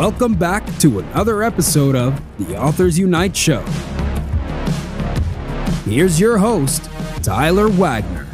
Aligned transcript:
Welcome 0.00 0.34
back 0.34 0.64
to 0.78 1.00
another 1.00 1.42
episode 1.42 1.94
of 1.94 2.18
the 2.38 2.56
Authors 2.56 2.98
Unite 2.98 3.36
Show. 3.36 3.60
Here's 5.84 6.18
your 6.18 6.38
host, 6.38 6.84
Tyler 7.22 7.68
Wagner. 7.68 8.26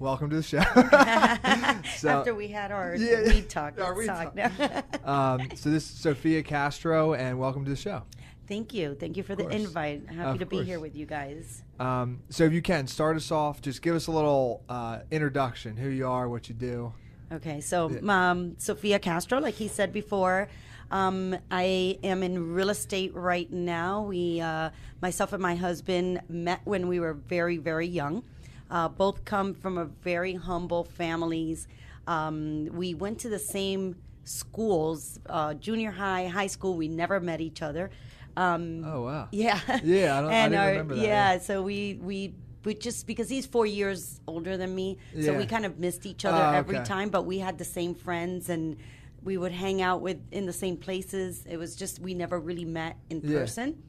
Welcome 0.00 0.28
to 0.30 0.34
the 0.34 0.42
show. 0.42 0.58
So, 1.98 2.08
After 2.08 2.34
we 2.34 2.48
had 2.48 2.72
our 2.72 2.96
Yeah, 2.96 3.22
weed 3.28 3.48
talk. 3.48 3.80
our 3.80 3.94
weed 3.94 4.06
talk. 4.06 4.36
um, 5.06 5.48
so 5.54 5.70
this 5.70 5.84
is 5.88 5.96
Sophia 6.00 6.42
Castro, 6.42 7.14
and 7.14 7.38
welcome 7.38 7.64
to 7.64 7.70
the 7.70 7.76
show. 7.76 8.02
Thank 8.48 8.74
you. 8.74 8.96
Thank 8.98 9.16
you 9.16 9.22
for 9.22 9.36
the 9.36 9.44
course. 9.44 9.54
invite. 9.54 10.08
Happy 10.08 10.30
Of 10.30 10.38
to 10.40 10.46
be 10.46 10.64
here 10.64 10.80
with 10.80 10.96
you 10.96 11.06
guys. 11.06 11.62
Um, 11.78 12.22
so 12.28 12.42
if 12.42 12.52
you 12.52 12.60
can 12.62 12.88
start 12.88 13.16
us 13.16 13.30
off, 13.30 13.60
just 13.62 13.82
give 13.82 13.94
us 13.94 14.08
a 14.08 14.10
little 14.10 14.64
uh, 14.68 15.00
introduction: 15.12 15.76
who 15.76 15.90
you 15.90 16.08
are, 16.08 16.28
what 16.28 16.48
you 16.48 16.56
do. 16.56 16.92
Okay, 17.32 17.60
so 17.60 17.90
um, 18.08 18.56
Sophia 18.58 18.98
Castro, 18.98 19.38
like 19.38 19.54
he 19.54 19.68
said 19.68 19.92
before, 19.92 20.48
um, 20.90 21.36
I 21.50 21.98
am 22.02 22.22
in 22.24 22.52
real 22.54 22.70
estate 22.70 23.14
right 23.14 23.50
now. 23.52 24.02
We, 24.02 24.40
uh, 24.40 24.70
myself 25.00 25.32
and 25.32 25.40
my 25.40 25.54
husband, 25.54 26.20
met 26.28 26.60
when 26.64 26.88
we 26.88 26.98
were 26.98 27.14
very, 27.14 27.56
very 27.56 27.86
young. 27.86 28.24
Uh, 28.68 28.88
both 28.88 29.24
come 29.24 29.54
from 29.54 29.78
a 29.78 29.84
very 29.84 30.34
humble 30.34 30.82
families. 30.84 31.68
Um, 32.08 32.66
we 32.72 32.94
went 32.94 33.20
to 33.20 33.28
the 33.28 33.38
same 33.38 33.94
schools, 34.24 35.20
uh, 35.28 35.54
junior 35.54 35.92
high, 35.92 36.26
high 36.26 36.46
school. 36.48 36.76
We 36.76 36.88
never 36.88 37.20
met 37.20 37.40
each 37.40 37.62
other. 37.62 37.90
Um, 38.36 38.84
Oh 38.84 39.02
wow! 39.02 39.28
Yeah. 39.32 39.58
Yeah, 39.84 40.18
I 40.18 40.20
don't- 40.22 40.30
I 40.30 40.34
and 40.34 40.52
didn't 40.52 40.64
our, 40.64 40.70
remember 40.70 40.94
that, 40.96 41.02
Yeah, 41.04 41.32
yeah. 41.34 41.38
so 41.38 41.62
we 41.62 41.98
we 42.02 42.34
we 42.64 42.74
just 42.74 43.06
because 43.06 43.28
he's 43.28 43.46
four 43.46 43.66
years 43.66 44.20
older 44.26 44.56
than 44.56 44.74
me, 44.74 44.98
so 45.14 45.32
Yeah. 45.32 45.38
we 45.38 45.46
kind 45.46 45.64
of 45.64 45.78
missed 45.78 46.04
each 46.06 46.24
other 46.24 46.42
Oh, 46.42 46.52
every 46.52 46.76
okay. 46.76 46.84
time. 46.84 47.08
But 47.08 47.22
we 47.22 47.38
had 47.38 47.58
the 47.58 47.64
same 47.64 47.94
friends 47.94 48.48
and 48.48 48.76
we 49.22 49.36
would 49.36 49.52
hang 49.52 49.82
out 49.82 50.00
with 50.02 50.18
in 50.30 50.46
the 50.46 50.52
same 50.52 50.76
places. 50.76 51.44
It 51.48 51.56
was 51.56 51.74
just 51.76 51.98
we 52.00 52.14
never 52.14 52.38
really 52.38 52.64
met 52.64 52.96
in 53.08 53.20
Yeah. 53.22 53.38
person. 53.40 53.82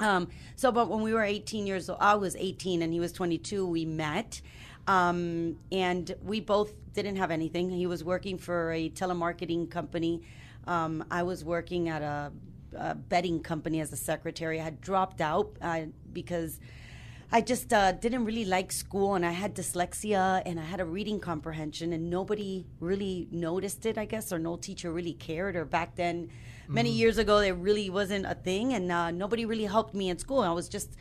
Um, 0.00 0.28
so, 0.56 0.72
but 0.72 0.88
when 0.88 1.02
we 1.02 1.12
were 1.12 1.22
18 1.22 1.66
years 1.66 1.88
old, 1.88 1.98
I 2.00 2.14
was 2.16 2.34
18 2.36 2.82
and 2.82 2.92
he 2.92 2.98
was 2.98 3.12
22. 3.12 3.64
We 3.66 3.84
met, 3.84 4.40
um, 4.88 5.56
and 5.70 6.14
we 6.24 6.40
both 6.40 6.72
didn't 6.92 7.16
have 7.16 7.30
anything. 7.30 7.70
He 7.70 7.86
was 7.86 8.02
working 8.04 8.36
for 8.38 8.72
a 8.72 8.90
telemarketing 8.90 9.70
company. 9.70 10.22
Um, 10.66 11.04
I 11.10 11.22
was 11.22 11.44
working 11.44 11.88
at 11.88 12.02
a, 12.02 12.32
a 12.76 12.94
betting 12.96 13.40
company 13.40 13.80
as 13.80 13.92
a 13.92 13.96
secretary. 13.96 14.60
I 14.60 14.64
had 14.64 14.80
dropped 14.80 15.20
out 15.20 15.56
uh, 15.62 15.82
because 16.12 16.58
I 17.34 17.40
just 17.40 17.72
uh, 17.72 17.90
didn't 17.90 18.26
really 18.26 18.44
like 18.44 18.70
school, 18.70 19.16
and 19.16 19.26
I 19.26 19.32
had 19.32 19.56
dyslexia, 19.56 20.40
and 20.46 20.60
I 20.60 20.62
had 20.62 20.78
a 20.78 20.84
reading 20.84 21.18
comprehension, 21.18 21.92
and 21.92 22.08
nobody 22.08 22.64
really 22.78 23.26
noticed 23.32 23.84
it, 23.86 23.98
I 23.98 24.04
guess, 24.04 24.32
or 24.32 24.38
no 24.38 24.54
teacher 24.54 24.92
really 24.92 25.14
cared. 25.14 25.56
Or 25.56 25.64
back 25.64 25.96
then, 25.96 26.30
many 26.68 26.92
years 26.92 27.18
ago, 27.18 27.40
there 27.40 27.54
really 27.54 27.90
wasn't 27.90 28.24
a 28.26 28.36
thing, 28.36 28.72
and 28.72 28.92
uh, 28.92 29.10
nobody 29.10 29.46
really 29.46 29.64
helped 29.64 29.96
me 29.96 30.10
in 30.10 30.18
school. 30.18 30.42
I 30.42 30.52
was 30.52 30.68
just 30.68 30.94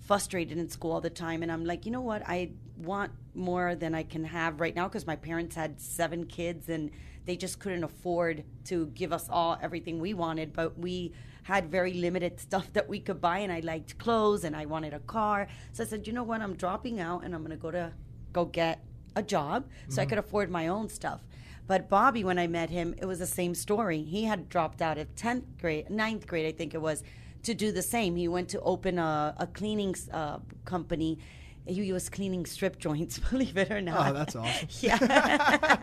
frustrated 0.00 0.56
in 0.56 0.70
school 0.70 0.92
all 0.92 1.02
the 1.02 1.10
time, 1.10 1.42
and 1.42 1.52
I'm 1.52 1.66
like, 1.66 1.84
you 1.84 1.92
know 1.92 2.00
what? 2.00 2.22
I 2.26 2.52
want 2.78 3.12
more 3.34 3.74
than 3.74 3.94
I 3.94 4.04
can 4.04 4.24
have 4.24 4.60
right 4.60 4.74
now 4.74 4.88
because 4.88 5.06
my 5.06 5.16
parents 5.16 5.54
had 5.54 5.78
seven 5.78 6.24
kids, 6.24 6.70
and 6.70 6.92
they 7.26 7.36
just 7.36 7.58
couldn't 7.58 7.84
afford 7.84 8.42
to 8.68 8.86
give 8.94 9.12
us 9.12 9.28
all 9.28 9.58
everything 9.60 9.98
we 9.98 10.14
wanted, 10.14 10.54
but 10.54 10.78
we 10.78 11.12
had 11.44 11.70
very 11.70 11.94
limited 11.94 12.40
stuff 12.40 12.72
that 12.72 12.88
we 12.88 12.98
could 12.98 13.20
buy 13.20 13.38
and 13.38 13.52
I 13.52 13.60
liked 13.60 13.98
clothes 13.98 14.44
and 14.44 14.56
I 14.56 14.66
wanted 14.66 14.92
a 14.92 14.98
car. 15.00 15.46
So 15.72 15.84
I 15.84 15.86
said, 15.86 16.06
you 16.06 16.12
know 16.12 16.22
what, 16.22 16.40
I'm 16.40 16.54
dropping 16.54 17.00
out 17.00 17.24
and 17.24 17.34
I'm 17.34 17.42
gonna 17.42 17.56
go 17.56 17.70
to 17.70 17.92
go 18.32 18.44
get 18.46 18.82
a 19.14 19.22
job 19.22 19.66
so 19.88 20.02
I 20.02 20.06
could 20.06 20.18
afford 20.18 20.50
my 20.50 20.66
own 20.66 20.88
stuff. 20.88 21.20
But 21.66 21.88
Bobby, 21.88 22.24
when 22.24 22.38
I 22.38 22.46
met 22.46 22.70
him, 22.70 22.94
it 23.00 23.06
was 23.06 23.20
the 23.20 23.26
same 23.26 23.54
story. 23.54 24.02
He 24.02 24.24
had 24.24 24.48
dropped 24.48 24.82
out 24.82 24.98
of 24.98 25.14
10th 25.14 25.44
grade, 25.60 25.88
ninth 25.88 26.26
grade, 26.26 26.46
I 26.46 26.52
think 26.56 26.74
it 26.74 26.80
was, 26.80 27.02
to 27.44 27.54
do 27.54 27.72
the 27.72 27.82
same. 27.82 28.16
He 28.16 28.28
went 28.28 28.48
to 28.50 28.60
open 28.60 28.98
a, 28.98 29.34
a 29.38 29.46
cleaning 29.46 29.94
uh, 30.12 30.38
company. 30.64 31.18
He 31.66 31.92
was 31.94 32.10
cleaning 32.10 32.44
strip 32.44 32.78
joints, 32.78 33.18
believe 33.30 33.56
it 33.56 33.70
or 33.70 33.80
not. 33.80 34.10
Oh, 34.10 34.12
that's 34.12 34.36
awesome. 34.36 34.68
yeah. 34.80 35.78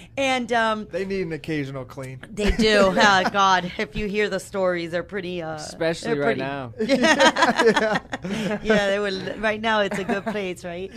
and 0.16 0.50
um, 0.52 0.86
They 0.90 1.04
need 1.04 1.26
an 1.26 1.32
occasional 1.32 1.84
clean. 1.84 2.20
they 2.32 2.52
do. 2.52 2.88
Uh, 2.96 3.28
God, 3.28 3.70
if 3.76 3.94
you 3.96 4.06
hear 4.06 4.30
the 4.30 4.40
stories, 4.40 4.90
they're 4.92 5.02
pretty. 5.02 5.42
Uh, 5.42 5.56
Especially 5.56 6.14
they're 6.14 6.22
right 6.22 6.26
pretty- 6.38 6.40
now. 6.40 6.72
yeah, 6.80 7.98
yeah. 8.24 8.58
yeah, 8.62 8.86
they 8.88 8.98
will. 8.98 9.20
Right 9.40 9.60
now, 9.60 9.80
it's 9.80 9.98
a 9.98 10.04
good 10.04 10.24
place, 10.24 10.64
right? 10.64 10.90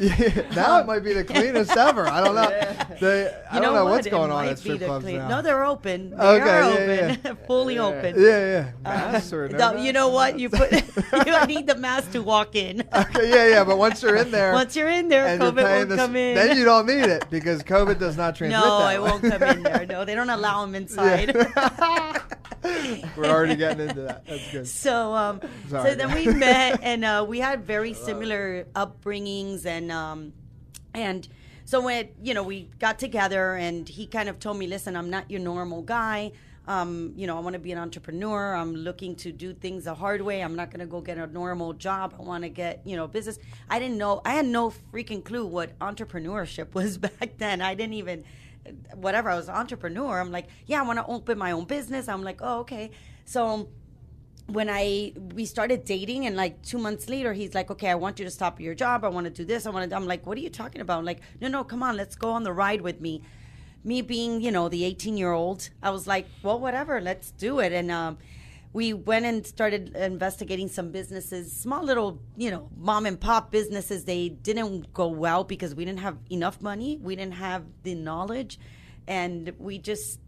now 0.56 0.80
it 0.80 0.86
might 0.88 1.04
be 1.04 1.12
the 1.14 1.26
cleanest 1.26 1.76
ever. 1.76 2.08
I 2.08 2.24
don't 2.24 2.36
know. 2.36 2.50
They, 3.02 3.28
I 3.52 3.56
You 3.56 3.62
don't 3.62 3.74
know 3.74 3.84
what? 3.84 3.92
what's 3.92 4.08
going 4.08 4.32
on 4.32 4.46
at 4.48 4.58
strip 4.60 4.80
clubs 4.80 5.04
clean- 5.04 5.18
now. 5.18 5.28
No, 5.28 5.42
they're 5.42 5.66
open. 5.66 6.12
They 6.12 6.16
Okay, 6.16 6.50
are 6.50 6.62
yeah, 6.96 7.16
open, 7.26 7.38
fully 7.46 7.76
Yeah. 7.76 7.86
open. 7.86 8.16
yeah, 8.18 8.40
yeah. 8.40 8.72
Masks 8.84 9.34
or 9.34 9.50
no 9.50 9.74
No, 9.74 9.82
you 9.82 9.92
know 9.92 10.08
what? 10.10 10.40
You 10.40 10.50
put. 10.50 10.72
you 10.72 11.46
need 11.46 11.68
the 11.68 11.76
mask 11.76 12.12
to 12.12 12.22
walk 12.24 12.56
in. 12.56 12.82
Okay, 12.96 13.30
yeah, 13.30 13.48
yeah. 13.50 13.64
But 13.66 13.78
once 13.78 13.97
you're 14.02 14.16
in 14.16 14.32
there, 14.32 14.54
Once 14.54 14.76
you're 14.76 14.90
in 14.90 15.08
there, 15.10 15.38
COVID 15.40 15.64
won't 15.64 15.90
this, 15.90 15.98
come 16.00 16.16
in. 16.16 16.36
then 16.36 16.58
you 16.58 16.66
don't 16.66 16.86
need 16.86 17.04
it 17.06 17.30
because 17.30 17.64
COVID 17.64 18.00
does 18.00 18.18
not 18.18 18.36
transmit 18.36 18.60
no, 18.60 18.80
that 18.80 18.96
it 18.96 19.02
way. 19.02 19.10
won't 19.10 19.22
come 19.24 19.44
in 19.44 19.64
there. 19.64 19.86
No, 19.90 20.06
they 20.06 20.16
don't 20.16 20.30
allow 20.30 20.66
them 20.66 20.76
inside. 20.76 21.36
We're 23.16 23.26
already 23.26 23.56
getting 23.56 23.88
into 23.90 24.02
that. 24.02 24.26
That's 24.26 24.52
good. 24.52 24.68
So, 24.68 25.14
um, 25.14 25.42
Sorry. 25.70 25.92
so 25.92 25.96
then 25.96 26.14
we 26.14 26.28
met, 26.28 26.80
and 26.84 27.06
uh, 27.06 27.26
we 27.28 27.40
had 27.40 27.64
very 27.66 27.94
similar 27.94 28.66
upbringings, 28.76 29.66
and 29.66 29.92
um, 29.92 30.34
and 30.94 31.28
so 31.66 31.82
when 31.82 32.10
you 32.22 32.34
know 32.34 32.44
we 32.44 32.70
got 32.80 33.00
together, 33.00 33.56
and 33.56 33.88
he 33.88 34.08
kind 34.08 34.28
of 34.30 34.40
told 34.40 34.58
me, 34.58 34.68
"Listen, 34.68 34.96
I'm 34.96 35.10
not 35.10 35.30
your 35.32 35.40
normal 35.42 35.82
guy. 35.84 36.32
Um, 36.68 37.14
you 37.16 37.28
know, 37.28 37.38
I 37.38 37.40
want 37.40 37.54
to 37.54 37.60
be 37.60 37.72
an 37.72 37.78
entrepreneur. 37.78 38.54
I'm 38.54 38.76
looking 38.76 39.16
to 39.18 39.32
do 39.32 39.54
things 39.54 39.86
the 39.86 39.96
hard 39.96 40.22
way. 40.22 40.42
I'm 40.42 40.56
not 40.56 40.70
going 40.70 40.82
to 40.82 40.86
go 40.86 41.00
get 41.00 41.18
a 41.18 41.28
normal 41.28 41.74
job. 41.74 42.16
I 42.20 42.24
want 42.24 42.44
to 42.44 42.50
get 42.50 42.82
you 42.86 42.96
know 42.96 43.08
business. 43.08 43.40
I 43.70 43.80
didn't 43.80 43.98
know. 43.98 44.22
I 44.26 44.34
had 44.34 44.46
no 44.46 44.74
freaking 44.94 45.24
clue 45.24 45.46
what 45.46 45.78
entrepreneurship 45.80 46.74
was 46.80 46.98
back 46.98 47.38
then. 47.38 47.62
I 47.62 47.76
didn't 47.76 47.94
even." 47.96 48.24
Whatever, 48.96 49.30
I 49.30 49.38
was 49.38 49.48
an 49.48 49.56
entrepreneur. 49.56 50.20
I'm 50.20 50.30
like, 50.30 50.48
yeah, 50.66 50.82
I 50.82 50.86
want 50.86 51.00
to 51.00 51.06
open 51.06 51.38
my 51.38 51.54
own 51.54 51.64
business. 51.64 52.10
I'm 52.10 52.22
like, 52.22 52.42
oh, 52.44 52.60
okay. 52.60 52.92
So 53.24 53.70
when 54.48 54.70
I 54.70 55.14
we 55.36 55.46
started 55.46 55.84
dating 55.84 56.26
and 56.26 56.36
like 56.36 56.62
two 56.64 56.78
months 56.78 57.10
later 57.10 57.34
he's 57.34 57.54
like, 57.54 57.70
okay, 57.70 57.90
I 57.90 57.96
want 57.96 58.18
you 58.20 58.26
to 58.26 58.32
stop 58.32 58.60
your 58.60 58.74
job. 58.74 59.04
I 59.04 59.10
want 59.10 59.26
to 59.26 59.30
do 59.30 59.46
this. 59.46 59.66
I 59.66 59.70
want 59.70 59.90
to. 59.90 59.96
I'm 59.96 60.08
like, 60.08 60.26
what 60.26 60.38
are 60.38 60.42
you 60.42 60.50
talking 60.50 60.82
about? 60.82 61.00
I'm 61.00 61.06
like, 61.06 61.20
no, 61.42 61.48
no, 61.48 61.64
come 61.64 61.84
on, 61.84 61.98
let's 61.98 62.16
go 62.16 62.32
on 62.32 62.44
the 62.44 62.54
ride 62.54 62.82
with 62.82 63.02
me. 63.02 63.22
Me 63.88 64.02
being, 64.02 64.42
you 64.42 64.52
know, 64.52 64.68
the 64.70 64.84
18 64.84 65.18
year 65.18 65.32
old, 65.32 65.70
I 65.82 65.90
was 65.92 66.06
like, 66.06 66.28
well, 66.44 66.60
whatever, 66.60 67.00
let's 67.00 67.32
do 67.32 67.60
it. 67.60 67.72
And 67.72 67.90
um, 67.90 68.18
we 68.74 68.94
went 68.94 69.26
and 69.26 69.48
started 69.48 69.96
investigating 69.96 70.68
some 70.68 70.92
businesses, 70.92 71.52
small 71.52 71.84
little, 71.84 72.22
you 72.36 72.52
know, 72.52 72.70
mom 72.76 73.06
and 73.06 73.20
pop 73.20 73.50
businesses. 73.50 74.04
They 74.04 74.30
didn't 74.30 74.94
go 74.94 75.08
well 75.08 75.44
because 75.44 75.74
we 75.74 75.86
didn't 75.86 76.02
have 76.02 76.18
enough 76.30 76.62
money, 76.62 77.00
we 77.02 77.16
didn't 77.16 77.36
have 77.36 77.64
the 77.84 77.96
knowledge, 77.96 78.60
and 79.08 79.54
we 79.58 79.80
just 79.80 80.20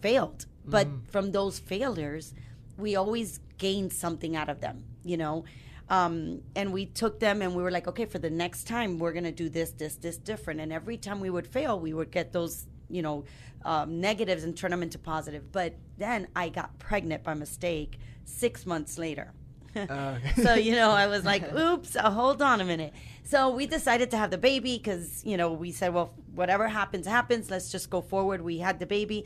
failed. 0.00 0.46
But 0.64 0.86
from 1.10 1.32
those 1.32 1.58
failures, 1.58 2.34
we 2.76 2.94
always 2.96 3.40
gained 3.58 3.92
something 3.92 4.36
out 4.36 4.48
of 4.48 4.60
them, 4.60 4.84
you 5.04 5.16
know. 5.16 5.44
Um, 5.88 6.42
and 6.54 6.72
we 6.72 6.86
took 6.86 7.20
them 7.20 7.42
and 7.42 7.54
we 7.54 7.62
were 7.62 7.70
like, 7.70 7.86
okay, 7.88 8.06
for 8.06 8.18
the 8.18 8.30
next 8.30 8.66
time, 8.66 8.98
we're 8.98 9.12
going 9.12 9.24
to 9.24 9.32
do 9.32 9.48
this, 9.48 9.72
this, 9.72 9.96
this 9.96 10.16
different. 10.16 10.60
And 10.60 10.72
every 10.72 10.96
time 10.96 11.20
we 11.20 11.30
would 11.30 11.46
fail, 11.46 11.78
we 11.78 11.92
would 11.92 12.10
get 12.10 12.32
those, 12.32 12.66
you 12.92 13.02
know, 13.02 13.24
um, 13.64 14.00
negatives 14.00 14.44
and 14.44 14.56
turn 14.56 14.70
them 14.70 14.82
into 14.82 14.98
positive. 14.98 15.50
But 15.52 15.74
then 15.98 16.28
I 16.34 16.48
got 16.48 16.78
pregnant 16.78 17.22
by 17.22 17.34
mistake 17.34 17.98
six 18.24 18.66
months 18.66 18.98
later. 18.98 19.32
okay. 19.76 20.20
so 20.42 20.52
you 20.52 20.72
know 20.72 20.90
i 20.90 21.06
was 21.06 21.24
like 21.24 21.50
oops 21.58 21.96
uh, 21.96 22.10
hold 22.10 22.42
on 22.42 22.60
a 22.60 22.64
minute. 22.64 22.92
So 23.24 23.48
we 23.48 23.66
decided 23.66 24.10
to 24.10 24.18
have 24.18 24.30
the 24.30 24.36
baby 24.36 24.76
because 24.76 25.24
you 25.24 25.38
know 25.38 25.52
we 25.52 25.72
said 25.72 25.94
well 25.94 26.12
whatever 26.34 26.68
happens 26.68 27.06
happens. 27.06 27.50
Let's 27.50 27.70
just 27.72 27.88
go 27.88 28.02
forward. 28.02 28.42
We 28.42 28.58
had 28.58 28.78
the 28.80 28.86
baby. 28.86 29.24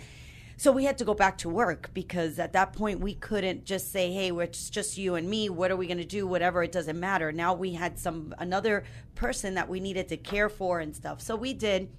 So 0.59 0.73
we 0.73 0.85
had 0.85 0.97
to 0.99 1.05
go 1.05 1.15
back 1.15 1.37
to 1.39 1.49
work 1.51 1.91
because 1.93 2.39
at 2.39 2.53
that 2.55 2.73
point 2.73 3.01
we 3.01 3.15
couldn't 3.15 3.65
just 3.65 3.91
say 3.91 4.13
hey 4.13 4.31
it's 4.31 4.71
just 4.71 4.97
you 4.97 5.17
and 5.17 5.29
me. 5.29 5.49
What 5.49 5.73
are 5.73 5.77
we 5.77 5.87
going 5.89 5.99
to 5.99 6.05
do? 6.05 6.27
Whatever 6.29 6.63
it 6.63 6.71
doesn't 6.71 6.99
matter. 6.99 7.33
Now 7.33 7.53
we 7.53 7.73
had 7.73 7.99
some 7.99 8.33
another 8.39 8.85
person 9.17 9.55
that 9.55 9.69
we 9.69 9.81
needed 9.81 10.09
to 10.09 10.17
care 10.17 10.49
for 10.49 10.79
and 10.79 10.95
stuff. 10.95 11.21
So 11.21 11.35
we 11.35 11.55
did 11.55 11.91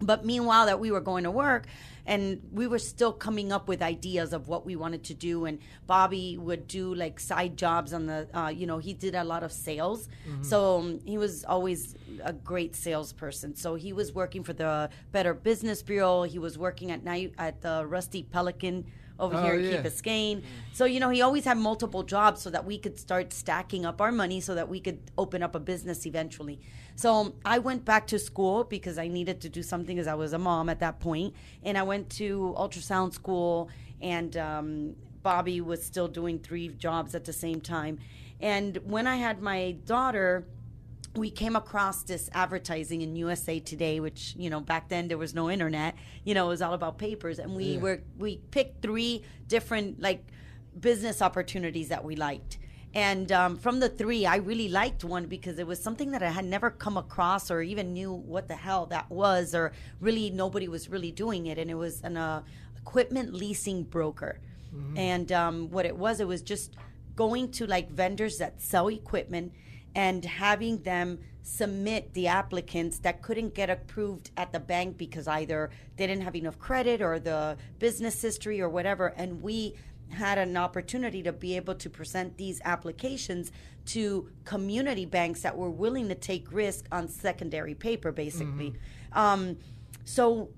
but 0.00 0.24
meanwhile 0.24 0.66
that 0.66 0.80
we 0.80 0.90
were 0.90 1.00
going 1.00 1.24
to 1.24 1.30
work 1.30 1.66
and 2.06 2.40
we 2.52 2.66
were 2.66 2.78
still 2.78 3.12
coming 3.12 3.52
up 3.52 3.68
with 3.68 3.82
ideas 3.82 4.32
of 4.32 4.48
what 4.48 4.64
we 4.64 4.74
wanted 4.74 5.04
to 5.04 5.14
do 5.14 5.44
and 5.44 5.58
bobby 5.86 6.38
would 6.38 6.66
do 6.66 6.94
like 6.94 7.20
side 7.20 7.56
jobs 7.56 7.92
on 7.92 8.06
the 8.06 8.26
uh, 8.34 8.48
you 8.48 8.66
know 8.66 8.78
he 8.78 8.92
did 8.94 9.14
a 9.14 9.24
lot 9.24 9.42
of 9.42 9.52
sales. 9.52 10.08
So 10.42 10.78
um, 10.78 11.00
he 11.04 11.18
was 11.18 11.44
always 11.44 11.94
a 12.24 12.32
great 12.32 12.74
salesperson. 12.74 13.54
So 13.54 13.74
he 13.74 13.92
was 13.92 14.12
working 14.12 14.42
for 14.42 14.52
the 14.52 14.90
better 15.12 15.34
business 15.34 15.82
bureau. 15.82 16.22
He 16.22 16.38
was 16.38 16.56
working 16.58 16.90
at 16.90 17.04
night 17.04 17.34
at 17.38 17.60
the 17.60 17.84
rusty 17.86 18.22
pelican 18.22 18.84
over 19.20 19.36
Oh, 19.36 19.42
here 19.42 19.54
in 19.54 19.64
yeah. 19.64 19.82
Key 19.82 19.88
Biscayne. 19.88 20.42
So, 20.72 20.84
you 20.84 20.98
know, 20.98 21.10
he 21.10 21.22
always 21.22 21.44
had 21.44 21.58
multiple 21.58 22.02
jobs 22.02 22.40
so 22.40 22.50
that 22.50 22.64
we 22.64 22.78
could 22.78 22.98
start 22.98 23.32
stacking 23.32 23.84
up 23.84 24.00
our 24.00 24.10
money 24.10 24.40
so 24.40 24.54
that 24.54 24.68
we 24.68 24.80
could 24.80 24.98
open 25.16 25.42
up 25.42 25.54
a 25.54 25.60
business 25.60 26.06
eventually. 26.06 26.60
So 26.96 27.34
I 27.44 27.58
went 27.58 27.84
back 27.84 28.06
to 28.08 28.18
school 28.18 28.64
because 28.64 28.98
I 28.98 29.08
needed 29.08 29.40
to 29.42 29.48
do 29.48 29.62
something 29.62 29.96
because 29.96 30.06
I 30.08 30.14
was 30.14 30.32
a 30.32 30.38
mom 30.38 30.68
at 30.68 30.80
that 30.80 31.00
point. 31.00 31.34
And 31.62 31.78
I 31.78 31.82
went 31.82 32.10
to 32.10 32.54
ultrasound 32.58 33.12
school, 33.14 33.70
and 34.00 34.36
um, 34.36 34.96
Bobby 35.22 35.60
was 35.60 35.84
still 35.84 36.08
doing 36.08 36.38
three 36.38 36.68
jobs 36.68 37.14
at 37.14 37.24
the 37.24 37.32
same 37.32 37.60
time. 37.60 37.98
And 38.40 38.78
when 38.84 39.06
I 39.06 39.16
had 39.16 39.42
my 39.42 39.72
daughter, 39.84 40.46
we 41.16 41.30
came 41.30 41.56
across 41.56 42.02
this 42.04 42.30
advertising 42.32 43.02
in 43.02 43.16
USA 43.16 43.58
Today, 43.58 43.98
which 44.00 44.34
you 44.36 44.48
know 44.50 44.60
back 44.60 44.88
then 44.88 45.08
there 45.08 45.18
was 45.18 45.34
no 45.34 45.50
internet. 45.50 45.94
You 46.24 46.34
know, 46.34 46.46
it 46.46 46.48
was 46.48 46.62
all 46.62 46.74
about 46.74 46.98
papers, 46.98 47.38
and 47.38 47.56
we 47.56 47.74
Yeah. 47.74 47.80
were 47.80 48.02
we 48.18 48.36
picked 48.50 48.82
three 48.82 49.22
different 49.48 50.00
like 50.00 50.24
business 50.78 51.20
opportunities 51.20 51.88
that 51.88 52.04
we 52.04 52.14
liked. 52.16 52.58
And 52.92 53.30
um, 53.30 53.56
from 53.56 53.78
the 53.78 53.88
three, 53.88 54.26
I 54.26 54.36
really 54.36 54.68
liked 54.68 55.04
one 55.04 55.26
because 55.26 55.60
it 55.60 55.66
was 55.66 55.80
something 55.80 56.10
that 56.10 56.24
I 56.24 56.30
had 56.30 56.44
never 56.44 56.70
come 56.70 56.96
across 56.96 57.48
or 57.50 57.62
even 57.62 57.92
knew 57.92 58.12
what 58.12 58.48
the 58.48 58.56
hell 58.56 58.86
that 58.86 59.08
was, 59.10 59.54
or 59.54 59.72
really 60.00 60.28
nobody 60.30 60.66
was 60.66 60.88
really 60.88 61.12
doing 61.12 61.46
it. 61.46 61.56
And 61.56 61.70
it 61.70 61.74
was 61.76 62.00
an 62.02 62.16
uh, 62.16 62.42
equipment 62.76 63.32
leasing 63.32 63.84
broker. 63.84 64.40
And 64.96 65.30
um, 65.32 65.70
what 65.70 65.84
it 65.84 65.96
was, 65.96 66.20
it 66.20 66.28
was 66.28 66.42
just 66.42 66.74
going 67.16 67.50
to 67.52 67.66
like 67.66 67.90
vendors 67.90 68.38
that 68.38 68.60
sell 68.60 68.88
equipment 68.88 69.52
and 69.94 70.24
having 70.24 70.82
them 70.82 71.18
submit 71.42 72.12
the 72.14 72.26
applicants 72.26 72.98
that 72.98 73.22
couldn't 73.22 73.54
get 73.54 73.70
approved 73.70 74.30
at 74.36 74.52
the 74.52 74.60
bank 74.60 74.96
because 74.96 75.26
either 75.26 75.70
they 75.96 76.06
didn't 76.06 76.22
have 76.22 76.36
enough 76.36 76.58
credit 76.58 77.00
or 77.00 77.18
the 77.18 77.56
business 77.78 78.20
history 78.20 78.60
or 78.60 78.68
whatever. 78.68 79.08
And 79.16 79.42
we 79.42 79.74
had 80.10 80.38
an 80.38 80.56
opportunity 80.56 81.22
to 81.22 81.32
be 81.32 81.56
able 81.56 81.74
to 81.76 81.88
present 81.88 82.36
these 82.36 82.60
applications 82.64 83.52
to 83.86 84.28
community 84.44 85.06
banks 85.06 85.42
that 85.42 85.56
were 85.56 85.70
willing 85.70 86.08
to 86.08 86.14
take 86.14 86.52
risk 86.52 86.86
on 86.92 87.08
secondary 87.08 87.74
paper 87.74 88.12
basically. 88.12 88.74
Um, 89.12 89.56
so 90.04 90.50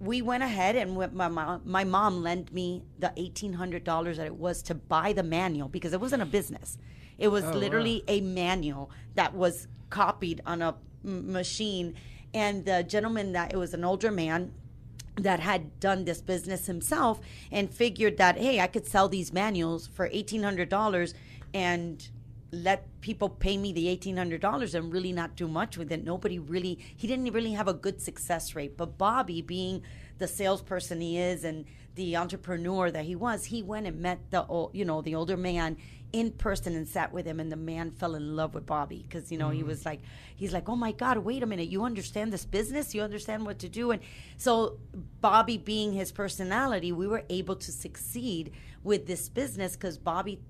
we 0.00 0.22
went 0.22 0.42
ahead 0.42 0.76
and 0.76 0.96
my 1.14 1.28
mom, 1.28 1.62
my 1.64 1.84
mom 1.84 2.22
lent 2.22 2.52
me 2.52 2.82
the 2.98 3.12
eighteen 3.16 3.54
hundred 3.54 3.82
dollars 3.84 4.18
that 4.18 4.26
it 4.26 4.36
was 4.36 4.62
to 4.62 4.74
buy 4.74 5.12
the 5.12 5.22
manual 5.22 5.68
because 5.68 5.92
it 5.92 6.00
wasn't 6.00 6.22
a 6.22 6.26
business. 6.26 6.78
It 7.18 7.28
was 7.28 7.44
oh, 7.44 7.52
literally 7.52 8.04
a 8.08 8.20
manual 8.20 8.90
that 9.14 9.34
was 9.34 9.68
copied 9.90 10.42
on 10.46 10.62
a 10.62 10.74
m- 11.04 11.32
machine, 11.32 11.94
and 12.34 12.64
the 12.64 12.82
gentleman 12.82 13.32
that 13.32 13.52
it 13.52 13.56
was 13.56 13.74
an 13.74 13.84
older 13.84 14.10
man 14.10 14.52
that 15.16 15.40
had 15.40 15.80
done 15.80 16.04
this 16.04 16.20
business 16.20 16.66
himself 16.66 17.20
and 17.50 17.70
figured 17.70 18.18
that 18.18 18.36
hey, 18.36 18.60
I 18.60 18.66
could 18.66 18.86
sell 18.86 19.08
these 19.08 19.32
manuals 19.32 19.86
for 19.86 20.08
eighteen 20.12 20.42
hundred 20.42 20.68
dollars 20.68 21.14
and 21.54 22.06
let 22.52 23.00
people 23.00 23.28
pay 23.28 23.56
me 23.56 23.72
the 23.72 23.88
eighteen 23.88 24.16
hundred 24.16 24.40
dollars 24.40 24.74
and 24.74 24.92
really 24.92 25.12
not 25.12 25.36
do 25.36 25.48
much 25.48 25.76
with 25.78 25.90
it. 25.90 26.04
Nobody 26.04 26.38
really 26.38 26.78
he 26.94 27.06
didn't 27.06 27.32
really 27.32 27.52
have 27.52 27.68
a 27.68 27.74
good 27.74 28.00
success 28.00 28.54
rate. 28.54 28.76
But 28.76 28.98
Bobby, 28.98 29.40
being 29.42 29.82
the 30.18 30.28
salesperson 30.28 31.00
he 31.00 31.18
is 31.18 31.44
and 31.44 31.64
the 31.94 32.16
entrepreneur 32.16 32.90
that 32.90 33.06
he 33.06 33.16
was, 33.16 33.46
he 33.46 33.62
went 33.62 33.86
and 33.86 34.00
met 34.00 34.30
the 34.30 34.68
you 34.72 34.84
know 34.84 35.00
the 35.00 35.14
older 35.14 35.36
man 35.36 35.78
in 36.12 36.30
person 36.32 36.74
and 36.74 36.88
sat 36.88 37.12
with 37.12 37.26
him 37.26 37.40
and 37.40 37.50
the 37.50 37.56
man 37.56 37.90
fell 37.90 38.14
in 38.14 38.36
love 38.36 38.54
with 38.54 38.66
Bobby 38.66 39.04
because 39.08 39.30
you 39.30 39.38
know 39.38 39.50
he 39.50 39.60
mm-hmm. 39.60 39.68
was 39.68 39.84
like 39.84 40.00
he's 40.34 40.52
like 40.52 40.68
oh 40.68 40.76
my 40.76 40.92
god 40.92 41.18
wait 41.18 41.42
a 41.42 41.46
minute 41.46 41.68
you 41.68 41.84
understand 41.84 42.32
this 42.32 42.44
business? 42.44 42.94
You 42.94 43.02
understand 43.02 43.44
what 43.44 43.58
to 43.60 43.68
do? 43.68 43.90
And 43.90 44.02
so 44.36 44.78
Bobby 45.20 45.58
being 45.58 45.92
his 45.92 46.12
personality 46.12 46.92
we 46.92 47.06
were 47.06 47.24
able 47.28 47.56
to 47.56 47.72
succeed 47.72 48.52
with 48.82 49.06
this 49.06 49.28
business 49.28 49.74
because 49.74 49.98
Bobby 49.98 50.40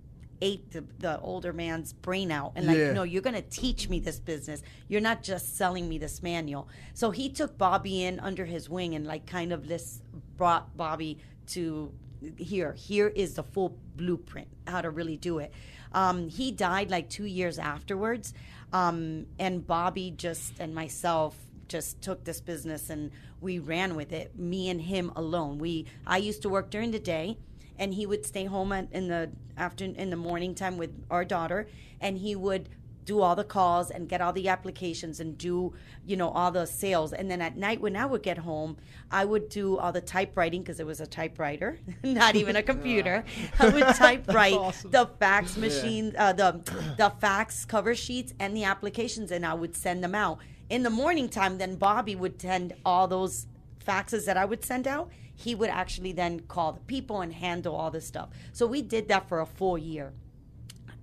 ate 0.42 0.70
the, 0.70 0.84
the 0.98 1.18
older 1.20 1.52
man's 1.52 1.92
brain 1.92 2.30
out 2.30 2.52
and 2.56 2.66
like 2.66 2.76
Yeah. 2.76 2.92
no 2.92 3.02
you're 3.02 3.22
to 3.22 3.42
teach 3.42 3.88
me 3.88 4.00
this 4.00 4.20
business. 4.20 4.62
You're 4.88 5.00
not 5.00 5.22
just 5.22 5.56
selling 5.56 5.88
me 5.88 5.98
this 5.98 6.22
manual. 6.22 6.68
So 6.94 7.10
he 7.10 7.28
took 7.30 7.56
bobby 7.58 8.04
in 8.04 8.20
under 8.20 8.44
his 8.44 8.68
wing 8.68 8.94
and 8.94 9.06
like 9.06 9.26
kind 9.26 9.52
of 9.52 9.68
this 9.68 10.02
brought 10.36 10.76
bobby 10.76 11.18
to 11.48 11.92
here 12.36 12.72
here 12.72 13.08
is 13.08 13.34
the 13.34 13.42
full 13.42 13.76
blueprint 13.96 14.48
how 14.66 14.80
to 14.80 14.90
really 14.90 15.16
do 15.16 15.38
it. 15.38 15.52
Um, 15.92 16.28
he 16.28 16.50
died 16.50 16.90
like 16.90 17.08
two 17.08 17.24
years 17.24 17.58
afterwards 17.58 18.34
um, 18.72 19.26
and 19.38 19.66
bobby 19.66 20.12
just 20.16 20.54
and 20.58 20.74
myself 20.74 21.36
just 21.68 22.00
took 22.00 22.24
this 22.24 22.40
business 22.40 22.90
and 22.90 23.10
we 23.40 23.58
ran 23.58 23.96
with 23.96 24.12
it 24.12 24.38
me 24.38 24.68
and 24.70 24.80
him 24.80 25.12
alone. 25.16 25.58
We 25.58 25.86
i 26.06 26.18
used 26.18 26.42
to 26.42 26.48
work 26.48 26.70
during 26.70 26.90
the 26.90 27.00
day 27.00 27.38
and 27.78 27.94
he 27.94 28.06
would 28.06 28.24
stay 28.24 28.44
home 28.44 28.72
at, 28.72 28.88
in 28.92 29.08
the 29.08 29.30
after 29.56 29.84
in 29.84 30.10
the 30.10 30.16
morning 30.16 30.54
time 30.54 30.76
with 30.76 30.90
our 31.10 31.24
daughter 31.24 31.68
and 32.00 32.18
he 32.18 32.36
would 32.36 32.68
do 33.06 33.20
all 33.20 33.34
the 33.34 33.44
calls 33.44 33.90
and 33.90 34.08
get 34.08 34.20
all 34.20 34.32
the 34.32 34.48
applications 34.48 35.20
and 35.20 35.38
do 35.38 35.72
you 36.04 36.16
know 36.16 36.28
all 36.28 36.50
the 36.50 36.66
sales 36.66 37.14
and 37.14 37.30
then 37.30 37.40
at 37.40 37.56
night 37.56 37.80
when 37.80 37.96
i 37.96 38.04
would 38.04 38.22
get 38.22 38.36
home 38.36 38.76
i 39.10 39.24
would 39.24 39.48
do 39.48 39.78
all 39.78 39.92
the 39.92 40.00
typewriting 40.00 40.60
because 40.60 40.78
it 40.78 40.86
was 40.86 41.00
a 41.00 41.06
typewriter 41.06 41.78
not 42.04 42.36
even 42.36 42.56
a 42.56 42.62
computer 42.62 43.24
i 43.58 43.68
would 43.70 43.86
typewrite 43.94 44.52
awesome. 44.58 44.90
the 44.90 45.06
fax 45.18 45.56
machine 45.56 46.12
uh, 46.18 46.32
the 46.32 46.60
the 46.98 47.10
fax 47.20 47.64
cover 47.64 47.94
sheets 47.94 48.34
and 48.38 48.54
the 48.54 48.64
applications 48.64 49.30
and 49.30 49.46
i 49.46 49.54
would 49.54 49.74
send 49.74 50.04
them 50.04 50.14
out 50.14 50.38
in 50.68 50.82
the 50.82 50.90
morning 50.90 51.28
time 51.28 51.56
then 51.56 51.76
bobby 51.76 52.14
would 52.14 52.40
send 52.42 52.74
all 52.84 53.08
those 53.08 53.46
faxes 53.86 54.24
that 54.26 54.36
I 54.36 54.44
would 54.44 54.64
send 54.64 54.86
out, 54.86 55.10
he 55.34 55.54
would 55.54 55.70
actually 55.70 56.12
then 56.12 56.40
call 56.40 56.72
the 56.72 56.80
people 56.80 57.20
and 57.20 57.32
handle 57.32 57.74
all 57.74 57.90
this 57.90 58.06
stuff. 58.06 58.30
So 58.52 58.66
we 58.66 58.82
did 58.82 59.08
that 59.08 59.28
for 59.28 59.40
a 59.40 59.46
full 59.46 59.78
year. 59.78 60.12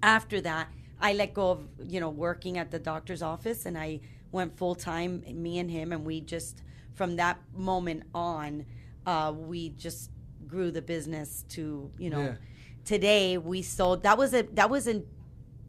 After 0.02 0.42
that, 0.42 0.68
I 1.04 1.14
let 1.14 1.34
go 1.34 1.52
of, 1.52 1.68
you 1.86 2.00
know, 2.00 2.10
working 2.10 2.58
at 2.58 2.72
the 2.72 2.80
doctor's 2.80 3.22
office 3.22 3.66
and 3.66 3.78
I 3.78 4.00
went 4.32 4.58
full 4.58 4.74
time, 4.74 5.22
me 5.28 5.60
and 5.60 5.70
him, 5.70 5.92
and 5.92 6.06
we 6.06 6.22
just, 6.22 6.64
from 6.94 7.18
that 7.18 7.38
moment 7.54 8.04
on, 8.16 8.66
uh, 9.06 9.34
we 9.36 9.70
just 9.72 10.10
grew 10.48 10.72
the 10.72 10.82
business 10.82 11.44
to, 11.50 11.92
you 12.00 12.10
know, 12.10 12.22
Yeah. 12.22 12.36
today 12.86 13.38
we 13.38 13.62
sold, 13.62 14.04
that 14.04 14.18
was 14.18 14.34
a, 14.34 14.44
that 14.54 14.70
was 14.70 14.88
in 14.88 15.06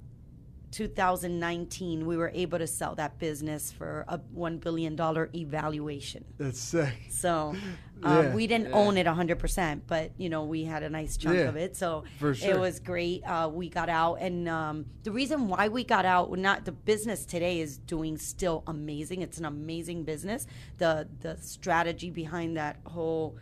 2019 0.71 2.07
we 2.07 2.17
were 2.17 2.31
able 2.35 2.59
to 2.59 2.67
sell 2.67 2.95
that 2.95 3.19
business 3.19 3.73
for 3.73 4.05
a 4.09 4.19
$1 4.19 4.61
billion 4.61 4.97
evaluation 5.35 6.25
That's 6.39 6.61
sick. 6.61 6.95
so 7.11 7.55
um, 8.03 8.25
Yeah. 8.25 8.35
we 8.35 8.47
didn't 8.47 8.73
own 8.73 8.97
it 8.97 9.07
100% 9.07 9.81
but 9.87 10.13
you 10.17 10.29
know 10.29 10.45
we 10.45 10.65
had 10.65 10.83
a 10.83 10.91
nice 10.91 11.17
chunk 11.17 11.37
Yeah, 11.39 11.49
of 11.49 11.57
it 11.57 11.77
so 11.77 12.05
for 12.19 12.35
sure. 12.35 12.51
it 12.55 12.59
was 12.59 12.81
great 12.81 13.23
uh, 13.25 13.51
we 13.53 13.69
got 13.69 13.89
out 13.89 14.17
and 14.17 14.49
um, 14.49 14.87
the 15.03 15.11
reason 15.13 15.49
why 15.49 15.69
we 15.69 15.85
got 15.85 16.05
out 16.05 16.37
not 16.39 16.65
the 16.65 16.73
business 16.73 17.25
today 17.25 17.61
is 17.61 17.79
doing 17.79 18.17
still 18.19 18.63
amazing 18.67 19.23
it's 19.23 19.39
an 19.39 19.45
amazing 19.47 20.05
business 20.05 20.47
the 20.79 21.09
the 21.21 21.37
strategy 21.41 22.11
behind 22.11 22.57
that 22.57 22.77
whole 22.87 23.37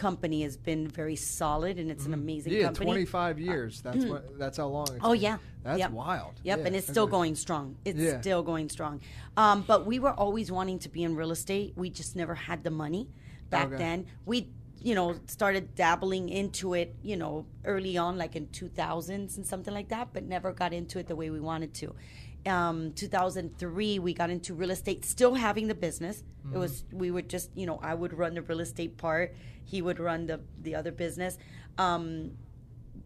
company 0.00 0.40
has 0.42 0.56
been 0.56 0.88
very 0.88 1.14
solid 1.14 1.78
and 1.78 1.90
it's 1.90 2.06
an 2.06 2.14
amazing 2.14 2.52
Mm-hmm. 2.52 2.60
Yeah, 2.62 2.66
company 2.68 2.90
25 2.92 3.38
years. 3.38 3.80
That's 3.86 4.04
what. 4.06 4.38
That's 4.38 4.56
how 4.56 4.68
long. 4.68 4.88
It's 4.96 5.04
Oh 5.04 5.12
been. 5.12 5.20
yeah, 5.20 5.36
That's 5.62 5.78
Yep. 5.80 5.90
wild. 5.90 6.34
Yep, 6.42 6.58
Yeah, 6.58 6.66
and 6.66 6.74
it's 6.76 6.88
still 6.88 7.06
going 7.06 7.34
strong. 7.34 7.76
It's 7.84 7.98
Yeah. 7.98 8.20
still 8.22 8.42
going 8.42 8.70
strong. 8.70 9.02
Um, 9.36 9.62
but 9.68 9.84
we 9.84 9.98
were 9.98 10.14
always 10.24 10.50
wanting 10.50 10.78
to 10.80 10.88
be 10.88 11.02
in 11.02 11.16
real 11.16 11.32
estate. 11.32 11.74
We 11.76 11.90
just 11.90 12.16
never 12.16 12.34
had 12.34 12.64
the 12.64 12.70
money 12.70 13.08
back 13.50 13.66
Okay. 13.66 13.76
then. 13.76 14.06
We, 14.24 14.48
you 14.80 14.94
know, 14.94 15.08
started 15.26 15.74
dabbling 15.74 16.30
into 16.30 16.72
it, 16.72 16.94
you 17.02 17.16
know, 17.22 17.44
early 17.66 17.98
on, 17.98 18.16
like 18.16 18.34
in 18.36 18.46
2000s 18.46 19.36
and 19.36 19.44
something 19.46 19.74
like 19.74 19.90
that, 19.90 20.08
but 20.14 20.24
never 20.24 20.50
got 20.52 20.72
into 20.72 20.98
it 20.98 21.06
the 21.08 21.16
way 21.16 21.28
we 21.28 21.40
wanted 21.40 21.74
to. 21.82 21.94
Um, 22.46 22.92
2003, 22.92 23.98
we 23.98 24.14
got 24.14 24.30
into 24.30 24.54
real 24.54 24.70
estate, 24.70 25.04
still 25.04 25.34
having 25.34 25.68
the 25.68 25.74
business. 25.74 26.22
It 26.54 26.58
was 26.58 26.84
we 26.90 27.10
would 27.10 27.28
just, 27.28 27.50
you 27.54 27.66
know, 27.66 27.78
I 27.82 27.94
would 27.94 28.14
run 28.14 28.34
the 28.34 28.42
real 28.42 28.60
estate 28.60 28.96
part, 28.96 29.34
he 29.64 29.82
would 29.82 29.98
run 30.00 30.26
the 30.26 30.40
the 30.62 30.74
other 30.74 30.90
business. 30.90 31.36
Um, 31.76 32.32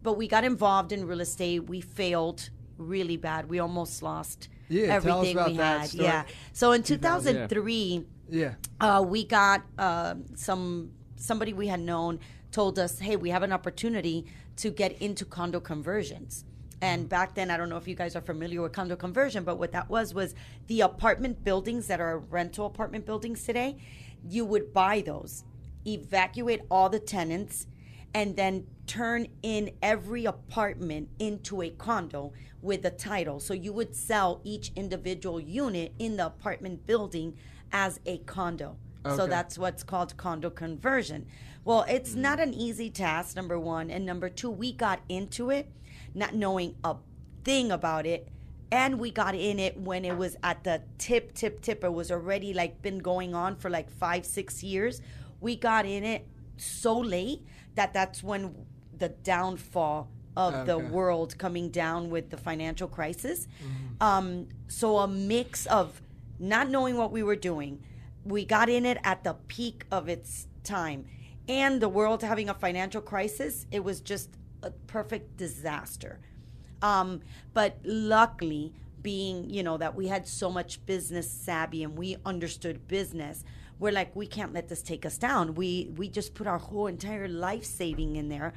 but 0.01 0.13
we 0.17 0.27
got 0.27 0.43
involved 0.43 0.91
in 0.91 1.05
real 1.05 1.19
estate. 1.21 1.67
We 1.67 1.81
failed 1.81 2.49
really 2.77 3.17
bad. 3.17 3.49
We 3.49 3.59
almost 3.59 4.01
lost 4.01 4.47
Yeah, 4.69 4.93
everything 4.95 5.35
about 5.35 5.51
we 5.51 5.55
had. 5.57 5.87
story. 5.89 6.03
Yeah. 6.05 6.23
So 6.53 6.71
in 6.71 6.83
2003, 6.83 8.05
Yeah. 8.29 8.55
uh, 8.79 9.03
we 9.07 9.25
got 9.25 9.63
uh, 9.77 10.15
some 10.35 10.91
somebody 11.17 11.53
we 11.53 11.67
had 11.67 11.79
known 11.81 12.19
told 12.51 12.79
us, 12.79 12.99
"Hey, 12.99 13.15
we 13.17 13.29
have 13.31 13.43
an 13.43 13.51
opportunity 13.51 14.25
to 14.57 14.69
get 14.71 14.91
into 15.01 15.25
condo 15.25 15.59
conversions." 15.59 16.45
And 16.85 17.01
mm-hmm. 17.01 17.09
back 17.09 17.33
then, 17.33 17.49
I 17.49 17.57
don't 17.57 17.69
know 17.69 17.77
if 17.77 17.87
you 17.87 17.95
guys 17.95 18.15
are 18.15 18.21
familiar 18.21 18.61
with 18.61 18.71
condo 18.71 18.95
conversion, 18.95 19.43
but 19.43 19.57
what 19.57 19.71
that 19.71 19.89
was 19.89 20.13
was 20.13 20.35
the 20.67 20.81
apartment 20.81 21.43
buildings 21.43 21.87
that 21.87 21.99
are 21.99 22.19
rental 22.19 22.67
apartment 22.67 23.05
buildings 23.05 23.43
today. 23.43 23.77
You 24.29 24.45
would 24.45 24.71
buy 24.71 25.01
those, 25.01 25.43
evacuate 25.85 26.61
all 26.69 26.89
the 26.89 26.99
tenants, 26.99 27.65
and 28.13 28.35
then 28.35 28.67
turn 28.85 29.27
in 29.41 29.71
every 29.81 30.25
apartment 30.25 31.09
into 31.17 31.63
a 31.63 31.71
condo 31.71 32.33
with 32.61 32.85
a 32.85 32.91
title. 32.91 33.39
So 33.39 33.53
you 33.53 33.73
would 33.73 33.95
sell 33.95 34.39
each 34.43 34.71
individual 34.75 35.39
unit 35.39 35.93
in 35.97 36.17
the 36.17 36.27
apartment 36.27 36.85
building 36.85 37.35
as 37.71 37.99
a 38.05 38.19
condo. 38.19 38.77
So 39.15 39.27
that's 39.27 39.55
what's 39.59 39.83
called 39.83 40.17
condo 40.17 40.49
conversion. 40.49 41.27
Well, 41.63 41.85
it's 41.87 42.11
mm-hmm. 42.11 42.21
not 42.21 42.39
an 42.39 42.55
easy 42.55 42.89
task, 42.89 43.35
number 43.35 43.59
one. 43.59 43.91
And 43.91 44.03
number 44.03 44.29
two, 44.29 44.49
we 44.49 44.71
got 44.71 45.01
into 45.09 45.51
it 45.51 45.69
not 46.15 46.33
knowing 46.33 46.75
a 46.83 46.95
thing 47.43 47.71
about 47.71 48.05
it. 48.05 48.29
And 48.71 48.99
we 48.99 49.11
got 49.11 49.35
in 49.35 49.59
it 49.59 49.77
when 49.79 50.03
it 50.03 50.17
was 50.17 50.35
at 50.41 50.63
the 50.63 50.81
tip, 50.97 51.33
tip, 51.33 51.61
tip. 51.61 51.83
It 51.83 51.93
was 51.93 52.11
already 52.11 52.53
like 52.53 52.81
been 52.81 52.97
going 52.97 53.35
on 53.35 53.55
for 53.57 53.69
like 53.69 53.89
five, 53.89 54.25
six 54.25 54.63
years. 54.63 55.01
We 55.39 55.55
got 55.55 55.85
in 55.85 56.03
it 56.03 56.27
so 56.57 56.97
late 56.97 57.45
that 57.75 57.93
that's 57.93 58.23
when 58.23 58.55
the 58.97 59.09
downfall 59.09 60.09
of 60.35 60.65
the 60.65 60.77
world 60.79 61.37
coming 61.37 61.69
down 61.69 62.09
with 62.09 62.29
the 62.29 62.37
financial 62.37 62.87
crisis. 62.87 63.47
Um, 64.01 64.47
so 64.67 64.97
a 64.97 65.07
mix 65.07 65.65
of 65.67 66.01
not 66.39 66.69
knowing 66.69 66.97
what 66.97 67.11
we 67.11 67.23
were 67.23 67.37
doing, 67.37 67.81
we 68.25 68.43
got 68.43 68.67
in 68.67 68.85
it 68.85 68.97
at 69.03 69.23
the 69.23 69.35
peak 69.47 69.85
of 69.91 70.09
its 70.09 70.47
time, 70.63 71.05
and 71.47 71.79
the 71.81 71.87
world 71.87 72.23
having 72.23 72.49
a 72.49 72.53
financial 72.53 72.99
crisis. 73.01 73.65
It 73.71 73.83
was 73.83 74.01
just 74.01 74.29
a 74.65 74.71
perfect 74.71 75.37
disaster. 75.37 76.19
Um, 76.81 77.21
but 77.53 77.77
luckily, 77.83 78.73
being 79.01 79.47
you 79.49 79.61
know 79.61 79.77
that 79.77 79.95
we 79.95 80.07
had 80.07 80.27
so 80.27 80.49
much 80.49 80.83
business 80.85 81.29
savvy 81.29 81.83
and 81.83 81.97
we 81.97 82.17
understood 82.25 82.87
business, 82.87 83.43
we're 83.79 83.91
like 83.91 84.15
we 84.15 84.27
can't 84.27 84.51
let 84.51 84.67
this 84.67 84.81
take 84.81 85.05
us 85.05 85.17
down. 85.17 85.55
We 85.55 85.91
we 85.95 86.09
just 86.09 86.33
put 86.33 86.47
our 86.47 86.57
whole 86.57 86.87
entire 86.87 87.27
life 87.27 87.63
saving 87.63 88.15
in 88.15 88.29
there. 88.29 88.53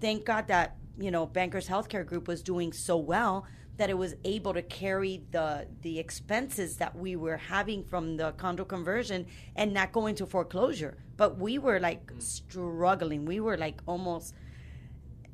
Thank 0.00 0.24
God 0.24 0.48
that 0.48 0.76
you 0.98 1.10
know 1.10 1.26
Bankers 1.26 1.68
Healthcare 1.68 2.04
Group 2.04 2.26
was 2.26 2.42
doing 2.42 2.72
so 2.72 2.96
well 2.96 3.46
that 3.76 3.88
it 3.88 3.96
was 3.96 4.14
able 4.24 4.52
to 4.52 4.62
carry 4.62 5.22
the 5.30 5.66
the 5.82 5.98
expenses 5.98 6.76
that 6.76 6.96
we 6.96 7.16
were 7.16 7.36
having 7.36 7.84
from 7.84 8.16
the 8.16 8.32
condo 8.32 8.64
conversion 8.64 9.26
and 9.56 9.72
not 9.72 9.92
go 9.92 10.06
into 10.06 10.26
foreclosure. 10.26 10.96
But 11.16 11.38
we 11.38 11.58
were 11.58 11.80
like 11.80 12.10
struggling. 12.18 13.24
We 13.24 13.40
were 13.40 13.56
like 13.56 13.80
almost 13.86 14.34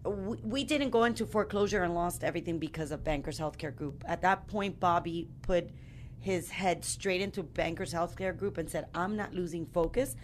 we, 0.08 0.36
we 0.42 0.64
didn't 0.64 0.90
go 0.90 1.04
into 1.04 1.26
foreclosure 1.26 1.82
and 1.82 1.94
lost 1.94 2.24
everything 2.24 2.58
because 2.58 2.90
of 2.90 3.04
Bankers 3.04 3.38
Healthcare 3.38 3.74
Group. 3.74 4.04
At 4.06 4.22
that 4.22 4.46
point, 4.46 4.80
Bobby 4.80 5.28
put 5.42 5.70
his 6.18 6.50
head 6.50 6.84
straight 6.84 7.20
into 7.20 7.42
Bankers 7.42 7.92
Healthcare 7.92 8.36
Group 8.36 8.58
and 8.58 8.68
said, 8.68 8.86
"I'm 8.94 9.16
not 9.16 9.34
losing 9.34 9.66
focus." 9.66 10.16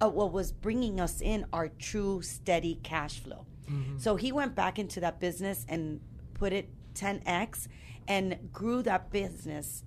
of 0.00 0.14
what 0.14 0.32
was 0.32 0.52
bringing 0.52 0.98
us 0.98 1.20
in 1.20 1.44
our 1.52 1.68
true 1.68 2.22
steady 2.22 2.80
cash 2.82 3.20
flow. 3.20 3.46
Mm-hmm. 3.70 3.98
So 3.98 4.16
he 4.16 4.32
went 4.32 4.54
back 4.54 4.78
into 4.78 5.00
that 5.00 5.20
business 5.20 5.66
and 5.68 6.00
put 6.34 6.52
it 6.52 6.68
10x 6.94 7.68
and 8.08 8.50
grew 8.52 8.82
that 8.82 9.10
business 9.10 9.84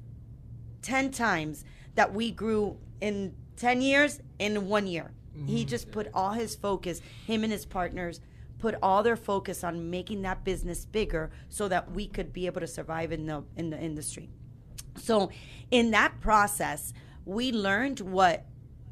10 0.84 1.12
times 1.12 1.66
that 1.96 2.14
we 2.14 2.32
grew 2.32 2.78
in 3.02 3.34
10 3.58 3.82
years 3.82 4.22
in 4.40 4.68
one 4.68 4.88
year. 4.88 5.12
He 5.48 5.62
mm-hmm. 5.62 5.68
just 5.68 5.92
put 5.92 6.10
all 6.14 6.34
his 6.34 6.56
focus, 6.56 7.02
him 7.26 7.44
and 7.44 7.52
his 7.52 7.66
partners 7.66 8.22
put 8.64 8.76
all 8.82 9.04
their 9.04 9.18
focus 9.18 9.62
on 9.62 9.90
making 9.90 10.22
that 10.22 10.46
business 10.46 10.86
bigger 10.86 11.30
so 11.50 11.68
that 11.68 11.92
we 11.92 12.08
could 12.08 12.32
be 12.32 12.46
able 12.46 12.62
to 12.62 12.68
survive 12.80 13.12
in 13.12 13.26
the 13.26 13.44
in 13.58 13.70
the 13.70 13.78
industry. 13.78 14.30
So 14.96 15.32
in 15.70 15.92
that 15.92 16.22
process, 16.22 16.94
we 17.26 17.52
learned 17.52 18.00
what 18.00 18.46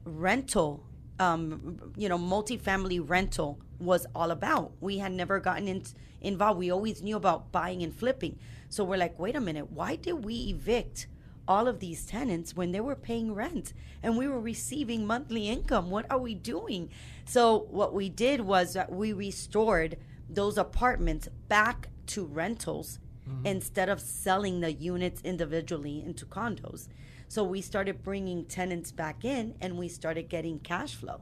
rental 0.03 0.85
um, 1.19 1.93
you 1.95 2.09
know, 2.09 2.17
multifamily 2.17 2.99
rental 3.15 3.61
was 3.79 4.05
all 4.13 4.31
about. 4.31 4.73
We 4.81 4.97
had 4.97 5.13
never 5.13 5.39
gotten 5.39 5.67
in, 5.69 5.83
involved. 6.19 6.59
We 6.59 6.69
always 6.69 7.01
knew 7.01 7.15
about 7.15 7.53
buying 7.53 7.81
and 7.81 7.95
flipping. 7.95 8.39
So 8.67 8.83
we're 8.83 8.97
like, 8.97 9.17
wait 9.19 9.37
a 9.37 9.39
minute, 9.39 9.71
why 9.71 9.95
did 9.95 10.25
we 10.25 10.35
evict 10.49 11.07
all 11.51 11.67
of 11.67 11.81
these 11.81 12.05
tenants 12.05 12.55
when 12.55 12.71
they 12.71 12.79
were 12.79 12.95
paying 12.95 13.33
rent 13.33 13.73
and 14.01 14.17
we 14.17 14.25
were 14.25 14.39
receiving 14.39 15.05
monthly 15.05 15.49
income? 15.49 15.89
What 15.89 16.05
are 16.09 16.17
we 16.17 16.33
doing? 16.33 16.89
So 17.25 17.67
what 17.69 17.93
we 17.93 18.07
did 18.07 18.39
was 18.39 18.71
that 18.73 18.89
we 18.89 19.11
restored 19.11 19.97
those 20.29 20.57
apartments 20.57 21.27
back 21.49 21.89
to 22.07 22.23
rentals 22.23 22.99
mm-hmm. 23.27 23.45
instead 23.45 23.89
of 23.89 23.99
selling 23.99 24.61
the 24.61 24.71
units 24.71 25.21
individually 25.23 26.01
into 26.05 26.25
condos. 26.25 26.87
So 27.27 27.43
we 27.43 27.59
started 27.59 28.01
bringing 28.01 28.45
tenants 28.45 28.93
back 28.93 29.25
in 29.25 29.55
and 29.59 29.77
we 29.77 29.89
started 29.89 30.29
getting 30.29 30.57
cash 30.59 30.95
flow. 30.95 31.19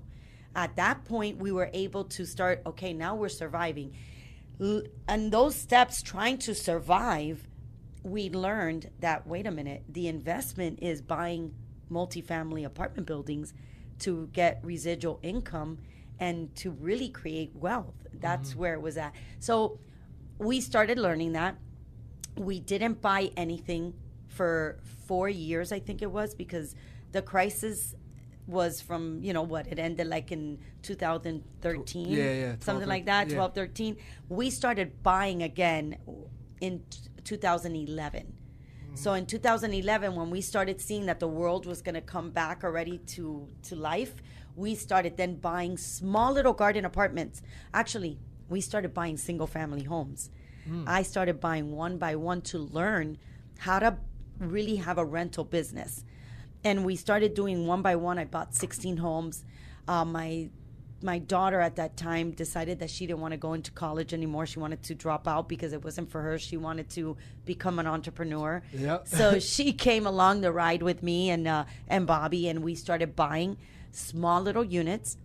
At 0.56 0.76
that 0.76 1.06
point, 1.06 1.38
we 1.38 1.52
were 1.52 1.72
able 1.74 2.04
to 2.04 2.26
start, 2.26 2.62
okay, 2.68 2.94
now 2.94 3.16
we're 3.16 3.30
surviving. 3.30 3.96
And 5.08 5.32
those 5.32 5.56
steps 5.56 6.04
trying 6.04 6.38
to 6.40 6.54
survive, 6.54 7.48
we 8.04 8.30
learned 8.30 8.90
that, 9.00 9.28
wait 9.28 9.46
a 9.46 9.52
minute, 9.52 9.84
the 9.90 10.08
investment 10.08 10.80
is 10.82 11.02
buying 11.02 11.54
multifamily 11.92 12.66
apartment 12.66 13.08
buildings 13.08 13.54
to 14.00 14.30
get 14.32 14.60
residual 14.64 15.20
income 15.22 15.80
and 16.20 16.54
to 16.56 16.72
really 16.72 17.10
create 17.10 17.52
wealth. 17.56 17.96
That's 18.14 18.52
mm-hmm. 18.52 18.60
where 18.60 18.74
it 18.74 18.82
was 18.82 18.98
at. 18.98 19.14
So 19.40 19.80
we 20.38 20.62
started 20.62 20.98
learning 20.98 21.34
that. 21.34 21.58
We 22.38 22.60
didn't 22.60 23.02
buy 23.02 23.32
anything 23.36 23.94
for 24.28 24.80
four 25.06 25.28
years, 25.28 25.72
I 25.72 25.80
think 25.80 26.02
it 26.02 26.12
was, 26.12 26.34
because 26.34 26.76
the 27.12 27.22
crisis 27.22 27.96
was 28.48 28.82
from, 28.82 29.22
you 29.22 29.34
know, 29.34 29.42
what, 29.42 29.68
it 29.68 29.80
ended 29.80 30.08
like 30.08 30.32
in 30.32 30.60
2013. 30.84 32.08
Yeah, 32.08 32.18
yeah, 32.18 32.46
12, 32.46 32.64
Something 32.64 32.88
like 32.88 33.06
that, 33.06 33.30
yeah. 33.30 33.36
12, 33.36 33.56
13. 33.56 33.98
We 34.30 34.50
started 34.50 35.04
buying 35.04 35.44
again 35.44 35.98
in 36.62 36.84
t- 37.20 37.36
2011. 37.36 38.34
So 38.96 39.14
in 39.14 39.26
2011, 39.28 40.16
when 40.16 40.30
we 40.30 40.42
started 40.42 40.82
seeing 40.82 41.06
that 41.06 41.20
the 41.20 41.28
world 41.28 41.66
was 41.66 41.82
going 41.82 41.96
to 41.96 42.02
come 42.02 42.32
back 42.32 42.64
already 42.64 42.98
to 43.16 43.48
to 43.64 43.76
life, 43.76 44.16
we 44.56 44.76
started 44.76 45.16
then 45.16 45.36
buying 45.36 45.78
small 45.78 46.34
little 46.34 46.54
garden 46.54 46.86
apartments. 46.86 47.42
Actually, 47.74 48.20
we 48.50 48.62
started 48.62 48.94
buying 48.94 49.16
single 49.18 49.48
family 49.48 49.84
homes. 49.84 50.30
I 50.86 51.02
started 51.04 51.40
buying 51.40 51.72
one 51.72 51.98
by 51.98 52.16
one 52.16 52.42
to 52.42 52.60
learn 52.60 53.18
how 53.60 53.80
to 53.80 53.98
really 54.38 54.76
have 54.78 54.98
a 54.98 55.06
rental 55.06 55.44
business. 55.44 56.04
And 56.64 56.86
we 56.86 56.96
started 56.96 57.34
doing 57.34 57.66
one 57.66 57.82
by 57.82 57.96
one. 57.96 58.20
I 58.20 58.26
bought 58.26 58.54
16 58.54 58.98
homes. 58.98 59.46
Uh, 59.88 60.06
my 60.06 60.50
my 61.02 61.20
daughter 61.20 61.62
at 61.62 61.78
that 61.78 61.96
time 61.96 62.32
decided 62.32 62.80
that 62.80 62.90
she 62.90 63.08
didn't 63.08 63.22
want 63.22 63.32
to 63.32 63.38
go 63.38 63.54
into 63.54 63.72
college 63.72 64.14
anymore. 64.14 64.46
She 64.46 64.60
wanted 64.60 64.84
to 64.84 64.96
drop 64.96 65.28
out 65.28 65.48
because 65.48 65.72
it 65.74 65.84
wasn't 65.84 66.12
for 66.12 66.22
her. 66.22 66.38
She 66.38 66.58
wanted 66.58 66.90
to 66.92 67.16
become 67.46 67.80
an 67.80 67.88
entrepreneur. 67.88 68.62
Yep. 68.74 69.08
so 69.08 69.40
she 69.40 69.72
came 69.72 70.06
along 70.06 70.42
the 70.42 70.52
ride 70.52 70.84
with 70.84 71.02
me 71.02 71.30
and 71.30 71.48
uh, 71.48 71.66
and 71.88 72.06
Bobby, 72.06 72.50
and 72.50 72.64
we 72.64 72.76
started 72.76 73.16
buying 73.16 73.58
small 73.92 74.42
little 74.42 74.64
units. 74.64 75.18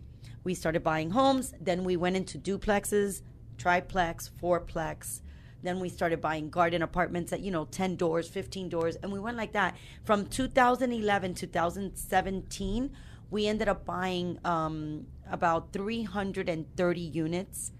We 0.44 0.54
started 0.54 0.82
buying 0.82 1.10
homes. 1.10 1.54
Then 1.60 1.84
we 1.84 1.96
went 1.96 2.16
into 2.16 2.38
duplexes, 2.38 3.22
triplex, 3.58 4.30
fourplex. 4.40 5.22
Then 5.62 5.80
we 5.80 5.88
started 5.88 6.20
buying 6.20 6.50
garden 6.50 6.82
apartments 6.82 7.32
at 7.32 7.40
you 7.40 7.50
know 7.50 7.64
ten 7.64 7.96
doors, 7.96 8.28
fifteen 8.28 8.68
doors, 8.68 8.96
and 8.96 9.10
we 9.10 9.18
went 9.18 9.36
like 9.36 9.52
that 9.52 9.76
from 10.04 10.26
2011 10.26 11.34
to 11.34 11.46
2017. 11.46 12.90
We 13.30 13.48
ended 13.48 13.68
up 13.68 13.84
buying 13.84 14.38
um, 14.44 15.06
about 15.30 15.72
330 15.72 17.00
units 17.00 17.72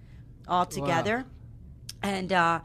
altogether. 0.49 1.25
And 2.03 2.33
uh, 2.33 2.61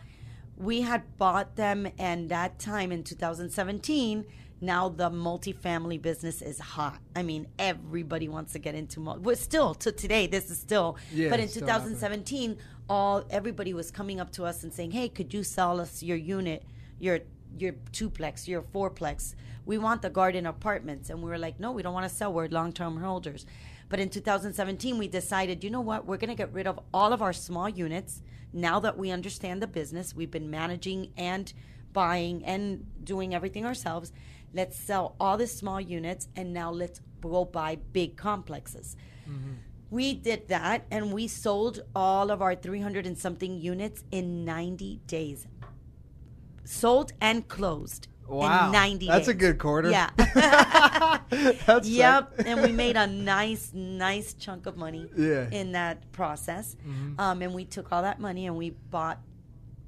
we 0.59 0.81
had 0.81 1.17
bought 1.17 1.55
them 1.55 1.87
and 1.97 2.29
that 2.29 2.59
time 2.59 2.91
in 2.91 3.03
2017 3.03 4.25
now 4.61 4.89
the 4.89 5.09
multifamily 5.09 6.01
business 6.01 6.41
is 6.41 6.59
hot. 6.59 6.99
I 7.15 7.23
mean 7.23 7.47
everybody 7.57 8.27
wants 8.27 8.51
to 8.53 8.59
get 8.59 8.75
into 8.75 8.99
mul- 8.99 9.19
well, 9.19 9.35
still 9.37 9.73
to 9.75 9.91
today 9.91 10.27
this 10.27 10.51
is 10.51 10.59
still. 10.59 10.97
Yeah, 11.13 11.29
but 11.29 11.39
in 11.39 11.45
it's 11.45 11.53
still 11.53 11.67
happening. 11.67 11.95
2017 11.95 12.57
all 12.89 13.23
everybody 13.29 13.73
was 13.73 13.89
coming 13.89 14.19
up 14.19 14.31
to 14.33 14.43
us 14.43 14.63
and 14.63 14.73
saying 14.73 14.91
hey 14.91 15.07
could 15.07 15.33
you 15.33 15.43
sell 15.43 15.79
us 15.79 16.03
your 16.03 16.17
unit 16.17 16.63
your 16.99 17.19
your 17.57 17.73
twoplex 17.93 18.47
your 18.47 18.61
fourplex? 18.61 19.35
We 19.65 19.77
want 19.77 20.01
the 20.01 20.09
garden 20.09 20.45
apartments. 20.45 21.09
And 21.09 21.23
we 21.23 21.29
were 21.29 21.37
like 21.37 21.57
no 21.59 21.71
we 21.71 21.81
don't 21.81 21.93
want 21.93 22.09
to 22.09 22.13
sell. 22.13 22.33
We're 22.33 22.49
long-term 22.49 22.97
holders 22.97 23.45
but 23.89 23.99
in 23.99 24.09
2017 24.09 24.97
we 24.97 25.07
decided 25.07 25.63
you 25.63 25.69
know 25.69 25.81
what? 25.81 26.05
We're 26.05 26.17
going 26.17 26.29
to 26.29 26.35
get 26.35 26.53
rid 26.53 26.67
of 26.67 26.79
all 26.93 27.11
of 27.11 27.21
our 27.21 27.33
small 27.33 27.67
units. 27.67 28.21
Now 28.53 28.79
that 28.79 28.97
we 28.97 29.11
understand 29.11 29.61
the 29.61 29.67
business 29.67 30.15
we've 30.15 30.31
been 30.31 30.49
managing 30.49 31.11
and 31.17 31.51
buying 31.91 32.45
and 32.45 32.85
doing 33.03 33.33
everything 33.33 33.65
ourselves 33.65 34.11
let's 34.53 34.77
sell 34.77 35.15
all 35.19 35.37
the 35.37 35.47
small 35.47 35.79
units 35.79 36.27
and 36.35 36.53
now 36.53 36.71
let's 36.71 37.01
go 37.21 37.45
buy 37.45 37.77
big 37.93 38.17
complexes. 38.17 38.95
Mm-hmm. 39.29 39.53
We 39.91 40.13
did 40.13 40.47
that 40.49 40.85
and 40.91 41.11
we 41.11 41.27
sold 41.27 41.81
all 41.95 42.31
of 42.31 42.41
our 42.41 42.55
300 42.55 43.05
and 43.05 43.17
something 43.17 43.59
units 43.59 44.03
in 44.11 44.45
90 44.45 45.01
days. 45.07 45.47
Sold 46.63 47.13
and 47.19 47.47
closed 47.47 48.07
Wow. 48.29 48.67
in 48.67 48.71
90 48.71 49.07
That's 49.07 49.27
a 49.27 49.33
good 49.33 49.57
quarter. 49.57 49.89
Yeah. 49.89 50.09
That's 51.65 51.87
yep. 52.03 52.33
and 52.45 52.61
we 52.61 52.71
made 52.71 52.95
a 52.95 53.07
nice, 53.07 53.71
nice 53.73 54.33
chunk 54.33 54.65
of 54.65 54.77
money 54.77 55.09
Yeah. 55.15 55.25
Mm-hmm. 55.45 55.53
in 55.53 55.71
that 55.73 56.11
process. 56.11 56.75
Um, 57.17 57.41
and 57.41 57.53
we 57.53 57.65
took 57.65 57.91
all 57.91 58.01
that 58.03 58.19
money 58.19 58.47
and 58.47 58.55
we 58.55 58.71
bought 58.71 59.19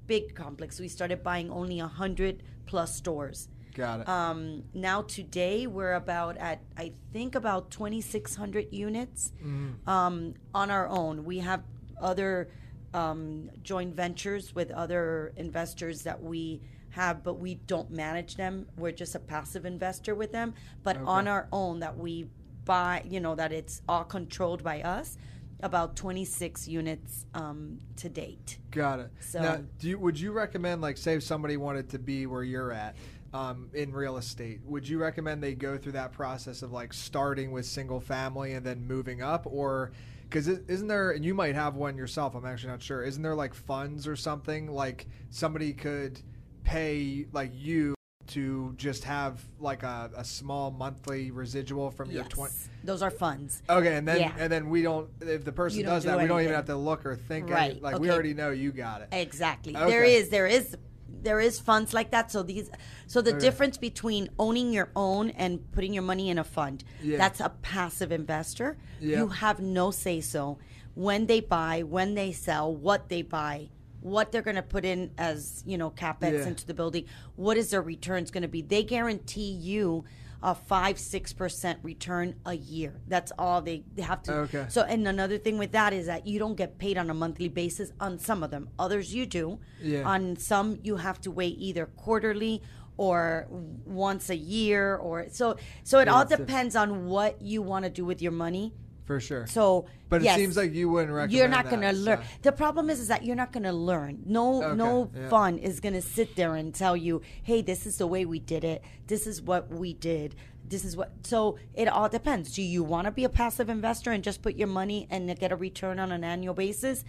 big 0.08 0.36
complex. 0.36 0.80
We 0.80 0.88
started 0.88 1.24
buying 1.24 1.50
only 1.52 1.80
a 1.80 1.88
hundred 1.88 2.44
plus 2.66 2.96
stores. 2.96 3.48
Got 3.74 4.02
it. 4.02 4.10
Um, 4.10 4.64
now 4.74 5.02
today 5.04 5.66
we're 5.68 5.94
about 5.94 6.36
at 6.38 6.62
I 6.78 6.92
think 7.14 7.36
about 7.36 7.72
2,600 7.72 8.68
units 8.74 9.32
Mm-hmm. 9.44 9.90
um, 9.90 10.34
on 10.54 10.70
our 10.72 10.88
own. 10.88 11.24
We 11.24 11.40
have 11.40 11.64
other 12.02 12.50
um, 12.94 13.50
joint 13.64 13.96
ventures 13.96 14.54
with 14.54 14.72
other 14.72 15.32
investors 15.38 16.02
that 16.04 16.22
we 16.22 16.62
have, 16.92 17.24
but 17.24 17.40
we 17.40 17.56
don't 17.56 17.90
manage 17.90 18.36
them. 18.36 18.68
We're 18.78 18.92
just 18.92 19.16
a 19.16 19.20
passive 19.20 19.66
investor 19.66 20.16
with 20.16 20.32
them. 20.32 20.54
But 20.84 20.98
on 20.98 21.28
our 21.28 21.48
own, 21.52 21.80
that 21.80 21.98
we 21.98 22.28
buy, 22.66 23.04
you 23.06 23.20
know, 23.20 23.36
that 23.36 23.52
it's 23.52 23.82
all 23.88 24.04
controlled 24.04 24.64
by 24.64 24.82
us. 24.82 25.18
About 25.64 25.96
26 25.96 26.68
units 26.68 27.28
um, 27.36 27.80
to 27.98 28.10
date. 28.10 28.58
Got 28.72 29.00
it. 29.00 29.12
So- 29.20 29.42
now, 29.44 29.60
do 29.78 29.90
you, 29.90 30.00
would 30.00 30.20
you 30.20 30.32
recommend, 30.32 30.82
like, 30.82 30.98
say, 30.98 31.14
if 31.14 31.24
somebody 31.24 31.56
wanted 31.56 31.90
to 31.90 32.00
be 32.00 32.26
where 32.26 32.42
you're 32.44 32.72
at 32.72 32.96
um, 33.32 33.70
in 33.74 33.92
real 33.92 34.18
estate, 34.18 34.60
would 34.66 34.88
you 34.90 34.98
recommend 34.98 35.42
they 35.44 35.54
go 35.54 35.78
through 35.78 35.92
that 35.92 36.14
process 36.14 36.64
of 36.64 36.72
like 36.72 36.94
starting 36.94 37.52
with 37.52 37.68
single 37.68 38.00
family 38.00 38.54
and 38.54 38.66
then 38.66 38.86
moving 38.88 39.22
up, 39.22 39.46
or 39.46 39.92
because 40.24 40.48
isn't 40.48 40.88
there? 40.88 41.12
And 41.12 41.24
you 41.24 41.34
might 41.34 41.54
have 41.56 41.76
one 41.76 41.96
yourself. 41.96 42.36
I'm 42.36 42.46
actually 42.46 42.72
not 42.72 42.82
sure. 42.82 43.04
Isn't 43.04 43.22
there 43.22 43.36
like 43.36 43.54
funds 43.54 44.08
or 44.08 44.16
something 44.16 44.68
like 44.68 45.08
somebody 45.30 45.74
could 45.74 46.20
pay 46.64 47.26
like 47.32 47.52
you 47.54 47.96
to 48.28 48.74
just 48.78 49.04
have 49.04 49.42
like 49.60 49.84
a, 49.84 50.10
a 50.16 50.24
small 50.24 50.72
monthly 50.72 51.32
residual 51.32 51.92
from 51.92 52.10
your 52.12 52.22
Yes. 52.24 52.32
20 52.32 52.54
Those 52.84 53.02
are 53.02 53.12
funds. 53.12 53.62
Okay, 53.70 53.96
and 53.96 54.08
then 54.08 54.20
Yeah. 54.20 54.34
and 54.38 54.52
then 54.52 54.70
we 54.70 54.82
don't. 54.84 55.10
If 55.22 55.44
the 55.44 55.52
person 55.52 55.84
does 55.84 56.04
do 56.04 56.10
that, 56.10 56.20
we 56.20 56.28
don't 56.28 56.42
even 56.42 56.54
have 56.54 56.66
to 56.68 56.76
look 56.78 57.06
or 57.06 57.16
think. 57.16 57.46
any- 57.46 57.54
Right, 57.54 57.82
like 57.82 58.00
we 58.00 58.10
already 58.10 58.34
know 58.34 58.52
you 58.52 58.72
got 58.72 59.02
it. 59.02 59.10
Exactly. 59.12 59.76
Okay. 59.76 59.90
There 59.90 60.04
is 60.04 60.30
there 60.30 60.48
is 60.48 60.78
there 61.24 61.40
is 61.42 61.60
funds 61.60 61.94
like 61.94 62.12
that. 62.12 62.32
So 62.32 62.42
these 62.42 62.70
so 63.06 63.22
the 63.22 63.32
Okay. 63.32 63.40
difference 63.40 63.78
between 63.78 64.30
owning 64.40 64.72
your 64.72 64.90
own 64.96 65.30
and 65.32 65.70
putting 65.72 65.94
your 65.94 66.04
money 66.04 66.30
in 66.30 66.38
a 66.40 66.44
fund, 66.44 66.84
Yeah. 67.04 67.18
that's 67.18 67.40
a 67.42 67.50
passive 67.62 68.12
investor. 68.12 68.78
Yeah. 69.00 69.18
You 69.18 69.28
have 69.28 69.60
no 69.60 69.92
say 69.92 70.22
so 70.22 70.58
when 70.96 71.26
they 71.28 71.40
buy, 71.42 71.84
when 71.84 72.16
they 72.16 72.32
sell, 72.32 72.74
what 72.74 73.10
they 73.10 73.22
buy, 73.24 73.70
what 74.02 74.32
they're 74.32 74.42
going 74.42 74.56
to 74.56 74.62
put 74.64 74.84
in 74.86 75.12
as, 75.18 75.64
you 75.66 75.78
know, 75.78 75.90
capex 75.92 76.34
Yeah. 76.34 76.48
into 76.48 76.66
the 76.66 76.74
building, 76.74 77.06
what 77.36 77.58
is 77.58 77.70
their 77.70 77.82
returns 77.82 78.32
going 78.32 78.42
to 78.44 78.48
be. 78.50 78.62
They 78.62 78.84
guarantee 78.84 79.52
you 79.52 80.04
a 80.44 80.56
5 80.56 80.96
6% 80.96 81.76
return 81.84 82.34
a 82.48 82.54
year. 82.56 83.00
That's 83.08 83.32
all 83.38 83.62
they, 83.62 83.84
they 83.94 84.02
have 84.02 84.24
to. 84.24 84.34
Okay. 84.34 84.66
So 84.70 84.82
and 84.82 85.08
another 85.08 85.38
thing 85.38 85.60
with 85.60 85.72
that 85.74 85.94
is 85.94 86.08
that 86.08 86.26
you 86.26 86.40
don't 86.40 86.56
get 86.56 86.80
paid 86.80 86.98
on 86.98 87.12
a 87.12 87.14
monthly 87.14 87.48
basis 87.48 87.92
on 88.00 88.18
some 88.18 88.42
of 88.42 88.50
them. 88.50 88.70
Others 88.80 89.14
you 89.14 89.28
do. 89.28 89.60
Yeah. 89.80 90.02
On 90.02 90.36
some 90.38 90.80
you 90.82 90.96
have 90.98 91.22
to 91.22 91.32
wait 91.32 91.56
either 91.60 91.86
quarterly 91.86 92.64
or 92.98 93.48
once 93.86 94.30
a 94.32 94.36
year 94.36 94.96
or 94.96 95.28
so 95.30 95.58
so 95.84 96.00
it 96.00 96.08
Yeah, 96.08 96.14
all 96.16 96.26
depends 96.26 96.76
on 96.76 97.06
what 97.06 97.42
you 97.42 97.62
want 97.62 97.86
to 97.86 97.92
do 97.92 98.04
with 98.04 98.20
your 98.22 98.32
money. 98.32 98.74
For 99.12 99.20
sure. 99.20 99.46
So 99.48 99.88
But 100.08 100.24
it 100.24 100.34
seems 100.36 100.56
like 100.56 100.74
you 100.74 100.88
wouldn't 100.88 101.12
recommend 101.12 101.34
You're 101.34 101.50
not 101.50 101.70
going 101.70 101.82
to 101.82 101.94
so- 101.94 102.02
learn. 102.02 102.20
The 102.44 102.54
problem 102.54 102.90
is 102.90 103.02
is 103.02 103.10
that 103.10 103.26
you're 103.26 103.36
not 103.36 103.52
going 103.52 103.64
to 103.64 103.74
learn. 103.74 104.24
No 104.26 104.64
Okay, 104.64 104.76
no 104.78 105.12
yeah. 105.14 105.28
fun 105.28 105.58
is 105.58 105.82
going 105.82 105.96
to 105.96 106.02
sit 106.02 106.38
there 106.38 106.56
and 106.56 106.74
tell 106.74 106.96
you, 106.96 107.22
"Hey, 107.44 107.62
this 107.62 107.86
is 107.86 107.98
the 107.98 108.08
way 108.08 108.24
we 108.24 108.40
did 108.40 108.64
it. 108.64 108.82
This 109.08 109.28
is 109.28 109.42
what 109.42 109.70
we 109.70 109.94
did." 109.94 110.34
This 110.66 110.86
is 110.86 110.96
what 110.96 111.12
so 111.24 111.58
it 111.74 111.90
all 111.90 112.08
depends. 112.08 112.56
Do 112.56 112.62
you 112.62 112.84
want 112.84 113.04
to 113.04 113.12
be 113.12 113.26
a 113.26 113.30
passive 113.30 113.68
investor 113.68 114.12
and 114.12 114.24
just 114.24 114.42
put 114.42 114.56
your 114.56 114.70
money 114.70 115.08
and 115.12 115.38
get 115.38 115.52
a 115.52 115.58
return 115.58 116.00
on 116.00 116.14
an 116.14 116.24
annual 116.24 116.54
basis? 116.54 117.04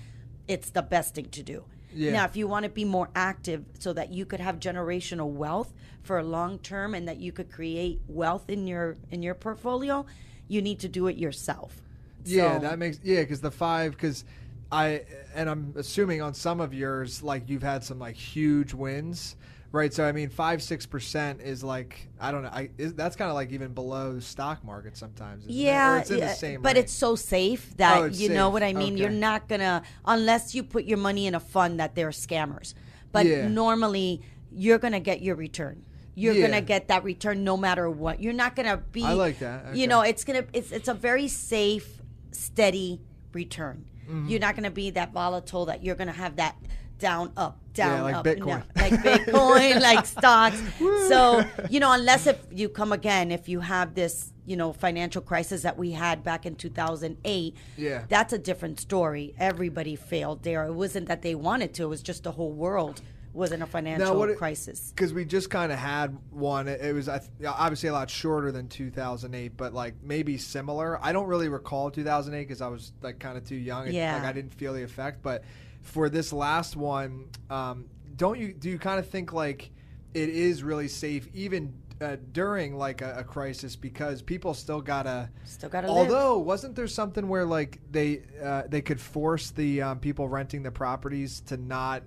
It's 0.48 0.70
the 0.70 0.82
best 0.82 1.14
thing 1.14 1.26
to 1.26 1.42
do. 1.44 1.62
Yeah. 1.94 2.12
Now, 2.14 2.24
if 2.24 2.34
you 2.36 2.48
want 2.48 2.64
to 2.64 2.70
be 2.70 2.84
more 2.84 3.10
active 3.14 3.64
so 3.78 3.92
that 3.92 4.12
you 4.12 4.26
could 4.26 4.40
have 4.40 4.58
generational 4.58 5.30
wealth 5.30 5.72
for 6.02 6.18
a 6.18 6.24
long 6.24 6.58
term 6.58 6.94
and 6.94 7.06
that 7.06 7.18
you 7.18 7.30
could 7.30 7.52
create 7.52 8.00
wealth 8.08 8.50
in 8.50 8.66
your 8.66 8.96
in 9.12 9.22
your 9.22 9.34
portfolio, 9.36 10.04
you 10.48 10.60
need 10.60 10.80
to 10.80 10.88
do 10.88 11.06
it 11.06 11.16
yourself. 11.16 11.80
Yeah, 12.24 12.54
So- 12.54 12.60
that 12.60 12.78
makes 12.78 12.98
yeah 13.02 13.20
because 13.20 13.40
the 13.40 13.50
five 13.50 13.92
because 13.92 14.24
I 14.70 15.02
and 15.34 15.48
I'm 15.50 15.74
assuming 15.76 16.22
on 16.22 16.34
some 16.34 16.60
of 16.60 16.72
yours 16.72 17.22
like 17.22 17.48
you've 17.48 17.62
had 17.62 17.84
some 17.84 17.98
like 17.98 18.16
huge 18.16 18.72
wins, 18.72 19.36
right? 19.70 19.92
So 19.92 20.04
I 20.04 20.12
mean 20.12 20.28
five 20.30 20.62
six 20.62 20.86
percent 20.86 21.40
is 21.42 21.62
like 21.62 22.08
I 22.20 22.32
don't 22.32 22.42
know 22.42 22.48
I 22.50 22.70
is, 22.78 22.94
that's 22.94 23.14
kind 23.16 23.28
of 23.28 23.34
like 23.34 23.52
even 23.52 23.74
below 23.74 24.14
the 24.14 24.22
stock 24.22 24.64
market 24.64 24.96
sometimes. 24.96 25.44
Yeah, 25.46 25.94
it? 25.94 25.96
Or 25.96 26.00
it's 26.00 26.10
in 26.10 26.18
yeah, 26.18 26.28
the 26.28 26.34
same. 26.34 26.62
but 26.62 26.76
range. 26.76 26.84
it's 26.84 26.92
so 26.92 27.16
safe 27.16 27.76
that 27.76 27.98
Oh, 27.98 28.04
you 28.06 28.28
know 28.30 28.48
what 28.50 28.62
I 28.62 28.72
mean. 28.72 28.96
You're 28.96 29.10
not 29.10 29.46
gonna 29.48 29.82
unless 30.06 30.54
you 30.54 30.62
put 30.62 30.84
your 30.84 30.98
money 30.98 31.26
in 31.26 31.34
a 31.34 31.40
fund 31.40 31.78
that 31.80 31.94
they're 31.94 32.08
scammers. 32.10 32.72
But 33.10 33.26
Yeah. 33.26 33.46
normally, 33.48 34.22
you're 34.50 34.78
gonna 34.78 35.00
get 35.00 35.20
your 35.20 35.34
return. 35.36 35.82
You're 36.14 36.34
Yeah. 36.34 36.46
gonna 36.46 36.60
get 36.62 36.88
that 36.88 37.04
return 37.04 37.44
no 37.44 37.56
matter 37.58 37.88
what. 37.90 38.22
You're 38.22 38.32
not 38.34 38.56
gonna 38.56 38.78
be. 38.78 39.02
I 39.04 39.12
like 39.12 39.38
that. 39.40 39.76
You 39.76 39.86
know, 39.86 40.00
it's 40.00 40.24
gonna 40.24 40.44
it's 40.54 40.72
it's 40.72 40.88
a 40.88 40.94
very 40.94 41.28
safe, 41.28 42.01
steady 42.32 43.00
return. 43.32 43.84
Mm-hmm. 44.04 44.28
You're 44.28 44.40
not 44.40 44.56
gonna 44.56 44.70
be 44.70 44.90
that 44.90 45.12
volatile 45.12 45.66
that 45.66 45.84
you're 45.84 45.94
gonna 45.94 46.12
have 46.12 46.36
that 46.36 46.56
down 46.98 47.32
up 47.36 47.58
down 47.74 47.96
yeah, 47.96 48.02
like 48.02 48.14
up 48.14 48.24
Bitcoin. 48.24 48.46
no, 48.46 48.62
like 48.76 48.92
Bitcoin 48.94 49.80
like 49.88 50.06
stocks. 50.06 50.60
So 51.08 51.44
you 51.70 51.80
know, 51.80 51.92
unless 51.92 52.26
if 52.26 52.38
you 52.50 52.68
come 52.68 52.92
again, 52.92 53.30
if 53.30 53.48
you 53.48 53.60
have 53.60 53.94
this 53.94 54.32
you 54.44 54.56
know 54.56 54.72
financial 54.72 55.22
crisis 55.22 55.62
that 55.62 55.76
we 55.78 55.92
had 55.92 56.22
back 56.24 56.46
in 56.46 56.56
2008, 56.56 57.56
Yeah. 57.76 58.04
that's 58.08 58.32
a 58.32 58.38
different 58.38 58.80
story. 58.80 59.34
Everybody 59.38 59.96
failed 59.96 60.42
there. 60.42 60.64
It 60.66 60.72
wasn't 60.74 61.06
that 61.08 61.22
they 61.22 61.34
wanted 61.34 61.74
to. 61.74 61.84
It 61.84 61.88
was 61.88 62.02
just 62.02 62.24
the 62.24 62.32
whole 62.32 62.52
world 62.52 63.00
was 63.32 63.52
in 63.52 63.62
a 63.62 63.66
financial 63.66 64.22
it- 64.24 64.36
crisis. 64.36 64.92
because 64.94 65.12
we 65.14 65.24
just 65.24 65.48
kind 65.50 65.72
of 65.72 65.78
had 65.78 66.16
one. 66.30 66.68
It, 66.68 66.80
it 66.80 66.94
was 66.94 67.08
I 67.08 67.18
th- 67.18 67.30
obviously 67.46 67.88
a 67.88 67.92
lot 67.92 68.10
shorter 68.10 68.52
than 68.52 68.68
2008, 68.68 69.56
but 69.56 69.72
like 69.72 69.94
maybe 70.02 70.36
similar. 70.38 70.98
I 71.02 71.12
don't 71.12 71.26
really 71.26 71.48
recall 71.48 71.90
2008 71.90 72.42
because 72.46 72.60
I 72.60 72.68
was 72.68 72.92
like 73.02 73.18
kind 73.18 73.36
of 73.38 73.44
too 73.44 73.56
young. 73.56 73.86
and, 73.86 73.94
Yeah. 73.94 74.14
like 74.16 74.24
I 74.24 74.32
didn't 74.32 74.54
feel 74.54 74.72
the 74.74 74.82
effect. 74.82 75.22
But 75.22 75.44
for 75.80 76.08
this 76.08 76.32
last 76.32 76.76
one, 76.76 77.26
um, 77.50 77.86
don't 78.16 78.38
you 78.38 78.52
do 78.52 78.68
you 78.68 78.78
kind 78.78 78.98
of 78.98 79.08
think 79.08 79.32
like 79.32 79.70
it 80.14 80.28
is 80.28 80.62
really 80.62 80.88
safe 80.88 81.26
even 81.32 81.72
uh, 82.02 82.16
during 82.32 82.76
like 82.76 83.00
a, 83.00 83.18
a 83.18 83.24
crisis 83.24 83.76
because 83.76 84.20
people 84.22 84.52
still 84.54 84.80
gotta. 84.82 85.30
Still 85.44 85.70
gotta 85.70 85.86
live. 85.90 85.96
Although, 85.96 86.38
wasn't 86.38 86.74
there 86.74 86.86
something 86.88 87.28
where 87.28 87.44
like 87.46 87.78
they 87.90 88.22
uh, 88.42 88.64
they 88.68 88.82
could 88.82 89.00
force 89.00 89.50
the 89.50 89.80
um, 89.82 90.00
people 90.00 90.28
renting 90.28 90.62
the 90.64 90.70
properties 90.70 91.40
to 91.46 91.56
not 91.56 92.02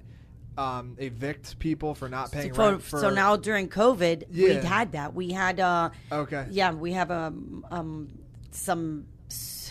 um, 0.57 0.95
evict 0.99 1.59
people 1.59 1.95
for 1.95 2.07
not 2.09 2.31
paying 2.31 2.53
So, 2.53 2.71
rent 2.71 2.83
for 2.83 2.99
so 2.99 3.09
now 3.09 3.35
during 3.35 3.67
COVID, 3.69 4.29
we 4.31 4.55
had 4.55 4.93
that. 4.93 5.13
We 5.13 5.31
had 5.31 5.59
uh 5.59 5.89
Okay. 6.11 6.47
yeah, 6.49 6.71
we 6.71 6.93
have 6.93 7.11
um 7.11 7.65
um 7.71 8.09
some 8.51 9.07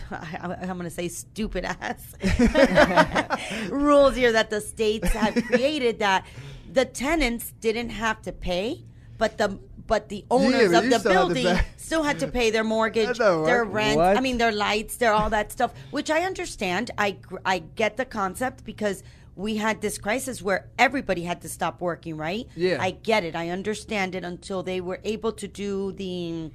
I'm 0.10 0.76
going 0.76 0.82
to 0.82 0.90
say 0.90 1.08
stupid 1.08 1.64
ass 1.64 2.14
rules 3.70 4.16
here 4.16 4.32
that 4.32 4.50
the 4.50 4.60
states 4.60 5.08
have 5.12 5.34
created 5.46 6.00
that 6.00 6.26
the 6.70 6.84
tenants 6.84 7.52
didn't 7.60 7.90
have 7.90 8.20
to 8.22 8.32
pay, 8.32 8.84
but 9.18 9.38
the 9.38 9.58
but 9.86 10.08
the 10.08 10.24
owners 10.30 10.72
but 10.72 10.84
of 10.84 10.90
the 10.90 10.98
still 10.98 11.12
building 11.12 11.44
pay. 11.56 11.64
still 11.76 12.02
had 12.02 12.18
to 12.20 12.26
pay 12.28 12.50
their 12.50 12.64
mortgage, 12.64 13.18
their 13.18 13.64
rent. 13.64 13.96
What? 13.96 14.16
I 14.16 14.20
mean, 14.20 14.38
their 14.38 14.52
lights, 14.52 14.96
their 14.96 15.12
all 15.12 15.30
that 15.30 15.52
stuff, 15.52 15.72
which 15.90 16.10
I 16.10 16.20
understand. 16.22 16.90
I 16.98 17.18
I 17.44 17.58
get 17.60 17.96
the 17.96 18.04
concept 18.04 18.64
because 18.64 19.02
we 19.36 19.56
had 19.56 19.80
this 19.80 19.98
crisis 19.98 20.40
where 20.40 20.68
everybody 20.78 21.22
had 21.22 21.40
to 21.42 21.48
stop 21.48 21.80
working, 21.80 22.16
right? 22.16 22.46
Yeah. 22.54 22.78
I 22.80 22.92
get 22.92 23.24
it. 23.24 23.34
I 23.34 23.50
understand 23.50 24.14
it 24.14 24.24
until 24.24 24.62
they 24.62 24.80
were 24.80 25.00
able 25.04 25.32
to 25.32 25.48
do 25.48 25.92
the 25.92 26.50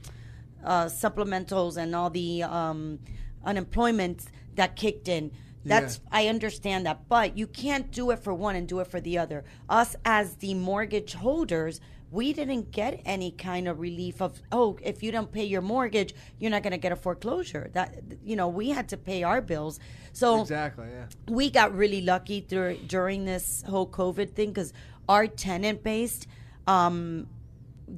uh, 0.63 0.86
supplementals 0.86 1.78
and 1.78 1.96
all 1.96 2.10
the 2.10 2.44
um, 2.44 3.00
unemployment 3.44 4.26
that 4.56 4.76
kicked 4.76 5.08
in. 5.08 5.32
That's 5.65 6.00
I 6.10 6.28
understand 6.28 6.86
that, 6.86 7.10
but 7.10 7.38
you 7.38 7.46
can't 7.46 7.92
do 7.92 8.12
it 8.12 8.20
for 8.20 8.34
one 8.34 8.56
and 8.56 8.68
do 8.68 8.80
it 8.80 8.88
for 8.88 9.02
the 9.02 9.18
other. 9.18 9.44
Us 9.68 9.96
as 10.06 10.36
the 10.36 10.54
mortgage 10.54 11.13
holders, 11.13 11.82
we 12.12 12.34
didn't 12.34 12.72
get 12.72 13.02
any 13.06 13.32
kind 13.32 13.67
of 13.67 13.80
relief 13.80 14.22
of 14.22 14.41
oh, 14.52 14.78
if 14.82 15.04
you 15.04 15.12
don't 15.12 15.32
pay 15.32 15.43
your 15.43 15.62
mortgage, 15.62 16.13
you're 16.39 16.52
not 16.52 16.63
going 16.63 16.72
to 16.72 16.78
get 16.78 16.91
a 16.91 16.95
foreclosure. 16.95 17.69
That 17.74 18.02
you 18.24 18.36
know, 18.36 18.48
we 18.48 18.69
had 18.69 18.89
to 18.89 18.98
pay 18.98 19.24
our 19.24 19.41
bills. 19.41 19.80
So 20.13 20.41
Exactly. 20.41 20.88
Yeah. 20.91 21.06
we 21.28 21.50
got 21.50 21.76
really 21.76 22.02
lucky 22.02 22.41
dur- 22.41 22.78
during 22.88 23.26
this 23.26 23.63
whole 23.67 23.88
COVID 23.88 24.34
thing 24.34 24.50
because 24.50 24.74
our 25.08 25.28
tenant 25.28 25.84
based 25.84 26.28
um, 26.67 27.28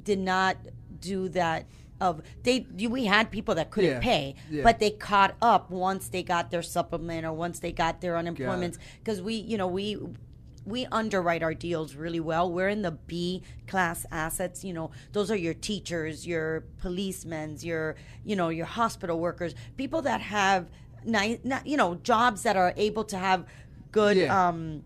did 0.02 0.18
not 0.18 0.56
do 1.00 1.28
that. 1.30 1.66
Of 2.00 2.20
they, 2.42 2.66
we 2.88 3.04
had 3.04 3.30
people 3.30 3.54
that 3.54 3.70
couldn't 3.70 3.90
Yeah, 3.92 4.00
pay, 4.00 4.34
yeah. 4.50 4.64
but 4.64 4.80
they 4.80 4.90
caught 4.90 5.36
up 5.40 5.70
once 5.70 6.08
they 6.08 6.24
got 6.24 6.50
their 6.50 6.60
supplement 6.62 7.24
or 7.24 7.32
once 7.32 7.60
they 7.60 7.70
got 7.70 8.00
their 8.00 8.16
unemployment. 8.16 8.76
Because 8.98 9.22
we, 9.22 9.34
you 9.34 9.56
know, 9.56 9.68
we 9.68 9.96
we 10.64 10.86
underwrite 10.86 11.42
our 11.42 11.54
deals 11.54 11.94
really 11.94 12.20
well. 12.20 12.50
We're 12.50 12.68
in 12.68 12.82
the 12.82 12.92
B 12.92 13.42
class 13.66 14.06
assets. 14.10 14.64
You 14.64 14.72
know, 14.72 14.90
those 15.12 15.30
are 15.30 15.36
your 15.36 15.54
teachers, 15.54 16.26
your 16.26 16.64
policemen, 16.80 17.56
your 17.60 17.96
you 18.24 18.36
know, 18.36 18.48
your 18.48 18.66
hospital 18.66 19.18
workers, 19.18 19.54
people 19.76 20.02
that 20.02 20.20
have 20.20 20.70
nice, 21.04 21.38
you 21.64 21.76
know, 21.76 21.96
jobs 21.96 22.42
that 22.42 22.56
are 22.56 22.72
able 22.76 23.04
to 23.04 23.18
have 23.18 23.46
good. 23.90 24.16
Yeah. 24.16 24.48
Um, 24.48 24.82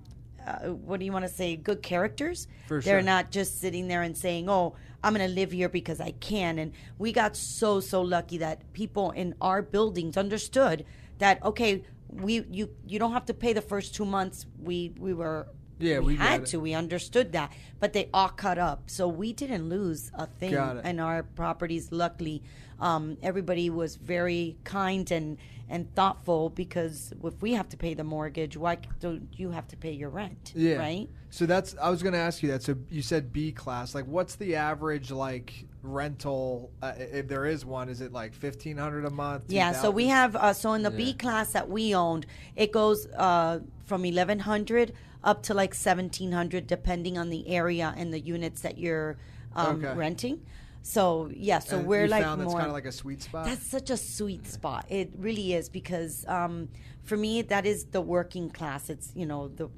uh, 0.46 0.68
what 0.68 1.00
do 1.00 1.06
you 1.06 1.12
want 1.12 1.24
to 1.24 1.30
say? 1.32 1.56
Good 1.56 1.82
characters. 1.82 2.46
For 2.68 2.80
They're 2.80 3.00
sure. 3.00 3.02
not 3.02 3.32
just 3.32 3.60
sitting 3.60 3.88
there 3.88 4.02
and 4.02 4.16
saying, 4.16 4.48
"Oh, 4.48 4.76
I'm 5.02 5.12
going 5.12 5.28
to 5.28 5.34
live 5.34 5.50
here 5.50 5.68
because 5.68 6.00
I 6.00 6.12
can." 6.12 6.58
And 6.58 6.72
we 6.98 7.12
got 7.12 7.36
so 7.36 7.80
so 7.80 8.00
lucky 8.00 8.38
that 8.38 8.72
people 8.72 9.10
in 9.10 9.34
our 9.40 9.60
buildings 9.60 10.16
understood 10.16 10.84
that 11.18 11.44
okay, 11.44 11.82
we 12.08 12.44
you 12.50 12.70
you 12.86 12.98
don't 12.98 13.12
have 13.12 13.26
to 13.26 13.34
pay 13.34 13.52
the 13.52 13.60
first 13.60 13.94
two 13.94 14.04
months. 14.04 14.46
We 14.62 14.92
we 14.98 15.14
were 15.14 15.48
Yeah, 15.78 15.98
we, 15.98 16.14
we 16.14 16.16
had 16.16 16.46
to. 16.46 16.60
We 16.60 16.74
understood 16.74 17.32
that, 17.32 17.52
but 17.80 17.92
they 17.92 18.08
all 18.14 18.28
cut 18.28 18.58
up, 18.58 18.84
so 18.86 19.08
we 19.08 19.32
didn't 19.32 19.68
lose 19.68 20.10
a 20.14 20.26
thing 20.26 20.54
in 20.84 21.00
our 21.00 21.22
properties. 21.22 21.92
Luckily, 21.92 22.42
um, 22.80 23.16
everybody 23.22 23.70
was 23.70 23.96
very 23.96 24.56
kind 24.64 25.10
and 25.10 25.38
and 25.68 25.92
thoughtful 25.94 26.48
because 26.50 27.12
if 27.24 27.42
we 27.42 27.54
have 27.54 27.68
to 27.70 27.76
pay 27.76 27.94
the 27.94 28.04
mortgage, 28.04 28.56
why 28.56 28.78
don't 29.00 29.28
you 29.32 29.50
have 29.50 29.66
to 29.68 29.76
pay 29.76 29.92
your 29.92 30.10
rent? 30.10 30.52
Yeah. 30.54 30.76
Right. 30.76 31.08
So 31.30 31.44
that's 31.44 31.74
I 31.82 31.90
was 31.90 32.02
going 32.02 32.12
to 32.12 32.20
ask 32.20 32.42
you 32.42 32.50
that. 32.52 32.62
So 32.62 32.76
you 32.88 33.02
said 33.02 33.32
B 33.32 33.52
class. 33.52 33.94
Like, 33.94 34.06
what's 34.06 34.36
the 34.36 34.56
average 34.56 35.10
like 35.10 35.66
rental? 35.82 36.70
Uh, 36.80 36.92
if 36.96 37.28
there 37.28 37.46
is 37.46 37.66
one, 37.66 37.88
is 37.88 38.00
it 38.00 38.12
like 38.12 38.32
fifteen 38.32 38.78
hundred 38.78 39.04
a 39.04 39.10
month? 39.10 39.44
Yeah, 39.48 39.72
so 39.72 39.90
we 39.90 40.06
have 40.06 40.36
uh, 40.36 40.52
so 40.52 40.72
in 40.72 40.82
the 40.82 40.90
B 40.90 41.12
class 41.12 41.52
that 41.52 41.68
we 41.68 41.94
owned, 41.94 42.26
it 42.54 42.72
goes 42.72 43.06
uh, 43.08 43.60
from 43.84 44.04
eleven 44.04 44.38
hundred 44.38 44.94
up 45.26 45.42
to 45.42 45.52
like 45.54 45.74
seventeen 45.74 46.32
hundred, 46.32 46.66
depending 46.66 47.18
on 47.18 47.28
the 47.28 47.46
area 47.48 47.92
and 47.98 48.14
the 48.14 48.20
units 48.20 48.62
that 48.62 48.78
you're 48.78 49.18
um, 49.54 49.84
Okay. 49.84 49.94
renting. 49.94 50.40
So 50.82 51.28
yeah, 51.34 51.58
so 51.58 51.78
And 51.78 51.86
we're 51.88 52.04
you 52.04 52.10
like 52.16 52.22
found 52.22 52.40
that's 52.40 52.50
more. 52.52 52.60
kind 52.60 52.70
of 52.70 52.74
like 52.80 52.86
a 52.86 52.92
sweet 52.92 53.20
spot. 53.20 53.44
That's 53.44 53.66
such 53.66 53.90
a 53.90 53.96
sweet 53.96 54.46
spot. 54.46 54.86
It 54.88 55.10
really 55.18 55.52
is 55.52 55.68
because 55.68 56.24
um, 56.28 56.68
for 57.02 57.16
me 57.16 57.42
that 57.42 57.66
is 57.66 57.86
the 57.86 58.00
working 58.00 58.48
class. 58.50 58.88
It's 58.88 59.10
you 59.14 59.26
know 59.26 59.48
the 59.48 59.68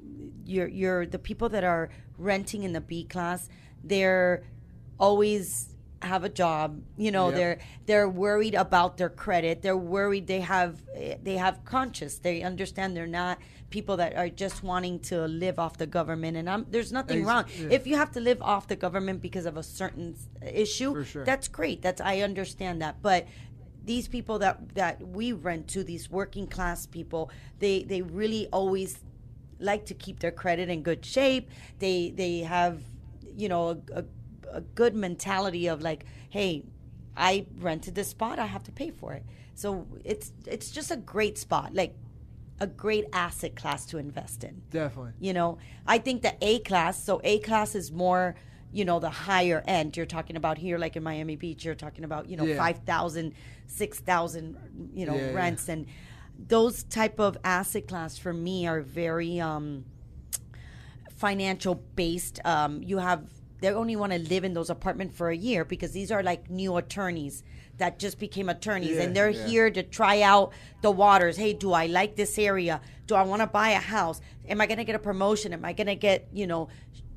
you're 0.45 0.67
you're 0.67 1.05
the 1.07 1.17
people 1.19 1.49
that 1.49 1.63
are 1.63 1.89
renting 2.19 2.61
in 2.63 2.73
the 2.73 2.81
B 2.81 3.03
class. 3.05 3.49
They're 3.83 4.43
always 4.99 5.69
have 6.01 6.23
a 6.23 6.29
job. 6.29 6.81
You 6.97 7.11
know 7.11 7.27
Yep. 7.29 7.35
they're 7.37 7.57
they're 7.87 8.09
worried 8.09 8.53
about 8.55 8.97
their 8.97 9.09
credit. 9.09 9.61
They're 9.63 9.77
worried 9.97 10.27
they 10.27 10.41
have 10.41 10.81
they 11.23 11.37
have 11.37 11.65
conscience. 11.65 12.19
They 12.19 12.43
understand 12.43 12.95
they're 12.95 13.07
not 13.23 13.39
people 13.69 13.97
that 13.97 14.15
are 14.15 14.29
just 14.29 14.63
wanting 14.63 14.99
to 14.99 15.27
live 15.27 15.59
off 15.59 15.77
the 15.77 15.87
government. 15.87 16.37
And 16.37 16.49
I'm, 16.49 16.65
there's 16.69 16.91
nothing 16.91 17.23
wrong 17.25 17.45
yeah. 17.57 17.67
if 17.71 17.85
you 17.85 17.95
have 17.95 18.11
to 18.13 18.19
live 18.19 18.41
off 18.41 18.67
the 18.67 18.75
government 18.75 19.21
because 19.21 19.45
of 19.45 19.57
a 19.57 19.63
certain 19.63 20.15
issue. 20.41 21.03
Sure. 21.03 21.23
That's 21.23 21.47
great. 21.47 21.81
That's 21.81 22.01
I 22.01 22.19
understand 22.21 22.81
that, 22.81 23.01
but 23.01 23.27
these 23.85 24.07
people 24.07 24.37
that 24.39 24.75
that 24.75 25.01
we 25.07 25.31
rent 25.31 25.67
to 25.67 25.83
these 25.83 26.11
working 26.11 26.45
class 26.45 26.85
people 26.85 27.31
they 27.57 27.81
they 27.83 28.03
really 28.03 28.47
always 28.51 28.99
like 29.59 29.85
to 29.85 29.93
keep 29.93 30.19
their 30.19 30.31
credit 30.31 30.69
in 30.69 30.83
good 30.83 31.03
shape 31.03 31.49
they 31.79 32.11
they 32.11 32.39
have 32.39 32.81
you 33.35 33.49
know 33.49 33.69
a, 33.69 33.99
a, 33.99 34.05
a 34.57 34.61
good 34.61 34.93
mentality 34.93 35.65
of 35.65 35.81
like 35.81 36.05
hey 36.29 36.63
i 37.17 37.45
rented 37.57 37.95
this 37.95 38.09
spot 38.09 38.37
i 38.37 38.45
have 38.45 38.63
to 38.63 38.71
pay 38.71 38.91
for 38.91 39.13
it 39.13 39.23
so 39.55 39.87
it's 40.03 40.33
it's 40.45 40.69
just 40.69 40.91
a 40.91 40.97
great 40.97 41.37
spot 41.37 41.73
like 41.73 41.95
a 42.61 42.67
great 42.67 43.05
asset 43.13 43.55
class 43.55 43.85
to 43.85 43.97
invest 43.97 44.43
in 44.43 44.61
Definitely. 44.69 45.13
you 45.19 45.33
know 45.33 45.57
i 45.87 45.97
think 45.97 46.21
the 46.21 46.33
a 46.41 46.59
class 46.59 47.01
so 47.03 47.21
a 47.23 47.39
class 47.39 47.75
is 47.75 47.91
more 47.91 48.35
you 48.71 48.85
know 48.85 48.99
the 48.99 49.09
higher 49.09 49.63
end 49.67 49.95
you're 49.97 50.05
talking 50.05 50.35
about 50.35 50.57
here 50.57 50.77
like 50.77 50.95
in 50.95 51.03
miami 51.03 51.35
beach 51.35 51.63
you're 51.65 51.75
talking 51.75 52.03
about 52.03 52.29
you 52.29 52.37
know 52.37 52.45
Yeah. 52.45 52.57
5000 52.57 53.33
6000 53.67 54.91
you 54.93 55.05
know 55.05 55.15
Yeah, 55.15 55.25
yeah. 55.27 55.33
rents 55.33 55.69
and 55.69 55.85
those 56.47 56.83
type 56.83 57.19
of 57.19 57.37
asset 57.43 57.87
class 57.87 58.17
for 58.17 58.33
me 58.33 58.67
are 58.67 58.81
very 58.81 59.39
um 59.39 59.85
financial 61.15 61.75
based 61.95 62.39
um 62.45 62.81
you 62.83 62.97
have 62.97 63.23
they 63.61 63.69
only 63.69 63.95
want 63.95 64.13
to 64.13 64.19
live 64.19 64.43
in 64.45 64.53
those 64.53 64.69
apartments 64.69 65.15
for 65.17 65.29
a 65.29 65.35
year 65.35 65.65
because 65.65 65.91
these 65.91 66.11
are 66.11 66.23
like 66.23 66.49
new 66.49 66.77
attorneys 66.77 67.43
that 67.79 67.99
just 67.99 68.19
became 68.19 68.47
attorneys 68.49 68.95
Yeah, 68.97 69.01
and 69.03 69.15
they're 69.15 69.29
yeah. 69.31 69.47
here 69.47 69.69
to 69.71 69.83
try 69.83 70.21
out 70.21 70.53
the 70.81 70.91
waters. 70.91 71.35
Hey, 71.37 71.53
do 71.53 71.73
I 71.73 71.87
like 71.87 72.15
this 72.15 72.37
area? 72.37 72.79
Do 73.07 73.15
I 73.15 73.23
want 73.23 73.41
to 73.41 73.47
buy 73.47 73.69
a 73.69 73.79
house? 73.79 74.21
Am 74.47 74.61
I 74.61 74.67
going 74.67 74.77
to 74.77 74.83
get 74.85 74.95
a 74.95 74.99
promotion? 74.99 75.51
Am 75.53 75.65
I 75.65 75.73
going 75.73 75.87
to 75.87 75.95
get, 75.95 76.27
you 76.31 76.45
know, 76.47 76.69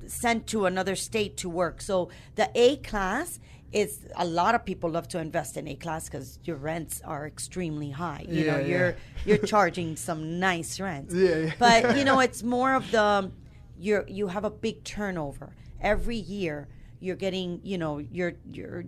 sent 0.07 0.47
to 0.49 0.67
another 0.67 0.97
state 0.97 1.37
to 1.39 1.49
work? 1.49 1.81
So 1.83 2.09
the 2.37 2.51
A 2.55 2.77
class 2.77 3.39
is 3.73 4.01
a 4.17 4.25
lot 4.25 4.55
of 4.55 4.65
people 4.65 4.91
love 4.91 5.09
to 5.09 5.19
invest 5.19 5.57
in 5.57 5.67
A 5.69 5.75
class 5.75 6.09
because 6.09 6.39
your 6.45 6.57
rents 6.57 7.01
are 7.05 7.27
extremely 7.27 7.91
high. 7.91 8.25
You 8.29 8.47
know, 8.47 8.59
Yeah, 8.59 8.61
yeah. 8.61 8.67
you're 8.67 8.97
you're 9.27 9.39
charging 9.47 9.97
some 9.97 10.39
nice 10.39 10.79
rents. 10.81 11.15
Yeah, 11.15 11.37
yeah. 11.37 11.53
But 11.59 11.97
you 11.97 12.05
know, 12.05 12.21
it's 12.27 12.43
more 12.43 12.75
of 12.75 12.91
the 12.91 13.31
you're 13.79 14.05
you 14.09 14.29
have 14.29 14.45
a 14.45 14.51
big 14.51 14.85
turnover 14.85 15.55
every 15.81 16.17
year. 16.17 16.69
You're 17.01 17.17
getting, 17.17 17.61
you 17.65 17.79
know, 17.79 17.99
you're 17.99 18.35
you're 18.53 18.85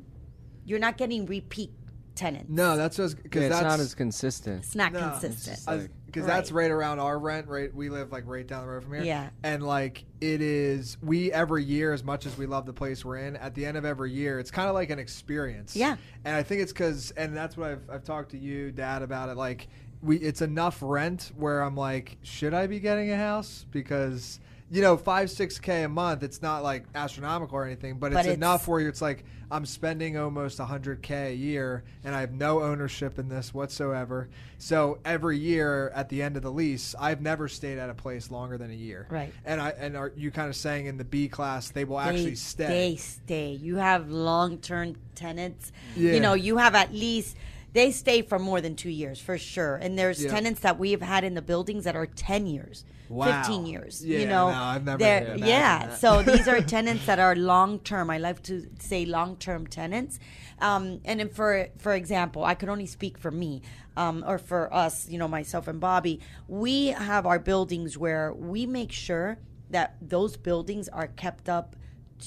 you're 0.65 0.79
not 0.79 0.97
getting 0.97 1.27
repeat 1.27 1.71
tenants. 2.15 2.49
No, 2.49 2.77
that's 2.77 2.97
because 2.97 3.43
Yeah, 3.43 3.49
that's 3.49 3.63
not 3.63 3.81
as 3.81 3.95
consistent. 3.95 4.65
It's 4.65 4.75
not 4.77 4.93
No. 4.93 5.01
consistent. 5.01 5.59
It's 5.59 5.67
like- 5.67 5.91
because 6.07 6.27
that's 6.27 6.53
Right. 6.53 6.63
right 6.67 6.71
around 6.71 7.01
our 7.01 7.19
rent. 7.19 7.49
Right, 7.49 7.75
we 7.75 7.89
live 7.89 8.13
like 8.13 8.23
right 8.29 8.47
down 8.47 8.63
the 8.65 8.69
road 8.71 8.85
from 8.85 8.93
here. 8.95 9.03
Yeah. 9.03 9.31
and 9.43 9.65
like 9.65 10.05
it 10.21 10.41
is. 10.41 10.97
We 11.03 11.33
every 11.33 11.65
year, 11.65 11.93
as 11.93 12.05
much 12.05 12.25
as 12.25 12.39
we 12.39 12.47
love 12.47 12.67
the 12.67 12.73
place 12.73 13.05
we're 13.05 13.17
in, 13.19 13.35
at 13.37 13.55
the 13.57 13.67
end 13.67 13.77
of 13.77 13.85
every 13.85 14.13
year, 14.13 14.39
it's 14.39 14.53
kind 14.53 14.69
of 14.69 14.75
like 14.75 14.91
an 14.91 15.01
experience. 15.01 15.75
Yeah. 15.75 15.97
and 16.25 16.37
I 16.37 16.45
think 16.45 16.63
it's 16.63 16.73
because, 16.73 17.11
and 17.17 17.37
that's 17.37 17.57
what 17.57 17.71
I've 17.71 17.91
I've 17.91 18.05
talked 18.05 18.31
to 18.31 18.39
you, 18.39 18.71
Dad, 18.71 19.03
about 19.03 19.29
it. 19.29 19.37
Like 19.37 19.67
we, 20.03 20.19
it's 20.19 20.41
enough 20.41 20.79
rent 20.83 21.33
where 21.35 21.63
I'm 21.63 21.77
like, 21.77 22.19
should 22.23 22.55
I 22.55 22.69
be 22.69 22.79
getting 22.79 23.11
a 23.11 23.17
house? 23.17 23.67
Because 23.73 24.39
you 24.71 24.81
know, 24.83 24.97
five 24.97 25.31
six 25.31 25.59
k 25.59 25.83
a 25.85 25.89
month. 25.89 26.23
It's 26.23 26.43
not 26.43 26.63
like 26.63 26.85
astronomical 26.95 27.57
or 27.57 27.65
anything, 27.67 27.95
but, 27.99 28.13
But 28.13 28.21
it's, 28.21 28.27
it's- 28.27 28.37
enough 28.37 28.67
where 28.67 28.87
it's 28.89 29.03
like 29.03 29.25
I'm 29.51 29.67
spending 29.67 30.17
almost 30.17 30.59
100k 30.59 31.29
a 31.29 31.35
year, 31.35 31.85
and 32.03 32.15
I 32.15 32.21
have 32.21 32.33
no 32.33 32.63
ownership 32.63 33.19
in 33.19 33.29
this 33.29 33.53
whatsoever. 33.55 34.29
So 34.59 34.99
every 35.05 35.39
year 35.39 35.91
at 35.95 36.09
the 36.09 36.23
end 36.23 36.37
of 36.37 36.43
the 36.43 36.51
lease, 36.51 36.95
I've 36.99 37.21
never 37.21 37.47
stayed 37.47 37.79
at 37.79 37.89
a 37.91 37.95
place 37.95 38.31
longer 38.31 38.57
than 38.59 38.71
a 38.71 38.75
year. 38.75 39.07
Right. 39.11 39.33
And 39.45 39.61
I 39.61 39.71
and 39.71 39.97
are 39.97 40.13
you 40.17 40.31
kind 40.31 40.49
of 40.49 40.57
saying 40.57 40.87
in 40.87 40.97
the 40.97 41.05
B 41.05 41.29
class 41.29 41.71
they 41.71 41.85
will 41.85 42.01
actually 42.01 42.35
stay? 42.37 42.67
They 42.67 42.97
stay. 42.97 43.51
You 43.53 43.77
have 43.77 44.11
long 44.11 44.59
term 44.59 44.97
tenants. 45.15 45.73
Yeah. 45.95 46.13
You 46.15 46.21
know, 46.21 46.35
you 46.35 46.57
have 46.57 46.75
at 46.75 46.93
least 46.93 47.37
they 47.75 47.91
stay 47.91 48.23
for 48.23 48.39
more 48.39 48.61
than 48.61 48.75
two 48.77 48.91
years 48.91 49.21
for 49.21 49.37
sure. 49.37 49.77
And 49.77 49.99
there's 49.99 50.25
Yeah. 50.25 50.31
tenants 50.31 50.61
that 50.61 50.79
we 50.79 50.93
have 50.93 51.03
had 51.03 51.23
in 51.23 51.35
the 51.35 51.43
buildings 51.43 51.85
that 51.85 51.95
are 51.97 52.07
ten 52.07 52.47
years. 52.47 52.85
Wow. 53.09 53.43
15 53.43 53.67
years. 53.67 54.05
Yeah, 54.05 54.19
you 54.21 54.27
know, 54.27 54.51
no, 54.51 54.57
I've 54.57 54.85
never 54.85 55.03
yeah. 55.03 55.87
that. 55.87 55.99
So 55.99 56.23
these 56.23 56.49
are 56.49 56.61
tenants 56.75 57.07
that 57.07 57.19
are 57.19 57.37
long 57.37 57.79
term. 57.81 58.11
I 58.11 58.19
like 58.19 58.43
to 58.45 58.67
say 58.79 59.05
long 59.05 59.37
term 59.37 59.67
tenants. 59.67 60.19
Um, 60.61 61.01
and 61.05 61.31
for 61.33 61.69
for 61.79 61.95
example, 61.95 62.45
I 62.45 62.55
could 62.55 62.69
only 62.69 62.87
speak 62.87 63.19
for 63.19 63.31
me 63.31 63.63
um, 63.97 64.25
or 64.27 64.39
for 64.39 64.73
us, 64.73 65.09
you 65.09 65.19
know, 65.19 65.29
myself 65.29 65.69
and 65.69 65.81
Bobby. 65.81 66.21
We 66.49 66.89
have 66.89 67.27
our 67.27 67.39
buildings 67.39 67.99
where 67.99 68.33
we 68.33 68.67
make 68.67 68.93
sure 68.93 69.39
that 69.71 69.97
those 70.01 70.37
buildings 70.37 70.89
are 70.89 71.09
kept 71.09 71.49
up 71.49 71.77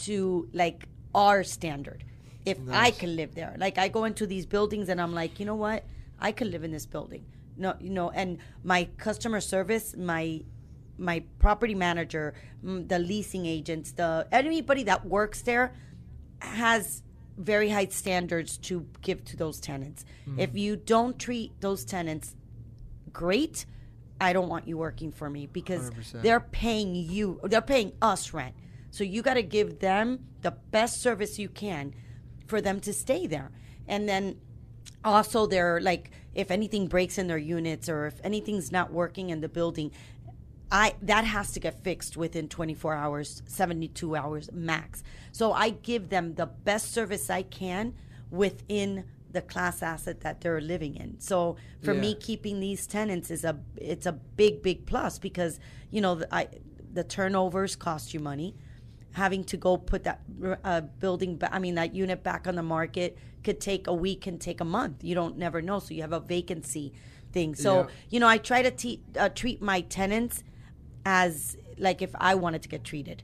to 0.03 0.49
like 0.53 0.87
our 1.15 1.43
standard. 1.43 2.03
If 2.45 2.59
I 2.71 2.91
can 2.91 3.17
live 3.17 3.35
there, 3.35 3.55
like 3.57 3.77
I 3.77 3.89
go 3.89 4.05
into 4.05 4.25
these 4.25 4.45
buildings 4.45 4.87
and 4.87 5.01
I'm 5.01 5.13
like, 5.13 5.37
you 5.37 5.45
know 5.45 5.55
what, 5.55 5.83
I 6.17 6.31
could 6.31 6.47
live 6.47 6.63
in 6.63 6.71
this 6.71 6.85
building. 6.85 7.25
No, 7.57 7.75
you 7.79 7.89
know, 7.89 8.09
and 8.11 8.37
my 8.63 8.87
customer 8.97 9.41
service, 9.41 9.97
my 9.97 10.43
my 10.97 11.23
property 11.39 11.75
manager, 11.75 12.33
mm, 12.63 12.87
the 12.87 12.99
leasing 12.99 13.45
agents, 13.45 13.91
the 13.91 14.27
anybody 14.31 14.83
that 14.83 15.05
works 15.05 15.41
there 15.41 15.73
has 16.39 17.03
very 17.37 17.69
high 17.69 17.85
standards 17.85 18.57
to 18.57 18.85
give 19.01 19.23
to 19.25 19.37
those 19.37 19.59
tenants. 19.59 20.05
If 20.37 20.55
you 20.55 20.75
don't 20.75 21.17
treat 21.19 21.61
those 21.61 21.85
tenants 21.85 22.35
great, 23.13 23.65
I 24.19 24.33
don't 24.33 24.49
want 24.49 24.67
you 24.67 24.77
working 24.77 25.11
for 25.11 25.29
me 25.29 25.45
because 25.45 25.91
100%. 25.91 26.23
they're 26.23 26.39
paying 26.39 26.95
you, 26.95 27.39
they're 27.43 27.61
paying 27.61 27.93
us 28.01 28.33
rent. 28.33 28.55
So 28.89 29.03
you 29.03 29.21
got 29.21 29.35
to 29.35 29.43
give 29.43 29.79
them 29.79 30.25
the 30.41 30.51
best 30.51 31.01
service 31.01 31.37
you 31.37 31.49
can 31.49 31.93
for 32.47 32.61
them 32.61 32.79
to 32.81 32.93
stay 32.93 33.27
there. 33.27 33.51
And 33.87 34.09
then 34.09 34.37
also 35.03 35.45
they're 35.45 35.79
like 35.79 36.11
if 36.33 36.51
anything 36.51 36.87
breaks 36.87 37.17
in 37.17 37.27
their 37.27 37.37
units 37.37 37.89
or 37.89 38.05
if 38.05 38.19
anything's 38.23 38.71
not 38.71 38.91
working 38.91 39.31
in 39.31 39.41
the 39.41 39.49
building, 39.49 39.91
I 40.71 40.95
that 41.01 41.23
has 41.25 41.51
to 41.53 41.59
get 41.59 41.83
fixed 41.83 42.17
within 42.17 42.49
24 42.49 42.93
hours, 42.93 43.41
72 43.45 44.15
hours 44.15 44.49
max. 44.51 45.03
So 45.31 45.53
I 45.53 45.69
give 45.69 46.09
them 46.09 46.35
the 46.35 46.45
best 46.45 46.91
service 46.93 47.29
I 47.29 47.43
can 47.43 47.93
within 48.29 49.05
the 49.31 49.41
class 49.41 49.81
asset 49.83 50.21
that 50.21 50.41
they're 50.41 50.61
living 50.61 50.95
in. 50.95 51.19
So 51.19 51.57
for 51.83 51.93
me 51.93 52.15
keeping 52.15 52.59
these 52.59 52.87
tenants 52.87 53.29
is 53.31 53.43
a 53.43 53.57
it's 53.77 54.05
a 54.05 54.11
big 54.13 54.61
big 54.61 54.85
plus 54.85 55.19
because 55.19 55.59
you 55.91 56.01
know 56.01 56.15
the- 56.15 56.33
I 56.33 56.47
the 56.93 57.03
turnovers 57.03 57.75
cost 57.75 58.13
you 58.13 58.19
money. 58.19 58.55
Having 59.13 59.45
to 59.45 59.57
go 59.57 59.77
put 59.77 60.03
that 60.03 60.21
uh, 60.63 60.81
building, 60.81 61.39
I 61.51 61.59
mean 61.59 61.75
that 61.75 61.95
unit 61.95 62.23
back 62.23 62.47
on 62.47 62.55
the 62.55 62.63
market 62.63 63.17
could 63.43 63.59
take 63.61 63.87
a 63.87 63.93
week, 63.93 64.21
can 64.21 64.37
take 64.37 64.59
a 64.61 64.65
month. 64.65 65.03
You 65.03 65.15
don't 65.15 65.37
never 65.37 65.61
know. 65.61 65.79
So 65.79 65.93
you 65.93 66.01
have 66.01 66.13
a 66.13 66.19
vacancy 66.19 66.93
thing. 67.31 67.55
So 67.55 67.71
Yeah. 67.81 67.87
you 68.09 68.19
know, 68.19 68.27
I 68.27 68.37
try 68.37 68.61
to 68.61 68.71
te- 68.71 69.01
uh, 69.17 69.29
treat 69.29 69.61
my 69.61 69.81
tenants 69.81 70.43
as 71.07 71.55
like 71.77 72.01
if 72.01 72.11
I 72.19 72.35
wanted 72.35 72.61
to 72.63 72.69
get 72.69 72.83
treated. 72.83 73.23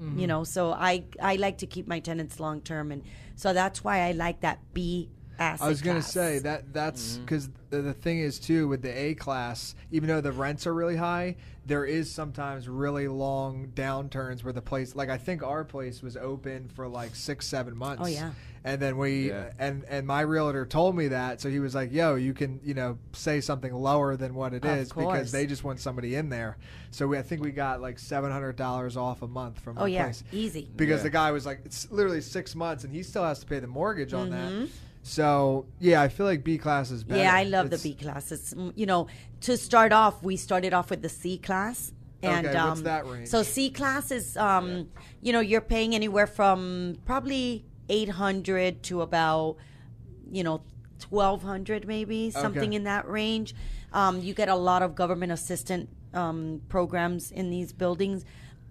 Mm-hmm. 0.00 0.18
You 0.18 0.26
know, 0.26 0.42
so 0.42 0.72
I 0.72 1.04
I 1.22 1.36
like 1.36 1.58
to 1.58 1.66
keep 1.66 1.86
my 1.86 2.00
tenants 2.00 2.40
long 2.40 2.60
term, 2.60 2.90
and 2.90 3.04
so 3.36 3.52
that's 3.52 3.84
why 3.84 4.00
I 4.08 4.12
like 4.12 4.40
that 4.40 4.58
B 4.74 5.08
asset. 5.38 5.64
I 5.64 5.68
was 5.68 5.80
gonna 5.80 6.00
class. 6.00 6.12
say 6.12 6.38
that 6.40 6.72
that's 6.72 7.18
because 7.18 7.48
the, 7.70 7.82
the 7.82 7.94
thing 7.94 8.18
is 8.18 8.40
too 8.40 8.66
with 8.66 8.82
the 8.82 8.90
A 8.90 9.14
class, 9.14 9.76
even 9.92 10.08
though 10.08 10.20
the 10.20 10.32
rents 10.32 10.66
are 10.66 10.74
really 10.74 10.96
high, 10.96 11.36
there 11.64 11.84
is 11.84 12.10
sometimes 12.10 12.68
really 12.68 13.06
long 13.06 13.70
downturns 13.74 14.42
where 14.42 14.52
the 14.52 14.62
place, 14.62 14.96
like 14.96 15.08
I 15.08 15.18
think 15.18 15.44
our 15.44 15.62
place 15.62 16.02
was 16.02 16.16
open 16.16 16.68
for 16.68 16.88
like 16.88 17.14
six, 17.14 17.46
seven 17.46 17.76
months. 17.76 18.02
Oh, 18.04 18.08
yeah. 18.08 18.32
And 18.64 18.80
then 18.80 18.96
we 18.96 19.30
Yeah. 19.30 19.50
and 19.58 19.84
and 19.88 20.06
my 20.06 20.20
realtor 20.20 20.64
told 20.64 20.94
me 20.96 21.08
that, 21.08 21.40
so 21.40 21.48
he 21.50 21.58
was 21.58 21.74
like, 21.74 21.92
"Yo, 21.92 22.14
you 22.14 22.32
can 22.32 22.60
you 22.62 22.74
know 22.74 22.96
say 23.12 23.40
something 23.40 23.74
lower 23.74 24.16
than 24.16 24.34
what 24.34 24.54
it 24.54 24.64
Of 24.64 24.78
is 24.78 24.92
course. 24.92 25.06
because 25.16 25.32
they 25.32 25.46
just 25.46 25.64
want 25.64 25.80
somebody 25.80 26.14
in 26.14 26.28
there." 26.28 26.58
So 26.92 27.08
we, 27.08 27.18
I 27.18 27.22
think 27.22 27.42
we 27.42 27.50
got 27.50 27.80
like 27.80 27.98
seven 27.98 28.30
hundred 28.30 28.54
dollars 28.56 28.96
off 28.96 29.22
a 29.22 29.26
month 29.26 29.58
from 29.58 29.78
Oh 29.78 29.86
yeah, 29.86 30.04
place 30.04 30.22
easy. 30.30 30.70
because 30.76 31.00
Yeah. 31.00 31.04
the 31.04 31.10
guy 31.10 31.30
was 31.32 31.44
like 31.44 31.62
it's 31.64 31.90
literally 31.90 32.20
six 32.20 32.54
months 32.54 32.84
and 32.84 32.94
he 32.94 33.02
still 33.02 33.24
has 33.24 33.40
to 33.40 33.46
pay 33.46 33.58
the 33.58 33.66
mortgage 33.66 34.12
on 34.14 34.30
Mm-hmm. 34.30 34.60
that 34.60 34.68
so 35.04 35.66
yeah 35.80 36.00
i 36.00 36.08
feel 36.08 36.26
like 36.26 36.44
b 36.44 36.56
class 36.56 36.92
is 36.92 37.02
better 37.02 37.20
Yeah, 37.20 37.34
I 37.34 37.42
love 37.42 37.66
It's- 37.66 37.82
the 37.82 37.88
B 37.90 37.94
class. 37.96 38.30
It's 38.30 38.54
you 38.76 38.86
know 38.86 39.08
to 39.40 39.56
start 39.56 39.92
off, 39.92 40.22
we 40.22 40.36
started 40.36 40.72
off 40.72 40.88
with 40.90 41.02
the 41.02 41.08
C 41.08 41.36
class. 41.38 41.92
And 42.22 42.46
Okay, 42.46 42.56
um, 42.56 42.68
what's 42.68 42.82
that 42.82 43.04
range? 43.06 43.26
So 43.28 43.42
C 43.42 43.68
class 43.70 44.12
is 44.12 44.36
um, 44.36 44.88
you 45.20 45.32
know, 45.32 45.40
you're 45.40 45.60
paying 45.60 45.92
anywhere 45.96 46.28
from 46.28 46.98
probably 47.04 47.64
eight 47.88 48.08
hundred 48.10 48.82
to 48.84 49.02
about 49.02 49.56
you 50.30 50.42
know 50.44 50.62
twelve 50.98 51.42
hundred 51.42 51.86
maybe 51.86 52.30
something 52.30 52.68
Okay. 52.70 52.76
in 52.76 52.84
that 52.84 53.08
range. 53.08 53.54
Um, 53.92 54.20
you 54.20 54.32
get 54.34 54.48
a 54.48 54.54
lot 54.56 54.82
of 54.82 54.94
government 54.94 55.32
assistant 55.32 55.88
um, 56.14 56.62
programs 56.68 57.30
in 57.30 57.50
these 57.50 57.72
buildings. 57.72 58.24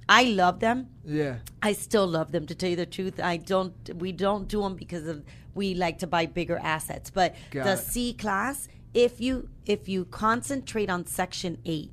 I 0.10 0.24
love 0.24 0.60
them. 0.60 0.88
yeah 1.06 1.38
I 1.62 1.74
still 1.74 2.08
love 2.08 2.32
them 2.32 2.46
to 2.48 2.56
tell 2.56 2.70
you 2.70 2.76
the 2.76 2.86
truth. 2.86 3.20
I 3.20 3.38
don't 3.38 3.74
we 3.96 4.12
don't 4.12 4.48
do 4.48 4.62
them 4.62 4.76
because 4.76 5.08
of 5.08 5.24
we 5.54 5.74
like 5.76 6.00
to 6.00 6.08
buy 6.08 6.26
bigger 6.26 6.60
assets. 6.62 7.10
But 7.10 7.36
Got 7.52 7.64
the 7.66 7.74
it. 7.74 7.78
C 7.80 8.14
class, 8.14 8.68
if 8.94 9.22
you 9.22 9.50
if 9.66 9.88
you 9.88 10.06
concentrate 10.06 10.90
on 10.90 11.06
section 11.06 11.60
8, 11.66 11.92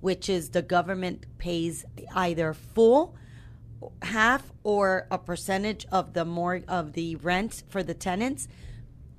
which 0.00 0.28
is 0.28 0.50
the 0.50 0.62
government 0.62 1.26
pays 1.38 1.84
either 2.14 2.52
full 2.54 3.16
half 4.02 4.52
or 4.62 5.06
a 5.10 5.18
percentage 5.18 5.86
of 5.90 6.14
the 6.14 6.24
more 6.24 6.62
of 6.68 6.92
the 6.92 7.16
rent 7.16 7.62
for 7.68 7.82
the 7.82 7.94
tenants, 7.94 8.48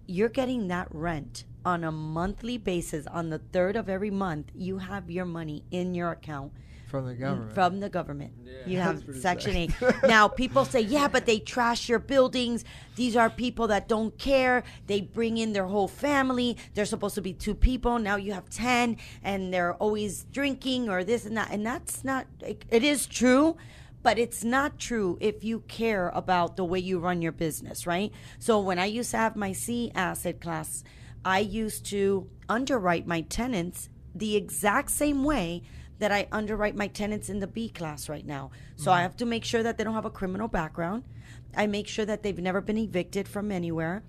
you're 0.05 0.29
getting 0.29 0.67
that 0.67 0.87
rent 0.91 1.45
on 1.65 1.83
a 1.83 1.91
monthly 1.91 2.57
basis 2.57 3.05
on 3.07 3.29
the 3.29 3.39
third 3.39 3.75
of 3.75 3.89
every 3.89 4.09
month. 4.09 4.51
You 4.55 4.79
have 4.79 5.09
your 5.09 5.25
money 5.25 5.63
in 5.71 5.93
your 5.93 6.11
account 6.11 6.53
from 6.89 7.05
the 7.05 7.13
mm, 7.13 7.19
government 7.19 7.53
from 7.53 7.79
the 7.79 7.89
government. 7.89 8.33
You 8.65 8.79
have 8.79 9.03
Section 9.19 9.53
sick. 9.53 9.81
8. 9.81 10.03
now, 10.07 10.27
people 10.27 10.65
say, 10.65 10.81
yeah, 10.81 11.07
but 11.07 11.25
they 11.25 11.39
trash 11.39 11.87
your 11.87 11.99
buildings. 11.99 12.65
These 12.95 13.15
are 13.15 13.29
people 13.29 13.67
that 13.67 13.87
don't 13.87 14.17
care. 14.17 14.63
They 14.87 15.01
bring 15.01 15.37
in 15.37 15.53
their 15.53 15.65
whole 15.65 15.87
family. 15.87 16.57
They're 16.73 16.85
supposed 16.85 17.15
to 17.15 17.21
be 17.21 17.33
two 17.33 17.55
people. 17.55 17.99
Now 17.99 18.15
you 18.15 18.33
have 18.33 18.49
10, 18.49 18.97
and 19.23 19.53
they're 19.53 19.75
always 19.75 20.25
drinking 20.25 20.89
or 20.89 21.03
this 21.03 21.25
and 21.25 21.37
that. 21.37 21.51
And 21.51 21.65
that's 21.65 22.03
not, 22.03 22.25
it, 22.41 22.65
it 22.69 22.83
is 22.83 23.05
true. 23.05 23.55
But 24.01 24.17
it's 24.17 24.43
not 24.43 24.79
true 24.79 25.17
if 25.19 25.43
you 25.43 25.61
care 25.67 26.09
about 26.09 26.55
the 26.55 26.63
way 26.63 26.79
you 26.79 26.99
run 26.99 27.21
your 27.21 27.33
business, 27.33 27.85
right? 27.85 28.11
So 28.39 28.59
when 28.59 28.79
I 28.79 28.85
used 28.85 29.11
to 29.11 29.17
have 29.17 29.35
my 29.35 29.51
C 29.51 29.91
asset 29.93 30.39
class, 30.39 30.83
I 31.25 31.39
used 31.39 31.85
to 31.87 32.29
underwrite 32.47 33.05
my 33.05 33.21
tenants 33.21 33.89
the 34.15 34.35
exact 34.35 34.91
same 34.91 35.23
way 35.23 35.63
that 35.99 36.11
I 36.13 36.27
underwrite 36.31 36.75
my 36.75 36.87
tenants 36.87 37.29
in 37.29 37.39
the 37.39 37.47
B 37.47 37.69
class 37.69 38.07
right 38.07 38.25
now. 38.25 38.51
So 38.77 38.91
I 38.91 38.95
mm-hmm. 38.95 39.03
have 39.03 39.17
to 39.17 39.25
make 39.25 39.43
sure 39.43 39.61
that 39.63 39.77
they 39.77 39.83
don't 39.83 39.93
have 39.93 40.05
a 40.05 40.09
criminal 40.09 40.47
background. 40.47 41.03
I 41.55 41.67
make 41.67 41.87
sure 41.87 42.05
that 42.05 42.23
they've 42.23 42.39
never 42.39 42.61
been 42.61 42.77
evicted 42.77 43.27
from 43.27 43.51
anywhere. 43.51 44.03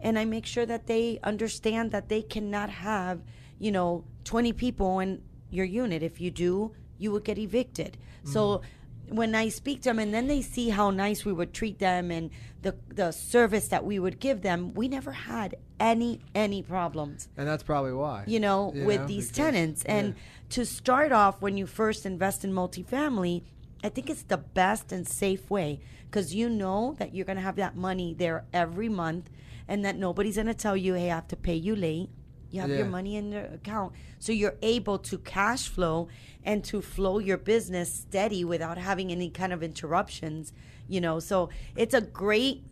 And 0.00 0.18
I 0.18 0.24
make 0.24 0.46
sure 0.46 0.66
that 0.66 0.86
they 0.86 1.20
understand 1.22 1.92
that 1.92 2.08
they 2.08 2.22
cannot 2.22 2.70
have, 2.70 3.22
you 3.58 3.70
know, 3.70 4.04
20 4.24 4.52
people 4.52 4.98
in 4.98 5.22
your 5.50 5.64
unit. 5.64 6.02
If 6.02 6.20
you 6.20 6.30
do, 6.30 6.74
you 6.98 7.12
would 7.12 7.24
get 7.24 7.38
evicted. 7.38 7.96
So 8.24 8.58
mm-hmm. 8.58 8.66
When 9.10 9.34
I 9.34 9.48
speak 9.48 9.82
to 9.82 9.90
them 9.90 9.98
and 9.98 10.12
then 10.12 10.26
they 10.26 10.42
see 10.42 10.68
how 10.70 10.90
nice 10.90 11.24
we 11.24 11.32
would 11.32 11.52
treat 11.52 11.78
them 11.78 12.10
and 12.10 12.30
the 12.62 12.74
the 12.88 13.12
service 13.12 13.68
that 13.68 13.84
we 13.84 13.98
would 13.98 14.18
give 14.20 14.42
them, 14.42 14.74
we 14.74 14.88
never 14.88 15.12
had 15.12 15.56
any 15.80 16.20
any 16.34 16.62
problems 16.62 17.28
and 17.36 17.46
that's 17.46 17.62
probably 17.62 17.92
why 17.92 18.24
you 18.26 18.40
know, 18.40 18.72
You 18.74 18.84
with 18.84 19.00
know, 19.02 19.06
these 19.06 19.28
because- 19.28 19.36
tenants. 19.36 19.84
And 19.84 20.08
yeah. 20.08 20.14
to 20.50 20.64
start 20.66 21.12
off, 21.12 21.40
when 21.40 21.56
you 21.56 21.66
first 21.66 22.04
invest 22.04 22.44
in 22.44 22.52
multifamily, 22.52 23.42
I 23.84 23.88
think 23.90 24.10
it's 24.10 24.22
the 24.24 24.38
best 24.38 24.90
and 24.92 25.06
safe 25.06 25.48
way 25.50 25.80
because 26.10 26.34
you 26.34 26.48
know 26.48 26.94
that 26.98 27.14
you're 27.14 27.24
going 27.26 27.36
to 27.36 27.42
have 27.42 27.56
that 27.56 27.76
money 27.76 28.14
there 28.14 28.44
every 28.52 28.88
month 28.88 29.30
and 29.68 29.84
that 29.84 29.96
nobody's 29.96 30.34
going 30.36 30.46
to 30.46 30.54
tell 30.54 30.76
you, 30.76 30.94
hey, 30.94 31.10
I 31.10 31.14
have 31.16 31.28
to 31.28 31.36
pay 31.36 31.54
you 31.54 31.76
late. 31.76 32.08
You 32.50 32.60
have 32.62 32.70
Yeah. 32.70 32.78
your 32.78 32.86
money 32.86 33.16
in 33.16 33.32
your 33.32 33.44
account. 33.44 33.92
So 34.18 34.32
you're 34.32 34.56
able 34.62 34.98
to 35.00 35.18
cash 35.18 35.68
flow 35.68 36.08
and 36.44 36.64
to 36.64 36.80
flow 36.80 37.18
your 37.18 37.36
business 37.38 37.92
steady 37.92 38.44
without 38.44 38.78
having 38.78 39.12
any 39.12 39.28
kind 39.30 39.52
of 39.52 39.62
interruptions, 39.62 40.52
you 40.88 41.00
know. 41.00 41.20
So 41.20 41.50
it's 41.76 41.94
a 41.94 42.00
great 42.00 42.62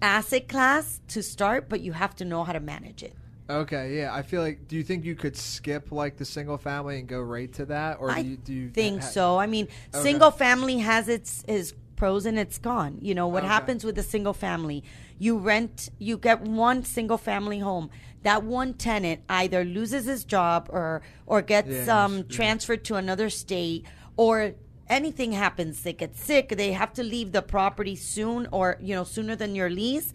asset 0.00 0.48
class 0.48 1.00
to 1.08 1.22
start, 1.22 1.68
but 1.68 1.80
you 1.80 1.92
have 1.92 2.14
to 2.16 2.24
know 2.24 2.44
how 2.44 2.52
to 2.52 2.60
manage 2.60 3.02
it. 3.02 3.14
okay 3.50 3.96
yeah 3.98 4.14
i 4.14 4.22
feel 4.22 4.40
like 4.40 4.68
do 4.68 4.76
you 4.76 4.84
think 4.84 5.04
you 5.04 5.16
could 5.16 5.36
skip 5.36 5.90
like 5.90 6.16
the 6.16 6.24
single 6.24 6.56
family 6.56 6.98
and 7.00 7.08
go 7.08 7.20
right 7.20 7.52
to 7.52 7.64
that 7.66 7.98
or 8.00 8.08
I 8.10 8.22
do 8.22 8.28
you, 8.30 8.36
do 8.36 8.52
you 8.52 8.70
think 8.70 9.00
ha- 9.02 9.06
so. 9.08 9.36
I 9.38 9.46
mean, 9.46 9.66
Okay. 9.92 10.02
single 10.08 10.30
family 10.30 10.78
has 10.78 11.08
its 11.08 11.44
its 11.48 11.74
pros 11.96 12.24
and 12.24 12.38
it's 12.38 12.58
gone. 12.58 12.98
You 13.02 13.14
know 13.18 13.26
what 13.28 13.42
Okay. 13.42 13.52
happens 13.56 13.84
with 13.84 13.98
a 13.98 14.02
single 14.14 14.32
family? 14.32 14.82
You 15.18 15.38
rent, 15.38 15.90
you 15.98 16.16
get 16.18 16.40
one 16.42 16.84
single 16.84 17.18
family 17.18 17.58
home. 17.58 17.90
That 18.22 18.44
one 18.44 18.74
tenant 18.74 19.22
either 19.28 19.64
loses 19.64 20.06
his 20.06 20.24
job 20.24 20.68
or 20.70 21.02
or 21.26 21.42
gets 21.42 21.88
um, 21.88 22.26
transferred 22.28 22.84
to 22.84 22.94
another 22.94 23.30
state 23.30 23.86
or 24.16 24.54
anything 24.88 25.32
happens. 25.32 25.82
They 25.82 25.92
get 25.92 26.16
sick. 26.16 26.50
They 26.50 26.72
have 26.72 26.92
to 26.94 27.02
leave 27.02 27.32
the 27.32 27.42
property 27.42 27.96
soon 27.96 28.48
or 28.52 28.78
you 28.80 28.94
know 28.94 29.04
sooner 29.04 29.36
than 29.36 29.54
your 29.54 29.70
lease. 29.70 30.12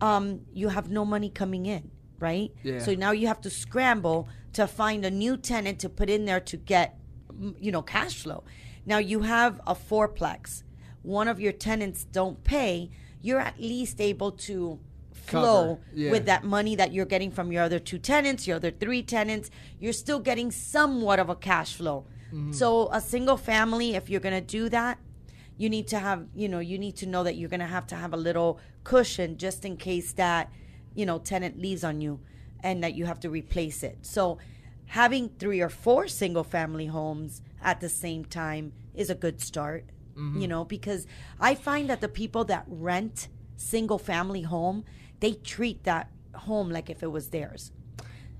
Um, 0.00 0.40
you 0.52 0.68
have 0.68 0.90
no 0.90 1.04
money 1.04 1.30
coming 1.30 1.66
in, 1.66 1.90
right? 2.18 2.50
Yeah. 2.62 2.80
So 2.80 2.94
now 2.94 3.12
you 3.12 3.26
have 3.28 3.40
to 3.42 3.50
scramble 3.50 4.28
to 4.54 4.66
find 4.66 5.04
a 5.04 5.10
new 5.10 5.36
tenant 5.36 5.80
to 5.80 5.88
put 5.88 6.08
in 6.08 6.24
there 6.24 6.40
to 6.40 6.56
get 6.56 6.98
you 7.58 7.72
know 7.72 7.82
cash 7.82 8.22
flow 8.22 8.44
now 8.86 8.98
you 8.98 9.22
have 9.22 9.60
a 9.66 9.74
fourplex 9.74 10.62
one 11.02 11.28
of 11.28 11.40
your 11.40 11.52
tenants 11.52 12.04
don't 12.04 12.44
pay 12.44 12.90
you're 13.20 13.40
at 13.40 13.58
least 13.60 14.00
able 14.00 14.30
to 14.30 14.78
flow 15.30 15.80
yeah. 15.92 16.10
with 16.10 16.26
that 16.26 16.44
money 16.44 16.74
that 16.76 16.92
you're 16.92 17.06
getting 17.06 17.30
from 17.30 17.52
your 17.52 17.62
other 17.62 17.78
two 17.78 17.98
tenants 17.98 18.46
your 18.46 18.56
other 18.56 18.70
three 18.70 19.02
tenants 19.02 19.50
you're 19.78 19.92
still 19.92 20.20
getting 20.20 20.50
somewhat 20.50 21.18
of 21.18 21.28
a 21.28 21.34
cash 21.36 21.74
flow 21.74 22.04
Mm-hmm. 22.34 22.52
so 22.52 22.88
a 22.90 23.00
single 23.00 23.36
family 23.36 23.94
if 23.94 24.10
you're 24.10 24.18
going 24.20 24.34
to 24.34 24.40
do 24.40 24.68
that 24.70 24.98
you 25.56 25.68
need 25.68 25.86
to 25.88 26.00
have 26.00 26.26
you 26.34 26.48
know 26.48 26.58
you 26.58 26.78
need 26.78 26.96
to 26.96 27.06
know 27.06 27.22
that 27.22 27.36
you're 27.36 27.50
going 27.50 27.60
to 27.60 27.66
have 27.66 27.86
to 27.88 27.94
have 27.94 28.12
a 28.12 28.16
little 28.16 28.58
cushion 28.82 29.36
just 29.36 29.64
in 29.64 29.76
case 29.76 30.12
that 30.14 30.50
you 30.96 31.06
know 31.06 31.18
tenant 31.18 31.60
leaves 31.60 31.84
on 31.84 32.00
you 32.00 32.18
and 32.60 32.82
that 32.82 32.94
you 32.94 33.04
have 33.04 33.20
to 33.20 33.30
replace 33.30 33.84
it 33.84 33.98
so 34.02 34.38
having 34.86 35.28
three 35.38 35.60
or 35.60 35.68
four 35.68 36.08
single 36.08 36.42
family 36.42 36.86
homes 36.86 37.40
at 37.62 37.80
the 37.80 37.88
same 37.88 38.24
time 38.24 38.72
is 38.94 39.10
a 39.10 39.14
good 39.14 39.40
start 39.40 39.84
you 40.40 40.48
know 40.48 40.64
because 40.64 41.06
i 41.40 41.54
find 41.54 41.88
that 41.90 42.00
the 42.00 42.08
people 42.08 42.44
that 42.44 42.64
rent 42.68 43.28
single 43.56 43.98
family 43.98 44.42
home 44.42 44.84
they 45.24 45.32
treat 45.54 45.78
that 45.90 46.04
home 46.46 46.68
like 46.76 46.88
if 46.94 47.02
it 47.06 47.10
was 47.16 47.24
theirs 47.34 47.62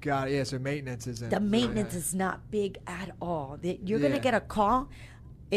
got 0.00 0.28
it 0.28 0.34
yeah 0.34 0.44
so 0.44 0.58
maintenance 0.58 1.04
isn't 1.12 1.30
the 1.30 1.40
maintenance 1.56 1.92
high. 1.92 1.98
is 2.04 2.14
not 2.24 2.36
big 2.50 2.72
at 3.00 3.08
all. 3.28 3.48
The- 3.62 3.80
You're 3.86 4.02
gonna 4.06 4.24
get 4.28 4.34
a 4.42 4.44
call 4.56 4.78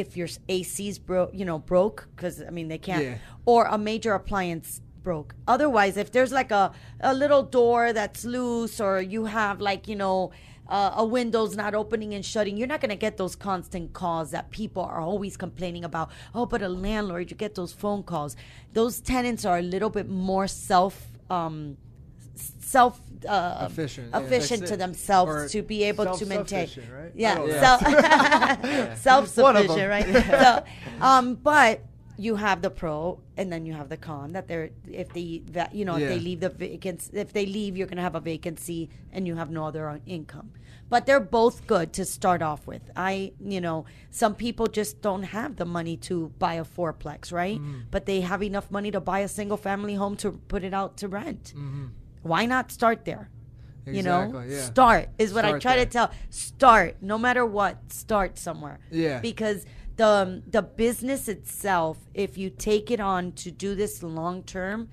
if 0.01 0.15
your 0.19 0.29
AC's 0.47 0.97
broke, 1.09 1.31
you 1.39 1.45
know, 1.49 1.59
broke 1.73 2.07
because 2.15 2.35
I 2.49 2.51
mean 2.57 2.67
they 2.73 2.77
can't, 2.89 3.03
Yeah. 3.03 3.17
or 3.45 3.61
a 3.65 3.77
major 3.77 4.13
appliance 4.21 4.67
broke. 5.07 5.29
Otherwise, 5.55 5.93
if 6.03 6.07
there's 6.13 6.31
like 6.41 6.51
a 6.51 6.65
a 7.11 7.13
little 7.23 7.43
door 7.59 7.81
that's 7.99 8.23
loose, 8.35 8.75
or 8.87 8.93
you 9.13 9.21
have 9.25 9.55
like 9.69 9.81
you 9.91 9.97
know. 10.03 10.17
Uh, 10.69 10.91
a 11.03 11.05
window's 11.15 11.55
not 11.55 11.73
opening 11.73 12.13
and 12.13 12.25
shutting. 12.25 12.57
You're 12.57 12.67
not 12.75 12.81
going 12.81 12.95
to 12.97 13.03
get 13.07 13.15
those 13.15 13.37
constant 13.37 13.93
calls 13.93 14.31
that 14.31 14.51
people 14.51 14.83
are 14.83 14.99
always 14.99 15.37
complaining 15.37 15.85
about. 15.85 16.09
Oh, 16.35 16.45
but 16.45 16.61
a 16.61 16.67
landlord, 16.67 17.31
you 17.31 17.37
get 17.37 17.55
those 17.55 17.71
phone 17.71 18.03
calls. 18.03 18.35
Those 18.73 18.99
tenants 18.99 19.45
are 19.45 19.59
a 19.59 19.61
little 19.61 19.89
bit 19.89 20.09
more 20.09 20.45
self 20.45 20.95
um, 21.29 21.77
self 22.59 22.99
uh, 23.27 23.67
Efficient, 23.71 24.13
efficient 24.13 24.59
That's 24.61 24.71
to 24.71 24.77
themselves 24.77 25.31
Or 25.31 25.49
to 25.49 25.61
be 25.63 25.83
able 25.83 26.15
to 26.17 26.25
maintain. 26.25 26.69
right? 26.93 27.11
Yeah, 27.15 27.35
know. 27.35 27.45
Yeah. 27.47 28.93
self 28.95 29.27
self 29.33 29.37
One 29.37 29.55
of 29.57 29.63
sufficient, 29.67 29.89
right? 29.89 30.05
so, 30.43 31.05
um, 31.05 31.35
but 31.35 31.81
you 32.17 32.35
have 32.35 32.61
the 32.61 32.69
pro, 32.69 33.19
and 33.37 33.51
then 33.51 33.65
you 33.65 33.73
have 33.73 33.89
the 33.89 33.97
con 33.97 34.33
that 34.33 34.47
they're 34.47 34.71
if 34.87 35.13
they 35.13 35.43
you 35.71 35.85
know 35.85 35.95
if 35.95 36.09
they 36.09 36.19
leave 36.19 36.39
the 36.39 36.49
vacancy 36.49 37.11
if 37.17 37.31
they 37.31 37.45
leave 37.45 37.77
you're 37.77 37.87
gonna 37.87 38.01
have 38.01 38.15
a 38.15 38.19
vacancy 38.19 38.89
and 39.11 39.27
you 39.27 39.35
have 39.35 39.49
no 39.51 39.65
other 39.65 39.87
uh, 39.89 39.99
income. 40.05 40.51
But 40.89 41.05
they're 41.05 41.19
both 41.19 41.67
good 41.67 41.91
to 41.93 42.05
start 42.05 42.41
off 42.41 42.65
with. 42.65 42.81
I, 42.95 43.33
you 43.43 43.59
know, 43.59 43.83
some 44.09 44.35
people 44.35 44.67
just 44.67 45.01
don't 45.01 45.23
have 45.23 45.57
the 45.57 45.65
money 45.65 45.97
to 45.97 46.31
buy 46.39 46.53
a 46.53 46.63
fourplex, 46.63 47.33
right? 47.33 47.59
Mm-hmm. 47.59 47.79
But 47.91 48.05
they 48.05 48.21
have 48.21 48.41
enough 48.41 48.71
money 48.71 48.89
to 48.91 49.01
buy 49.01 49.19
a 49.19 49.27
single 49.27 49.57
family 49.57 49.95
home 49.95 50.15
to 50.17 50.31
put 50.31 50.63
it 50.63 50.73
out 50.73 50.95
to 50.97 51.09
rent. 51.09 51.53
Mm-hmm. 51.57 51.87
Why 52.21 52.45
not 52.45 52.71
start 52.71 53.03
there? 53.03 53.29
you 53.87 54.03
know 54.03 54.43
yeah. 54.47 54.61
start 54.61 55.09
is 55.17 55.33
what 55.33 55.45
i 55.45 55.57
try 55.59 55.75
there. 55.77 55.85
to 55.85 55.91
tell 55.91 56.11
start 56.29 56.97
no 57.01 57.17
matter 57.17 57.45
what 57.45 57.77
start 57.91 58.37
somewhere 58.37 58.79
Yeah. 58.91 59.19
because 59.19 59.65
the 59.97 60.05
um, 60.07 60.43
the 60.47 60.61
business 60.61 61.27
itself 61.27 61.97
if 62.13 62.37
you 62.37 62.49
take 62.49 62.89
it 62.91 62.99
on 62.99 63.31
to 63.33 63.51
do 63.51 63.75
this 63.75 64.01
long 64.03 64.43
term 64.43 64.89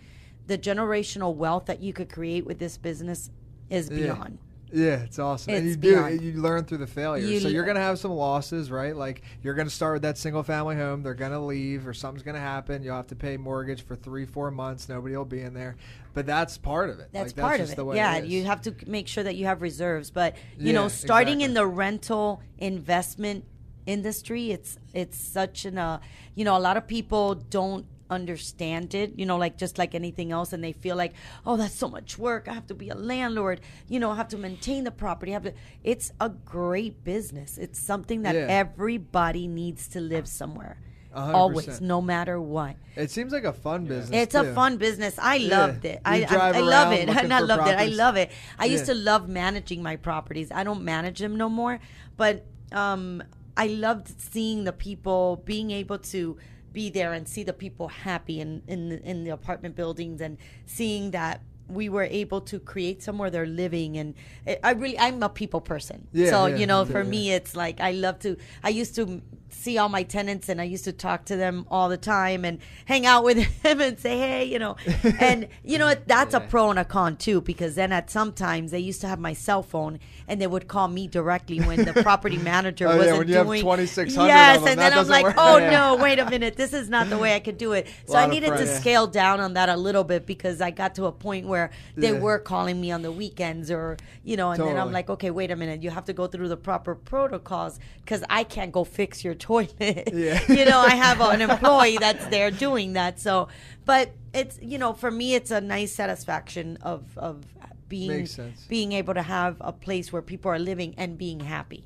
the 0.47 0.59
generational 0.59 1.35
wealth 1.35 1.67
that 1.67 1.81
you 1.81 1.93
could 1.93 2.11
create 2.11 2.45
with 2.45 2.59
this 2.59 2.77
business 2.77 3.31
is 3.71 3.89
beyond 3.89 4.39
Yeah, 4.73 4.97
it's 4.97 5.19
awesome. 5.19 5.55
and 5.55 5.67
It's 5.67 5.77
you 5.77 5.83
do 5.83 5.89
beyond. 5.95 6.21
you 6.21 6.33
learn 6.41 6.65
through 6.65 6.79
the 6.79 6.87
failure. 6.87 7.25
You 7.25 7.39
so 7.41 7.49
you're 7.49 7.65
gonna 7.65 7.81
have 7.81 7.99
some 7.99 8.11
losses, 8.11 8.71
right? 8.71 8.95
Like 8.97 9.23
you're 9.43 9.55
gonna 9.55 9.71
start 9.71 9.95
with 9.95 10.03
that 10.03 10.19
single 10.19 10.43
family 10.43 10.75
home. 10.77 11.03
They're 11.03 11.15
gonna 11.15 11.45
leave, 11.45 11.87
or 11.87 11.95
something's 11.95 12.23
gonna 12.25 12.41
happen. 12.41 12.83
You'll 12.83 12.97
have 12.97 13.07
to 13.09 13.15
pay 13.17 13.37
mortgage 13.37 13.83
for 13.83 13.95
three, 13.95 14.27
four 14.27 14.51
months. 14.51 14.89
Nobody 14.89 15.17
will 15.17 15.25
be 15.25 15.41
in 15.43 15.55
there. 15.55 15.77
But 16.13 16.27
that's 16.27 16.59
part 16.59 16.91
of 16.91 16.99
it. 16.99 17.09
that's 17.13 17.37
Like, 17.37 17.43
part 17.43 17.59
just 17.61 17.73
of 17.73 17.77
the 17.77 17.83
it 17.83 17.87
way 17.87 17.97
yeah 17.97 18.17
it 18.17 18.25
is. 18.25 18.31
you 18.31 18.45
have 18.45 18.63
to 18.63 18.75
make 18.87 19.07
sure 19.09 19.23
that 19.25 19.37
you 19.37 19.47
have 19.47 19.63
reserves 19.63 20.11
but 20.11 20.37
you 20.59 20.67
Yeah, 20.69 20.73
know 20.73 20.89
starting 20.89 21.41
in 21.41 21.55
the 21.55 21.67
rental 21.67 22.43
investment 22.59 23.45
industry 23.87 24.51
it's 24.51 24.79
it's 24.93 25.19
such 25.19 25.65
an 25.65 25.77
uh 25.79 25.99
you 26.35 26.45
know 26.45 26.57
a 26.57 26.59
lot 26.69 26.77
of 26.77 26.87
people 26.87 27.35
don't 27.35 27.87
understand 28.11 28.95
it 28.95 29.13
you 29.17 29.27
know 29.27 29.37
like 29.37 29.57
just 29.59 29.77
like 29.79 29.95
anything 29.95 30.31
else 30.31 30.53
and 30.53 30.63
they 30.63 30.73
feel 30.73 30.95
like 30.97 31.13
oh 31.47 31.57
that's 31.57 31.75
so 31.75 31.89
much 31.89 32.19
work 32.19 32.47
i 32.49 32.53
have 32.53 32.67
to 32.67 32.75
be 32.75 32.89
a 32.89 32.95
landlord 32.95 33.61
you 33.89 33.99
know 33.99 34.11
i 34.11 34.15
have 34.17 34.29
to 34.29 34.39
maintain 34.39 34.85
the 34.85 34.91
property 34.91 35.33
I 35.33 35.35
have 35.35 35.43
to 35.45 35.55
it's 35.83 36.13
a 36.21 36.29
great 36.29 37.03
business 37.05 37.59
it's 37.59 37.79
something 37.79 38.23
that 38.23 38.35
Yeah. 38.35 38.47
everybody 38.49 39.47
needs 39.49 39.89
to 39.89 40.01
live 40.01 40.27
somewhere 40.29 40.77
A 41.15 41.21
hundred 41.21 41.35
always 41.39 41.81
no 41.81 42.01
matter 42.03 42.41
what 42.41 42.77
It 42.97 43.11
seems 43.11 43.33
like 43.33 43.45
a 43.45 43.53
fun 43.53 43.85
business. 43.87 44.23
it's 44.23 44.35
a 44.35 44.45
fun 44.55 44.77
business. 44.77 45.15
I 45.19 45.35
Yeah. 45.37 45.57
loved 45.59 45.85
it. 45.85 46.01
I, 46.05 46.17
You 46.19 46.27
I, 46.29 46.51
I 46.59 46.61
love 46.77 46.93
it. 46.93 47.09
looking 47.09 47.29
Not 47.29 47.41
for 47.43 47.47
loved 47.53 47.69
it. 47.73 47.79
I 47.79 47.87
love 47.87 48.17
it. 48.17 48.31
I 48.59 48.67
used 48.75 48.87
to 48.87 48.95
love 48.95 49.29
managing 49.29 49.83
my 49.83 49.97
properties. 49.97 50.49
I 50.53 50.63
don't 50.69 50.83
manage 50.85 51.19
them 51.25 51.35
no 51.37 51.49
more, 51.49 51.81
but 52.17 52.35
um, 52.73 53.23
I 53.57 53.67
loved 53.69 54.21
seeing 54.21 54.65
the 54.65 54.73
people 54.73 55.43
being 55.45 55.71
able 55.71 55.99
to 56.15 56.37
be 56.73 56.91
there 56.91 57.13
and 57.13 57.29
see 57.29 57.45
the 57.45 57.53
people 57.53 57.89
happy 57.89 58.41
in 58.41 58.63
in 58.67 58.89
the, 58.89 59.03
in 59.03 59.25
the 59.25 59.31
apartment 59.31 59.77
buildings 59.77 60.21
and 60.21 60.39
seeing 60.67 61.13
that 61.13 61.41
we 61.69 61.89
were 61.89 62.03
able 62.05 62.41
to 62.43 62.59
create 62.59 63.03
somewhere 63.03 63.31
they're 63.31 63.47
living 63.47 63.97
and 63.97 64.15
I- 64.47 64.59
I 64.63 64.71
really 64.73 64.99
I'm 64.99 65.23
a 65.23 65.29
people 65.29 65.61
person. 65.61 66.09
Yeah, 66.13 66.31
so 66.31 66.47
yeah, 66.47 66.57
you 66.57 66.67
know, 66.67 66.83
yeah, 66.85 66.93
for 66.93 67.05
me 67.05 67.33
it's 67.33 67.55
like 67.57 67.81
I 67.81 67.93
love 67.93 68.19
to 68.21 68.37
I 68.63 68.71
used 68.71 68.95
to 68.97 69.23
see 69.55 69.79
all 69.79 69.89
my 69.89 70.03
tenants 70.03 70.49
and 70.49 70.61
I 70.61 70.65
used 70.65 70.85
to 70.85 70.93
talk 70.93 71.25
to 71.27 71.37
them 71.37 71.67
all 71.71 71.89
the 71.89 71.97
time 71.97 72.45
and 72.45 72.59
hang 72.87 73.07
out 73.07 73.25
with 73.25 73.63
them 73.63 73.81
and 73.81 73.99
say, 73.99 74.19
hey, 74.19 74.45
you 74.45 74.59
know, 74.59 74.77
and 75.19 75.49
you 75.63 75.79
know, 75.79 75.95
that's 76.07 76.35
a 76.35 76.41
pro 76.41 76.71
and 76.71 76.79
a 76.79 76.85
con 76.85 77.17
too, 77.17 77.41
because 77.41 77.75
then 77.75 77.93
at 77.93 78.11
sometimes 78.11 78.71
they 78.71 78.79
used 78.81 79.01
to 79.03 79.09
have 79.09 79.19
my 79.19 79.33
cell 79.33 79.63
phone 79.63 79.99
and 80.29 80.41
they 80.41 80.47
would 80.47 80.69
call 80.69 80.89
me 80.89 81.07
directly 81.09 81.61
when 81.61 81.85
the 81.85 81.93
property 81.93 82.37
manager 82.53 82.87
Oh, 82.89 82.93
yeah, 82.93 82.97
wasn't 82.99 83.19
when 83.19 83.29
you 83.29 83.35
have 83.37 83.47
doing 83.47 83.61
2,600 83.61 84.27
Yes, 84.29 84.57
of 84.59 84.65
them, 84.65 84.71
and 84.73 84.81
then 84.81 84.93
I'm 84.99 85.09
like, 85.09 85.25
work. 85.25 85.35
oh 85.39 85.59
Yeah. 85.59 85.71
no, 85.71 85.97
wait 85.97 86.19
a 86.19 86.29
minute, 86.29 86.57
this 86.57 86.73
is 86.73 86.89
not 86.91 87.09
the 87.09 87.19
way 87.19 87.35
I 87.35 87.41
could 87.41 87.59
do 87.59 87.73
it. 87.73 87.87
So 88.07 88.17
I 88.17 88.27
needed 88.27 88.49
to 88.57 88.67
scale 88.67 89.07
down 89.07 89.41
on 89.41 89.55
that 89.55 89.69
a 89.69 89.77
little 89.77 90.05
bit 90.05 90.27
because 90.27 90.61
I 90.61 90.71
got 90.71 90.95
to 90.97 91.07
a 91.07 91.13
point 91.13 91.47
where 91.47 91.71
they 91.97 92.13
Yeah. 92.13 92.19
were 92.21 92.39
calling 92.39 92.81
me 92.81 92.91
on 92.91 93.03
the 93.03 93.13
weekends 93.13 93.71
or, 93.71 93.97
you 94.25 94.37
know, 94.37 94.51
and 94.51 94.63
then 94.63 94.77
I'm 94.79 94.93
like, 94.93 95.09
okay, 95.11 95.31
wait 95.31 95.51
a 95.51 95.57
minute, 95.57 95.83
you 95.83 95.91
have 95.91 96.05
to 96.07 96.13
go 96.13 96.27
through 96.27 96.49
the 96.49 96.57
proper 96.57 96.95
protocols 96.95 97.79
because 98.05 98.25
I 98.29 98.45
can't 98.45 98.73
go 98.73 98.85
fix 98.85 99.25
your 99.25 99.35
toilet. 99.45 100.09
Yeah. 100.13 100.41
you 100.49 100.65
know, 100.65 100.81
I 100.81 100.95
have 100.95 101.21
an 101.21 101.43
employee 101.51 101.99
that's 101.99 102.27
there 102.27 102.51
doing 102.51 102.95
that. 102.95 103.21
So, 103.21 103.49
but 103.85 104.13
it's, 104.33 104.59
you 104.63 104.79
know, 104.79 104.95
for 104.95 105.11
me, 105.11 105.35
it's 105.35 105.51
a 105.51 105.61
nice 105.61 105.93
satisfaction 105.93 106.79
of, 106.81 107.17
of 107.19 107.45
being, 107.89 108.27
being 108.69 108.93
able 108.93 109.13
to 109.13 109.23
have 109.23 109.57
a 109.61 109.73
place 109.73 110.13
where 110.13 110.23
people 110.23 110.51
are 110.51 110.59
living 110.59 110.95
and 110.97 111.19
being 111.19 111.41
happy. 111.41 111.85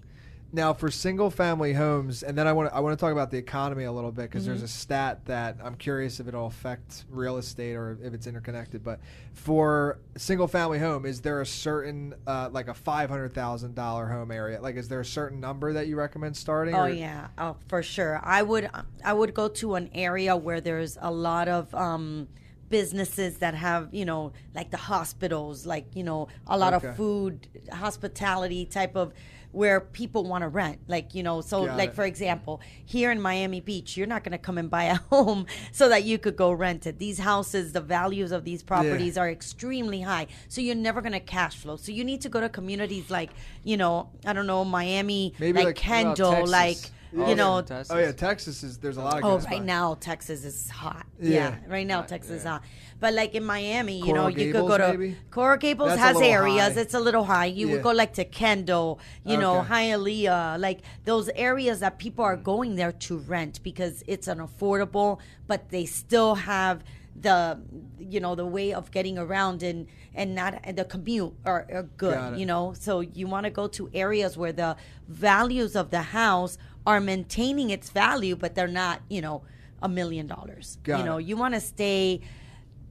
Now 0.50 0.72
for 0.72 0.90
single 0.90 1.28
family 1.30 1.74
homes, 1.74 2.22
and 2.22 2.36
then 2.36 2.46
I 2.48 2.54
want 2.54 2.70
to 2.70 2.74
I 2.74 2.80
want 2.80 2.98
to 2.98 3.00
talk 3.02 3.12
about 3.12 3.30
the 3.30 3.36
economy 3.36 3.84
a 3.84 3.92
little 3.92 4.10
bit 4.10 4.22
because 4.30 4.44
Mm-hmm. 4.44 4.52
there's 4.52 4.62
a 4.62 4.68
stat 4.68 5.26
that 5.26 5.58
I'm 5.62 5.74
curious 5.74 6.20
if 6.20 6.26
it'll 6.28 6.46
affect 6.46 7.04
real 7.10 7.36
estate 7.36 7.74
or 7.74 7.98
if 8.02 8.14
it's 8.14 8.26
interconnected. 8.26 8.82
But 8.82 8.98
for 9.34 9.98
single 10.16 10.48
family 10.48 10.78
home, 10.78 11.04
is 11.04 11.20
there 11.20 11.42
a 11.42 11.46
certain 11.46 12.14
uh, 12.26 12.48
like 12.50 12.68
a 12.68 12.72
five 12.74 13.10
hundred 13.10 13.34
thousand 13.34 13.74
dollar 13.74 14.06
home 14.06 14.30
area? 14.30 14.58
Like, 14.62 14.76
is 14.76 14.88
there 14.88 15.00
a 15.00 15.04
certain 15.04 15.38
number 15.38 15.74
that 15.74 15.86
you 15.86 15.96
recommend 15.96 16.34
starting? 16.34 16.74
Oh 16.74 16.84
or- 16.84 16.88
yeah, 16.88 17.28
oh, 17.36 17.56
for 17.68 17.82
sure. 17.82 18.18
I 18.22 18.40
would 18.42 18.70
I 19.04 19.12
would 19.12 19.34
go 19.34 19.48
to 19.48 19.74
an 19.74 19.90
area 19.94 20.34
where 20.34 20.62
there's 20.62 20.96
a 21.02 21.10
lot 21.10 21.48
of 21.48 21.74
um, 21.74 22.26
businesses 22.70 23.36
that 23.38 23.54
have 23.54 23.92
you 23.92 24.06
know 24.06 24.32
like 24.54 24.70
the 24.70 24.78
hospitals, 24.78 25.66
like 25.66 25.94
you 25.94 26.04
know 26.04 26.28
a 26.46 26.56
lot 26.56 26.72
Okay. 26.72 26.88
of 26.88 26.96
food, 26.96 27.48
hospitality 27.70 28.64
type 28.64 28.96
of 28.96 29.12
where 29.52 29.80
people 29.80 30.24
want 30.24 30.42
to 30.42 30.48
rent. 30.48 30.78
Like 30.88 31.14
you 31.14 31.22
know, 31.22 31.40
so 31.40 31.66
Got 31.66 31.78
like 31.78 31.90
it. 31.90 31.94
for 31.94 32.04
example, 32.04 32.60
here 32.84 33.10
in 33.10 33.20
Miami 33.20 33.60
Beach, 33.60 33.96
you're 33.96 34.06
not 34.06 34.24
going 34.24 34.32
to 34.32 34.38
come 34.38 34.58
and 34.58 34.70
buy 34.70 34.84
a 34.84 34.94
home 35.10 35.46
so 35.72 35.88
that 35.88 36.04
you 36.04 36.18
could 36.18 36.36
go 36.36 36.52
rent 36.52 36.86
it. 36.86 36.98
These 36.98 37.18
houses, 37.18 37.72
the 37.72 37.80
values 37.80 38.32
of 38.32 38.44
these 38.44 38.62
properties 38.62 39.16
are 39.16 39.30
extremely 39.30 40.00
high, 40.00 40.26
so 40.48 40.60
you're 40.60 40.74
never 40.74 41.00
going 41.00 41.12
to 41.12 41.20
cash 41.20 41.56
flow. 41.56 41.76
So 41.76 41.92
you 41.92 42.04
need 42.04 42.20
to 42.22 42.28
go 42.28 42.40
to 42.40 42.48
communities 42.48 43.10
like 43.10 43.30
you 43.64 43.76
know 43.76 44.10
I 44.24 44.32
don't 44.32 44.46
know 44.46 44.64
Miami, 44.64 45.34
Maybe 45.38 45.58
like, 45.58 45.66
like- 45.66 45.76
Kendall, 45.76 46.46
like 46.46 46.78
Oh, 47.16 47.28
you 47.28 47.34
know. 47.34 47.62
Texas. 47.62 47.90
Oh 47.90 47.98
yeah, 47.98 48.12
Texas 48.12 48.62
is 48.62 48.78
there's 48.78 48.96
a 48.96 49.02
lot 49.02 49.18
of. 49.18 49.24
Oh, 49.24 49.34
right 49.36 49.42
spots. 49.42 49.60
now 49.64 49.94
Texas 49.98 50.44
is 50.44 50.68
hot. 50.70 51.06
Yeah. 51.20 51.30
Yeah, 51.30 51.56
right 51.68 51.86
now 51.86 51.98
Hot, 52.00 52.08
Texas 52.08 52.32
is 52.40 52.44
hot. 52.44 52.62
But 53.00 53.14
like 53.14 53.34
in 53.34 53.44
Miami, 53.44 53.98
you 53.98 54.04
Coral 54.06 54.22
know, 54.24 54.28
you 54.28 54.52
could 54.52 54.66
go 54.66 54.76
to 54.78 54.88
maybe? 54.90 55.16
Coral 55.30 55.56
Gables 55.56 55.90
That's 55.90 56.00
has 56.00 56.20
areas. 56.20 56.74
high. 56.74 56.80
It's 56.80 56.94
a 56.94 57.00
little 57.00 57.24
high. 57.24 57.46
You 57.46 57.66
Yeah. 57.68 57.74
would 57.74 57.82
go 57.82 57.92
like 57.92 58.12
to 58.14 58.24
Kendall, 58.24 58.98
you 59.24 59.36
know, 59.36 59.60
Okay. 59.60 59.68
Hialeah, 59.68 60.58
like 60.60 60.80
those 61.04 61.28
areas 61.34 61.80
that 61.80 61.98
people 61.98 62.24
are 62.24 62.36
going 62.36 62.76
there 62.76 62.92
to 62.92 63.18
rent 63.18 63.60
because 63.62 64.02
it's 64.06 64.26
an 64.28 64.38
affordable, 64.38 65.18
but 65.46 65.70
they 65.70 65.86
still 65.86 66.34
have 66.34 66.82
the 67.20 67.58
you 67.98 68.20
know 68.20 68.36
the 68.36 68.46
way 68.46 68.72
of 68.72 68.92
getting 68.92 69.18
around 69.18 69.60
and 69.64 69.88
and 70.14 70.36
not 70.36 70.60
and 70.62 70.78
the 70.78 70.84
commute 70.84 71.34
are, 71.44 71.66
are 71.72 71.82
good 71.96 72.38
you 72.38 72.46
know 72.46 72.72
so 72.78 73.00
you 73.00 73.26
want 73.26 73.42
to 73.42 73.50
go 73.50 73.66
to 73.66 73.90
areas 73.92 74.36
where 74.36 74.52
the 74.52 74.76
values 75.08 75.74
of 75.74 75.90
the 75.90 76.02
house 76.02 76.58
are 76.88 77.00
maintaining 77.00 77.68
its 77.76 77.88
value 77.90 78.34
but 78.42 78.50
they're 78.54 78.76
not 78.84 78.96
you 79.14 79.20
know 79.26 79.36
a 79.82 79.88
million 79.98 80.26
dollars 80.26 80.66
you 81.00 81.04
know 81.08 81.18
it. 81.18 81.26
you 81.28 81.36
want 81.42 81.52
to 81.58 81.60
stay 81.60 82.20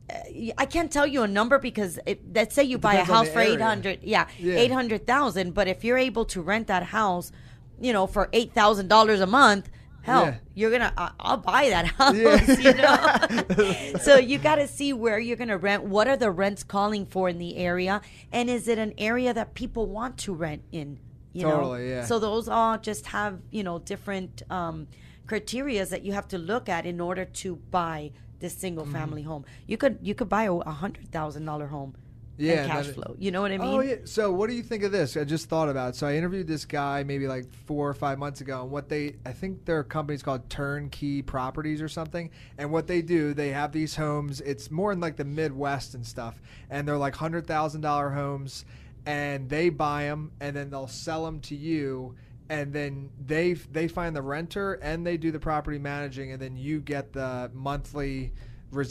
uh, 0.10 0.54
I 0.64 0.66
can't 0.76 0.92
tell 0.98 1.08
you 1.14 1.24
a 1.24 1.28
number 1.40 1.58
because 1.70 1.94
it, 2.06 2.18
let's 2.34 2.54
say 2.58 2.64
you 2.64 2.78
buy 2.78 2.96
a 2.96 3.04
house 3.04 3.28
for 3.36 3.42
800 3.42 4.00
yeah, 4.04 4.28
Yeah. 4.40 4.56
800,000 4.56 5.54
but 5.54 5.68
if 5.68 5.84
you're 5.84 5.98
able 6.10 6.26
to 6.26 6.40
rent 6.42 6.68
that 6.68 6.84
house 6.84 7.32
you 7.86 7.92
know 7.92 8.06
for 8.08 8.28
$8,000 8.28 9.22
a 9.22 9.26
month 9.26 9.66
hell 10.04 10.26
Yeah. 10.26 10.36
you're 10.54 10.70
going 10.76 10.86
to 10.90 10.94
I'll 11.20 11.38
buy 11.38 11.64
that 11.76 11.86
house 12.00 12.16
Yeah. 12.16 12.60
you 12.68 12.74
know 12.84 14.00
so 14.08 14.12
you 14.18 14.38
got 14.38 14.56
to 14.64 14.68
see 14.68 14.94
where 14.94 15.20
you're 15.20 15.36
going 15.44 15.50
to 15.58 15.58
rent 15.58 15.84
what 15.84 16.08
are 16.08 16.16
the 16.26 16.32
rents 16.32 16.64
calling 16.64 17.06
for 17.14 17.28
in 17.28 17.38
the 17.40 17.58
area 17.58 18.00
and 18.32 18.50
is 18.50 18.68
it 18.68 18.78
an 18.78 18.94
area 18.98 19.34
that 19.34 19.56
people 19.56 19.88
want 19.88 20.18
to 20.20 20.34
rent 20.34 20.64
in 20.72 21.00
you 21.34 21.42
Totally, 21.44 21.84
know 21.90 21.90
yeah. 21.96 22.06
so 22.06 22.20
those 22.20 22.48
all 22.48 22.78
just 22.78 23.08
have 23.08 23.40
you 23.52 23.64
know 23.64 23.80
different 23.80 24.44
um 24.50 24.88
criterias 25.28 25.90
that 25.90 26.04
you 26.04 26.14
have 26.14 26.28
to 26.30 26.38
look 26.38 26.70
at 26.70 26.86
in 26.86 27.00
order 27.02 27.26
to 27.26 27.56
buy 27.72 28.12
this 28.40 28.56
single 28.56 28.86
Mm-hmm. 28.86 28.94
family 28.94 29.22
home 29.24 29.46
you 29.66 29.78
could 29.78 29.98
you 30.02 30.16
could 30.16 30.30
buy 30.30 30.44
a 30.44 30.70
hundred 30.72 31.12
thousand 31.12 31.44
dollar 31.46 31.68
home 31.68 31.96
Yeah, 32.38 32.66
cash 32.68 32.86
flow 32.88 33.16
you 33.18 33.32
know 33.32 33.42
what 33.42 33.52
i 33.52 33.58
mean 33.58 33.68
Oh 33.68 33.82
yeah. 33.82 33.96
So 34.06 34.32
what 34.32 34.48
do 34.50 34.56
you 34.56 34.62
think 34.62 34.84
of 34.84 34.92
this? 34.92 35.18
I 35.18 35.24
just 35.24 35.50
thought 35.50 35.70
about. 35.70 35.90
It. 35.90 35.96
So 35.98 36.06
I 36.08 36.14
interviewed 36.16 36.48
this 36.48 36.66
guy 36.66 37.04
maybe 37.04 37.28
like 37.28 37.52
four 37.66 37.90
or 37.90 37.96
five 37.96 38.20
months 38.20 38.42
ago, 38.42 38.62
and 38.62 38.70
what 38.72 38.88
they 38.90 39.16
I 39.26 39.32
think 39.34 39.66
their 39.66 39.84
company's 39.84 40.22
called 40.22 40.48
Turnkey 40.50 41.24
Properties 41.24 41.82
or 41.82 41.90
something. 41.90 42.30
And 42.60 42.72
what 42.72 42.86
they 42.86 43.02
do, 43.02 43.34
they 43.34 43.50
have 43.50 43.72
these 43.72 43.96
homes. 43.96 44.40
It's 44.42 44.70
more 44.70 44.92
in 44.92 45.00
like 45.00 45.16
the 45.18 45.26
Midwest 45.26 45.96
and 45.96 46.06
stuff, 46.06 46.40
and 46.70 46.88
they're 46.88 46.96
like 47.08 47.16
hundred 47.16 47.48
thousand 47.48 47.82
dollar 47.82 48.12
homes, 48.12 48.66
and 49.08 49.50
they 49.50 49.70
buy 49.70 50.04
them 50.04 50.32
and 50.40 50.56
then 50.56 50.70
they'll 50.70 50.88
sell 50.88 51.26
them 51.26 51.40
to 51.42 51.56
you. 51.56 52.16
And 52.50 52.72
then 52.72 53.10
they 53.26 53.54
they 53.54 53.88
find 53.90 54.16
the 54.16 54.22
renter 54.22 54.76
and 54.76 55.06
they 55.06 55.18
do 55.18 55.32
the 55.32 55.40
property 55.40 55.80
managing, 55.80 56.32
and 56.32 56.42
then 56.42 56.56
you 56.56 56.80
get 56.80 57.12
the 57.12 57.52
monthly 57.54 58.32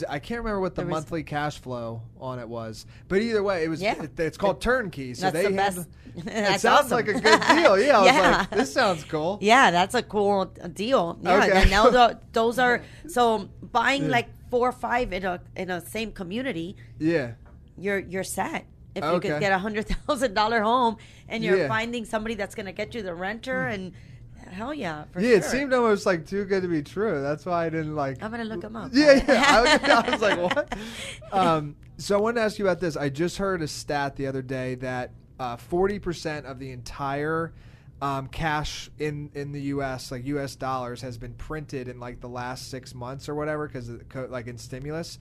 I 0.09 0.19
can't 0.19 0.39
remember 0.41 0.61
what 0.61 0.75
the, 0.75 0.83
The 0.83 0.87
res- 0.87 0.93
monthly 0.93 1.23
cash 1.23 1.59
flow 1.59 2.01
on 2.19 2.39
it 2.39 2.49
was, 2.49 2.87
but 3.09 3.21
either 3.21 3.43
way, 3.43 3.63
it 3.65 3.69
was. 3.69 3.81
Yeah. 3.83 4.03
it- 4.03 4.19
it's 4.19 4.37
called 4.39 4.61
turnkey. 4.61 5.13
So 5.15 5.31
That's 5.31 5.35
they 5.45 5.51
the 5.51 5.57
best. 5.57 5.77
handle- 6.17 6.33
it 6.55 6.61
sounds 6.61 6.87
awesome. 6.87 6.91
like 6.97 7.09
a 7.09 7.13
good 7.13 7.23
deal. 7.23 7.79
Yeah, 7.87 7.99
I 7.99 8.01
was 8.01 8.07
Yeah. 8.07 8.37
like, 8.39 8.51
this 8.51 8.73
sounds 8.73 9.05
cool. 9.05 9.39
Yeah, 9.43 9.71
that's 9.71 9.95
a 9.95 10.03
cool 10.03 10.47
deal. 10.73 11.19
Yeah, 11.23 11.37
Okay. 11.45 11.53
and 11.63 11.71
now 11.71 11.91
tho- 11.91 12.19
those 12.33 12.59
are 12.59 12.83
so 13.07 13.49
buying 13.63 14.05
Yeah. 14.05 14.09
like 14.11 14.29
four 14.51 14.69
or 14.69 14.73
five 14.73 15.13
in 15.13 15.25
a 15.25 15.41
in 15.57 15.71
a 15.71 15.81
same 15.87 16.11
community. 16.13 16.77
Yeah. 16.99 17.33
You're 17.79 17.99
you're 17.99 18.25
set. 18.25 18.65
If 18.97 19.05
you 19.05 19.11
Okay. 19.11 19.29
could 19.31 19.41
get 19.41 19.53
a 19.53 19.59
hundred 19.59 19.87
thousand 19.89 20.35
dollar 20.35 20.63
home 20.63 20.97
and 21.29 21.45
you're 21.45 21.57
Yeah. 21.57 21.63
Hmm. 21.65 21.69
finding 21.69 22.05
somebody 22.05 22.35
that's 22.35 22.55
gonna 22.55 22.73
get 22.73 22.95
you 22.95 23.03
the 23.03 23.15
renter 23.15 23.67
and 23.69 23.93
hell 24.51 24.73
yeah, 24.73 25.05
for 25.13 25.21
Yeah, 25.21 25.29
sure. 25.29 25.37
it 25.39 25.45
seemed 25.45 25.73
almost 25.75 26.07
like 26.07 26.27
too 26.27 26.45
good 26.45 26.63
to 26.63 26.69
be 26.69 26.83
true. 26.83 27.21
That's 27.21 27.45
why 27.45 27.67
I 27.67 27.69
didn't 27.69 27.95
like. 27.97 28.23
I'm 28.23 28.31
gonna 28.31 28.45
look 28.45 28.65
'em 28.65 28.77
up. 28.77 28.91
Yeah, 28.95 29.23
yeah. 29.29 29.45
I 29.49 29.61
was, 29.63 29.91
I 29.91 30.11
was 30.11 30.23
like, 30.23 30.39
what? 30.55 30.79
Um, 31.33 31.77
so 31.99 32.17
I 32.17 32.21
wanted 32.21 32.37
to 32.37 32.41
ask 32.43 32.59
you 32.59 32.65
about 32.67 32.81
this. 32.81 32.97
I 32.97 33.09
just 33.09 33.39
heard 33.39 33.61
a 33.63 33.69
stat 33.69 34.17
the 34.17 34.27
other 34.27 34.43
day 34.43 34.77
that 34.77 35.11
uh, 35.39 35.57
forty 35.57 35.99
percent 35.99 36.47
of 36.47 36.59
the 36.59 36.71
entire 36.73 37.53
um, 38.01 38.29
cash 38.29 38.89
in 38.99 39.31
in 39.35 39.53
the 39.53 39.61
U.S., 39.75 40.11
like 40.11 40.25
U.S. 40.27 40.55
dollars, 40.57 41.03
has 41.03 41.19
been 41.19 41.35
printed 41.35 41.89
in 41.89 41.99
like 41.99 42.21
the 42.21 42.29
last 42.29 42.71
six 42.71 42.95
months 42.95 43.29
or 43.29 43.35
whatever, 43.35 43.67
because 43.67 43.91
like 44.31 44.47
in 44.47 44.59
stimulus. 44.59 45.19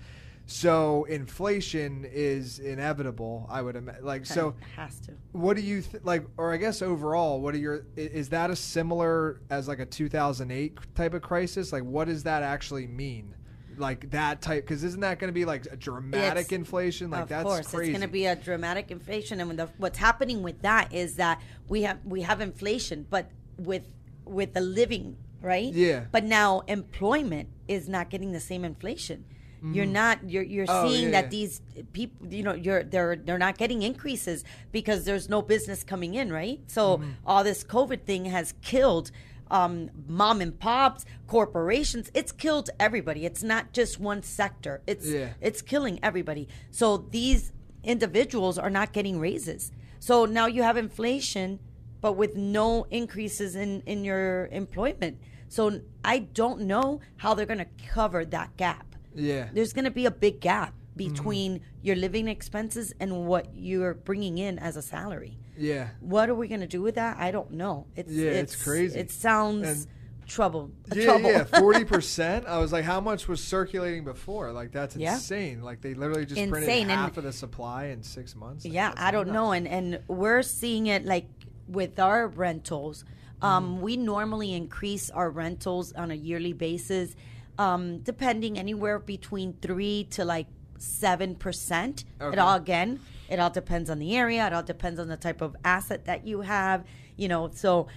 So 0.48 1.06
inflation 1.06 2.06
is 2.08 2.60
inevitable. 2.60 3.48
I 3.50 3.62
would 3.62 3.76
imagine. 3.76 4.06
Like 4.06 4.26
so. 4.26 4.56
has 4.76 5.00
to. 5.02 5.14
What 5.32 5.58
do 5.58 5.64
you 5.64 5.82
th- 5.82 6.04
like, 6.04 6.26
or 6.38 6.54
I 6.54 6.58
guess 6.58 6.82
overall, 6.82 7.41
what 7.41 7.56
are 7.56 7.58
your? 7.58 7.86
Is 7.96 8.30
that 8.30 8.50
a 8.52 8.56
similar 8.56 9.41
as 9.50 9.68
like 9.68 9.80
a 9.80 9.86
2008 9.86 10.78
type 10.93 11.14
of 11.16 11.22
crisis? 11.22 11.74
Like, 11.74 11.84
what 11.84 12.08
does 12.08 12.24
that 12.24 12.43
actually 12.43 12.86
mean? 12.86 13.34
Like 13.78 14.12
that 14.12 14.41
type? 14.41 14.64
Because 14.66 14.84
isn't 14.84 15.02
that 15.02 15.20
going 15.20 15.30
to 15.30 15.34
be 15.34 15.46
like 15.46 15.66
a 15.72 15.76
dramatic 15.76 16.46
It's- 16.46 16.52
inflation? 16.52 17.10
Like 17.10 17.24
of 17.24 17.30
that's 17.30 17.43
course, 17.43 17.68
crazy. 17.68 17.91
it's 17.91 17.98
going 18.00 18.08
to 18.08 18.12
be 18.14 18.26
a 18.28 18.36
dramatic 18.36 18.91
inflation, 18.91 19.39
and 19.39 19.50
when 19.50 19.58
the, 19.58 19.70
what's 19.78 19.98
happening 19.98 20.43
with 20.43 20.62
that 20.62 20.93
is 20.93 21.16
that 21.16 21.41
we 21.68 21.82
have 21.82 21.98
we 22.06 22.22
have 22.22 22.39
inflation, 22.39 23.06
but 23.10 23.32
with 23.58 23.84
with 24.26 24.54
the 24.54 24.62
living 24.62 25.18
right. 25.41 25.74
Yeah. 25.74 26.06
But 26.12 26.24
now 26.24 26.62
employment 26.68 27.50
is 27.68 27.89
not 27.89 28.10
getting 28.10 28.32
the 28.32 28.39
same 28.39 28.64
inflation. 28.64 29.26
You're 29.74 29.86
not. 29.86 30.30
You're 30.30 30.43
you're 30.43 30.66
Oh, 30.70 30.88
seeing 30.88 31.05
yeah, 31.05 31.11
that 31.11 31.24
yeah. 31.26 31.30
these 31.30 31.61
people, 31.93 32.28
you 32.34 32.43
know, 32.43 32.53
you're 32.53 32.84
they're 32.84 33.16
they're 33.16 33.38
not 33.38 33.57
getting 33.57 33.82
increases 33.82 34.43
because 34.72 35.05
there's 35.05 35.30
no 35.30 35.41
business 35.41 35.84
coming 35.84 36.13
in, 36.16 36.32
right? 36.32 36.59
So 36.68 36.97
Mm-hmm. 36.97 37.09
all 37.26 37.43
this 37.43 37.63
COVID 37.63 38.01
thing 38.05 38.26
has 38.26 38.53
killed 38.61 39.11
um, 39.51 39.91
mom 40.07 40.41
and 40.41 40.59
pops, 40.59 41.05
corporations. 41.28 42.09
It's 42.13 42.32
killed 42.32 42.70
everybody. 42.80 43.26
It's 43.26 43.43
not 43.43 43.74
just 43.74 43.99
one 43.99 44.24
sector. 44.24 44.82
It's 44.88 45.07
Yeah. 45.07 45.30
it's 45.41 45.61
killing 45.61 45.99
everybody. 46.01 46.47
So 46.72 46.97
these 46.97 47.51
individuals 47.84 48.57
are 48.57 48.70
not 48.72 48.91
getting 48.93 49.20
raises. 49.20 49.72
So 49.99 50.26
now 50.26 50.47
you 50.47 50.63
have 50.63 50.78
inflation, 50.78 51.59
but 52.01 52.13
with 52.13 52.36
no 52.36 52.88
increases 52.89 53.55
in, 53.55 53.82
in 53.86 54.03
your 54.03 54.47
employment. 54.47 55.20
So 55.47 55.82
I 56.03 56.20
don't 56.20 56.61
know 56.61 56.99
how 57.18 57.34
they're 57.36 57.45
going 57.45 57.59
to 57.59 57.68
cover 57.88 58.26
that 58.26 58.57
gap. 58.57 58.95
Yeah. 59.16 59.47
There's 59.53 59.74
going 59.74 59.86
to 59.86 59.91
be 59.91 60.05
a 60.05 60.11
big 60.11 60.39
gap 60.41 60.74
Mm-hmm. 60.97 61.11
between 61.13 61.61
your 61.82 61.97
living 61.97 62.30
expenses 62.30 62.93
and 63.01 63.26
what 63.28 63.53
you're 63.53 63.93
bringing 63.95 64.38
in 64.38 64.57
as 64.59 64.78
a 64.78 64.82
salary. 64.82 65.38
Yeah. 65.57 65.89
What 65.99 66.30
are 66.30 66.36
we 66.36 66.47
going 66.47 66.61
to 66.61 66.68
do 66.68 66.82
with 66.82 66.95
that? 66.95 67.18
I 67.20 67.32
don't 67.32 67.51
know. 67.51 67.88
It's 67.97 68.09
Yeah, 68.13 68.30
it's 68.30 68.55
crazy. 68.63 68.97
It 68.97 69.11
sounds 69.11 69.68
And- 69.68 69.88
trouble. 70.26 70.72
Yeah, 70.93 71.03
trouble. 71.03 71.30
yeah, 71.32 71.43
forty 71.43 71.84
percent. 71.95 72.45
I 72.47 72.59
was 72.59 72.72
like, 72.72 72.86
how 72.86 73.01
much 73.01 73.28
was 73.28 73.43
circulating 73.43 74.05
before? 74.05 74.53
Like 74.53 74.72
that's 74.72 74.95
Yeah. 74.95 75.16
insane. 75.16 75.61
Like 75.61 75.82
they 75.82 75.95
literally 75.95 76.26
just 76.26 76.36
printed 76.39 76.59
Insane, 76.63 76.84
and- 76.84 76.91
half 76.91 77.18
of 77.18 77.26
the 77.26 77.34
supply 77.34 77.88
in 77.88 78.01
six 78.01 78.34
months. 78.34 78.63
Like, 78.63 78.74
Yeah, 78.74 78.93
I 78.95 79.11
don't 79.11 79.28
nuts. 79.28 79.34
know, 79.34 79.51
and 79.51 79.68
and 79.68 79.99
we're 80.07 80.43
seeing 80.43 80.88
it 80.88 81.03
like 81.03 81.28
with 81.68 81.99
our 81.99 82.28
rentals. 82.30 83.03
Mm-hmm. 83.41 83.45
Um, 83.45 83.82
We 83.82 83.97
normally 83.97 84.53
increase 84.53 85.09
our 85.09 85.30
rentals 85.30 85.91
on 85.91 86.09
a 86.09 86.16
yearly 86.16 86.53
basis, 86.53 87.16
um, 87.58 87.99
depending 87.99 88.58
anywhere 88.58 88.99
between 88.99 89.53
three 89.62 90.06
to 90.12 90.26
like 90.26 90.47
seven 90.78 91.36
percent. 91.36 92.03
Okay. 92.22 92.34
It 92.34 92.39
all 92.39 92.56
again, 92.56 92.99
it 93.30 93.39
all 93.39 93.49
depends 93.49 93.89
on 93.89 93.99
the 93.99 94.16
area. 94.16 94.45
It 94.47 94.53
all 94.53 94.64
depends 94.64 94.99
on 94.99 95.08
the 95.08 95.18
type 95.18 95.41
of 95.41 95.56
asset 95.64 96.06
that 96.06 96.26
you 96.28 96.41
have. 96.41 96.84
You 97.18 97.28
know, 97.28 97.49
so 97.53 97.88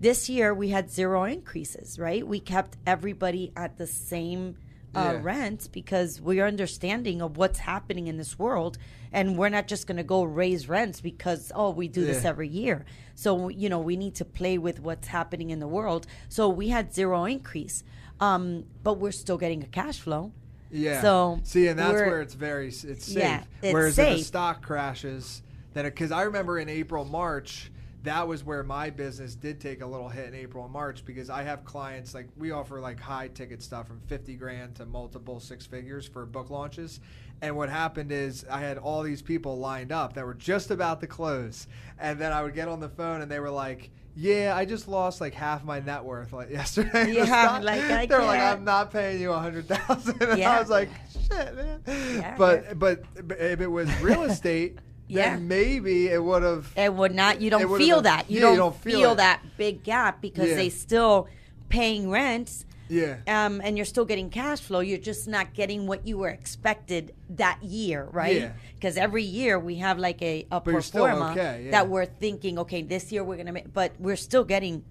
this 0.00 0.28
year 0.28 0.52
we 0.52 0.70
had 0.70 0.90
zero 0.90 1.24
increases. 1.24 1.98
Right, 1.98 2.26
we 2.26 2.40
kept 2.40 2.76
everybody 2.86 3.52
at 3.56 3.76
the 3.78 3.86
same 3.86 4.56
uh, 4.94 5.12
Yeah. 5.14 5.20
rent 5.22 5.68
because 5.72 6.20
we're 6.20 6.46
understanding 6.46 7.20
of 7.22 7.36
what's 7.36 7.58
happening 7.60 8.06
in 8.06 8.16
this 8.16 8.38
world 8.38 8.78
and 9.12 9.36
we're 9.36 9.50
not 9.50 9.68
just 9.68 9.86
going 9.86 9.98
to 9.98 10.02
go 10.02 10.22
raise 10.22 10.68
rents 10.70 11.00
because 11.02 11.52
oh 11.54 11.70
we 11.70 11.86
do 11.86 12.02
this 12.04 12.24
every 12.24 12.48
year 12.48 12.84
so 13.14 13.48
you 13.50 13.68
know 13.68 13.78
we 13.78 13.94
need 13.96 14.14
to 14.14 14.24
play 14.24 14.56
with 14.56 14.80
what's 14.80 15.08
happening 15.08 15.50
in 15.50 15.58
the 15.60 15.68
world 15.68 16.06
so 16.30 16.48
we 16.48 16.68
had 16.70 16.94
zero 16.94 17.24
increase 17.24 17.84
um, 18.20 18.64
but 18.82 18.94
we're 18.94 19.12
still 19.12 19.38
getting 19.38 19.62
a 19.62 19.66
cash 19.66 20.00
flow 20.00 20.32
Yeah. 20.70 21.02
So, 21.02 21.40
see, 21.44 21.68
and 21.68 21.78
that's 21.78 21.92
where 21.92 22.20
it's 22.20 22.34
very 22.34 22.68
it's 22.68 23.06
safe. 23.06 23.16
Yeah, 23.16 23.44
it's 23.62 23.72
Whereas 23.72 23.98
if 23.98 24.18
the 24.18 24.24
stock 24.24 24.62
crashes, 24.62 25.42
then 25.74 25.84
because 25.84 26.12
I 26.12 26.22
remember 26.22 26.58
in 26.58 26.68
April, 26.68 27.04
March, 27.04 27.70
that 28.02 28.26
was 28.26 28.44
where 28.44 28.62
my 28.62 28.90
business 28.90 29.34
did 29.34 29.60
take 29.60 29.80
a 29.80 29.86
little 29.86 30.08
hit 30.08 30.28
in 30.28 30.34
April 30.34 30.64
and 30.64 30.72
March 30.72 31.04
because 31.04 31.28
I 31.28 31.42
have 31.42 31.64
clients 31.64 32.14
like 32.14 32.28
we 32.36 32.50
offer 32.50 32.80
like 32.80 33.00
high 33.00 33.28
ticket 33.28 33.62
stuff 33.62 33.86
from 33.86 34.00
fifty 34.00 34.34
grand 34.34 34.76
to 34.76 34.86
multiple 34.86 35.40
six 35.40 35.66
figures 35.66 36.06
for 36.06 36.24
book 36.26 36.50
launches. 36.50 37.00
And 37.42 37.56
what 37.56 37.68
happened 37.68 38.12
is 38.12 38.44
I 38.50 38.60
had 38.60 38.78
all 38.78 39.02
these 39.02 39.20
people 39.22 39.58
lined 39.58 39.92
up 39.92 40.14
that 40.14 40.24
were 40.24 40.34
just 40.34 40.70
about 40.70 41.00
to 41.00 41.06
close, 41.06 41.66
and 41.98 42.18
then 42.18 42.32
I 42.32 42.42
would 42.42 42.54
get 42.54 42.68
on 42.68 42.80
the 42.80 42.88
phone 42.88 43.20
and 43.20 43.30
they 43.30 43.40
were 43.40 43.50
like. 43.50 43.90
Yeah, 44.18 44.54
I 44.56 44.64
just 44.64 44.88
lost 44.88 45.20
like 45.20 45.34
half 45.34 45.62
my 45.62 45.78
net 45.80 46.02
worth 46.02 46.32
like 46.32 46.48
yesterday. 46.60 47.12
Yeah, 47.12 47.26
stock." 47.26 47.62
like, 47.62 47.82
I 47.82 48.06
they're 48.06 48.22
like, 48.22 48.40
"I'm 48.40 48.64
not 48.64 48.90
paying 48.90 49.20
you 49.20 49.30
a 49.30 49.38
hundred 49.38 49.68
thousand. 49.68 50.22
And 50.22 50.42
I 50.42 50.58
was 50.58 50.70
like, 50.70 50.88
shit, 51.28 51.54
man. 51.54 51.82
Yeah. 51.86 52.34
but, 52.38 52.78
but 52.78 53.02
if 53.38 53.60
it 53.60 53.66
was 53.66 53.94
real 54.00 54.22
estate, 54.30 54.78
Yeah. 55.06 55.34
then 55.34 55.48
maybe 55.48 56.08
it 56.08 56.24
would 56.24 56.42
have. 56.44 56.72
it 56.78 56.94
would 56.94 57.14
not 57.14 57.42
you 57.42 57.50
don't 57.50 57.76
feel 57.76 58.00
that 58.00 58.30
you, 58.30 58.36
yeah, 58.36 58.40
don't, 58.40 58.52
you 58.52 58.58
don't 58.58 58.76
feel 58.76 58.98
feel, 59.00 59.14
that 59.16 59.42
big 59.58 59.82
gap 59.82 60.22
because 60.22 60.48
Yeah. 60.48 60.54
they 60.56 60.70
still 60.70 61.28
paying 61.68 62.08
rents 62.10 62.64
Yeah. 62.88 63.16
um, 63.26 63.60
and 63.62 63.76
you're 63.76 63.84
still 63.86 64.04
getting 64.04 64.30
cash 64.30 64.60
flow. 64.60 64.80
You're 64.80 64.98
just 64.98 65.26
not 65.28 65.54
getting 65.54 65.86
what 65.86 66.06
you 66.06 66.18
were 66.18 66.28
expected 66.28 67.14
that 67.30 67.62
year, 67.62 68.08
right? 68.12 68.36
Yeah. 68.36 68.52
Because 68.74 68.96
every 68.96 69.24
year 69.24 69.58
we 69.58 69.76
have 69.76 69.98
like 69.98 70.20
a, 70.22 70.46
a 70.50 70.60
pro 70.60 70.80
forma 70.80 71.32
okay, 71.32 71.64
yeah. 71.66 71.70
that 71.72 71.88
we're 71.88 72.06
thinking, 72.06 72.58
okay, 72.60 72.82
this 72.82 73.10
year 73.12 73.24
we're 73.24 73.36
gonna 73.36 73.52
make, 73.52 73.72
but 73.72 73.92
we're 73.98 74.16
still 74.16 74.44
getting 74.44 74.84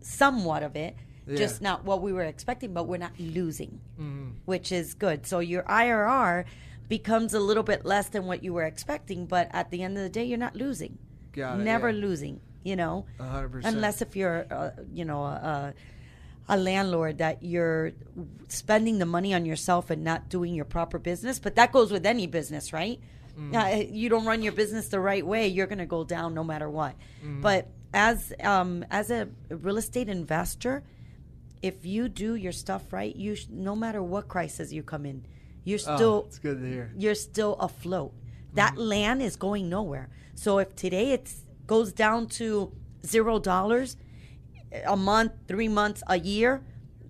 somewhat 0.00 0.62
of 0.62 0.76
it, 0.76 0.96
Yeah. 1.26 1.36
just 1.36 1.62
not 1.62 1.84
what 1.84 2.02
we 2.02 2.12
were 2.12 2.24
expecting, 2.24 2.72
but 2.74 2.84
we're 2.86 2.98
not 2.98 3.18
losing, 3.18 3.80
Mm-hmm. 3.98 4.30
which 4.44 4.72
is 4.72 4.94
good. 4.94 5.26
So 5.26 5.38
your 5.40 5.62
IRR 5.64 6.44
becomes 6.88 7.32
a 7.34 7.40
little 7.40 7.62
bit 7.62 7.84
less 7.84 8.08
than 8.08 8.26
what 8.26 8.44
you 8.44 8.52
were 8.52 8.64
expecting, 8.64 9.26
but 9.26 9.48
at 9.52 9.70
the 9.70 9.82
end 9.82 9.96
of 9.96 10.02
the 10.02 10.10
day, 10.10 10.24
you're 10.24 10.38
not 10.38 10.54
losing. 10.56 10.98
Got 11.32 11.60
it, 11.60 11.64
Never 11.64 11.88
yeah. 11.90 12.00
losing, 12.06 12.40
you 12.62 12.76
know. 12.76 13.06
Hundred 13.18 13.48
percent. 13.52 13.74
Unless 13.76 14.02
if 14.02 14.14
you're, 14.16 14.46
uh, 14.50 14.70
you 14.92 15.04
know, 15.04 15.22
a, 15.24 15.26
a 15.32 15.74
landlord 16.48 17.18
that 17.18 17.42
you're 17.42 17.92
spending 18.48 18.98
the 18.98 19.06
money 19.06 19.32
on 19.34 19.44
yourself 19.46 19.90
and 19.90 20.04
not 20.04 20.28
doing 20.28 20.54
your 20.54 20.64
proper 20.66 20.98
business. 20.98 21.38
But 21.38 21.54
that 21.56 21.72
goes 21.72 21.90
with 21.90 22.04
any 22.06 22.26
business, 22.26 22.72
right? 22.72 23.00
Mm. 23.38 23.54
Uh, 23.54 23.84
you 23.90 24.08
don't 24.08 24.26
run 24.26 24.42
your 24.42 24.52
business 24.52 24.88
the 24.88 25.00
right 25.00 25.26
way, 25.26 25.48
you're 25.48 25.66
going 25.66 25.78
to 25.78 25.86
go 25.86 26.04
down 26.04 26.34
no 26.34 26.44
matter 26.44 26.68
what. 26.68 26.94
Mm. 27.24 27.40
But 27.40 27.68
as 27.92 28.32
um, 28.42 28.84
as 28.90 29.10
a 29.10 29.28
real 29.48 29.76
estate 29.78 30.08
investor, 30.08 30.82
if 31.62 31.84
you 31.86 32.08
do 32.08 32.34
your 32.34 32.52
stuff 32.52 32.92
right, 32.92 33.14
you 33.16 33.34
sh- 33.34 33.46
no 33.50 33.74
matter 33.74 34.02
what 34.02 34.28
crisis 34.28 34.72
you 34.72 34.82
come 34.82 35.06
in, 35.06 35.24
you're 35.64 35.78
Oh, 35.86 35.96
still 35.96 36.24
it's 36.28 36.38
good 36.38 36.60
to 36.60 36.66
hear. 36.68 36.92
you're 36.96 37.14
still 37.14 37.54
afloat. 37.54 38.12
That 38.52 38.76
land 38.76 39.20
is 39.22 39.34
going 39.36 39.68
nowhere. 39.68 40.10
So 40.36 40.58
if 40.58 40.76
today 40.76 41.12
it 41.12 41.32
goes 41.66 41.92
down 41.92 42.26
to 42.40 42.70
zero 43.04 43.38
dollars 43.40 43.96
a 44.86 44.96
month, 44.96 45.32
three 45.48 45.68
months, 45.68 46.02
a 46.06 46.18
year, 46.18 46.62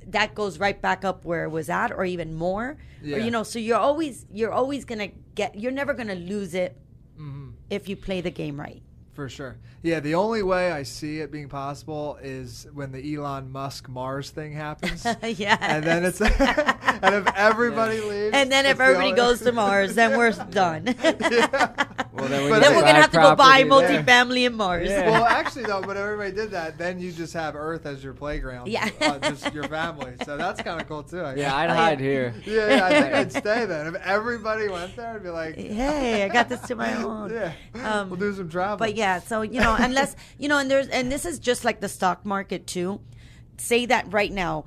that 0.09 0.35
goes 0.35 0.59
right 0.59 0.81
back 0.81 1.05
up 1.05 1.25
where 1.25 1.45
it 1.45 1.51
was 1.51 1.69
at, 1.71 1.91
or 1.91 2.05
even 2.05 2.35
more. 2.35 2.77
Yeah. 3.03 3.17
Or, 3.17 3.19
you 3.21 3.31
know, 3.31 3.43
so 3.43 3.59
you're 3.59 3.79
always 3.79 4.27
you're 4.33 4.53
always 4.53 4.85
gonna 4.85 5.09
get. 5.35 5.59
You're 5.59 5.73
never 5.73 5.95
gonna 5.95 6.15
lose 6.15 6.55
it 6.55 6.77
mm-hmm. 7.19 7.51
if 7.71 7.89
you 7.89 7.97
play 7.97 8.21
the 8.21 8.31
game 8.31 8.59
right. 8.59 8.83
For 9.15 9.29
sure. 9.29 9.57
Yeah, 9.83 10.01
the 10.01 10.17
only 10.17 10.43
way 10.43 10.73
I 10.73 10.83
see 10.83 11.21
it 11.21 11.31
being 11.31 11.49
possible 11.49 12.19
is 12.21 12.67
when 12.73 12.91
the 12.91 13.15
Elon 13.15 13.53
Musk 13.53 13.89
Mars 13.89 14.31
thing 14.31 14.53
happens. 14.53 15.07
yeah. 15.23 15.57
And 15.61 15.85
then 15.85 16.05
it's 16.05 16.21
and 17.03 17.15
if 17.15 17.27
everybody 17.37 18.01
leaves 18.01 18.35
And 18.35 18.51
then 18.51 18.67
if 18.67 18.81
everybody 18.81 19.09
only- 19.11 19.17
goes 19.17 19.41
to 19.41 19.53
Mars, 19.53 19.95
then 19.95 20.17
we're 20.17 20.31
done. 20.51 20.87
yeah. 21.03 21.87
Well, 22.13 22.29
then, 22.29 22.45
we 22.45 22.51
but 22.51 22.61
then 22.61 22.77
we're 22.77 22.83
gonna 22.83 23.01
have 23.03 23.11
to 23.11 23.17
go 23.19 23.35
buy 23.35 23.65
property 23.65 23.95
there. 23.95 24.03
multifamily 24.05 24.47
in 24.47 24.55
Mars. 24.55 24.89
Yeah. 24.89 25.11
well, 25.11 25.25
actually, 25.25 25.65
though, 25.65 25.83
but 25.83 25.97
everybody 25.97 26.31
did 26.31 26.53
that. 26.53 26.79
Then 26.79 27.01
you 27.01 27.11
just 27.11 27.35
have 27.35 27.57
Earth 27.57 27.87
as 27.87 28.05
your 28.05 28.15
playground. 28.15 28.69
Yeah. 28.69 28.89
uh, 29.01 29.19
just 29.19 29.53
your 29.53 29.65
family. 29.65 30.15
So 30.25 30.37
that's 30.37 30.63
kind 30.63 30.81
of 30.81 30.87
cool 30.89 31.03
too. 31.03 31.25
I 31.25 31.35
guess. 31.35 31.41
Yeah, 31.43 31.57
I'd 31.57 31.71
Oh, 31.71 31.75
hide 31.75 32.01
here. 32.01 32.33
yeah, 32.47 32.77
yeah. 32.77 32.85
I 32.87 32.91
think 33.01 33.15
I'd 33.15 33.33
stay 33.33 33.67
then. 33.67 33.89
If 33.89 33.95
everybody 33.97 34.69
went 34.69 34.95
there, 34.95 35.15
I'd 35.17 35.23
be 35.25 35.31
like, 35.31 35.57
hey, 35.57 36.23
I 36.25 36.29
got 36.29 36.49
this 36.49 36.61
to 36.69 36.77
my 36.77 36.95
own. 37.03 37.33
yeah, 37.33 37.53
Um, 37.83 38.11
we'll 38.11 38.21
do 38.21 38.33
some 38.33 38.49
travel. 38.49 38.77
But 38.77 38.95
yeah, 38.95 39.19
so 39.21 39.43
you 39.43 39.61
know, 39.61 39.75
unless 39.79 40.15
you 40.39 40.49
know, 40.49 40.59
and 40.59 40.71
there's 40.71 40.87
and 40.89 41.11
this 41.11 41.25
is 41.25 41.39
just 41.41 41.65
like 41.65 41.81
the 41.81 41.89
stock 41.89 42.25
market 42.25 42.67
too. 42.69 43.01
Say 43.57 43.87
that 43.87 44.13
right 44.13 44.33
now, 44.33 44.67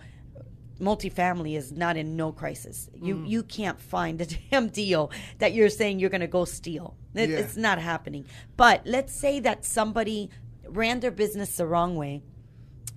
multifamily 0.80 1.58
is 1.58 1.72
not 1.72 1.98
in 1.98 2.16
no 2.16 2.32
crisis. 2.32 2.90
You 2.94 3.16
Mm. 3.16 3.30
you 3.30 3.44
can't 3.44 3.80
find 3.80 4.22
a 4.22 4.26
damn 4.52 4.68
deal 4.70 5.12
that 5.40 5.54
you're 5.54 5.70
saying 5.70 6.00
you're 6.00 6.10
going 6.10 6.22
to 6.22 6.28
go 6.28 6.46
steal. 6.46 6.96
It, 7.14 7.30
Yeah. 7.30 7.38
It's 7.38 7.58
not 7.58 7.80
happening. 7.80 8.26
But 8.56 8.82
let's 8.86 9.14
say 9.14 9.40
that 9.42 9.66
somebody 9.66 10.30
ran 10.68 11.00
their 11.00 11.12
business 11.12 11.56
the 11.58 11.66
wrong 11.66 11.96
way, 11.96 12.22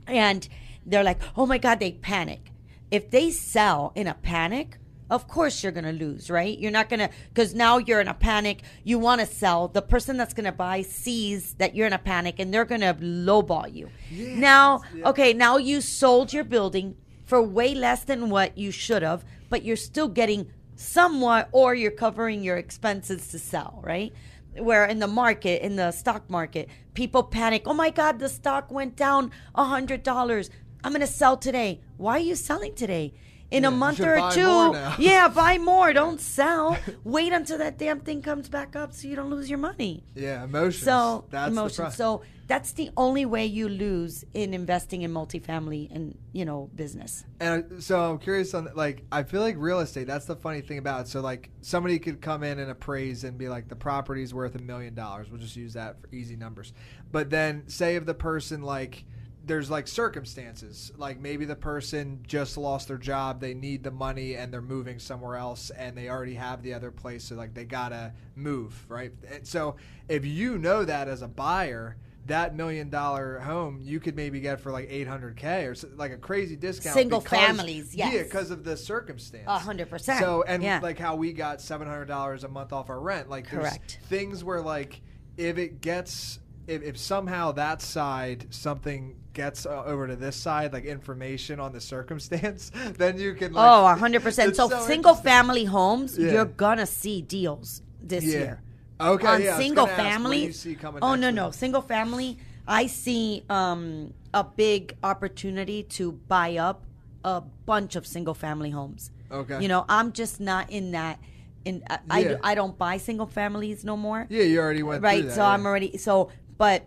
and 0.07 0.49
they're 0.85 1.05
like, 1.05 1.21
"Oh 1.37 1.47
my 1.47 1.59
God!" 1.59 1.81
They 1.81 1.93
panic. 1.93 2.53
If 2.91 3.11
they 3.11 3.31
sell 3.31 3.93
in 3.95 4.07
a 4.09 4.15
panic, 4.15 4.79
of 5.09 5.27
course 5.29 5.63
you're 5.63 5.73
gonna 5.73 5.93
lose, 5.93 6.29
right? 6.31 6.59
You're 6.59 6.71
not 6.73 6.89
gonna 6.89 7.11
because 7.33 7.55
now 7.55 7.79
you're 7.79 8.01
in 8.01 8.09
a 8.09 8.15
panic. 8.15 8.63
You 8.85 8.99
want 8.99 9.21
to 9.21 9.27
sell. 9.27 9.69
The 9.69 9.83
person 9.83 10.17
that's 10.17 10.35
gonna 10.35 10.53
buy 10.53 10.83
sees 10.83 11.55
that 11.55 11.75
you're 11.75 11.87
in 11.87 11.93
a 11.93 11.99
panic, 11.99 12.39
and 12.41 12.53
they're 12.53 12.65
gonna 12.65 12.95
lowball 12.95 13.73
you. 13.73 13.89
now, 14.11 14.83
okay, 15.05 15.33
now 15.33 15.57
you 15.57 15.81
sold 15.81 16.33
your 16.33 16.45
building 16.45 16.97
for 17.31 17.41
way 17.41 17.75
less 17.77 18.03
than 18.05 18.29
what 18.29 18.59
you 18.59 18.71
should 18.73 19.03
have, 19.03 19.25
but 19.49 19.63
you're 19.65 19.77
still 19.77 20.09
getting 20.09 20.51
somewhat, 20.75 21.49
or 21.53 21.75
you're 21.75 21.91
covering 22.07 22.43
your 22.43 22.57
expenses 22.57 23.29
to 23.29 23.39
sell, 23.39 23.81
right? 23.85 24.13
Where 24.59 24.85
in 24.85 24.99
the 24.99 25.07
market, 25.07 25.63
in 25.63 25.77
the 25.77 25.93
stock 25.93 26.29
market, 26.29 26.69
people 26.95 27.23
panic. 27.23 27.63
Oh 27.67 27.75
my 27.75 27.91
God, 27.91 28.19
the 28.19 28.29
stock 28.29 28.73
went 28.73 28.97
down 28.97 29.31
a 29.55 29.65
hundred 29.65 30.03
dollars. 30.03 30.51
I'm 30.83 30.93
gonna 30.93 31.07
sell 31.07 31.37
today. 31.37 31.81
Why 31.99 32.15
are 32.17 32.27
you 32.31 32.35
selling 32.35 32.75
today? 32.75 33.13
In 33.53 33.63
Yeah, 33.63 33.69
a 33.69 33.73
month 33.73 34.01
or 34.01 34.17
two, 34.33 34.75
yeah, 35.03 35.29
buy 35.29 35.59
more. 35.59 35.93
Don't 35.93 36.21
sell. 36.39 36.77
Wait 37.05 37.33
until 37.33 37.59
that 37.59 37.79
damn 37.79 38.01
thing 38.01 38.23
comes 38.23 38.49
back 38.49 38.75
up 38.75 38.93
so 38.93 39.07
you 39.07 39.15
don't 39.15 39.31
lose 39.31 39.49
your 39.49 39.59
money. 39.59 40.03
yeah, 40.15 40.43
emotions. 40.45 40.85
So 40.85 41.25
that's 41.31 41.53
emotions. 41.53 41.95
So 41.97 42.23
that's 42.51 42.73
the 42.73 42.91
only 42.97 43.25
way 43.25 43.47
you 43.47 43.69
lose 43.69 44.25
in 44.35 44.53
investing 44.53 45.03
in 45.03 45.13
multifamily 45.13 45.89
and 45.95 46.19
you 46.33 46.45
know 46.45 46.69
business. 46.75 47.25
And 47.39 47.81
so 47.81 48.11
I'm 48.11 48.19
curious 48.19 48.55
on 48.55 48.69
like 48.75 49.05
I 49.13 49.23
feel 49.23 49.41
like 49.41 49.55
real 49.57 49.79
estate. 49.79 50.09
That's 50.09 50.25
the 50.25 50.35
funny 50.35 50.61
thing 50.61 50.79
about 50.79 51.03
it. 51.03 51.09
So 51.09 51.21
like 51.21 51.51
somebody 51.61 52.01
could 52.01 52.21
come 52.21 52.43
in 52.43 52.59
and 52.59 52.69
appraise 52.69 53.23
and 53.23 53.39
be 53.39 53.49
like 53.49 53.69
the 53.69 53.77
property's 53.77 54.35
worth 54.35 54.57
a 54.57 54.59
million 54.59 54.97
dollars. 54.97 55.31
We'll 55.31 55.41
just 55.41 55.55
use 55.55 55.75
that 55.75 56.01
for 56.01 56.13
easy 56.13 56.35
numbers. 56.35 56.73
But 57.13 57.31
then 57.31 57.69
say 57.69 57.95
if 57.95 58.05
the 58.05 58.15
person 58.15 58.63
like 58.63 59.05
there's 59.47 59.71
like 59.71 59.87
circumstances 59.87 60.91
like 60.97 61.19
maybe 61.21 61.45
the 61.45 61.57
person 61.57 62.21
just 62.27 62.59
lost 62.59 62.89
their 62.89 62.99
job 62.99 63.41
they 63.41 63.55
need 63.55 63.83
the 63.83 63.91
money 63.91 64.35
and 64.35 64.53
they're 64.53 64.61
moving 64.61 64.99
somewhere 64.99 65.37
else 65.37 65.71
and 65.71 65.97
they 65.97 66.11
already 66.11 66.35
have 66.35 66.63
the 66.63 66.75
other 66.75 66.91
place 66.91 67.25
so 67.25 67.35
like 67.35 67.55
they 67.55 67.65
gotta 67.65 68.13
move 68.37 68.85
right 68.91 69.13
and 69.33 69.47
so 69.47 69.77
if 70.11 70.27
you 70.27 70.59
know 70.59 70.85
that 70.85 71.09
as 71.09 71.23
a 71.23 71.27
buyer 71.29 71.97
that 72.27 72.55
million 72.55 72.91
dollar 72.91 73.39
home 73.41 73.81
you 73.83 73.99
could 73.99 74.15
maybe 74.15 74.41
get 74.41 74.61
for 74.61 74.71
like 74.71 74.89
800k 74.91 75.69
or 75.71 75.75
so, 75.75 75.89
like 75.97 76.13
a 76.13 76.17
crazy 76.17 76.55
discount 76.57 76.95
Single 76.95 77.21
because- 77.21 77.39
families, 77.39 77.95
yes. 77.95 78.13
yeah 78.15 78.23
because 78.23 78.51
of 78.51 78.63
the 78.63 78.77
circumstance 78.77 79.45
A 79.47 79.59
hundred 79.59 79.89
percent. 79.91 80.21
so 80.21 80.43
and 80.47 80.63
Yeah. 80.63 80.81
like 80.83 80.99
how 80.99 81.17
we 81.17 81.33
got 81.33 81.59
$700 81.59 82.45
a 82.45 82.49
month 82.49 82.73
off 82.73 82.91
our 82.91 83.01
rent 83.01 83.29
like 83.31 83.47
Correct. 83.49 83.99
things 84.09 84.45
where 84.45 84.61
like 84.61 85.01
if 85.37 85.59
it 85.59 85.81
gets 85.81 86.39
if, 86.67 86.83
if 86.83 86.99
somehow 86.99 87.53
that 87.53 87.81
side 87.83 88.47
something 88.51 89.17
gets 89.33 89.65
uh, 89.65 89.83
over 89.85 90.07
to 90.07 90.15
this 90.17 90.37
side 90.37 90.73
like 90.73 90.85
information 90.85 91.59
on 91.59 91.73
the 91.73 91.81
circumstance 91.81 92.71
then 92.99 93.19
you 93.19 93.35
can 93.35 93.53
like, 93.53 93.67
oh 93.67 94.01
100% 94.01 94.55
So, 94.55 94.69
so 94.69 94.81
single 94.87 95.15
family 95.15 95.65
homes, 95.65 96.19
Yeah. 96.19 96.33
you're 96.33 96.45
gonna 96.45 96.87
see 96.87 97.23
deals 97.23 97.83
this 98.03 98.25
Yeah. 98.25 98.39
year. 98.39 98.63
Okay 99.01 99.27
on 99.27 99.43
yeah, 99.43 99.57
I 99.57 99.59
single 99.59 99.87
gonna 99.87 99.93
ask, 99.93 100.03
what 100.03 100.05
do 100.05 100.11
family. 100.23 100.45
you 100.47 100.53
see 100.53 100.75
coming 100.75 101.03
oh 101.03 101.15
no 101.15 101.31
no 101.31 101.51
single 101.51 101.83
family. 101.83 102.39
I 102.69 102.87
see 102.87 103.43
um, 103.51 104.15
a 104.33 104.45
big 104.45 104.97
opportunity 105.03 105.83
to 105.99 106.13
buy 106.13 106.57
up 106.57 106.85
a 107.25 107.41
bunch 107.41 107.97
of 107.97 108.07
single 108.07 108.35
family 108.35 108.71
homes. 108.71 109.11
Okay. 109.31 109.61
You 109.61 109.69
know, 109.69 109.85
I'm 109.89 110.13
just 110.13 110.41
not 110.41 110.71
in 110.71 110.93
that. 110.93 111.19
In 111.65 111.83
I, 111.91 111.99
I, 112.09 112.19
Yeah. 112.21 112.37
I 112.43 112.55
don't 112.55 112.77
buy 112.79 112.97
single 112.99 113.27
families 113.27 113.85
no 113.85 113.97
more. 113.97 114.27
yeah 114.31 114.43
you 114.45 114.59
already 114.61 114.83
went 114.83 115.03
right. 115.03 115.21
through 115.21 115.29
that, 115.31 115.35
so 115.35 115.43
yeah. 115.43 115.49
I'm 115.51 115.67
already 115.67 115.97
so. 115.99 116.31
But 116.59 116.87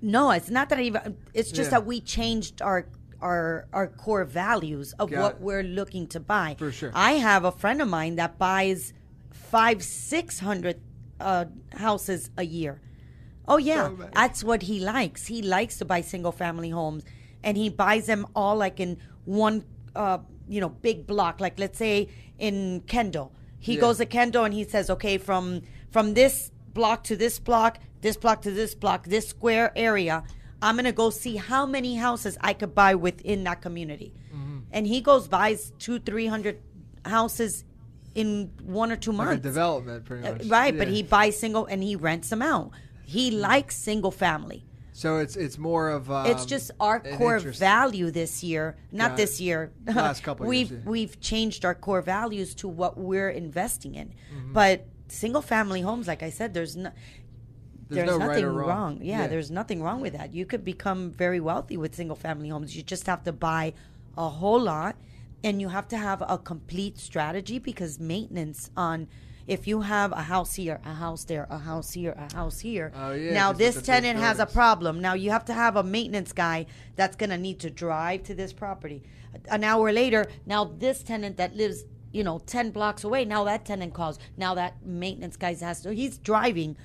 no, 0.00 0.30
it's 0.30 0.50
not 0.50 0.68
that 0.68 0.78
I 0.78 0.82
even. 0.82 1.16
It's 1.32 1.50
just 1.50 1.68
Yeah. 1.72 1.78
that 1.78 1.86
we 1.86 2.00
changed 2.00 2.62
our. 2.62 2.86
Our, 3.20 3.66
our 3.72 3.86
core 3.86 4.24
values 4.24 4.92
of 4.98 5.10
Got 5.10 5.22
what 5.22 5.32
it. 5.36 5.40
we're 5.40 5.62
looking 5.62 6.06
to 6.08 6.20
buy. 6.20 6.56
For 6.58 6.70
sure. 6.70 6.90
I 6.94 7.12
have 7.12 7.46
a 7.46 7.52
friend 7.52 7.80
of 7.80 7.88
mine 7.88 8.16
that 8.16 8.36
buys 8.36 8.92
five, 9.30 9.82
six 9.82 10.40
hundred 10.40 10.78
uh, 11.20 11.46
houses 11.72 12.30
a 12.36 12.44
year. 12.44 12.80
Oh 13.46 13.58
yeah, 13.58 13.88
So 13.88 14.08
that's 14.14 14.42
what 14.42 14.62
he 14.62 14.80
likes. 14.80 15.26
He 15.26 15.42
likes 15.42 15.78
to 15.78 15.84
buy 15.84 16.00
single 16.00 16.32
family 16.32 16.70
homes, 16.70 17.04
and 17.42 17.56
he 17.56 17.68
buys 17.68 18.06
them 18.06 18.26
all 18.34 18.56
like 18.56 18.80
in 18.80 18.98
one, 19.26 19.64
uh, 19.94 20.18
you 20.48 20.60
know, 20.60 20.70
big 20.70 21.06
block. 21.06 21.40
Like 21.40 21.58
let's 21.58 21.78
say 21.78 22.08
in 22.38 22.82
Kendall, 22.86 23.32
he 23.58 23.74
Yeah. 23.74 23.80
goes 23.80 23.98
to 23.98 24.06
Kendall 24.06 24.44
and 24.44 24.54
he 24.54 24.64
says, 24.64 24.88
okay, 24.90 25.18
from 25.18 25.62
from 25.90 26.14
this 26.14 26.50
block 26.72 27.04
to 27.04 27.16
this 27.16 27.38
block, 27.38 27.78
this 28.00 28.16
block 28.16 28.42
to 28.42 28.50
this 28.50 28.74
block, 28.74 29.06
this 29.06 29.28
square 29.28 29.72
area, 29.76 30.24
I'm 30.62 30.76
gonna 30.76 30.92
go 30.92 31.10
see 31.10 31.36
how 31.36 31.66
many 31.66 31.96
houses 31.96 32.38
I 32.40 32.54
could 32.54 32.74
buy 32.74 32.94
within 32.94 33.44
that 33.44 33.60
community. 33.60 34.14
Mm-hmm. 34.34 34.58
And 34.72 34.86
he 34.86 35.00
goes 35.02 35.28
buys 35.28 35.72
two, 35.78 35.98
three 35.98 36.26
hundred 36.26 36.62
houses 37.04 37.64
in 38.14 38.50
one 38.62 38.92
or 38.92 38.96
two 38.96 39.12
like 39.12 39.26
months. 39.26 39.42
development 39.42 40.04
pretty 40.04 40.26
Uh, 40.26 40.32
much 40.32 40.46
right, 40.46 40.76
but 40.76 40.88
he 40.88 41.02
buys 41.02 41.38
single 41.38 41.66
and 41.66 41.82
he 41.82 41.96
rents 41.96 42.28
them 42.30 42.42
out. 42.42 42.70
He 43.04 43.30
likes 43.30 43.76
single 43.76 44.10
family. 44.10 44.64
so 44.92 45.18
it's 45.18 45.34
it's 45.36 45.58
more 45.58 45.90
of 45.90 46.08
um, 46.10 46.26
it's 46.26 46.46
just 46.46 46.70
our 46.78 47.00
core 47.00 47.36
interest. 47.36 47.58
value 47.58 48.10
this 48.12 48.42
year, 48.44 48.76
not 48.92 49.10
Got 49.10 49.16
this 49.16 49.40
year. 49.40 49.72
Last 49.86 50.22
couple 50.22 50.46
we've 50.52 50.70
years, 50.70 50.82
yeah. 50.84 50.90
we've 50.90 51.20
changed 51.20 51.64
our 51.64 51.74
core 51.74 52.02
values 52.02 52.54
to 52.56 52.68
what 52.68 52.96
we're 52.96 53.30
investing 53.30 53.94
in. 53.96 54.08
Mm-hmm. 54.08 54.52
But 54.52 54.86
single 55.08 55.42
family 55.42 55.80
homes, 55.80 56.06
like 56.06 56.22
I 56.22 56.30
said, 56.30 56.54
there's 56.54 56.76
no 56.76 56.90
There's 57.90 58.06
there's, 58.06 58.10
no 58.10 58.18
right 58.18 58.28
nothing 58.28 58.44
or 58.44 58.52
wrong. 58.52 58.98
Yeah, 59.02 59.22
Yeah. 59.22 59.26
there's 59.26 59.50
nothing 59.50 59.82
wrong 59.82 60.00
with 60.00 60.12
that. 60.14 60.32
You 60.34 60.46
could 60.46 60.64
become 60.64 61.10
very 61.10 61.40
wealthy 61.40 61.76
with 61.76 61.94
single 61.94 62.16
family 62.16 62.48
homes. 62.48 62.74
You 62.76 62.82
just 62.82 63.06
have 63.06 63.22
to 63.24 63.32
buy 63.32 63.74
a 64.16 64.28
whole 64.28 64.60
lot 64.60 64.94
and 65.44 65.60
you 65.60 65.68
have 65.68 65.86
to 65.88 65.98
have 65.98 66.22
a 66.26 66.38
complete 66.38 66.98
strategy 66.98 67.58
because 67.58 68.00
maintenance 68.00 68.70
on 68.76 69.06
if 69.46 69.66
you 69.66 69.82
have 69.82 70.10
a 70.12 70.22
house 70.22 70.54
here, 70.54 70.80
a 70.86 70.94
house 70.94 71.24
there, 71.24 71.46
a 71.50 71.58
house 71.58 71.92
here, 71.92 72.14
a 72.16 72.34
house 72.34 72.60
here. 72.60 72.90
Oh, 72.96 73.12
yeah, 73.12 73.34
now 73.34 73.52
this 73.52 73.82
tenant 73.82 74.18
has 74.18 74.38
a 74.38 74.46
problem. 74.46 75.00
Now 75.00 75.12
you 75.12 75.30
have 75.30 75.44
to 75.44 75.52
have 75.52 75.76
a 75.76 75.82
maintenance 75.82 76.32
guy 76.32 76.64
that's 76.96 77.14
going 77.14 77.28
to 77.28 77.36
need 77.36 77.60
to 77.60 77.68
drive 77.68 78.22
to 78.22 78.34
this 78.34 78.54
property. 78.54 79.02
An 79.50 79.62
hour 79.62 79.92
later, 79.92 80.24
now 80.46 80.64
this 80.64 81.02
tenant 81.02 81.36
that 81.36 81.54
lives, 81.54 81.84
you 82.10 82.24
know, 82.24 82.38
10 82.46 82.70
blocks 82.70 83.04
away, 83.04 83.26
now 83.26 83.44
that 83.44 83.66
tenant 83.66 83.92
calls. 83.92 84.18
Now 84.38 84.54
that 84.54 84.82
maintenance 84.82 85.36
guy 85.36 85.54
has 85.56 85.82
to 85.82 85.92
he's 85.92 86.16
driving 86.16 86.78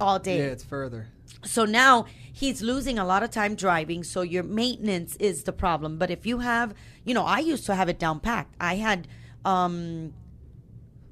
all 0.00 0.18
day. 0.18 0.38
yeah 0.38 0.44
it's 0.44 0.64
further 0.64 1.08
So 1.44 1.64
now 1.64 2.06
he's 2.32 2.62
losing 2.62 2.98
a 2.98 3.04
lot 3.04 3.22
of 3.22 3.30
time 3.30 3.54
driving. 3.54 4.04
So 4.04 4.22
your 4.22 4.42
maintenance 4.42 5.16
is 5.16 5.44
the 5.44 5.52
problem. 5.52 5.98
But 5.98 6.10
if 6.10 6.26
you 6.26 6.38
have, 6.38 6.74
you 7.04 7.14
know, 7.14 7.24
I 7.24 7.38
used 7.38 7.66
to 7.66 7.74
have 7.74 7.88
it 7.88 7.98
down 7.98 8.20
packed. 8.20 8.54
I 8.60 8.76
had, 8.76 9.08
um, 9.44 10.12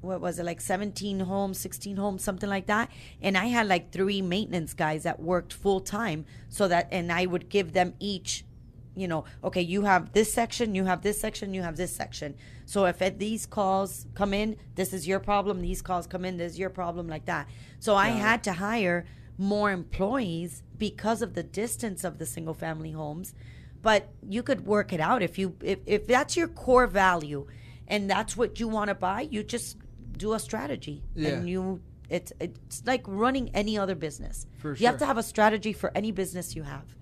what 0.01 0.21
was 0.21 0.37
it, 0.37 0.45
like 0.45 0.61
17 0.61 1.21
homes, 1.21 1.59
16 1.59 1.97
homes, 1.97 2.23
something 2.23 2.49
like 2.49 2.67
that. 2.67 2.91
And 3.21 3.37
I 3.37 3.45
had 3.45 3.67
like 3.67 3.91
three 3.91 4.21
maintenance 4.21 4.73
guys 4.73 5.03
that 5.03 5.19
worked 5.19 5.53
full 5.53 5.79
time. 5.81 6.25
So 6.49 6.67
that, 6.67 6.87
and 6.91 7.11
I 7.11 7.25
would 7.25 7.49
give 7.49 7.73
them 7.73 7.95
each, 7.99 8.45
you 8.95 9.07
know, 9.07 9.25
okay, 9.43 9.61
you 9.61 9.81
have 9.81 10.13
this 10.13 10.31
section, 10.31 10.75
you 10.75 10.85
have 10.85 11.01
this 11.01 11.19
section, 11.19 11.53
you 11.53 11.63
have 11.63 11.75
this 11.75 11.93
section. 11.95 12.35
So 12.65 12.85
if 12.85 12.99
these 13.17 13.45
calls 13.45 14.05
come 14.13 14.33
in, 14.33 14.57
this 14.75 14.93
is 14.93 15.07
your 15.07 15.19
problem. 15.19 15.61
These 15.61 15.81
calls 15.81 16.07
come 16.07 16.23
in, 16.23 16.37
this 16.37 16.53
is 16.53 16.59
your 16.59 16.69
problem, 16.69 17.07
like 17.07 17.25
that. 17.25 17.49
So 17.79 17.95
I 17.95 18.09
had 18.09 18.43
to 18.43 18.53
hire 18.53 19.05
more 19.37 19.71
employees 19.71 20.63
because 20.77 21.21
of 21.21 21.33
the 21.33 21.43
distance 21.43 22.03
of 22.03 22.17
the 22.17 22.25
single 22.25 22.53
family 22.53 22.91
homes. 22.91 23.33
But 23.81 24.09
you 24.27 24.41
could 24.41 24.65
work 24.65 24.93
it 24.93 24.99
out 24.99 25.21
if 25.21 25.37
you 25.37 25.55
if, 25.61 25.79
if 25.85 26.07
that's 26.07 26.35
your 26.35 26.47
core 26.47 26.87
value 26.87 27.45
and 27.87 28.09
that's 28.09 28.35
what 28.35 28.59
you 28.59 28.67
want 28.67 28.87
to 28.87 28.95
buy 28.95 29.21
you 29.29 29.43
just 29.43 29.77
do 30.17 30.33
a 30.33 30.39
strategy. 30.39 31.03
Yeah. 31.13 31.29
and 31.29 31.49
you 31.49 31.81
it's 32.09 32.33
it's 32.39 32.83
like 32.85 33.03
running 33.05 33.49
any 33.53 33.77
other 33.77 33.95
business. 33.95 34.47
You 34.81 34.87
have 34.87 34.97
to 34.99 35.05
have 35.05 35.17
a 35.17 35.23
strategy 35.23 35.73
for 35.73 35.91
any 35.95 36.11
business 36.11 36.55
you 36.55 36.63
have 36.63 36.95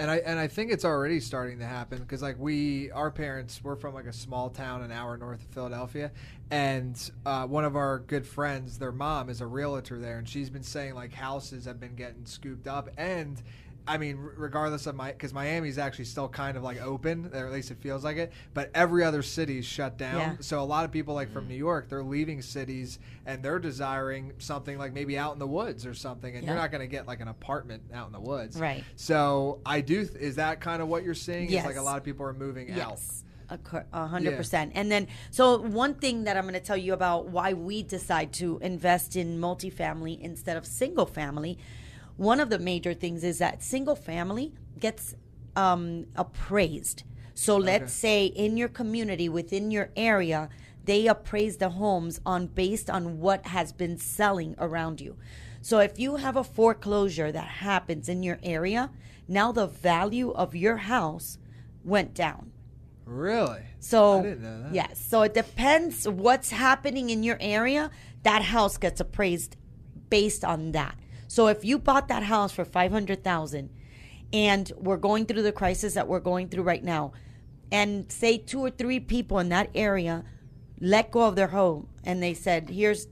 And 0.00 0.10
I 0.10 0.16
and 0.16 0.38
I 0.38 0.48
think 0.48 0.72
it's 0.72 0.86
already 0.86 1.20
starting 1.20 1.58
to 1.58 1.66
happen 1.66 1.98
because 1.98 2.22
like 2.22 2.38
we 2.38 2.90
our 2.90 3.10
parents 3.10 3.60
we're 3.62 3.76
from 3.76 3.92
like 3.92 4.06
a 4.06 4.14
small 4.14 4.48
town 4.48 4.80
an 4.80 4.90
hour 4.90 5.18
north 5.18 5.42
of 5.42 5.48
Philadelphia, 5.48 6.10
and 6.50 6.98
uh, 7.26 7.46
one 7.46 7.66
of 7.66 7.76
our 7.76 7.98
good 7.98 8.26
friends, 8.26 8.78
their 8.78 8.92
mom 8.92 9.28
is 9.28 9.42
a 9.42 9.46
realtor 9.46 9.98
there, 9.98 10.16
and 10.16 10.26
she's 10.26 10.48
been 10.48 10.62
saying 10.62 10.94
like 10.94 11.12
houses 11.12 11.66
have 11.66 11.78
been 11.78 11.94
getting 11.94 12.24
scooped 12.24 12.66
up 12.66 12.88
and. 12.96 13.42
I 13.86 13.98
mean, 13.98 14.18
regardless 14.18 14.86
of 14.86 14.94
my, 14.94 15.12
because 15.12 15.32
Miami's 15.32 15.78
actually 15.78 16.04
still 16.04 16.28
kind 16.28 16.56
of 16.56 16.62
like 16.62 16.80
open, 16.80 17.30
or 17.32 17.46
at 17.46 17.52
least 17.52 17.70
it 17.70 17.78
feels 17.78 18.04
like 18.04 18.16
it. 18.16 18.32
But 18.54 18.70
every 18.74 19.04
other 19.04 19.22
city's 19.22 19.64
shut 19.64 19.96
down. 19.96 20.18
Yeah. 20.18 20.36
So 20.40 20.60
a 20.60 20.64
lot 20.64 20.84
of 20.84 20.92
people, 20.92 21.14
like 21.14 21.32
from 21.32 21.46
mm. 21.46 21.48
New 21.48 21.56
York, 21.56 21.88
they're 21.88 22.02
leaving 22.02 22.42
cities 22.42 22.98
and 23.26 23.42
they're 23.42 23.58
desiring 23.58 24.32
something 24.38 24.78
like 24.78 24.92
maybe 24.92 25.18
out 25.18 25.32
in 25.32 25.38
the 25.38 25.46
woods 25.46 25.86
or 25.86 25.94
something. 25.94 26.36
And 26.36 26.46
you're 26.46 26.54
not 26.54 26.70
going 26.70 26.82
to 26.82 26.86
get 26.86 27.06
like 27.06 27.20
an 27.20 27.28
apartment 27.28 27.82
out 27.92 28.06
in 28.06 28.12
the 28.12 28.20
woods. 28.20 28.58
Right. 28.58 28.84
So 28.96 29.60
I 29.66 29.80
do. 29.80 30.04
Th- 30.04 30.16
is 30.16 30.36
that 30.36 30.60
kind 30.60 30.82
of 30.82 30.88
what 30.88 31.04
you're 31.04 31.14
seeing? 31.14 31.50
Is 31.50 31.64
like 31.64 31.76
a 31.76 31.82
lot 31.82 31.96
of 31.96 32.04
people 32.04 32.26
are 32.26 32.32
moving 32.32 32.70
out. 32.70 32.76
Yes. 32.76 33.24
A 33.48 33.58
a 33.92 34.06
hundred 34.06 34.36
percent. 34.36 34.72
And 34.76 34.92
then, 34.92 35.08
so 35.32 35.58
one 35.58 35.94
thing 35.94 36.22
that 36.24 36.36
I'm 36.36 36.44
going 36.44 36.54
to 36.54 36.60
tell 36.60 36.76
you 36.76 36.92
about 36.92 37.26
why 37.30 37.52
we 37.52 37.82
decide 37.82 38.32
to 38.34 38.60
invest 38.62 39.16
in 39.16 39.40
multifamily 39.40 40.20
instead 40.20 40.56
of 40.56 40.64
single 40.64 41.06
family. 41.06 41.58
One 42.20 42.38
of 42.38 42.50
the 42.50 42.58
major 42.58 42.92
things 42.92 43.24
is 43.24 43.38
that 43.38 43.62
single 43.62 43.96
family 43.96 44.52
gets 44.78 45.14
um, 45.56 46.04
appraised. 46.14 47.02
So 47.32 47.56
let's 47.56 47.94
say 47.94 48.26
in 48.26 48.58
your 48.58 48.68
community, 48.68 49.30
within 49.30 49.70
your 49.70 49.88
area, 49.96 50.50
they 50.84 51.06
appraise 51.06 51.56
the 51.56 51.70
homes 51.70 52.20
on 52.26 52.48
based 52.48 52.90
on 52.90 53.20
what 53.20 53.46
has 53.46 53.72
been 53.72 53.96
selling 53.96 54.54
around 54.58 55.00
you. 55.00 55.16
So 55.62 55.78
if 55.78 55.98
you 55.98 56.16
have 56.16 56.36
a 56.36 56.44
foreclosure 56.44 57.32
that 57.32 57.48
happens 57.48 58.06
in 58.06 58.22
your 58.22 58.38
area, 58.42 58.90
now 59.26 59.50
the 59.50 59.66
value 59.66 60.30
of 60.32 60.54
your 60.54 60.76
house 60.76 61.38
went 61.84 62.12
down. 62.12 62.52
Really? 63.06 63.62
So 63.78 64.18
I 64.18 64.22
didn't 64.24 64.42
know 64.42 64.62
that. 64.64 64.74
yes, 64.74 65.02
so 65.02 65.22
it 65.22 65.32
depends 65.32 66.06
what's 66.06 66.50
happening 66.50 67.08
in 67.08 67.22
your 67.22 67.38
area. 67.40 67.90
That 68.24 68.42
house 68.42 68.76
gets 68.76 69.00
appraised 69.00 69.56
based 70.10 70.44
on 70.44 70.72
that. 70.72 70.96
So 71.30 71.46
if 71.46 71.64
you 71.64 71.78
bought 71.78 72.08
that 72.08 72.24
house 72.24 72.50
for 72.50 72.64
five 72.64 72.90
hundred 72.90 73.22
thousand, 73.22 73.70
and 74.32 74.72
we're 74.76 74.96
going 74.96 75.26
through 75.26 75.42
the 75.42 75.52
crisis 75.52 75.94
that 75.94 76.08
we're 76.08 76.18
going 76.18 76.48
through 76.48 76.64
right 76.64 76.82
now, 76.82 77.12
and 77.70 78.10
say 78.10 78.36
two 78.36 78.58
or 78.58 78.70
three 78.70 78.98
people 78.98 79.38
in 79.38 79.48
that 79.50 79.70
area 79.72 80.24
let 80.80 81.12
go 81.12 81.28
of 81.28 81.36
their 81.36 81.46
home 81.46 81.86
and 82.02 82.20
they 82.20 82.34
said, 82.34 82.68
"Here's 82.68 83.06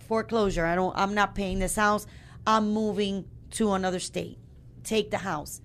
foreclosure. 0.00 0.66
I 0.66 0.74
don't. 0.74 0.92
I'm 0.96 1.14
not 1.14 1.36
paying 1.36 1.60
this 1.60 1.76
house. 1.76 2.08
I'm 2.44 2.72
moving 2.72 3.26
to 3.52 3.70
another 3.70 4.00
state. 4.00 4.38
Take 4.82 5.12
the 5.12 5.18
house." 5.18 5.60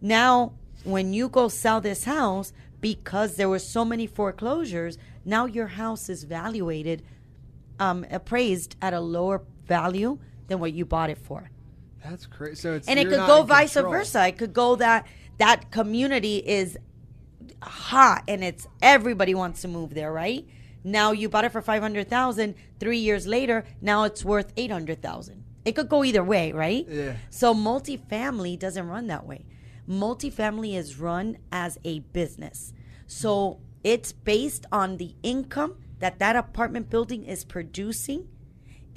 Now, 0.00 0.52
when 0.84 1.12
you 1.12 1.28
go 1.28 1.48
sell 1.48 1.80
this 1.80 2.04
house, 2.04 2.52
because 2.80 3.34
there 3.34 3.48
were 3.48 3.58
so 3.58 3.84
many 3.84 4.06
foreclosures, 4.06 4.96
now 5.24 5.46
your 5.46 5.66
house 5.66 6.08
is 6.08 6.22
valuated, 6.22 7.02
um, 7.80 8.06
appraised 8.12 8.76
at 8.80 8.94
a 8.94 9.00
lower 9.00 9.42
value 9.66 10.20
than 10.48 10.58
what 10.60 10.72
you 10.72 10.84
bought 10.84 11.10
it 11.10 11.18
for. 11.18 11.50
That's 12.04 12.26
crazy. 12.26 12.56
So 12.56 12.74
it's 12.74 12.88
And 12.88 12.98
it 12.98 13.08
could 13.08 13.26
go 13.26 13.42
vice 13.42 13.74
control. 13.74 13.92
versa. 13.92 14.26
It 14.28 14.38
could 14.38 14.52
go 14.52 14.76
that 14.76 15.06
that 15.38 15.70
community 15.70 16.38
is 16.38 16.76
hot 17.62 18.24
and 18.28 18.42
it's 18.42 18.66
everybody 18.82 19.34
wants 19.34 19.62
to 19.62 19.68
move 19.68 19.94
there, 19.94 20.12
right? 20.12 20.46
Now 20.84 21.12
you 21.12 21.28
bought 21.28 21.44
it 21.44 21.52
for 21.52 21.60
500,000, 21.60 22.54
3 22.80 22.98
years 22.98 23.26
later, 23.26 23.64
now 23.80 24.04
it's 24.04 24.24
worth 24.24 24.52
800,000. 24.56 25.44
It 25.64 25.72
could 25.72 25.88
go 25.88 26.04
either 26.04 26.24
way, 26.24 26.52
right? 26.52 26.86
Yeah. 26.88 27.16
So 27.30 27.52
multifamily 27.52 28.58
doesn't 28.58 28.86
run 28.86 29.08
that 29.08 29.26
way. 29.26 29.44
Multifamily 29.88 30.76
is 30.76 30.98
run 30.98 31.38
as 31.50 31.78
a 31.84 32.00
business. 32.00 32.72
So 33.06 33.60
it's 33.82 34.12
based 34.12 34.66
on 34.70 34.96
the 34.96 35.14
income 35.22 35.76
that 35.98 36.18
that 36.20 36.36
apartment 36.36 36.90
building 36.90 37.24
is 37.24 37.44
producing 37.44 38.28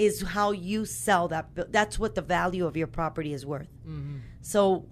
is 0.02 0.22
how 0.36 0.52
you 0.52 0.84
sell 0.86 1.28
that. 1.28 1.45
That's 1.72 1.99
what 1.99 2.16
the 2.16 2.22
value 2.39 2.66
of 2.66 2.76
your 2.76 2.88
property 2.88 3.34
is 3.34 3.45
worth. 3.45 3.70
So 4.41 4.86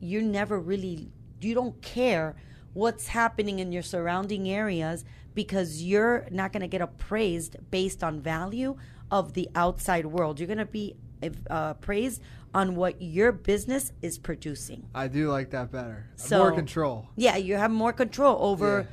you're 0.00 0.22
never 0.40 0.58
really 0.58 1.08
you 1.40 1.54
don't 1.54 1.80
care 1.80 2.36
what's 2.74 3.06
happening 3.08 3.58
in 3.60 3.72
your 3.72 3.82
surrounding 3.82 4.48
areas 4.48 5.04
because 5.34 5.82
you're 5.82 6.26
not 6.30 6.52
going 6.52 6.60
to 6.60 6.68
get 6.76 6.82
appraised 6.82 7.56
based 7.70 8.04
on 8.04 8.20
value 8.20 8.76
of 9.10 9.32
the 9.32 9.48
outside 9.54 10.04
world. 10.06 10.38
You're 10.38 10.46
going 10.56 10.58
to 10.58 10.66
be 10.82 10.96
uh, 11.22 11.28
appraised 11.76 12.20
on 12.52 12.74
what 12.76 13.00
your 13.00 13.32
business 13.32 13.92
is 14.02 14.18
producing. 14.18 14.86
I 14.94 15.08
do 15.08 15.30
like 15.30 15.48
that 15.50 15.70
better. 15.72 16.06
So- 16.16 16.38
More 16.38 16.52
control. 16.52 17.08
Yeah, 17.16 17.36
you 17.36 17.56
have 17.56 17.70
more 17.70 17.92
control 17.94 18.36
over 18.50 18.70
Yeah. 18.80 18.86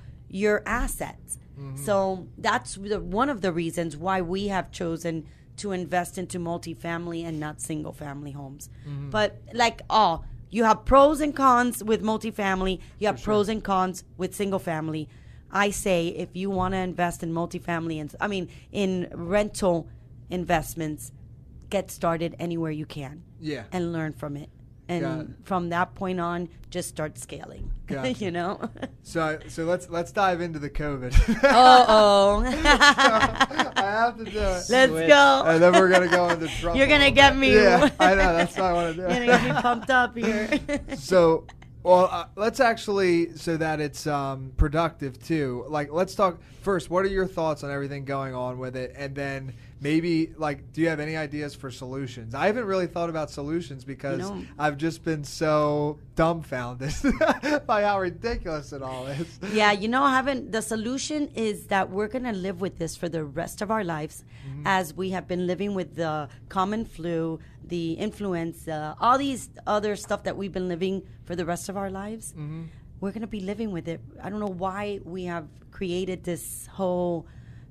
your 0.45 0.63
assets. 0.65 1.37
So 1.87 2.27
that's 2.37 2.75
the, 2.75 2.99
one 2.99 3.29
of 3.31 3.41
the 3.41 3.51
reasons 3.51 3.97
why 3.97 4.21
we 4.21 4.49
have 4.49 4.71
chosen 4.71 5.25
to 5.57 5.71
invest 5.71 6.17
into 6.17 6.39
multifamily 6.39 7.23
and 7.23 7.39
not 7.39 7.61
single 7.61 7.93
family 7.93 8.31
homes. 8.31 8.69
Mm-hmm. 8.87 9.09
But 9.09 9.41
like 9.53 9.81
all, 9.89 10.25
you 10.49 10.63
have 10.63 10.85
pros 10.85 11.19
and 11.21 11.35
cons 11.35 11.83
with 11.83 12.01
multifamily, 12.03 12.79
you 12.99 13.07
have 13.07 13.21
pros 13.21 13.49
and 13.49 13.63
cons 13.63 14.03
with 14.17 14.33
single 14.35 14.59
family. 14.59 15.09
I 15.51 15.69
say 15.69 16.07
if 16.09 16.29
you 16.33 16.49
want 16.49 16.73
to 16.73 16.77
invest 16.79 17.23
in 17.23 17.33
multifamily 17.33 17.99
and 18.01 18.13
I 18.19 18.27
mean 18.27 18.49
in 18.71 19.09
rental 19.13 19.87
investments, 20.29 21.11
get 21.69 21.89
started 21.91 22.35
anywhere 22.39 22.71
you 22.71 22.85
can 22.85 23.23
Yeah. 23.39 23.63
and 23.71 23.91
learn 23.93 24.13
from 24.13 24.37
it. 24.37 24.49
And 24.89 25.35
from 25.43 25.69
that 25.69 25.95
point 25.95 26.19
on, 26.19 26.49
just 26.69 26.89
start 26.89 27.17
scaling. 27.17 27.71
Gotcha. 27.87 28.13
you 28.13 28.31
know. 28.31 28.69
So 29.03 29.39
so 29.47 29.63
let's 29.63 29.89
let's 29.89 30.11
dive 30.11 30.41
into 30.41 30.59
the 30.59 30.69
COVID. 30.69 31.13
uh 31.43 31.85
oh. 31.87 32.43
I 32.45 33.81
have 33.81 34.17
to 34.17 34.25
do 34.25 34.31
it. 34.37 34.63
Let's 34.69 34.91
Switch. 34.91 35.07
go. 35.07 35.43
and 35.45 35.61
then 35.63 35.73
we're 35.73 35.89
gonna 35.89 36.09
go 36.09 36.29
into 36.29 36.47
Trump. 36.59 36.77
You're 36.77 36.87
gonna 36.87 37.11
get 37.11 37.31
bit. 37.31 37.39
me. 37.39 37.53
Yeah, 37.55 37.89
I 37.99 38.09
know. 38.15 38.33
That's 38.35 38.55
what 38.57 38.65
I 38.65 38.73
want 38.73 38.95
to 38.95 39.01
do. 39.01 39.01
You're 39.01 39.25
gonna 39.25 39.25
get 39.25 39.55
me 39.55 39.61
pumped 39.61 39.89
up 39.89 40.17
here. 40.17 40.59
so 40.97 41.45
well 41.83 42.09
uh, 42.11 42.25
let's 42.35 42.59
actually 42.59 43.33
so 43.37 43.55
that 43.55 43.79
it's 43.79 44.05
um, 44.07 44.51
productive 44.57 45.21
too 45.23 45.63
like 45.69 45.89
let's 45.91 46.15
talk 46.15 46.37
first 46.61 46.89
what 46.89 47.05
are 47.05 47.09
your 47.09 47.25
thoughts 47.27 47.63
on 47.63 47.71
everything 47.71 48.03
going 48.03 48.35
on 48.35 48.57
with 48.57 48.75
it 48.75 48.93
and 48.97 49.15
then 49.15 49.53
maybe 49.79 50.33
like 50.37 50.71
do 50.73 50.81
you 50.81 50.89
have 50.89 50.99
any 50.99 51.15
ideas 51.15 51.55
for 51.55 51.71
solutions? 51.71 52.33
I 52.33 52.47
haven't 52.47 52.65
really 52.65 52.87
thought 52.87 53.09
about 53.09 53.29
solutions 53.29 53.83
because 53.83 54.31
i've 54.57 54.77
just 54.77 55.03
been 55.03 55.23
so 55.23 55.99
dumbfounded 56.15 56.93
by 57.67 57.83
how 57.83 57.99
ridiculous 57.99 58.73
it 58.73 58.81
all 58.81 59.07
is. 59.07 59.39
Yeah, 59.53 59.71
you 59.71 59.87
know, 59.87 60.05
having 60.05 60.51
the 60.51 60.61
solution 60.61 61.29
is 61.35 61.67
that 61.67 61.89
we're 61.89 62.07
gonna 62.07 62.33
live 62.33 62.61
with 62.61 62.77
this 62.77 62.95
for 62.95 63.07
the 63.07 63.23
rest 63.23 63.61
of 63.61 63.71
our 63.71 63.83
lives, 63.83 64.23
mm-hmm. 64.47 64.63
as 64.65 64.93
we 64.93 65.11
have 65.11 65.27
been 65.27 65.47
living 65.47 65.73
with 65.73 65.95
the 65.95 66.27
common 66.49 66.85
flu, 66.85 67.39
the 67.63 67.93
influenza, 67.93 68.95
all 68.99 69.17
these 69.17 69.49
other 69.67 69.95
stuff 69.95 70.23
that 70.23 70.35
we've 70.35 70.53
been 70.53 70.67
living 70.67 71.03
for 71.25 71.35
the 71.35 71.45
rest 71.45 71.69
of 71.69 71.77
our 71.77 71.89
lives. 71.89 72.33
Mm-hmm. 72.33 72.63
We're 72.99 73.11
gonna 73.11 73.27
be 73.27 73.41
living 73.41 73.71
with 73.71 73.87
it. 73.87 74.01
I 74.23 74.29
don't 74.29 74.39
know 74.39 74.47
why 74.47 74.99
we 75.03 75.25
have 75.25 75.47
created 75.71 76.23
this 76.23 76.67
whole 76.67 77.27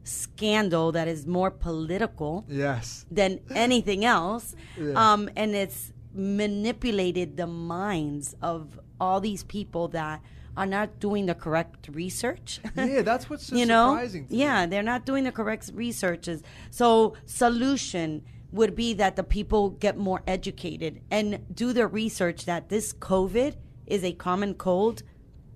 scandal 0.07 0.93
that 0.93 1.09
is 1.09 1.27
more 1.27 1.51
political 1.51 2.45
yes 2.49 3.05
than 3.11 3.41
anything 3.55 4.05
else. 4.05 4.55
Yeah. 4.79 4.93
Um, 4.95 5.29
and 5.37 5.55
it's 5.55 5.93
manipulated 6.15 7.37
the 7.37 7.47
minds 7.47 8.35
of 8.41 8.79
all 9.01 9.21
these 9.21 9.43
people 9.45 9.89
that 9.89 10.23
are 10.57 10.65
not 10.67 10.99
doing 11.01 11.27
the 11.27 11.35
correct 11.35 11.89
research. 11.93 12.61
yeah 12.77 13.03
that's 13.03 13.29
what's 13.29 13.47
so 13.49 13.57
you 13.57 13.67
know, 13.67 13.93
surprising 13.93 14.27
to 14.27 14.33
me. 14.33 14.41
yeah, 14.41 14.65
they're 14.67 14.83
not 14.83 15.05
doing 15.05 15.25
the 15.25 15.33
correct 15.33 15.71
researches. 15.75 16.43
So 16.71 17.15
solution 17.27 18.23
would 18.53 18.75
be 18.75 18.95
that 18.95 19.17
the 19.17 19.25
people 19.25 19.71
get 19.71 19.99
more 19.99 20.23
educated 20.27 21.03
and 21.11 21.45
do 21.53 21.73
the 21.73 21.87
research 21.87 22.47
that 22.47 22.69
this 22.71 22.95
COVID 22.95 23.57
is 23.87 24.03
a 24.03 24.13
common 24.13 24.55
cold 24.55 25.03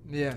yeah 0.09 0.35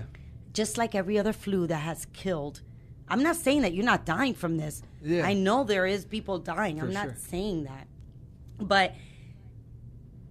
just 0.55 0.77
like 0.77 0.95
every 0.95 1.19
other 1.19 1.33
flu 1.33 1.67
that 1.67 1.79
has 1.79 2.07
killed. 2.13 2.61
I'm 3.07 3.21
not 3.23 3.35
saying 3.35 3.61
that 3.61 3.73
you're 3.73 3.85
not 3.85 4.05
dying 4.05 4.33
from 4.33 4.57
this. 4.57 4.81
Yeah. 5.03 5.25
I 5.25 5.33
know 5.33 5.63
there 5.63 5.85
is 5.85 6.05
people 6.05 6.39
dying. 6.39 6.81
I'm 6.81 6.91
not 6.93 7.05
sure. 7.05 7.15
saying 7.17 7.65
that. 7.65 7.87
But 8.59 8.95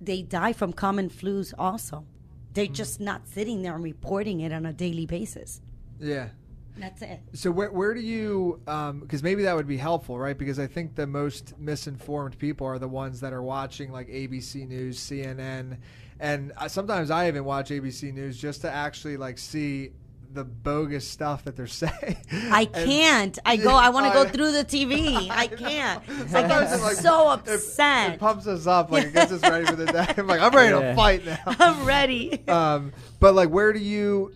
they 0.00 0.22
die 0.22 0.52
from 0.52 0.72
common 0.72 1.08
flus 1.10 1.54
also. 1.58 2.04
They're 2.52 2.66
Mm. 2.66 2.72
just 2.74 3.00
not 3.00 3.26
sitting 3.28 3.62
there 3.62 3.74
and 3.74 3.82
reporting 3.84 4.40
it 4.40 4.52
on 4.52 4.66
a 4.66 4.72
daily 4.72 5.06
basis. 5.06 5.60
yeah 6.00 6.28
That's 6.76 7.02
it. 7.02 7.20
So 7.34 7.52
where 7.52 7.70
where 7.70 7.94
do 7.94 8.00
you? 8.00 8.60
Because 8.64 9.22
maybe 9.22 9.44
that 9.44 9.54
would 9.54 9.68
be 9.68 9.76
helpful, 9.76 10.18
right? 10.18 10.36
Because 10.36 10.58
I 10.58 10.66
think 10.66 10.96
the 10.96 11.06
most 11.06 11.56
misinformed 11.56 12.36
people 12.38 12.66
are 12.66 12.80
the 12.80 12.88
ones 12.88 13.20
that 13.20 13.32
are 13.32 13.42
watching 13.42 13.92
like 13.92 14.08
ABC 14.08 14.66
News, 14.66 14.98
CNN, 14.98 15.78
and 16.18 16.52
I, 16.56 16.66
sometimes 16.66 17.12
I 17.12 17.28
even 17.28 17.44
watch 17.44 17.70
ABC 17.70 18.12
News 18.12 18.36
just 18.38 18.60
to 18.62 18.70
actually 18.70 19.16
like 19.16 19.38
see 19.38 19.92
the 20.34 20.44
bogus 20.44 21.08
stuff 21.08 21.44
that 21.44 21.56
they're 21.56 21.66
saying. 21.84 22.16
I 22.50 22.64
can't. 22.66 23.38
I 23.46 23.56
go. 23.56 23.70
I 23.74 23.88
want 23.90 24.06
to 24.06 24.12
go 24.12 24.28
through 24.28 24.52
the 24.52 24.64
TV. 24.64 25.28
I 25.30 25.46
can't. 25.46 26.02
I 26.08 26.26
Sometimes 26.26 26.70
get 26.70 26.80
it, 26.80 26.82
like, 26.82 26.96
so 26.96 27.30
it- 27.32 27.48
upset. 27.48 28.14
It, 28.14 28.20
pumps 28.20 28.46
us 28.46 28.66
up, 28.66 28.90
like 28.90 29.06
it 29.06 29.12
gets 29.14 29.32
us 29.32 29.42
ready 29.42 29.64
for 29.64 29.76
the 29.76 29.86
day. 29.86 30.06
I'm 30.18 30.26
like, 30.26 30.40
I'm 30.40 30.54
ready 30.54 30.72
to 30.72 30.94
fight 30.94 31.24
now. 31.24 31.38
I'm 31.46 31.84
ready. 31.84 32.46
um, 32.48 32.92
but 33.20 33.34
like, 33.34 33.48
where 33.50 33.72
do 33.72 33.78
you? 33.78 34.34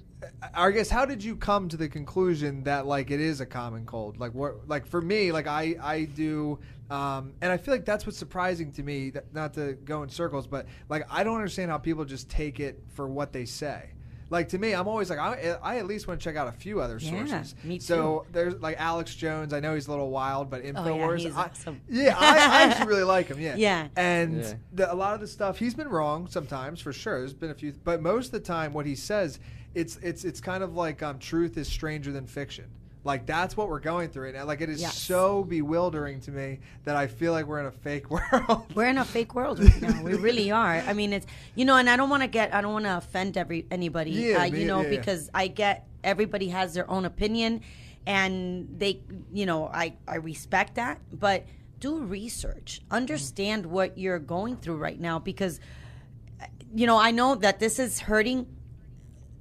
I 0.55 0.71
guess 0.71 0.89
how 0.89 1.05
did 1.05 1.23
you 1.23 1.37
come 1.37 1.69
to 1.69 1.77
the 1.77 1.89
conclusion 1.89 2.63
that 2.65 2.87
like 2.87 3.11
it 3.11 3.21
is 3.21 3.41
a 3.41 3.47
common 3.47 3.85
cold? 3.87 4.19
Like 4.19 4.33
what? 4.35 4.69
Like 4.69 4.87
for 4.87 5.01
me, 5.03 5.33
like 5.33 5.47
I 5.49 5.75
I 5.83 6.05
do, 6.05 6.59
um, 6.91 7.33
and 7.41 7.51
I 7.51 7.57
feel 7.57 7.75
like 7.75 7.85
that's 7.85 8.07
what's 8.07 8.19
surprising 8.19 8.71
to 8.73 8.83
me. 8.83 9.11
That, 9.11 9.33
not 9.35 9.55
to 9.55 9.73
go 9.73 10.03
in 10.05 10.09
circles, 10.09 10.47
but 10.47 10.67
like 10.89 11.07
I 11.11 11.25
don't 11.25 11.35
understand 11.37 11.71
how 11.73 11.79
people 11.79 12.05
just 12.05 12.29
take 12.29 12.61
it 12.61 12.83
for 12.95 13.09
what 13.09 13.33
they 13.33 13.45
say. 13.47 13.91
Like 14.31 14.51
to 14.51 14.59
me, 14.59 14.75
I'm 14.75 14.87
always 14.89 15.09
like 15.09 15.19
I, 15.19 15.57
I 15.63 15.79
at 15.79 15.87
least 15.87 16.07
want 16.07 16.21
to 16.21 16.25
check 16.25 16.37
out 16.37 16.49
a 16.49 16.53
few 16.53 16.81
other 16.81 17.01
sources. 17.01 17.31
Yeah, 17.31 17.43
sources. 17.43 17.65
me 17.65 17.79
So 17.79 18.27
there's 18.33 18.55
like 18.61 18.77
Alex 18.79 19.15
Jones. 19.15 19.55
I 19.55 19.61
know 19.61 19.75
he's 19.75 19.87
a 19.87 19.91
little 19.91 20.11
wild, 20.11 20.51
but 20.51 20.63
Infowars. 20.65 21.09
Oh, 21.11 21.15
he's 21.15 21.37
I, 21.37 21.45
awesome. 21.45 21.81
Yeah, 21.89 22.15
I, 22.19 22.37
I 22.37 22.63
actually 22.65 22.89
really 22.89 23.05
like 23.05 23.29
him. 23.29 23.41
Yeah. 23.41 23.57
Yeah. 23.57 23.89
And 23.97 24.43
Yeah. 24.43 24.55
the, 24.73 24.93
a 24.93 24.95
lot 24.95 25.15
of 25.15 25.21
the 25.21 25.27
stuff 25.27 25.59
he's 25.59 25.75
been 25.75 25.89
wrong 25.89 26.27
sometimes 26.29 26.81
for 26.81 26.93
sure. 26.93 27.21
There's 27.21 27.33
been 27.33 27.51
a 27.51 27.55
few, 27.55 27.73
but 27.85 28.03
most 28.03 28.27
of 28.27 28.33
the 28.33 28.41
time, 28.41 28.73
what 28.75 28.85
he 28.85 28.95
says, 28.95 29.39
it's 29.75 29.97
it's 30.03 30.25
it's 30.25 30.41
kind 30.41 30.63
of 30.63 30.75
like 30.75 31.03
um, 31.03 31.19
truth 31.19 31.57
is 31.57 31.69
stranger 31.69 32.13
than 32.13 32.27
fiction. 32.27 32.67
Like 33.09 33.25
that's 33.25 33.57
what 33.57 33.71
we're 33.71 33.81
going 33.81 34.11
through 34.11 34.27
right 34.27 34.35
now. 34.35 34.45
Like 34.45 34.61
it 34.61 34.69
is 34.69 34.83
Yes. 34.83 34.95
so 34.95 35.43
bewildering 35.43 36.21
to 36.21 36.31
me 36.31 36.61
that 36.85 36.95
I 36.95 37.07
feel 37.07 37.33
like 37.33 37.47
we're 37.47 37.59
in 37.61 37.65
a 37.65 37.71
fake 37.71 38.11
world. 38.11 38.67
We're 38.75 38.89
in 38.89 38.99
a 38.99 39.05
fake 39.05 39.35
world 39.35 39.61
right 39.61 39.81
now. 39.81 40.03
We 40.03 40.13
really 40.13 40.51
are. 40.63 40.75
I 40.87 40.93
mean, 40.93 41.15
it's 41.15 41.27
you 41.55 41.65
know, 41.65 41.77
and 41.77 41.89
I 41.89 41.97
don't 41.97 42.11
want 42.11 42.23
to 42.23 42.29
get, 42.29 42.53
I 42.53 42.61
don't 42.61 42.75
want 42.75 42.85
to 42.85 42.99
offend 42.99 43.39
every 43.39 43.67
anybody. 43.71 44.11
Yeah, 44.11 44.43
uh, 44.43 44.45
you 44.45 44.67
know, 44.67 44.83
yeah, 44.83 44.91
yeah. 44.91 44.97
because 44.99 45.31
I 45.33 45.47
get 45.49 45.89
everybody 46.05 46.49
has 46.49 46.75
their 46.75 46.89
own 46.91 47.07
opinion, 47.07 47.63
and 48.07 48.69
they, 48.79 49.01
you 49.33 49.47
know, 49.47 49.69
I 49.69 49.95
I 50.07 50.17
respect 50.17 50.75
that, 50.75 51.01
but 51.11 51.47
do 51.81 52.01
research, 52.01 52.83
understand 52.91 53.65
what 53.65 53.97
you're 53.97 54.19
going 54.19 54.59
through 54.59 54.77
right 54.77 55.01
now, 55.01 55.19
because 55.19 55.61
you 56.75 56.87
know, 56.87 56.99
I 56.99 57.13
know 57.13 57.37
that 57.37 57.59
this 57.59 57.79
is 57.79 58.01
hurting 58.01 58.47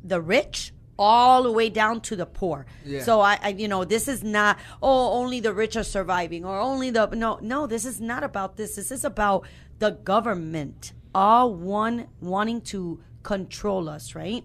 the 0.05 0.22
rich 0.22 0.72
all 1.00 1.43
the 1.43 1.52
way 1.52 1.70
down 1.70 2.02
to 2.02 2.16
the 2.16 2.26
poor. 2.26 2.66
Yeah. 2.86 3.04
So 3.04 3.22
I, 3.22 3.39
I, 3.41 3.50
you 3.50 3.68
know, 3.68 3.86
this 3.86 4.08
is 4.08 4.24
not 4.24 4.58
oh 4.82 5.14
only 5.14 5.39
the 5.39 5.54
rich 5.54 5.76
are 5.76 5.84
surviving 5.84 6.43
or 6.45 6.60
only 6.60 6.89
the 6.89 7.08
no 7.08 7.39
no. 7.41 7.68
This 7.68 7.86
is 7.86 8.02
not 8.02 8.24
about 8.24 8.58
this. 8.58 8.76
This 8.76 8.91
is 8.91 9.04
about 9.04 9.45
the 9.80 9.91
government 9.91 10.93
all 11.14 11.54
one 11.54 12.08
wanting 12.22 12.62
to 12.62 13.02
control 13.24 13.89
us, 13.89 14.14
right? 14.14 14.43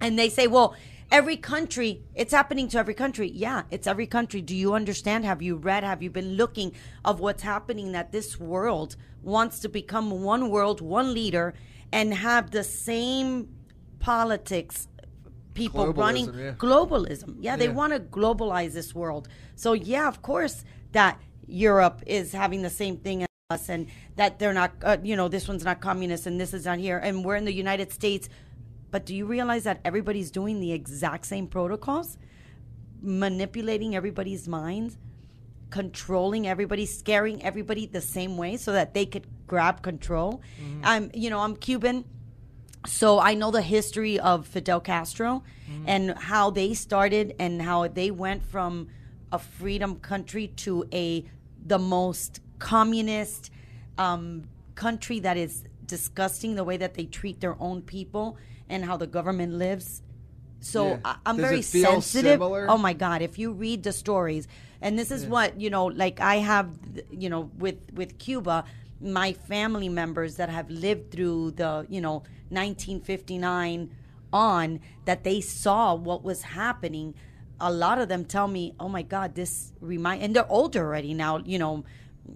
And 0.00 0.16
they 0.16 0.28
say, 0.28 0.46
well, 0.46 0.76
every 1.10 1.36
country, 1.36 2.02
it's 2.14 2.32
happening 2.32 2.68
to 2.68 2.78
every 2.78 2.94
country. 2.94 3.28
Yeah, 3.28 3.62
it's 3.72 3.86
every 3.86 4.06
country. 4.06 4.40
Do 4.40 4.54
you 4.54 4.74
understand? 4.74 5.24
Have 5.24 5.42
you 5.42 5.56
read? 5.56 5.82
Have 5.82 6.02
you 6.02 6.10
been 6.10 6.34
looking 6.34 6.72
of 7.04 7.18
what's 7.18 7.42
happening? 7.42 7.92
That 7.92 8.12
this 8.12 8.38
world 8.38 8.94
wants 9.22 9.58
to 9.60 9.68
become 9.68 10.22
one 10.22 10.48
world, 10.48 10.80
one 10.80 11.12
leader, 11.12 11.54
and 11.90 12.14
have 12.14 12.52
the 12.52 12.62
same 12.62 13.48
politics 13.98 14.86
people 15.56 15.86
Globalism, 15.86 15.96
running 15.96 16.34
yeah. 16.34 16.52
globalism. 16.52 17.36
Yeah, 17.40 17.56
they 17.56 17.68
want 17.68 17.92
to 17.92 18.00
globalize 18.00 18.72
this 18.74 18.94
world. 18.94 19.28
So 19.56 19.72
yeah, 19.72 20.06
of 20.06 20.22
course 20.22 20.64
that 20.92 21.20
Europe 21.46 22.02
is 22.06 22.32
having 22.32 22.62
the 22.62 22.70
same 22.70 22.96
thing 22.98 23.22
as 23.22 23.28
us, 23.50 23.68
and 23.68 23.86
that 24.16 24.38
they're 24.38 24.52
not. 24.52 24.72
Uh, 24.82 24.96
you 25.02 25.16
know, 25.16 25.28
this 25.28 25.48
one's 25.48 25.64
not 25.64 25.80
communist, 25.80 26.26
and 26.26 26.40
this 26.40 26.52
is 26.52 26.64
not 26.64 26.78
here, 26.78 26.98
and 26.98 27.24
we're 27.24 27.36
in 27.36 27.44
the 27.44 27.52
United 27.52 27.92
States. 27.92 28.28
But 28.90 29.06
do 29.06 29.14
you 29.14 29.26
realize 29.26 29.64
that 29.64 29.80
everybody's 29.84 30.30
doing 30.30 30.60
the 30.60 30.72
exact 30.72 31.26
same 31.26 31.46
protocols, 31.46 32.18
manipulating 33.00 33.94
everybody's 33.94 34.48
minds, 34.48 34.98
controlling 35.70 36.46
everybody, 36.46 36.86
scaring 36.86 37.42
everybody 37.42 37.86
the 37.86 38.00
same 38.00 38.36
way, 38.36 38.56
so 38.56 38.72
that 38.72 38.94
they 38.94 39.06
could 39.06 39.26
grab 39.46 39.82
control? 39.82 40.40
I'm, 40.82 41.10
you 41.14 41.30
know, 41.30 41.40
I'm 41.40 41.56
Cuban 41.56 42.04
so 42.86 43.18
I 43.18 43.34
know 43.34 43.50
the 43.50 43.62
history 43.62 44.18
of 44.18 44.46
Fidel 44.46 44.80
Castro 44.80 45.42
and 45.86 46.10
how 46.16 46.50
they 46.50 46.74
started 46.74 47.34
and 47.38 47.60
how 47.60 47.88
they 47.88 48.10
went 48.10 48.42
from 48.44 48.88
a 49.32 49.38
freedom 49.38 49.96
country 49.96 50.48
to 50.64 50.84
a 50.92 51.24
the 51.64 51.78
most 51.78 52.40
communist 52.58 53.50
um, 53.98 54.44
country 54.76 55.18
that 55.20 55.36
is 55.36 55.64
disgusting 55.84 56.54
the 56.54 56.64
way 56.64 56.76
that 56.76 56.94
they 56.94 57.04
treat 57.04 57.40
their 57.40 57.56
own 57.60 57.82
people 57.82 58.36
and 58.68 58.84
how 58.84 58.96
the 58.96 59.06
government 59.06 59.54
lives. 59.54 60.02
So 60.60 60.88
Yeah. 60.90 60.98
I, 61.04 61.16
I'm 61.26 61.36
Does 61.36 61.46
very 61.48 61.62
sensitive. 61.62 62.32
similar? 62.32 62.66
Oh 62.68 62.78
my 62.78 62.92
God! 62.92 63.22
If 63.22 63.38
you 63.38 63.52
read 63.52 63.82
the 63.82 63.92
stories, 63.92 64.48
and 64.80 64.98
this 64.98 65.10
is 65.10 65.26
what 65.26 65.60
you 65.60 65.70
know, 65.70 65.86
like 65.86 66.20
I 66.20 66.36
have, 66.36 66.68
you 67.10 67.28
know, 67.28 67.50
with 67.58 67.78
with 67.94 68.18
Cuba, 68.18 68.64
my 69.00 69.32
family 69.32 69.88
members 69.88 70.36
that 70.36 70.48
have 70.48 70.70
lived 70.70 71.10
through 71.10 71.52
the, 71.52 71.86
you 71.88 72.00
know, 72.00 72.22
1959 72.48 73.90
on, 74.32 74.80
that 75.04 75.24
they 75.24 75.40
saw 75.40 75.94
what 75.94 76.22
was 76.22 76.42
happening. 76.42 77.14
A 77.60 77.72
lot 77.72 77.98
of 77.98 78.08
them 78.08 78.24
tell 78.24 78.48
me, 78.48 78.74
"Oh 78.78 78.88
my 78.88 79.02
God, 79.02 79.34
this 79.34 79.72
remind," 79.80 80.22
and 80.22 80.34
they're 80.36 80.50
older 80.50 80.84
already 80.84 81.14
now. 81.14 81.38
You 81.38 81.58
know, 81.58 81.84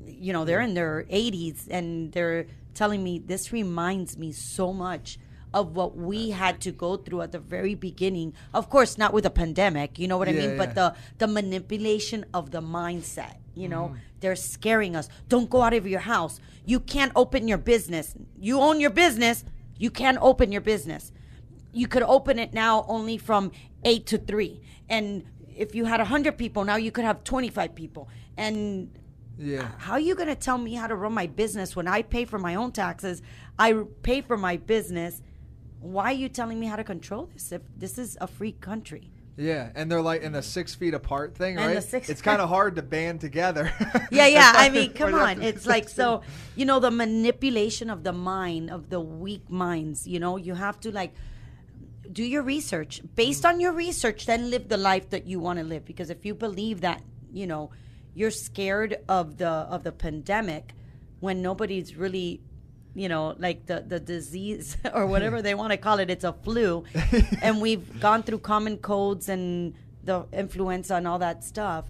you 0.06 0.32
know, 0.32 0.44
they're 0.44 0.60
in 0.60 0.74
their 0.74 1.04
80s, 1.10 1.66
and 1.70 2.12
they're 2.12 2.46
telling 2.74 3.02
me 3.02 3.18
this 3.18 3.52
reminds 3.52 4.16
me 4.16 4.32
so 4.32 4.72
much 4.72 5.18
of 5.52 5.74
what 5.74 5.96
we 5.96 6.30
had 6.30 6.60
to 6.60 6.70
go 6.70 6.96
through 6.96 7.22
at 7.22 7.32
the 7.32 7.38
very 7.38 7.74
beginning. 7.74 8.32
Of 8.54 8.70
course, 8.70 8.96
not 8.96 9.12
with 9.12 9.26
a 9.26 9.30
pandemic, 9.30 9.98
you 9.98 10.06
know 10.06 10.16
what 10.16 10.28
I 10.28 10.32
mean, 10.32 10.50
yeah. 10.50 10.56
but 10.56 10.74
the 10.74 10.94
the 11.18 11.26
manipulation 11.26 12.24
of 12.32 12.50
the 12.50 12.60
mindset. 12.60 13.36
You 13.54 13.68
know, 13.68 13.86
mm-hmm. 13.86 13.96
they're 14.20 14.36
scaring 14.36 14.94
us. 14.94 15.08
Don't 15.28 15.50
go 15.50 15.62
out 15.62 15.74
of 15.74 15.86
your 15.86 16.00
house. 16.00 16.40
You 16.64 16.78
can't 16.80 17.12
open 17.16 17.48
your 17.48 17.58
business. 17.58 18.14
You 18.38 18.60
own 18.60 18.80
your 18.80 18.90
business. 18.90 19.44
You 19.80 19.90
can't 19.90 20.18
open 20.20 20.52
your 20.52 20.60
business. 20.60 21.10
You 21.72 21.88
could 21.88 22.02
open 22.02 22.38
it 22.38 22.52
now 22.52 22.84
only 22.86 23.16
from 23.16 23.50
eight 23.82 24.04
to 24.08 24.18
three, 24.18 24.60
and 24.90 25.24
if 25.56 25.74
you 25.74 25.86
had 25.86 26.00
hundred 26.00 26.36
people, 26.36 26.64
now 26.64 26.76
you 26.76 26.92
could 26.92 27.04
have 27.04 27.24
twenty 27.24 27.48
five 27.48 27.74
people, 27.74 28.10
and 28.36 28.90
yeah. 29.38 29.70
how 29.78 29.92
are 29.92 30.00
you 30.00 30.14
going 30.14 30.28
to 30.28 30.34
tell 30.34 30.58
me 30.58 30.74
how 30.74 30.86
to 30.86 30.94
run 30.94 31.14
my 31.14 31.26
business 31.26 31.74
when 31.74 31.88
I 31.88 32.02
pay 32.02 32.26
for 32.26 32.38
my 32.38 32.56
own 32.56 32.72
taxes? 32.72 33.22
I 33.58 33.84
pay 34.02 34.20
for 34.20 34.36
my 34.36 34.58
business. 34.58 35.22
Why 35.80 36.10
are 36.10 36.20
you 36.24 36.28
telling 36.28 36.60
me 36.60 36.66
how 36.66 36.76
to 36.76 36.84
control 36.84 37.30
this 37.32 37.50
if 37.50 37.62
this 37.74 37.96
is 37.96 38.18
a 38.20 38.26
free 38.26 38.52
country? 38.52 39.10
Yeah, 39.40 39.70
and 39.74 39.90
they're 39.90 40.02
like 40.02 40.20
in 40.20 40.32
the 40.32 40.40
mm. 40.40 40.44
six 40.44 40.74
feet 40.74 40.92
apart 40.92 41.34
thing, 41.34 41.56
And 41.56 41.74
right? 41.74 41.82
six- 41.82 42.10
it's 42.10 42.20
kind 42.20 42.42
of 42.42 42.48
hard 42.56 42.76
to 42.76 42.82
band 42.82 43.20
together. 43.20 43.72
Yeah, 44.10 44.26
yeah. 44.26 44.52
I 44.54 44.70
mean, 44.70 44.92
come 45.02 45.14
on. 45.14 45.40
It's 45.40 45.66
like 45.66 45.88
so, 45.88 46.22
you 46.56 46.64
know, 46.64 46.80
the 46.80 46.90
manipulation 46.90 47.88
of 47.88 48.02
the 48.02 48.12
mind 48.12 48.70
of 48.70 48.90
the 48.90 49.00
weak 49.00 49.48
minds. 49.48 50.06
You 50.06 50.18
know, 50.18 50.36
you 50.36 50.54
have 50.54 50.78
to 50.80 50.92
like 50.92 51.14
do 52.12 52.24
your 52.24 52.42
research 52.42 53.00
based 53.14 53.44
mm. 53.44 53.50
on 53.50 53.60
your 53.60 53.72
research. 53.72 54.26
Then 54.26 54.50
live 54.50 54.68
the 54.68 54.76
life 54.76 55.10
that 55.10 55.26
you 55.26 55.40
want 55.40 55.58
to 55.58 55.64
live. 55.64 55.84
Because 55.84 56.10
if 56.10 56.26
you 56.26 56.34
believe 56.34 56.80
that, 56.82 57.02
you 57.32 57.46
know, 57.46 57.70
you're 58.14 58.32
scared 58.32 58.98
of 59.08 59.38
the 59.38 59.48
of 59.48 59.84
the 59.84 59.92
pandemic 59.92 60.74
when 61.20 61.40
nobody's 61.40 61.96
really 61.96 62.40
you 62.94 63.08
know 63.08 63.34
like 63.38 63.66
the 63.66 63.84
the 63.86 64.00
disease 64.00 64.76
or 64.94 65.06
whatever 65.06 65.40
they 65.42 65.54
want 65.54 65.70
to 65.70 65.76
call 65.76 65.98
it 66.00 66.10
it's 66.10 66.24
a 66.24 66.32
flu 66.32 66.84
and 67.42 67.60
we've 67.60 68.00
gone 68.00 68.22
through 68.22 68.38
common 68.38 68.76
codes 68.78 69.28
and 69.28 69.74
the 70.02 70.26
influenza 70.32 70.94
and 70.96 71.06
all 71.06 71.18
that 71.18 71.44
stuff 71.44 71.84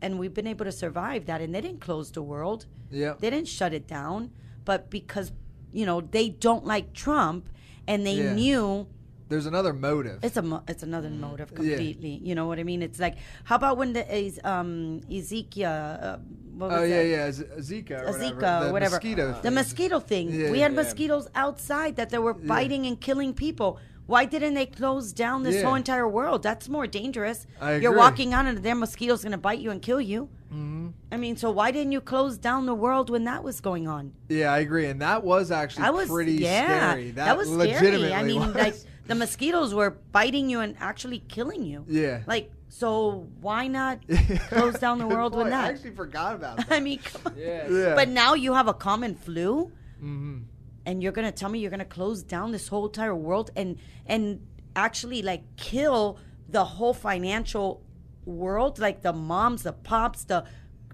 and 0.00 0.18
we've 0.18 0.32
been 0.34 0.46
able 0.46 0.64
to 0.64 0.72
survive 0.72 1.26
that 1.26 1.40
and 1.40 1.54
they 1.54 1.60
didn't 1.60 1.80
close 1.80 2.10
the 2.12 2.22
world 2.22 2.66
Yeah. 2.90 3.14
they 3.20 3.30
didn't 3.30 3.48
shut 3.48 3.72
it 3.74 3.86
down 3.86 4.30
but 4.64 4.88
because 4.90 5.32
you 5.72 5.84
know 5.84 6.00
they 6.00 6.28
don't 6.30 6.64
like 6.64 6.92
trump 6.94 7.48
and 7.86 8.06
they 8.06 8.14
Yeah. 8.14 8.34
knew 8.34 8.86
There's 9.28 9.46
another 9.46 9.72
motive. 9.72 10.18
it's 10.22 10.36
a 10.36 10.42
mo- 10.42 10.62
it's 10.68 10.82
another 10.82 11.10
motive 11.10 11.50
Yeah. 11.52 11.56
completely. 11.76 12.20
You 12.22 12.34
know 12.34 12.46
what 12.46 12.58
I 12.58 12.64
mean? 12.64 12.82
It's 12.82 12.98
like 12.98 13.16
how 13.44 13.56
about 13.56 13.76
when 13.76 13.92
the 13.92 14.04
is 14.16 14.40
um 14.44 15.00
Ezekiel 15.10 15.70
uh, 15.70 16.16
what 16.56 16.70
was 16.70 16.80
oh 16.80 16.84
yeah, 16.84 17.02
that? 17.02 17.08
yeah, 17.08 17.30
Z- 17.30 17.44
Zika, 17.84 17.90
or 18.02 18.04
A 18.06 18.12
whatever. 18.12 18.40
Zika 18.40 18.66
the 18.66 18.72
whatever. 18.72 18.96
Mosquito 18.96 19.26
the 19.28 19.34
thing. 19.42 19.54
mosquito 19.54 20.00
thing. 20.00 20.26
Yeah, 20.30 20.50
we 20.50 20.60
had 20.60 20.72
yeah. 20.72 20.82
mosquitoes 20.82 21.28
outside 21.34 21.96
that 21.96 22.10
they 22.10 22.18
were 22.18 22.34
biting 22.34 22.86
and 22.86 23.00
killing 23.00 23.32
people. 23.34 23.78
Why 24.06 24.24
didn't 24.24 24.54
they 24.54 24.64
close 24.64 25.12
down 25.12 25.42
this 25.42 25.56
Yeah. 25.56 25.64
whole 25.64 25.74
entire 25.74 26.08
world? 26.08 26.42
That's 26.42 26.66
more 26.68 26.86
dangerous. 26.86 27.46
I 27.60 27.74
You're 27.76 27.94
walking 27.94 28.32
out 28.32 28.46
and 28.46 28.56
a 28.56 28.60
damn 28.62 28.78
mosquito's 28.80 29.22
going 29.22 29.32
to 29.32 29.38
bite 29.38 29.58
you 29.58 29.70
and 29.70 29.82
kill 29.82 30.00
you. 30.00 30.30
Mm-hmm. 30.50 30.88
I 31.12 31.16
mean, 31.18 31.36
so 31.36 31.50
why 31.50 31.70
didn't 31.72 31.92
you 31.92 32.00
close 32.00 32.38
down 32.38 32.64
the 32.64 32.74
world 32.74 33.10
when 33.10 33.24
that 33.24 33.44
was 33.44 33.60
going 33.60 33.86
on? 33.86 34.14
Yeah, 34.30 34.50
I 34.50 34.60
agree, 34.60 34.86
and 34.86 35.02
that 35.02 35.22
was 35.22 35.50
actually 35.50 35.84
I 35.84 35.90
was 35.90 36.08
pretty 36.08 36.32
yeah, 36.32 36.64
scary. 36.92 37.10
That, 37.10 37.36
was 37.36 37.48
scary. 37.48 37.68
legitimately 37.68 38.14
I 38.14 38.22
mean, 38.22 38.40
was. 38.46 38.54
like 38.54 38.74
the 39.08 39.14
mosquitoes 39.16 39.74
were 39.74 39.90
biting 40.12 40.48
you 40.48 40.60
and 40.60 40.76
actually 40.78 41.18
killing 41.28 41.64
you. 41.64 41.84
Yeah. 41.88 42.22
Like, 42.26 42.52
so 42.68 43.26
why 43.40 43.66
not 43.66 43.98
close 44.50 44.74
down 44.78 44.98
the 44.98 45.04
Good 45.06 45.14
world 45.16 45.34
with 45.34 45.44
point. 45.46 45.54
I 45.54 45.62
that? 45.62 45.74
actually 45.74 45.96
forgot 45.96 46.34
about 46.36 46.56
that. 46.58 46.66
I 46.70 46.80
mean, 46.80 46.98
come 47.00 47.22
on. 47.26 47.34
Yeah. 47.36 47.68
yeah. 47.68 47.94
But 47.94 48.08
now 48.08 48.34
you 48.34 48.54
have 48.54 48.68
a 48.68 48.74
common 48.74 49.14
flu, 49.16 49.72
Mm-hmm. 49.98 50.38
and 50.86 51.02
you're 51.02 51.10
gonna 51.10 51.32
tell 51.32 51.48
me 51.48 51.58
you're 51.58 51.72
gonna 51.72 51.84
close 51.84 52.22
down 52.22 52.52
this 52.52 52.68
whole 52.68 52.86
entire 52.86 53.16
world 53.16 53.50
and 53.56 53.78
and 54.06 54.46
actually 54.76 55.22
like 55.22 55.42
kill 55.56 56.18
the 56.48 56.64
whole 56.64 56.94
financial 56.94 57.82
world, 58.24 58.78
like 58.78 59.02
the 59.02 59.12
moms, 59.12 59.64
the 59.64 59.72
pops, 59.72 60.22
the 60.24 60.44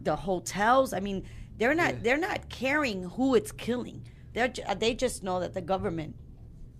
the 0.00 0.16
hotels. 0.16 0.94
I 0.94 1.00
mean, 1.00 1.24
they're 1.58 1.74
not 1.74 2.02
they're 2.02 2.16
not 2.30 2.48
caring 2.48 3.02
who 3.10 3.34
it's 3.34 3.52
killing. 3.52 4.06
They're 4.32 4.52
they 4.78 4.94
just 4.94 5.22
know 5.22 5.38
that 5.40 5.52
the 5.52 5.60
government, 5.60 6.16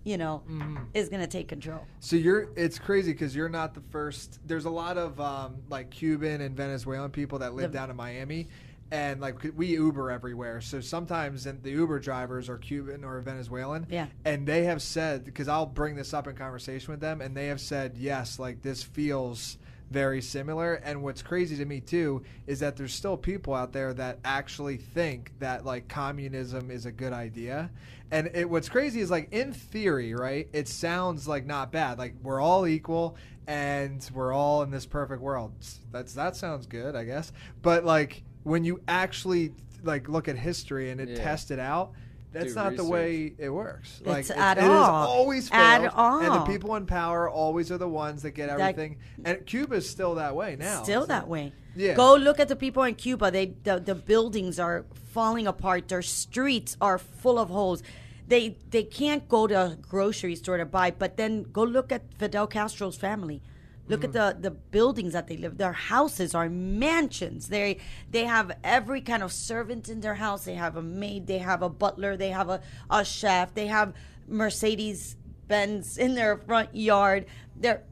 you 0.05 0.17
know, 0.17 0.43
Mm-hmm. 0.49 0.77
is 0.93 1.09
going 1.09 1.21
to 1.21 1.27
take 1.27 1.47
control. 1.49 1.81
So 1.99 2.15
you're 2.15 2.47
it's 2.55 2.79
crazy 2.79 3.11
because 3.11 3.35
you're 3.35 3.49
not 3.49 3.73
the 3.73 3.81
first. 3.89 4.39
There's 4.47 4.65
a 4.65 4.69
lot 4.69 4.97
of 4.97 5.19
um, 5.19 5.57
like 5.69 5.89
Cuban 5.89 6.39
and 6.41 6.55
Venezuelan 6.55 7.11
people 7.11 7.39
that 7.39 7.53
live 7.55 7.71
The- 7.73 7.77
down 7.79 7.89
in 7.89 7.95
Miami, 7.97 8.47
and 8.91 9.19
like 9.19 9.35
we 9.55 9.67
Uber 9.73 10.11
everywhere. 10.11 10.61
So 10.61 10.79
sometimes 10.79 11.47
and 11.47 11.61
the 11.63 11.71
Uber 11.71 11.99
drivers 11.99 12.47
are 12.49 12.57
Cuban 12.59 13.03
or 13.03 13.19
Venezuelan. 13.21 13.87
Yeah. 13.89 14.05
And 14.23 14.47
they 14.47 14.63
have 14.65 14.81
said 14.81 15.25
because 15.25 15.47
I'll 15.47 15.65
bring 15.65 15.95
this 15.95 16.13
up 16.13 16.27
in 16.27 16.35
conversation 16.35 16.91
with 16.91 17.01
them, 17.01 17.19
and 17.19 17.35
they 17.35 17.47
have 17.47 17.59
said 17.59 17.97
yes, 17.97 18.37
like 18.39 18.61
this 18.61 18.83
feels 18.83 19.57
very 19.91 20.21
similar. 20.21 20.75
And 20.75 21.03
what's 21.03 21.21
crazy 21.21 21.57
to 21.57 21.65
me 21.65 21.79
too 21.79 22.23
is 22.47 22.59
that 22.59 22.75
there's 22.75 22.93
still 22.93 23.17
people 23.17 23.53
out 23.53 23.71
there 23.73 23.93
that 23.95 24.19
actually 24.25 24.77
think 24.77 25.31
that 25.39 25.63
like 25.65 25.87
communism 25.87 26.69
is 26.71 26.85
a 26.85 26.91
good 26.91 27.13
idea. 27.13 27.69
And 28.15 28.31
it, 28.33 28.49
what's 28.49 28.69
crazy 28.69 29.01
is 29.01 29.11
like 29.11 29.27
in 29.33 29.51
theory, 29.51 30.13
right? 30.13 30.47
It 30.53 30.69
sounds 30.69 31.27
like 31.27 31.45
not 31.45 31.71
bad. 31.73 31.97
Like 31.99 32.15
we're 32.23 32.39
all 32.39 32.65
equal 32.65 33.17
and 33.45 34.09
we're 34.13 34.31
all 34.31 34.63
in 34.63 34.71
this 34.71 34.85
perfect 34.85 35.21
world. 35.21 35.51
That's 35.91 36.13
that 36.13 36.37
sounds 36.37 36.65
good, 36.65 36.95
I 36.95 37.03
guess. 37.03 37.33
But 37.61 37.83
like 37.83 38.23
when 38.43 38.63
you 38.63 38.79
actually 38.87 39.51
like 39.83 40.07
look 40.07 40.29
at 40.29 40.37
history 40.37 40.91
and 40.91 41.01
it 41.01 41.09
Yeah. 41.09 41.23
test 41.23 41.51
it 41.51 41.59
out, 41.59 41.91
that's 42.31 42.53
Do 42.53 42.55
not 42.55 42.75
the 42.77 42.85
way 42.85 43.33
it 43.37 43.49
works. 43.49 44.01
Like 44.05 44.29
at 44.29 44.57
it 44.59 44.61
has 44.61 44.69
all. 44.69 45.07
always 45.07 45.49
At 45.51 45.81
failed, 45.81 46.23
and 46.23 46.33
the 46.35 46.45
people 46.45 46.75
in 46.77 46.85
power 46.85 47.29
always 47.29 47.69
are 47.69 47.77
the 47.77 47.87
ones 47.87 48.21
that 48.21 48.31
get 48.31 48.47
That- 48.47 48.61
everything. 48.61 48.97
and 49.25 49.45
Cuba's 49.45 49.89
still 49.89 50.15
that 50.15 50.35
way 50.37 50.55
now. 50.57 50.83
Still 50.83 51.01
It's 51.01 51.09
that 51.09 51.27
way. 51.27 51.51
Yeah. 51.75 51.95
Go 51.95 52.15
look 52.15 52.39
at 52.39 52.47
the 52.47 52.55
people 52.55 52.83
in 52.83 52.95
Cuba. 52.95 53.29
They 53.29 53.47
the, 53.63 53.79
the 53.79 53.95
buildings 53.95 54.57
are 54.57 54.85
falling 55.11 55.47
apart. 55.47 55.89
Their 55.89 56.01
streets 56.01 56.77
are 56.79 56.97
full 56.97 57.37
of 57.37 57.49
holes. 57.49 57.83
They 58.27 58.57
they 58.69 58.83
can't 58.83 59.27
go 59.29 59.47
to 59.47 59.55
a 59.55 59.75
grocery 59.75 60.35
store 60.35 60.57
to 60.57 60.65
buy. 60.65 60.91
But 60.91 61.17
then 61.17 61.43
go 61.43 61.63
look 61.63 61.91
at 61.91 62.01
Fidel 62.17 62.47
Castro's 62.47 62.97
family. 62.97 63.41
Look 63.87 64.01
Mm-hmm. 64.01 64.17
at 64.17 64.41
the, 64.41 64.49
the 64.49 64.51
buildings 64.51 65.13
that 65.13 65.27
they 65.27 65.37
live. 65.37 65.57
Their 65.59 65.73
houses 65.73 66.33
are 66.33 66.49
mansions. 66.49 67.49
They 67.49 67.77
they 68.09 68.25
have 68.25 68.51
every 68.63 69.01
kind 69.01 69.21
of 69.21 69.31
servant 69.31 69.89
in 69.89 69.99
their 70.01 70.15
house. 70.15 70.45
They 70.45 70.55
have 70.55 70.75
a 70.75 70.81
maid. 70.81 71.27
They 71.27 71.37
have 71.37 71.61
a 71.61 71.69
butler. 71.69 72.17
They 72.17 72.29
have 72.29 72.49
a, 72.49 72.61
a 72.89 73.05
chef. 73.05 73.53
They 73.53 73.67
have 73.67 73.93
Mercedes 74.27 75.17
Benz 75.47 75.97
in 75.99 76.15
their 76.15 76.37
front 76.37 76.75
yard. 76.75 77.27
They're 77.55 77.83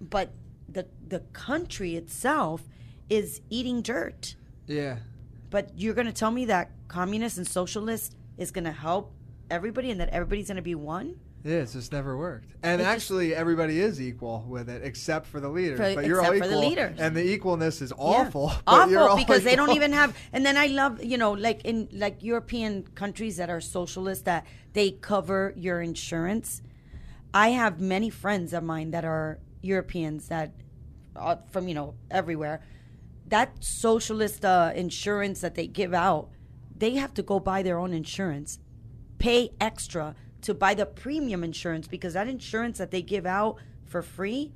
but 0.00 0.32
the 0.68 0.86
the 1.06 1.20
country 1.32 1.94
itself 1.94 2.62
is 3.08 3.40
eating 3.48 3.80
dirt. 3.82 4.34
Yeah. 4.66 4.96
But 5.50 5.70
you're 5.76 5.94
going 5.94 6.06
to 6.06 6.12
tell 6.12 6.30
me 6.30 6.46
that 6.46 6.70
communist 6.88 7.36
and 7.38 7.46
socialist 7.46 8.16
is 8.38 8.50
going 8.50 8.64
to 8.64 8.72
help 8.72 9.12
everybody 9.52 9.90
and 9.90 10.00
that 10.00 10.08
everybody's 10.08 10.48
going 10.48 10.56
to 10.56 10.62
be 10.62 10.74
one? 10.74 11.16
Yeah, 11.44 11.56
it's 11.56 11.72
just 11.72 11.90
never 11.92 12.16
worked. 12.16 12.52
And 12.62 12.80
It 12.80 12.84
just- 12.84 12.94
actually, 12.94 13.34
everybody 13.34 13.80
is 13.80 14.00
equal 14.00 14.44
with 14.48 14.68
it, 14.70 14.82
except 14.84 15.26
for 15.26 15.40
the 15.40 15.48
leaders. 15.48 15.76
For- 15.78 15.94
but 15.96 16.06
you're 16.06 16.20
all 16.20 16.30
except 16.32 16.38
for 16.38 16.50
equal, 16.50 16.60
the 16.62 16.68
leaders. 16.68 17.00
and 17.00 17.16
the 17.16 17.38
equalness 17.38 17.82
is 17.82 17.90
Yeah. 17.90 17.96
awful. 18.04 18.52
you're 18.90 19.00
Awful 19.00 19.16
because 19.16 19.42
they 19.42 19.56
don't 19.56 19.74
even 19.74 19.92
have. 19.92 20.16
And 20.32 20.46
then 20.46 20.56
I 20.56 20.66
love, 20.68 21.02
you 21.04 21.18
know, 21.18 21.32
like 21.32 21.64
in 21.64 21.88
like 21.92 22.22
European 22.22 22.84
countries 22.94 23.36
that 23.38 23.50
are 23.50 23.60
socialist 23.60 24.24
that 24.24 24.46
they 24.72 24.92
cover 24.92 25.52
your 25.56 25.80
insurance. 25.80 26.62
I 27.34 27.48
have 27.50 27.80
many 27.80 28.08
friends 28.10 28.52
of 28.52 28.62
mine 28.62 28.92
that 28.92 29.04
are 29.04 29.40
Europeans 29.62 30.28
that 30.28 30.52
uh, 31.16 31.36
from 31.50 31.66
you 31.68 31.74
know 31.74 31.94
everywhere. 32.10 32.62
That 33.26 33.64
socialist 33.64 34.44
uh, 34.44 34.72
insurance 34.76 35.40
that 35.40 35.54
they 35.56 35.66
give 35.66 35.92
out, 35.94 36.28
they 36.76 36.92
have 37.02 37.14
to 37.14 37.22
go 37.22 37.40
buy 37.40 37.62
their 37.62 37.78
own 37.78 37.92
insurance, 37.94 38.58
pay 39.22 39.50
extra 39.60 40.14
to 40.40 40.52
buy 40.52 40.74
the 40.74 40.84
premium 40.84 41.44
insurance 41.44 41.86
because 41.86 42.14
that 42.14 42.26
insurance 42.26 42.78
that 42.78 42.90
they 42.90 43.02
give 43.02 43.24
out 43.24 43.56
for 43.86 44.02
free 44.02 44.52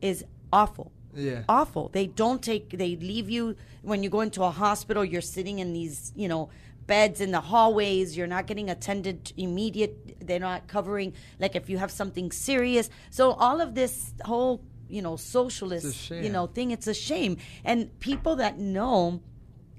is 0.00 0.24
awful 0.52 0.90
Yeah. 1.14 1.44
awful. 1.48 1.88
They 1.98 2.06
don't 2.22 2.42
take. 2.42 2.64
They 2.82 2.92
leave 2.96 3.30
you 3.30 3.56
when 3.82 4.02
you 4.02 4.10
go 4.10 4.20
into 4.20 4.42
a 4.42 4.50
hospital. 4.50 5.02
You're 5.04 5.28
sitting 5.36 5.60
in 5.60 5.72
these, 5.72 6.12
you 6.14 6.28
know, 6.32 6.50
beds 6.86 7.20
in 7.20 7.30
the 7.30 7.40
hallways. 7.40 8.16
You're 8.16 8.26
not 8.36 8.46
getting 8.46 8.68
attended 8.68 9.32
immediate. 9.36 9.94
They're 10.26 10.46
not 10.50 10.60
covering 10.66 11.14
like 11.42 11.54
if 11.56 11.70
you 11.70 11.78
have 11.78 11.90
something 11.90 12.30
serious. 12.32 12.90
So 13.10 13.24
all 13.46 13.60
of 13.66 13.74
this 13.74 14.12
whole, 14.30 14.60
you 14.88 15.00
know, 15.00 15.16
socialist, 15.16 16.10
you 16.24 16.30
know, 16.36 16.46
thing. 16.48 16.70
It's 16.70 16.86
a 16.86 16.94
shame. 17.10 17.38
And 17.64 17.98
people 18.00 18.36
that 18.36 18.58
know 18.58 19.22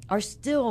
are 0.10 0.22
still 0.22 0.70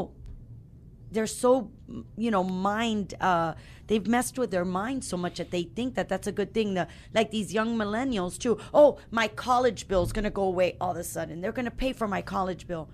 they're 1.17 1.27
so 1.27 1.71
you 2.17 2.31
know 2.31 2.45
mind 2.45 3.15
uh 3.21 3.55
they've 3.87 4.07
messed 4.07 4.39
with 4.39 4.51
their 4.51 4.65
mind 4.65 5.03
so 5.03 5.17
much 5.17 5.39
that 5.39 5.51
they 5.51 5.63
think 5.63 5.95
that 5.95 6.09
that's 6.09 6.27
a 6.27 6.33
good 6.33 6.53
thing. 6.53 6.75
The, 6.75 6.89
like 7.15 7.31
these 7.31 7.55
young 7.55 7.77
millennials 7.77 8.39
too. 8.39 8.59
Oh 8.75 8.99
my 9.11 9.29
college 9.29 9.89
bill's 9.89 10.13
gonna 10.13 10.31
go 10.31 10.43
away 10.43 10.77
all 10.81 10.91
of 10.93 10.97
a 10.99 11.05
sudden. 11.05 11.41
They're 11.41 11.53
gonna 11.53 11.71
pay 11.71 11.93
for 11.93 12.07
my 12.07 12.23
college 12.23 12.67
bill 12.67 12.89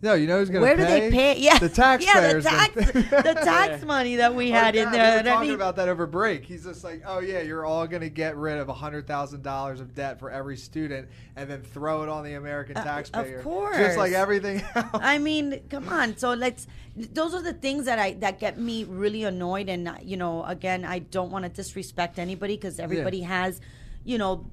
No, 0.00 0.14
you 0.14 0.28
know 0.28 0.38
who's 0.38 0.48
going 0.48 0.60
to 0.60 0.66
where 0.66 0.76
do 0.76 0.84
they 0.84 1.10
pay 1.10 1.38
yeah 1.40 1.58
The 1.58 1.68
taxpayers. 1.68 2.44
yeah 2.44 2.66
the 2.68 2.82
tax 2.84 2.92
the 3.24 3.34
tax 3.42 3.84
money 3.84 4.14
that 4.16 4.32
we 4.32 4.52
Our 4.52 4.60
had 4.60 4.76
in 4.76 4.92
there 4.92 5.10
We 5.10 5.16
were 5.16 5.22
that 5.24 5.32
talking 5.32 5.48
he- 5.48 5.54
about 5.56 5.74
that 5.76 5.88
over 5.88 6.06
break. 6.06 6.44
He's 6.44 6.64
just 6.64 6.84
like, 6.84 7.02
oh 7.04 7.18
yeah, 7.18 7.40
you're 7.40 7.66
all 7.66 7.84
going 7.88 8.02
to 8.02 8.08
get 8.08 8.36
rid 8.36 8.58
of 8.58 8.68
hundred 8.68 9.08
thousand 9.08 9.42
dollars 9.42 9.80
of 9.80 9.96
debt 9.96 10.20
for 10.20 10.30
every 10.30 10.56
student, 10.56 11.08
and 11.34 11.50
then 11.50 11.62
throw 11.62 12.04
it 12.04 12.08
on 12.08 12.22
the 12.22 12.34
American 12.34 12.76
Uh, 12.76 12.80
of 12.80 12.86
taxpayer. 12.86 13.42
course. 13.42 13.76
just 13.76 13.98
like 13.98 14.12
everything 14.12 14.62
else. 14.76 14.86
I 14.94 15.18
mean, 15.18 15.60
come 15.68 15.88
on. 15.88 16.16
So 16.16 16.32
let's. 16.32 16.68
Those 16.96 17.34
are 17.34 17.42
the 17.42 17.52
things 17.52 17.84
that 17.86 17.98
I 17.98 18.12
that 18.14 18.38
get 18.38 18.56
me 18.58 18.84
really 18.84 19.24
annoyed, 19.24 19.68
and 19.68 19.88
uh, 19.88 19.94
you 20.02 20.16
know, 20.16 20.44
again, 20.44 20.84
I 20.84 21.00
don't 21.00 21.30
want 21.32 21.44
to 21.44 21.48
disrespect 21.48 22.20
anybody 22.20 22.54
because 22.56 22.78
everybody 22.78 23.22
has, 23.22 23.60
you 24.04 24.18
know, 24.18 24.46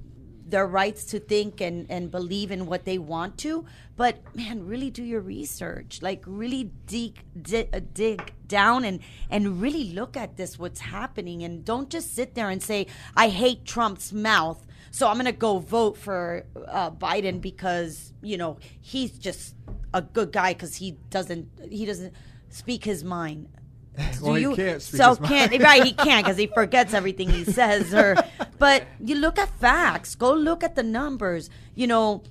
their 0.48 0.66
rights 0.66 1.04
to 1.04 1.18
think 1.18 1.60
and 1.60 1.86
and 1.90 2.10
believe 2.10 2.50
in 2.50 2.66
what 2.66 2.84
they 2.84 2.98
want 2.98 3.36
to. 3.38 3.64
But 3.96 4.18
man, 4.34 4.66
really 4.66 4.90
do 4.90 5.02
your 5.02 5.20
research. 5.20 6.00
Like 6.00 6.22
really 6.26 6.70
dig 6.86 7.18
dig, 7.40 7.68
uh, 7.74 7.80
dig 7.92 8.32
down 8.46 8.84
and 8.84 9.00
and 9.28 9.60
really 9.60 9.92
look 9.92 10.16
at 10.16 10.36
this 10.36 10.58
what's 10.58 10.80
happening, 10.80 11.42
and 11.42 11.64
don't 11.64 11.90
just 11.90 12.14
sit 12.14 12.34
there 12.34 12.48
and 12.48 12.62
say 12.62 12.86
I 13.16 13.28
hate 13.28 13.64
Trump's 13.64 14.12
mouth. 14.12 14.64
So 14.92 15.08
I'm 15.08 15.16
gonna 15.16 15.32
go 15.32 15.58
vote 15.58 15.96
for 15.96 16.46
uh, 16.68 16.90
Biden 16.90 17.40
because 17.40 18.12
you 18.22 18.38
know 18.38 18.58
he's 18.80 19.18
just 19.18 19.54
a 19.92 20.00
good 20.00 20.32
guy 20.32 20.52
because 20.52 20.76
he 20.76 20.92
doesn't 21.10 21.48
he 21.68 21.84
doesn't 21.84 22.14
speak 22.50 22.84
his 22.84 23.02
mind. 23.02 23.48
Well, 24.20 24.32
Do 24.32 24.34
he 24.34 24.40
you- 24.42 24.56
can't 24.56 24.82
speak 24.82 25.00
so 25.00 25.16
can't 25.16 25.52
right? 25.62 25.82
He 25.84 25.92
can't 25.92 26.24
because 26.24 26.36
he 26.38 26.46
forgets 26.46 26.92
everything 26.94 27.30
he 27.30 27.44
says. 27.44 27.94
Or 27.94 28.16
but 28.58 28.84
you 29.00 29.16
look 29.16 29.38
at 29.38 29.48
facts. 29.58 30.14
Go 30.14 30.32
look 30.32 30.62
at 30.62 30.74
the 30.74 30.82
numbers. 30.82 31.48
You 31.74 31.86
know, 31.86 32.22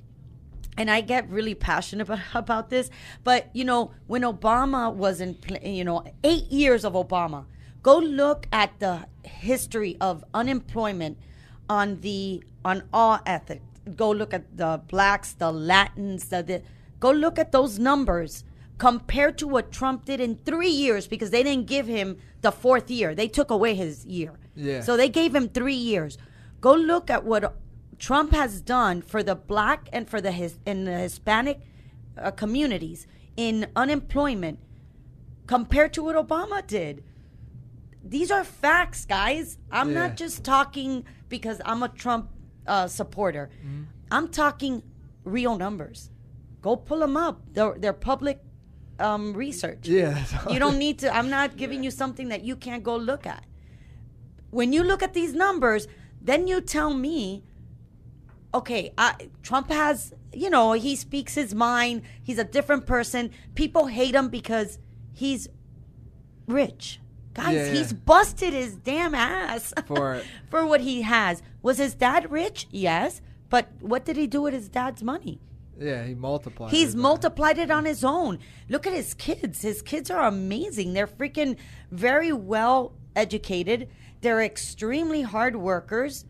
and 0.77 0.89
I 0.91 1.01
get 1.01 1.29
really 1.29 1.55
passionate 1.55 2.03
about, 2.03 2.19
about 2.33 2.69
this. 2.69 2.89
But 3.23 3.49
you 3.53 3.63
know, 3.63 3.91
when 4.07 4.21
Obama 4.23 4.93
was 4.93 5.21
in, 5.21 5.37
you 5.63 5.83
know, 5.83 6.03
eight 6.23 6.51
years 6.51 6.83
of 6.85 6.93
Obama, 6.93 7.45
go 7.81 7.97
look 7.97 8.47
at 8.51 8.79
the 8.79 9.05
history 9.23 9.97
of 10.01 10.23
unemployment 10.33 11.17
on 11.69 12.01
the 12.01 12.43
on 12.63 12.83
all 12.93 13.19
ethics. 13.25 13.63
Go 13.95 14.09
look 14.11 14.33
at 14.33 14.57
the 14.57 14.81
blacks, 14.87 15.33
the 15.33 15.51
Latins, 15.51 16.29
the, 16.29 16.41
the 16.43 16.61
go 16.99 17.11
look 17.11 17.37
at 17.37 17.51
those 17.51 17.77
numbers 17.77 18.43
compared 18.77 19.37
to 19.37 19.47
what 19.47 19.71
Trump 19.71 20.05
did 20.05 20.19
in 20.19 20.35
three 20.37 20.69
years 20.69 21.07
because 21.07 21.29
they 21.31 21.43
didn't 21.43 21.67
give 21.67 21.87
him 21.87 22.17
the 22.41 22.51
fourth 22.51 22.91
year. 22.91 23.15
They 23.15 23.27
took 23.27 23.49
away 23.49 23.73
his 23.75 24.05
year. 24.05 24.37
Yeah. 24.55 24.81
So 24.81 24.97
they 24.97 25.09
gave 25.09 25.33
him 25.33 25.47
three 25.49 25.75
years. 25.75 26.17
Go 26.61 26.73
look 26.73 27.09
at 27.09 27.23
what 27.23 27.55
Trump 27.99 28.31
has 28.33 28.59
done 28.61 29.01
for 29.01 29.23
the 29.23 29.35
black 29.35 29.87
and 29.93 30.09
for 30.09 30.19
the 30.19 30.31
his 30.31 30.59
in 30.65 30.85
the 30.85 30.97
Hispanic 30.97 31.59
uh, 32.17 32.31
communities 32.31 33.07
in 33.37 33.67
unemployment 33.75 34.59
compared 35.47 35.93
to 35.93 36.03
what 36.03 36.15
Obama 36.15 36.65
did. 36.65 37.03
These 38.03 38.31
are 38.31 38.43
facts, 38.43 39.05
guys. 39.05 39.57
I'm 39.71 39.89
Yeah. 39.91 40.07
not 40.07 40.17
just 40.17 40.43
talking 40.43 41.05
because 41.29 41.61
I'm 41.65 41.81
a 41.83 41.89
Trump 41.89 42.29
uh, 42.67 42.87
supporter. 42.87 43.49
Mm-hmm. 43.65 43.83
I'm 44.11 44.27
talking 44.29 44.83
real 45.23 45.57
numbers. 45.57 46.09
Go 46.61 46.75
pull 46.75 46.99
them 46.99 47.15
up. 47.17 47.41
They're, 47.53 47.75
they're 47.77 47.93
public 47.93 48.39
um, 48.99 49.33
research. 49.33 49.87
Yeah, 49.87 50.23
You 50.49 50.59
don't 50.59 50.77
need 50.77 50.99
to. 50.99 51.13
I'm 51.15 51.29
not 51.29 51.57
giving 51.57 51.83
you 51.83 51.91
something 51.91 52.29
that 52.29 52.43
you 52.43 52.55
can't 52.55 52.83
go 52.83 52.95
look 52.95 53.25
at. 53.27 53.43
When 54.51 54.71
you 54.73 54.83
look 54.83 55.03
at 55.03 55.13
these 55.13 55.33
numbers, 55.33 55.87
then 56.21 56.47
you 56.47 56.61
tell 56.61 56.93
me, 56.93 57.43
okay, 58.53 58.91
I, 58.97 59.29
Trump 59.43 59.69
has, 59.69 60.13
you 60.33 60.49
know, 60.49 60.71
he 60.73 60.95
speaks 60.95 61.35
his 61.35 61.53
mind. 61.53 62.03
He's 62.23 62.37
a 62.39 62.43
different 62.45 62.85
person. 62.85 63.31
People 63.53 63.87
hate 63.87 64.15
him 64.15 64.29
because 64.29 64.79
he's 65.13 65.47
rich. 66.47 66.99
Guys, 67.33 67.53
Yeah, 67.53 67.65
yeah. 67.65 67.73
he's 67.73 67.91
busted 67.91 68.53
his 68.53 68.75
damn 68.77 69.13
ass 69.13 69.73
For 69.87 70.21
for 70.49 70.65
what 70.65 70.79
he 70.81 71.01
has. 71.01 71.43
Was 71.61 71.77
his 71.79 71.93
dad 71.93 72.31
rich? 72.31 72.67
Yes. 72.71 73.21
But 73.49 73.69
what 73.81 74.05
did 74.05 74.15
he 74.15 74.25
do 74.25 74.41
with 74.41 74.53
his 74.53 74.69
dad's 74.69 75.03
money? 75.03 75.39
Yeah, 75.79 76.03
he 76.05 76.15
multiplied. 76.15 76.71
He's 76.71 76.93
it. 76.93 76.97
multiplied 76.97 77.57
it 77.57 77.69
on 77.71 77.85
his 77.85 78.03
own. 78.03 78.39
Look 78.69 78.87
at 78.87 78.93
his 78.93 79.13
kids. 79.13 79.61
His 79.61 79.81
kids 79.81 80.09
are 80.09 80.25
amazing. 80.25 80.93
They're 80.93 81.07
freaking 81.07 81.57
very 81.91 82.31
well 82.31 82.93
educated. 83.15 83.89
They're 84.21 84.41
extremely 84.41 85.21
hard 85.21 85.55
workers. 85.55 86.25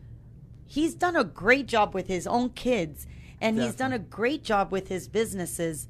He's 0.66 0.94
done 0.94 1.16
a 1.16 1.24
great 1.24 1.66
job 1.66 1.94
with 1.94 2.08
his 2.08 2.26
own 2.26 2.50
kids 2.50 3.06
and 3.40 3.58
he's 3.60 3.74
done 3.74 3.92
a 3.92 3.98
great 3.98 4.42
job 4.42 4.72
with 4.72 4.88
his 4.88 5.08
businesses. 5.08 5.88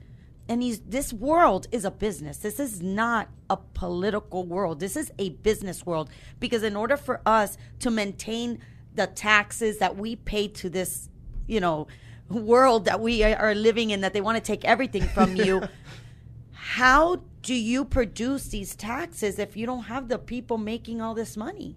And 0.48 0.62
he's 0.62 0.80
this 0.80 1.12
world 1.12 1.66
is 1.72 1.84
a 1.84 1.90
business. 1.90 2.38
This 2.38 2.60
is 2.60 2.82
not 2.82 3.28
a 3.50 3.56
political 3.56 4.44
world. 4.44 4.80
This 4.80 4.96
is 4.96 5.10
a 5.18 5.30
business 5.30 5.84
world 5.84 6.10
because 6.38 6.62
in 6.62 6.76
order 6.76 6.96
for 6.96 7.20
us 7.26 7.56
to 7.80 7.90
maintain 7.90 8.60
the 8.94 9.06
taxes 9.06 9.78
that 9.78 9.96
we 9.96 10.16
pay 10.16 10.48
to 10.48 10.70
this, 10.70 11.08
you 11.46 11.60
know, 11.60 11.86
world 12.28 12.84
that 12.86 13.00
we 13.00 13.22
are 13.22 13.54
living 13.54 13.90
in 13.90 14.00
that 14.00 14.12
they 14.12 14.20
want 14.20 14.36
to 14.36 14.42
take 14.42 14.64
everything 14.64 15.02
from 15.02 15.36
you. 15.36 15.62
How 16.52 17.22
do 17.42 17.54
you 17.54 17.84
produce 17.84 18.48
these 18.48 18.74
taxes 18.74 19.38
if 19.38 19.56
you 19.56 19.66
don't 19.66 19.84
have 19.84 20.08
the 20.08 20.18
people 20.18 20.58
making 20.58 21.00
all 21.00 21.14
this 21.14 21.36
money? 21.36 21.76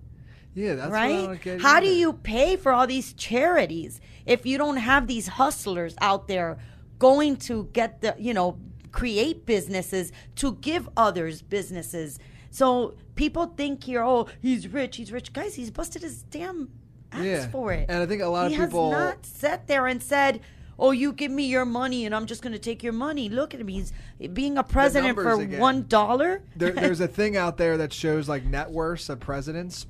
Yeah, 0.55 0.73
that's 0.75 0.89
what 0.89 0.99
I 0.99 1.25
right? 1.27 1.61
how 1.61 1.79
do 1.79 1.87
you 1.87 2.11
pay 2.11 2.55
for 2.55 2.71
all 2.71 2.87
these 2.87 3.13
charities 3.13 4.01
if 4.25 4.45
you 4.47 4.57
don't 4.57 4.77
have 4.77 5.05
these 5.05 5.27
hustlers 5.27 5.95
out 6.01 6.27
there 6.27 6.57
going 6.97 7.37
to 7.37 7.69
get 7.71 8.01
the 8.01 8.15
you 8.17 8.33
know 8.33 8.57
create 8.91 9.45
businesses 9.45 10.11
to 10.37 10.53
give 10.55 10.89
others 10.97 11.43
businesses? 11.43 12.17
So 12.49 12.95
people 13.15 13.45
think 13.45 13.83
here 13.83 14.03
oh 14.03 14.27
he's 14.41 14.67
rich 14.67 14.97
he's 14.97 15.11
rich. 15.11 15.33
Guys 15.33 15.53
he's 15.53 15.69
busted 15.69 16.01
his 16.01 16.23
damn 16.23 16.69
ass 17.11 17.23
Yeah. 17.23 17.47
for 17.49 17.71
it 17.73 17.85
And 17.89 18.01
I 18.01 18.05
think 18.05 18.21
a 18.21 18.27
lot 18.27 18.47
of 18.47 18.51
he 18.51 18.57
people- 18.57 18.91
has 18.91 18.99
not 19.15 19.25
sat 19.25 19.67
there 19.67 19.87
and 19.87 20.01
said 20.01 20.41
oh 20.81 20.91
you 20.91 21.11
give 21.11 21.29
me 21.31 21.43
your 21.45 21.65
money 21.65 22.05
and 22.05 22.15
i'm 22.15 22.25
just 22.25 22.41
going 22.41 22.53
to 22.53 22.59
take 22.59 22.81
your 22.81 22.93
money 22.93 23.27
look 23.27 23.53
at 23.53 23.59
him 23.59 23.67
he's 23.67 23.91
being 24.31 24.57
a 24.57 24.63
president 24.63 25.13
for 25.15 25.41
again. 25.41 25.59
one 25.59 25.85
dollar 25.89 26.41
there, 26.55 26.71
there's 26.71 27.01
a 27.01 27.07
thing 27.07 27.35
out 27.35 27.57
there 27.57 27.75
that 27.77 27.91
shows 27.91 28.29
like 28.29 28.45
net 28.45 28.71
worths 28.71 29.09
of 29.09 29.19
presidents 29.19 29.87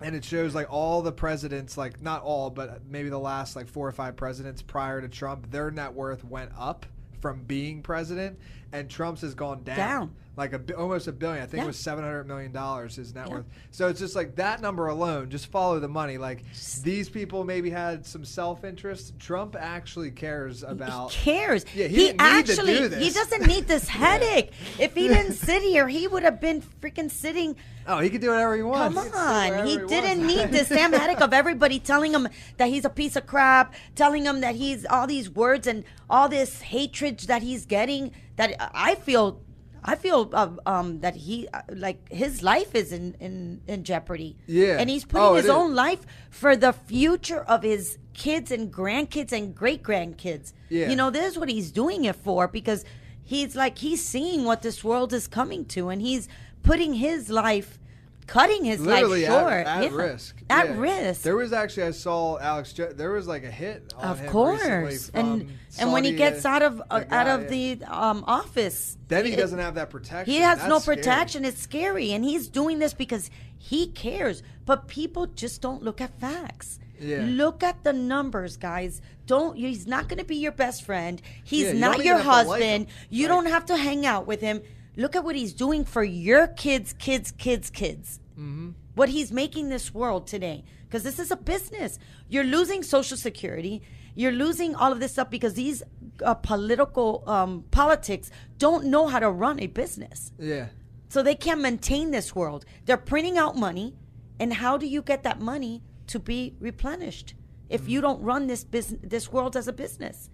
and 0.00 0.16
it 0.16 0.24
shows 0.24 0.54
like 0.54 0.72
all 0.72 1.02
the 1.02 1.12
presidents 1.12 1.76
like 1.76 2.00
not 2.00 2.22
all 2.22 2.48
but 2.48 2.80
maybe 2.88 3.10
the 3.10 3.18
last 3.18 3.56
like 3.56 3.68
four 3.68 3.86
or 3.86 3.92
five 3.92 4.16
presidents 4.16 4.62
prior 4.62 5.02
to 5.02 5.08
trump 5.08 5.50
their 5.50 5.70
net 5.70 5.92
worth 5.92 6.24
went 6.24 6.50
up 6.58 6.86
from 7.20 7.42
being 7.44 7.82
president 7.82 8.38
and 8.72 8.88
trump's 8.88 9.20
has 9.20 9.34
gone 9.34 9.62
down, 9.64 9.76
Down. 9.76 10.14
Like 10.36 10.52
a 10.54 10.60
almost 10.78 11.08
a 11.08 11.12
billion 11.12 11.42
i 11.42 11.46
think 11.46 11.58
Yeah. 11.58 11.64
it 11.64 11.66
was 11.66 11.78
700 11.78 12.24
million 12.26 12.52
dollars 12.52 12.96
his 12.96 13.14
net 13.14 13.26
Yeah. 13.28 13.34
worth 13.34 13.46
so 13.70 13.88
it's 13.88 14.00
just 14.00 14.16
like 14.16 14.36
that 14.36 14.60
number 14.62 14.86
alone 14.86 15.28
just 15.28 15.48
follow 15.48 15.78
the 15.78 15.88
money 15.88 16.16
like 16.16 16.42
these 16.82 17.10
people 17.10 17.44
maybe 17.44 17.68
had 17.68 18.06
some 18.06 18.24
self-interest 18.24 19.18
trump 19.18 19.56
actually 19.58 20.10
cares 20.10 20.62
about 20.62 21.12
He 21.12 21.30
cares. 21.32 21.64
Yeah, 21.74 21.86
he 21.88 21.94
he, 21.96 22.06
didn't 22.06 22.10
need 22.12 22.46
to 22.46 22.52
actually 22.52 22.88
do 22.88 22.96
he 22.96 23.10
doesn't 23.10 23.46
need 23.46 23.66
this 23.68 23.88
headache. 24.02 24.52
If 24.78 24.94
he 24.94 25.08
didn't 25.08 25.32
sit 25.48 25.62
here, 25.62 25.86
he 25.88 26.06
would 26.08 26.22
have 26.22 26.40
been 26.40 26.62
freaking 26.80 27.10
sitting. 27.10 27.56
oh 27.86 27.98
he 27.98 28.08
could 28.08 28.20
do 28.22 28.30
whatever 28.30 28.56
he 28.56 28.62
wants 28.62 28.94
Come 28.94 29.04
He 29.04 29.12
on, 29.12 29.48
wherever 29.50 29.66
he 29.68 29.76
didn't 29.86 30.26
need 30.26 30.50
this 30.50 30.68
damn 30.70 30.92
headache 30.92 31.20
of 31.20 31.32
everybody 31.34 31.78
telling 31.78 32.12
him 32.14 32.28
that 32.56 32.68
he's 32.68 32.84
a 32.84 32.90
piece 32.90 33.16
of 33.16 33.26
crap, 33.26 33.74
telling 33.94 34.24
him 34.24 34.40
that 34.40 34.54
he's 34.56 34.86
all 34.86 35.06
these 35.06 35.28
words 35.28 35.66
and 35.66 35.84
all 36.08 36.28
this 36.28 36.62
hatred 36.62 37.18
that 37.20 37.42
he's 37.42 37.66
getting. 37.66 38.12
That 38.36 38.56
I 38.74 38.94
feel, 38.94 39.40
I 39.84 39.96
feel 39.96 40.30
uh, 40.32 40.50
um, 40.64 41.00
that 41.00 41.16
he 41.16 41.48
uh, 41.52 41.62
like 41.70 42.10
his 42.12 42.42
life 42.42 42.74
is 42.74 42.92
in 42.92 43.14
in, 43.20 43.60
in 43.66 43.82
jeopardy. 43.84 44.36
Yeah. 44.46 44.78
and 44.78 44.88
he's 44.88 45.04
putting 45.04 45.26
Oh, 45.26 45.34
his 45.34 45.46
is. 45.46 45.50
own 45.50 45.74
life 45.74 46.06
for 46.30 46.54
the 46.56 46.72
future 46.72 47.40
of 47.42 47.62
his 47.62 47.98
kids 48.14 48.50
and 48.52 48.72
grandkids 48.72 49.32
and 49.32 49.54
great 49.54 49.82
grandkids. 49.82 50.52
Yeah. 50.68 50.88
You 50.90 50.96
know, 50.96 51.10
this 51.10 51.32
is 51.32 51.38
what 51.38 51.48
he's 51.48 51.70
doing 51.72 52.04
it 52.04 52.16
for 52.16 52.46
because 52.46 52.84
he's 53.24 53.56
like 53.56 53.78
he's 53.78 54.04
seeing 54.04 54.44
what 54.44 54.62
this 54.62 54.84
world 54.84 55.12
is 55.12 55.26
coming 55.26 55.64
to 55.66 55.88
and 55.88 56.00
he's 56.00 56.28
putting 56.62 56.94
his 56.94 57.28
life 57.30 57.78
cutting 58.26 58.64
his 58.64 58.80
literally 58.80 59.22
life 59.26 59.30
at, 59.30 59.40
short 59.42 59.66
at 59.66 59.82
Yeah. 59.82 59.96
risk. 59.96 60.42
At 60.48 60.68
Yeah. 60.68 60.78
risk. 60.78 61.22
There 61.22 61.36
was 61.36 61.52
actually 61.52 61.84
I 61.84 61.90
saw 61.90 62.38
Alex. 62.38 62.72
Jo- 62.72 62.92
there 62.92 63.10
was 63.10 63.26
like 63.26 63.44
a 63.44 63.50
hit. 63.50 63.92
On 63.96 64.08
of 64.10 64.26
course. 64.26 65.10
And 65.14 65.52
and 65.78 65.92
when 65.92 66.04
he 66.04 66.12
gets 66.12 66.44
uh, 66.44 66.48
out 66.48 66.62
of 66.62 66.76
the 66.78 66.84
uh, 66.94 67.04
out 67.10 67.26
of 67.28 67.42
yeah. 67.42 67.76
the 67.76 67.84
um, 67.86 68.24
office, 68.26 68.96
then 69.08 69.24
he 69.26 69.32
it- 69.32 69.36
doesn't 69.36 69.58
have 69.58 69.74
that 69.74 69.90
protection. 69.90 70.32
He 70.32 70.40
has 70.40 70.58
no 70.62 70.74
That's 70.74 70.84
scary. 70.84 70.96
protection. 70.98 71.44
It's 71.44 71.60
scary, 71.60 72.12
and 72.12 72.24
he's 72.24 72.48
doing 72.48 72.78
this 72.78 72.94
because 72.94 73.30
he 73.58 73.86
cares. 73.88 74.42
But 74.64 74.86
people 74.88 75.26
just 75.26 75.60
don't 75.60 75.82
look 75.82 76.00
at 76.00 76.18
facts. 76.20 76.78
Yeah. 77.00 77.24
Look 77.28 77.64
at 77.64 77.82
the 77.82 77.92
numbers, 77.92 78.56
guys. 78.56 79.00
Don't. 79.26 79.56
He's 79.56 79.86
not 79.88 80.08
going 80.08 80.18
to 80.18 80.24
be 80.24 80.36
your 80.36 80.52
best 80.52 80.84
friend. 80.84 81.20
He's 81.42 81.66
Yeah, 81.66 81.72
not 81.72 82.04
your 82.04 82.18
to 82.18 82.24
like 82.24 82.46
husband. 82.46 82.86
you 83.10 83.26
don't 83.26 83.46
have 83.46 83.66
to 83.66 83.76
hang 83.76 84.06
out 84.06 84.26
with 84.26 84.40
him. 84.40 84.62
Look 84.96 85.16
at 85.16 85.24
what 85.24 85.36
he's 85.36 85.54
doing 85.54 85.84
for 85.84 86.04
your 86.04 86.46
kids, 86.46 86.92
kids, 86.92 87.32
kids, 87.32 87.70
kids. 87.70 88.20
Mm-hmm. 88.32 88.70
What 88.94 89.08
he's 89.08 89.32
making 89.32 89.70
this 89.70 89.94
world 89.94 90.26
today, 90.26 90.64
because 90.84 91.02
this 91.02 91.18
is 91.18 91.30
a 91.30 91.36
business. 91.36 91.98
You're 92.28 92.44
losing 92.44 92.82
Social 92.82 93.16
Security. 93.16 93.82
You're 94.14 94.32
losing 94.32 94.74
all 94.74 94.92
of 94.92 95.00
this 95.00 95.12
stuff 95.12 95.30
because 95.30 95.54
these 95.54 95.82
uh, 96.22 96.34
political 96.34 97.24
um, 97.26 97.64
politics 97.70 98.30
don't 98.58 98.86
know 98.86 99.06
how 99.06 99.18
to 99.18 99.30
run 99.30 99.60
a 99.60 99.66
business. 99.66 100.32
Yeah. 100.38 100.66
So 101.08 101.22
they 101.22 101.34
can't 101.34 101.60
maintain 101.60 102.10
this 102.10 102.34
world. 102.34 102.66
They're 102.84 102.98
printing 102.98 103.38
out 103.38 103.56
money, 103.56 103.94
and 104.38 104.52
how 104.52 104.76
do 104.76 104.86
you 104.86 105.00
get 105.00 105.22
that 105.22 105.40
money 105.40 105.82
to 106.08 106.18
be 106.18 106.54
replenished 106.60 107.34
if 107.70 107.88
you 107.88 108.02
don't 108.02 108.20
run 108.22 108.46
this 108.46 108.64
business, 108.64 109.00
this 109.02 109.32
world 109.32 109.56
as 109.56 109.68
a 109.68 109.72
business? 109.72 110.28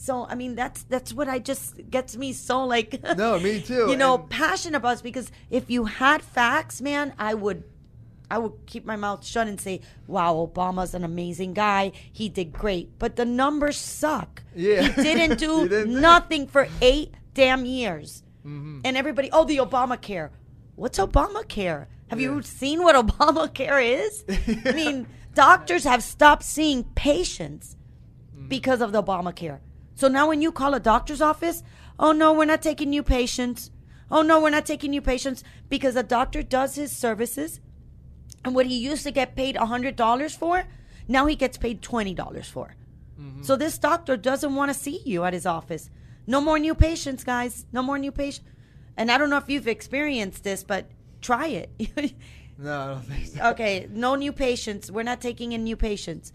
So 0.00 0.26
I 0.30 0.34
mean, 0.34 0.54
that's 0.54 0.82
that's 0.84 1.12
what 1.12 1.28
I 1.28 1.38
just 1.38 1.90
gets 1.90 2.16
me 2.16 2.32
so 2.32 2.64
like 2.64 3.02
No, 3.18 3.38
me 3.38 3.60
too, 3.60 3.90
You 3.90 3.96
know, 3.96 4.14
and- 4.14 4.30
passionate 4.30 4.78
about 4.78 4.92
this 4.92 5.02
because 5.02 5.30
if 5.50 5.68
you 5.70 5.84
had 5.84 6.22
facts, 6.22 6.80
man, 6.80 7.12
I 7.18 7.34
would. 7.34 7.64
I 8.32 8.38
would 8.38 8.52
keep 8.64 8.86
my 8.86 8.94
mouth 8.94 9.26
shut 9.26 9.48
and 9.48 9.60
say, 9.60 9.80
"Wow, 10.06 10.48
Obama's 10.48 10.94
an 10.94 11.02
amazing 11.02 11.52
guy. 11.52 11.90
He 12.12 12.28
did 12.28 12.52
great." 12.52 12.96
But 12.96 13.16
the 13.16 13.24
numbers 13.24 13.76
suck. 13.76 14.44
Yeah. 14.54 14.82
he 14.82 15.02
didn't 15.02 15.38
do 15.46 15.62
He 15.64 15.68
didn't 15.68 16.00
nothing 16.00 16.46
for 16.46 16.68
eight 16.80 17.12
damn 17.34 17.64
years. 17.66 18.22
Mm-hmm. 18.46 18.82
And 18.84 18.96
everybody, 18.96 19.30
oh, 19.32 19.44
the 19.44 19.56
Obamacare. 19.56 20.30
What's 20.76 20.98
Obamacare? 21.00 21.86
Have 22.08 22.20
you 22.20 22.36
Yeah. 22.36 22.40
seen 22.42 22.84
what 22.84 22.94
Obamacare 23.04 23.82
is? 24.06 24.24
I 24.64 24.72
mean, 24.74 25.08
doctors 25.34 25.82
have 25.82 26.02
stopped 26.04 26.44
seeing 26.44 26.84
patients 26.94 27.76
mm-hmm. 28.32 28.46
because 28.46 28.80
of 28.80 28.92
the 28.92 29.02
Obamacare. 29.02 29.58
So 30.00 30.08
now 30.08 30.28
when 30.28 30.40
you 30.40 30.50
call 30.50 30.72
a 30.72 30.80
doctor's 30.80 31.20
office, 31.20 31.62
oh 31.98 32.12
no, 32.12 32.32
we're 32.32 32.46
not 32.46 32.62
taking 32.62 32.88
new 32.88 33.02
patients. 33.02 33.70
Oh 34.10 34.22
no, 34.22 34.40
we're 34.40 34.48
not 34.48 34.64
taking 34.64 34.92
new 34.92 35.02
patients 35.02 35.44
because 35.68 35.94
a 35.94 36.02
doctor 36.02 36.42
does 36.42 36.74
his 36.74 36.90
services 36.90 37.60
and 38.42 38.54
what 38.54 38.64
he 38.64 38.78
used 38.78 39.02
to 39.02 39.10
get 39.10 39.36
paid 39.36 39.56
$100 39.56 40.36
for, 40.38 40.64
now 41.06 41.26
he 41.26 41.36
gets 41.36 41.58
paid 41.58 41.82
$20 41.82 42.46
for. 42.46 42.76
Mm-hmm. 43.20 43.42
So 43.42 43.56
this 43.56 43.76
doctor 43.76 44.16
doesn't 44.16 44.54
want 44.54 44.70
to 44.70 44.74
see 44.74 45.02
you 45.04 45.22
at 45.24 45.34
his 45.34 45.44
office. 45.44 45.90
No 46.26 46.40
more 46.40 46.58
new 46.58 46.74
patients, 46.74 47.22
guys. 47.22 47.66
No 47.70 47.82
more 47.82 47.98
new 47.98 48.10
patients. 48.10 48.48
And 48.96 49.12
I 49.12 49.18
don't 49.18 49.28
know 49.28 49.36
if 49.36 49.50
you've 49.50 49.68
experienced 49.68 50.44
this, 50.44 50.64
but 50.64 50.90
try 51.20 51.48
it. 51.48 52.14
No, 52.62 52.78
I 52.78 52.86
don't 52.88 53.02
think 53.02 53.26
so. 53.26 53.50
okay, 53.52 53.88
no 53.90 54.16
new 54.16 54.34
patients. 54.34 54.90
We're 54.90 55.02
not 55.02 55.22
taking 55.22 55.52
in 55.52 55.64
new 55.64 55.76
patients. 55.76 56.30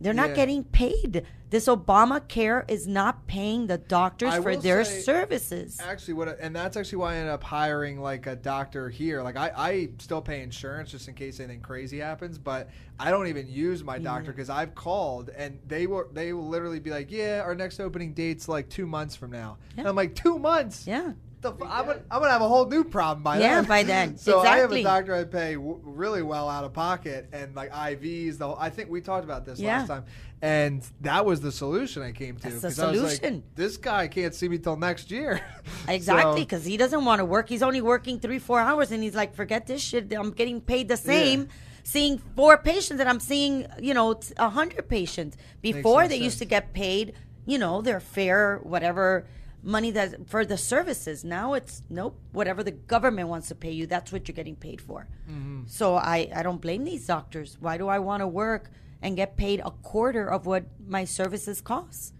They're 0.00 0.14
not 0.14 0.30
Yeah. 0.30 0.36
getting 0.36 0.64
paid. 0.64 1.24
This 1.50 1.66
Obamacare 1.66 2.64
is 2.70 2.86
not 2.86 3.26
paying 3.26 3.66
the 3.66 3.76
doctors 3.76 4.32
I 4.34 4.40
for 4.40 4.56
their 4.56 4.84
say- 4.84 5.00
services. 5.00 5.78
Actually, 5.82 6.14
what 6.14 6.38
and 6.40 6.54
that's 6.54 6.76
actually 6.76 6.98
why 6.98 7.14
I 7.14 7.16
ended 7.16 7.32
up 7.34 7.42
hiring 7.42 8.00
like 8.00 8.26
a 8.26 8.36
doctor 8.36 8.88
here. 8.88 9.20
Like 9.22 9.36
I, 9.36 9.50
I 9.56 9.88
still 9.98 10.22
pay 10.22 10.42
insurance 10.42 10.92
just 10.92 11.08
in 11.08 11.14
case 11.14 11.40
anything 11.40 11.60
crazy 11.60 11.98
happens, 11.98 12.38
but 12.38 12.70
I 13.00 13.10
don't 13.10 13.26
even 13.26 13.48
use 13.48 13.82
my 13.82 13.98
doctor 13.98 14.30
because 14.30 14.48
I've 14.48 14.74
called 14.76 15.30
and 15.36 15.58
they 15.66 15.86
will 15.88 16.04
they 16.12 16.32
will 16.32 16.46
literally 16.48 16.80
be 16.80 16.90
like, 16.90 17.10
yeah, 17.10 17.42
our 17.44 17.54
next 17.56 17.80
opening 17.80 18.14
date's 18.14 18.48
like 18.48 18.68
two 18.68 18.86
months 18.86 19.16
from 19.16 19.32
now, 19.32 19.58
and 19.76 19.86
I'm 19.88 19.96
like, 19.96 20.14
two 20.14 20.38
months. 20.38 20.86
Yeah. 20.86 21.12
The, 21.42 21.52
f- 21.52 21.56
I'm, 21.62 21.86
gonna, 21.86 22.00
I'm 22.10 22.20
gonna 22.20 22.32
have 22.32 22.42
a 22.42 22.48
whole 22.48 22.66
new 22.66 22.84
problem 22.84 23.22
by 23.22 23.38
Yeah, 23.38 23.54
then. 23.54 23.64
Yeah, 23.64 23.68
by 23.68 23.82
then. 23.82 24.16
so 24.18 24.40
I 24.40 24.58
have 24.58 24.72
a 24.72 24.82
doctor 24.82 25.14
I 25.14 25.24
pay 25.24 25.54
w- 25.54 25.80
really 25.82 26.22
well 26.22 26.48
out 26.50 26.64
of 26.64 26.72
pocket 26.74 27.28
and 27.32 27.54
like 27.56 27.72
IVs. 27.72 28.36
The 28.38 28.46
whole, 28.48 28.56
I 28.60 28.68
think 28.68 28.90
we 28.90 29.00
talked 29.00 29.24
about 29.24 29.46
this 29.46 29.58
Yeah. 29.58 29.78
last 29.78 29.88
time, 29.88 30.04
and 30.42 30.86
that 31.00 31.24
was 31.24 31.40
the 31.40 31.50
solution 31.50 32.02
I 32.02 32.12
came 32.12 32.36
to. 32.36 32.42
That's 32.50 32.60
the 32.60 32.66
was 32.68 32.78
like, 33.02 33.10
solution. 33.12 33.42
this 33.54 33.78
guy 33.78 34.06
can't 34.08 34.34
see 34.34 34.48
me 34.50 34.58
till 34.58 34.76
next 34.76 35.10
year. 35.10 35.40
Exactly, 35.88 36.32
So- 36.32 36.36
because 36.44 36.64
he 36.66 36.76
doesn't 36.76 37.04
want 37.06 37.20
to 37.20 37.24
work. 37.24 37.48
He's 37.48 37.62
only 37.62 37.80
working 37.80 38.20
three, 38.20 38.38
four 38.38 38.60
hours, 38.60 38.92
and 38.92 39.02
he's 39.02 39.14
like, 39.14 39.34
"Forget 39.34 39.66
this 39.66 39.80
shit. 39.82 40.12
I'm 40.12 40.32
getting 40.32 40.60
paid 40.60 40.88
the 40.88 40.96
same." 40.96 41.40
Yeah. 41.40 41.46
Seeing 41.84 42.18
four 42.36 42.58
patients, 42.58 43.00
and 43.00 43.08
I'm 43.08 43.18
seeing, 43.20 43.66
you 43.80 43.94
know, 43.94 44.20
a 44.36 44.50
hundred 44.50 44.88
patients. 44.90 45.38
Before 45.62 46.06
they 46.06 46.16
used 46.18 46.38
to 46.40 46.44
get 46.44 46.74
paid, 46.74 47.14
you 47.46 47.56
know, 47.58 47.80
their 47.80 47.98
fair 47.98 48.58
whatever 48.62 49.24
money 49.62 49.90
that 49.92 50.28
for 50.28 50.44
the 50.44 50.56
services. 50.56 51.24
Now 51.24 51.54
it's 51.54 51.82
nope. 51.88 52.18
Whatever 52.32 52.62
the 52.62 52.72
government 52.72 53.28
wants 53.28 53.48
to 53.48 53.54
pay 53.54 53.72
you, 53.72 53.86
that's 53.86 54.12
what 54.12 54.28
you're 54.28 54.34
getting 54.34 54.56
paid 54.56 54.80
for. 54.80 55.08
Mm-hmm. 55.30 55.62
So 55.66 55.96
I 55.96 56.30
I 56.34 56.42
don't 56.42 56.60
blame 56.60 56.84
these 56.84 57.06
doctors. 57.06 57.56
Why 57.60 57.78
do 57.78 57.88
I 57.88 57.98
want 57.98 58.20
to 58.20 58.28
work 58.28 58.70
and 59.02 59.16
get 59.16 59.36
paid 59.36 59.60
a 59.64 59.70
quarter 59.70 60.30
of 60.30 60.46
what 60.46 60.64
my 60.86 61.04
services 61.04 61.60
cost. 61.60 62.14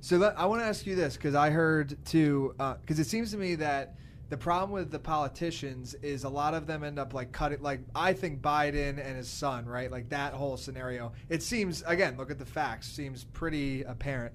So 0.00 0.16
let, 0.16 0.38
I 0.38 0.46
want 0.46 0.62
to 0.62 0.66
ask 0.66 0.86
you 0.86 0.94
this 0.94 1.16
because 1.16 1.34
I 1.34 1.50
heard 1.50 1.96
too, 2.04 2.54
because 2.80 2.98
it 2.98 3.06
seems 3.06 3.30
to 3.32 3.36
me 3.36 3.56
that 3.56 3.96
the 4.30 4.36
problem 4.36 4.70
with 4.70 4.90
the 4.90 4.98
politicians 4.98 5.94
is 5.94 6.24
a 6.24 6.28
lot 6.28 6.54
of 6.54 6.66
them 6.66 6.82
end 6.82 6.98
up 6.98 7.12
like 7.12 7.32
cutting, 7.32 7.60
like 7.60 7.80
I 7.94 8.12
think 8.12 8.40
Biden 8.40 9.04
and 9.04 9.16
his 9.16 9.28
son, 9.28 9.66
right? 9.66 9.90
Like 9.90 10.08
that 10.08 10.32
whole 10.32 10.56
scenario. 10.56 11.12
It 11.28 11.42
seems 11.42 11.82
again, 11.86 12.16
look 12.16 12.30
at 12.30 12.38
the 12.38 12.46
facts, 12.46 12.88
seems 12.88 13.24
pretty 13.24 13.82
apparent. 13.82 14.34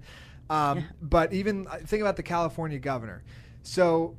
Um, 0.49 0.85
But 1.01 1.33
even 1.33 1.67
uh, 1.67 1.77
think 1.77 2.01
about 2.01 2.15
the 2.15 2.23
California 2.23 2.79
governor. 2.79 3.23
So 3.63 4.15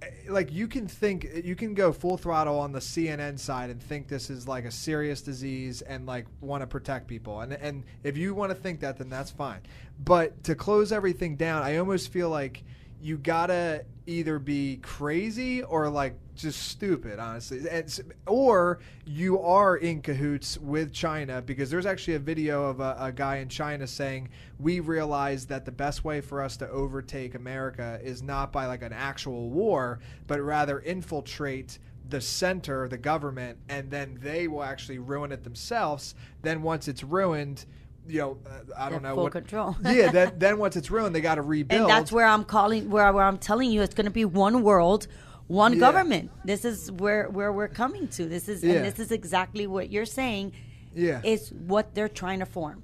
eh, 0.00 0.06
like 0.28 0.52
you 0.52 0.68
can 0.68 0.86
think 0.86 1.26
you 1.44 1.56
can 1.56 1.74
go 1.74 1.92
full 1.92 2.16
throttle 2.16 2.58
on 2.58 2.72
the 2.72 2.78
CNN 2.78 3.38
side 3.38 3.70
and 3.70 3.82
think 3.82 4.08
this 4.08 4.30
is 4.30 4.46
like 4.46 4.64
a 4.64 4.70
serious 4.70 5.22
disease 5.22 5.82
and 5.82 6.06
like 6.06 6.26
want 6.40 6.62
to 6.62 6.66
protect 6.66 7.08
people. 7.08 7.40
And 7.40 7.52
and 7.52 7.84
if 8.04 8.16
you 8.16 8.34
want 8.34 8.50
to 8.50 8.56
think 8.56 8.80
that 8.80 8.98
then 8.98 9.08
that's 9.10 9.30
fine. 9.30 9.60
But 10.04 10.44
to 10.44 10.54
close 10.54 10.92
everything 10.92 11.36
down 11.36 11.62
I 11.62 11.76
almost 11.78 12.12
feel 12.12 12.30
like 12.30 12.64
you 13.02 13.18
gotta 13.18 13.84
either 14.06 14.38
be 14.38 14.78
crazy 14.82 15.62
or 15.62 15.88
like 15.88 16.14
just 16.34 16.68
stupid 16.68 17.18
honestly. 17.18 17.58
And, 17.58 17.84
s- 17.84 18.00
or 18.26 18.78
you 19.04 19.40
are 19.40 19.76
in 19.76 20.00
cahoots 20.02 20.56
with 20.58 20.92
China 20.92 21.42
because 21.42 21.70
there's 21.70 21.86
actually 21.86 22.14
a 22.14 22.18
video 22.20 22.64
of 22.64 22.80
a, 22.80 22.96
a 22.98 23.12
guy 23.12 23.36
in 23.36 23.48
China 23.48 23.86
saying 23.86 24.28
we 24.58 24.80
realize 24.80 25.46
that 25.46 25.64
the 25.64 25.72
best 25.72 26.04
way 26.04 26.20
for 26.20 26.40
us 26.42 26.56
to 26.58 26.68
overtake 26.70 27.34
America 27.34 28.00
is 28.02 28.22
not 28.22 28.52
by 28.52 28.66
like 28.66 28.82
an 28.82 28.92
actual 28.92 29.50
war 29.50 29.98
but 30.26 30.40
rather 30.40 30.80
infiltrate 30.80 31.78
the 32.08 32.20
center 32.20 32.88
the 32.88 32.98
government 32.98 33.58
and 33.68 33.90
then 33.90 34.18
they 34.20 34.48
will 34.48 34.62
actually 34.62 34.98
ruin 34.98 35.32
it 35.32 35.44
themselves. 35.44 36.14
Then 36.42 36.62
once 36.62 36.88
it's 36.88 37.02
ruined 37.04 37.66
you 38.08 38.18
know 38.18 38.38
uh, 38.46 38.50
I 38.76 38.90
don't 38.90 39.02
know 39.02 39.14
full 39.14 39.24
what 39.24 39.32
control. 39.32 39.76
yeah 39.84 40.10
then, 40.10 40.32
then 40.38 40.58
once 40.58 40.76
it's 40.76 40.90
ruined 40.90 41.14
they 41.14 41.20
got 41.20 41.36
to 41.36 41.42
rebuild 41.42 41.82
And 41.82 41.90
that's 41.90 42.10
where 42.10 42.26
I'm 42.26 42.44
calling, 42.44 42.90
where, 42.90 43.12
where 43.12 43.24
I'm 43.24 43.38
telling 43.38 43.70
you, 43.70 43.82
it's 43.82 43.94
going 43.94 44.06
to 44.06 44.10
be 44.10 44.24
one 44.24 44.62
world, 44.62 45.06
one 45.46 45.74
Yeah. 45.74 45.78
government. 45.80 46.30
This 46.44 46.64
is 46.64 46.90
where 46.92 47.28
where 47.28 47.52
we're 47.52 47.68
coming 47.68 48.08
to. 48.08 48.26
This 48.26 48.48
is 48.48 48.62
Yeah. 48.62 48.74
and 48.74 48.84
this 48.84 48.98
is 48.98 49.12
exactly 49.12 49.66
what 49.66 49.90
you're 49.90 50.04
saying. 50.06 50.52
Yeah. 50.94 51.20
is 51.24 51.50
what 51.52 51.94
they're 51.94 52.08
trying 52.08 52.40
to 52.40 52.46
form. 52.46 52.82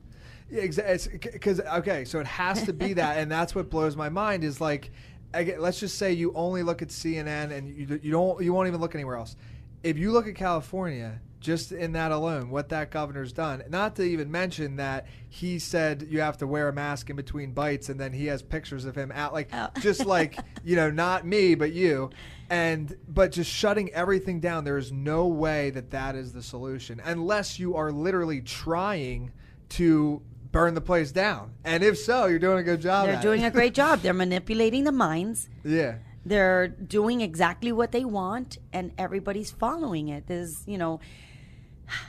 Yeah, 0.50 0.62
exactly. 0.62 1.18
Because 1.18 1.60
okay, 1.60 2.04
so 2.06 2.20
it 2.20 2.26
has 2.26 2.62
to 2.62 2.72
be 2.72 2.92
that, 3.02 3.18
and 3.18 3.30
that's 3.30 3.54
what 3.54 3.68
blows 3.68 3.96
my 3.96 4.08
mind. 4.08 4.44
Is 4.44 4.62
like, 4.62 4.90
again, 5.34 5.60
let's 5.60 5.78
just 5.78 5.98
say 5.98 6.12
you 6.14 6.32
only 6.34 6.62
look 6.62 6.80
at 6.80 6.88
CNN 6.88 7.52
and 7.52 7.68
you 7.68 8.00
you 8.02 8.10
don't 8.12 8.42
you 8.42 8.54
won't 8.54 8.66
even 8.68 8.80
look 8.80 8.94
anywhere 8.94 9.16
else. 9.16 9.36
If 9.82 9.98
you 9.98 10.10
look 10.10 10.26
at 10.26 10.34
California, 10.36 11.20
just 11.40 11.70
in 11.72 11.92
that 11.92 12.10
alone, 12.10 12.50
what 12.50 12.68
that 12.70 12.90
governor's 12.90 13.32
done. 13.32 13.62
Not 13.68 13.94
to 13.96 14.02
even 14.02 14.30
mention 14.30 14.76
that 14.76 15.06
he 15.28 15.58
said 15.58 16.06
you 16.10 16.20
have 16.20 16.36
to 16.38 16.46
wear 16.46 16.68
a 16.68 16.72
mask 16.72 17.10
in 17.10 17.16
between 17.16 17.52
bites, 17.52 17.88
and 17.88 17.98
then 18.00 18.12
he 18.12 18.26
has 18.26 18.42
pictures 18.42 18.84
of 18.84 18.96
him 18.96 19.12
out 19.14 19.32
like 19.32 19.48
Oh. 19.52 19.68
just 19.80 20.04
like 20.04 20.38
you 20.64 20.74
know, 20.76 20.90
not 20.90 21.26
me, 21.26 21.54
but 21.54 21.72
you. 21.72 22.10
And 22.50 22.96
but 23.06 23.30
just 23.32 23.50
shutting 23.50 23.90
everything 23.92 24.40
down, 24.40 24.64
there 24.64 24.78
is 24.78 24.90
no 24.90 25.26
way 25.26 25.70
that 25.70 25.90
that 25.90 26.14
is 26.16 26.32
the 26.32 26.42
solution 26.42 27.00
unless 27.04 27.58
you 27.58 27.76
are 27.76 27.92
literally 27.92 28.40
trying 28.40 29.32
to 29.70 30.22
burn 30.50 30.74
the 30.74 30.80
place 30.80 31.12
down. 31.12 31.52
And 31.62 31.82
if 31.84 31.98
so, 31.98 32.24
you're 32.26 32.38
doing 32.38 32.58
a 32.58 32.62
good 32.62 32.80
job. 32.80 33.06
They're 33.06 33.16
at 33.16 33.22
doing 33.22 33.42
it. 33.42 33.46
a 33.48 33.50
great 33.50 33.74
job. 33.74 34.00
They're 34.02 34.14
manipulating 34.14 34.84
the 34.84 34.92
minds. 34.92 35.48
yeah. 35.62 35.96
They're 36.26 36.68
doing 36.68 37.22
exactly 37.22 37.72
what 37.72 37.92
they 37.92 38.04
want, 38.04 38.58
and 38.72 38.92
everybody's 38.98 39.50
following 39.50 40.08
it. 40.08 40.26
There's, 40.26 40.62
you 40.66 40.76
know, 40.76 41.00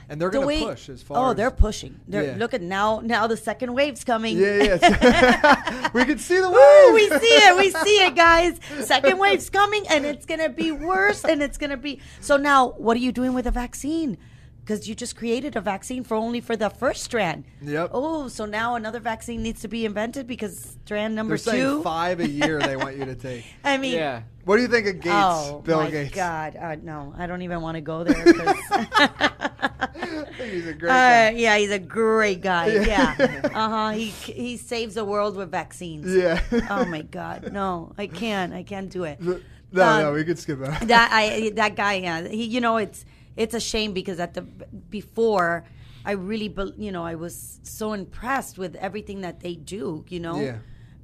And 0.08 0.20
they're 0.20 0.30
the 0.30 0.40
going 0.40 0.60
to 0.60 0.66
push 0.66 0.88
as 0.88 1.02
oh, 1.02 1.06
far. 1.06 1.30
oh, 1.30 1.34
they're 1.34 1.50
pushing. 1.50 2.00
They're 2.08 2.24
Yeah. 2.24 2.36
look 2.36 2.54
at 2.54 2.62
now. 2.62 3.00
Now 3.02 3.26
the 3.26 3.36
second 3.36 3.74
wave's 3.74 4.04
coming. 4.04 4.38
Yeah, 4.38 4.62
yeah. 4.62 5.90
we 5.94 6.04
can 6.04 6.18
see 6.18 6.38
the 6.40 6.50
wave. 6.50 6.94
we 6.94 7.08
see 7.18 7.26
it. 7.26 7.56
We 7.56 7.70
see 7.70 8.04
it, 8.06 8.14
guys. 8.14 8.58
Second 8.86 9.18
wave's 9.18 9.50
coming, 9.50 9.86
and 9.88 10.04
it's 10.04 10.26
gonna 10.26 10.48
be 10.48 10.72
worse, 10.72 11.24
and 11.24 11.42
it's 11.42 11.58
gonna 11.58 11.76
be. 11.76 12.00
So 12.20 12.36
now, 12.36 12.70
what 12.70 12.96
are 12.96 13.00
you 13.00 13.12
doing 13.12 13.34
with 13.34 13.46
a 13.46 13.50
vaccine? 13.50 14.18
Because 14.64 14.88
you 14.88 14.94
just 14.94 15.16
created 15.16 15.56
a 15.56 15.60
vaccine 15.60 16.04
for 16.04 16.16
only 16.16 16.40
for 16.40 16.54
the 16.56 16.70
first 16.70 17.02
strand. 17.02 17.44
Yep. 17.62 17.90
Oh, 17.92 18.28
so 18.28 18.44
now 18.44 18.76
another 18.76 19.00
vaccine 19.00 19.42
needs 19.42 19.62
to 19.62 19.68
be 19.68 19.84
invented 19.84 20.26
because 20.26 20.76
strand 20.84 21.14
number 21.16 21.36
They're 21.36 21.54
saying 21.54 21.82
five 21.82 22.20
a 22.20 22.28
year 22.28 22.60
they 22.60 22.76
want 22.76 22.96
you 22.96 23.04
to 23.06 23.14
take. 23.16 23.44
I 23.64 23.78
mean, 23.78 23.94
Yeah. 23.94 24.22
What 24.44 24.56
do 24.56 24.62
you 24.62 24.68
think 24.68 24.86
of 24.86 24.94
Gates, 25.00 25.14
oh 25.14 25.60
Bill 25.64 25.82
my 25.82 25.90
Gates? 25.90 26.14
God, 26.14 26.56
uh, 26.56 26.76
no, 26.82 27.14
I 27.16 27.26
don't 27.26 27.42
even 27.42 27.60
want 27.60 27.76
to 27.76 27.80
go 27.82 28.04
there. 28.04 28.24
He's 30.50 30.66
a 30.66 30.72
great 30.72 30.90
Uh, 30.90 30.94
guy. 30.94 31.30
yeah, 31.30 31.56
he's 31.58 31.70
a 31.70 31.78
great 31.78 32.40
guy. 32.40 32.66
Yeah, 32.68 33.14
uh 33.54 33.68
huh. 33.68 33.90
He 33.90 34.06
he 34.06 34.56
saves 34.56 34.94
the 34.94 35.04
world 35.04 35.36
with 35.36 35.50
vaccines. 35.50 36.12
Yeah. 36.14 36.40
Oh 36.70 36.84
my 36.86 37.02
God, 37.02 37.52
no, 37.52 37.92
I 37.98 38.06
can't. 38.06 38.52
I 38.54 38.62
can't 38.62 38.90
do 38.90 39.04
it. 39.04 39.20
No, 39.20 39.40
no, 39.72 40.08
Um, 40.08 40.14
we 40.14 40.24
could 40.24 40.38
skip 40.38 40.58
that. 40.60 40.88
that 40.88 41.10
I 41.12 41.50
that 41.54 41.76
guy 41.76 41.94
yeah 41.94 42.26
he 42.26 42.44
you 42.44 42.60
know 42.60 42.78
it's 42.78 43.04
it's 43.36 43.54
a 43.54 43.60
shame 43.60 43.92
because 43.92 44.18
at 44.20 44.34
the 44.34 44.42
before 44.90 45.64
I 46.04 46.12
really 46.12 46.52
you 46.78 46.92
know 46.92 47.04
I 47.04 47.14
was 47.14 47.60
so 47.62 47.92
impressed 47.92 48.58
with 48.58 48.74
everything 48.76 49.20
that 49.22 49.40
they 49.40 49.54
do 49.54 50.04
you 50.08 50.20
know 50.20 50.40
Yeah. 50.40 50.58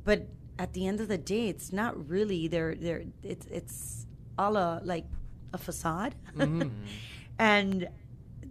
but 0.04 0.26
at 0.58 0.72
the 0.72 0.86
end 0.86 1.00
of 1.00 1.08
the 1.08 1.18
day 1.18 1.48
it's 1.48 1.72
not 1.72 2.08
really 2.08 2.48
they're 2.48 2.74
they're 2.74 3.04
it's 3.22 3.46
it's 3.46 4.06
all 4.38 4.56
a 4.56 4.80
like 4.84 5.04
a 5.52 5.58
facade 5.58 6.14
Mm-hmm. 6.36 6.68
and 7.38 7.88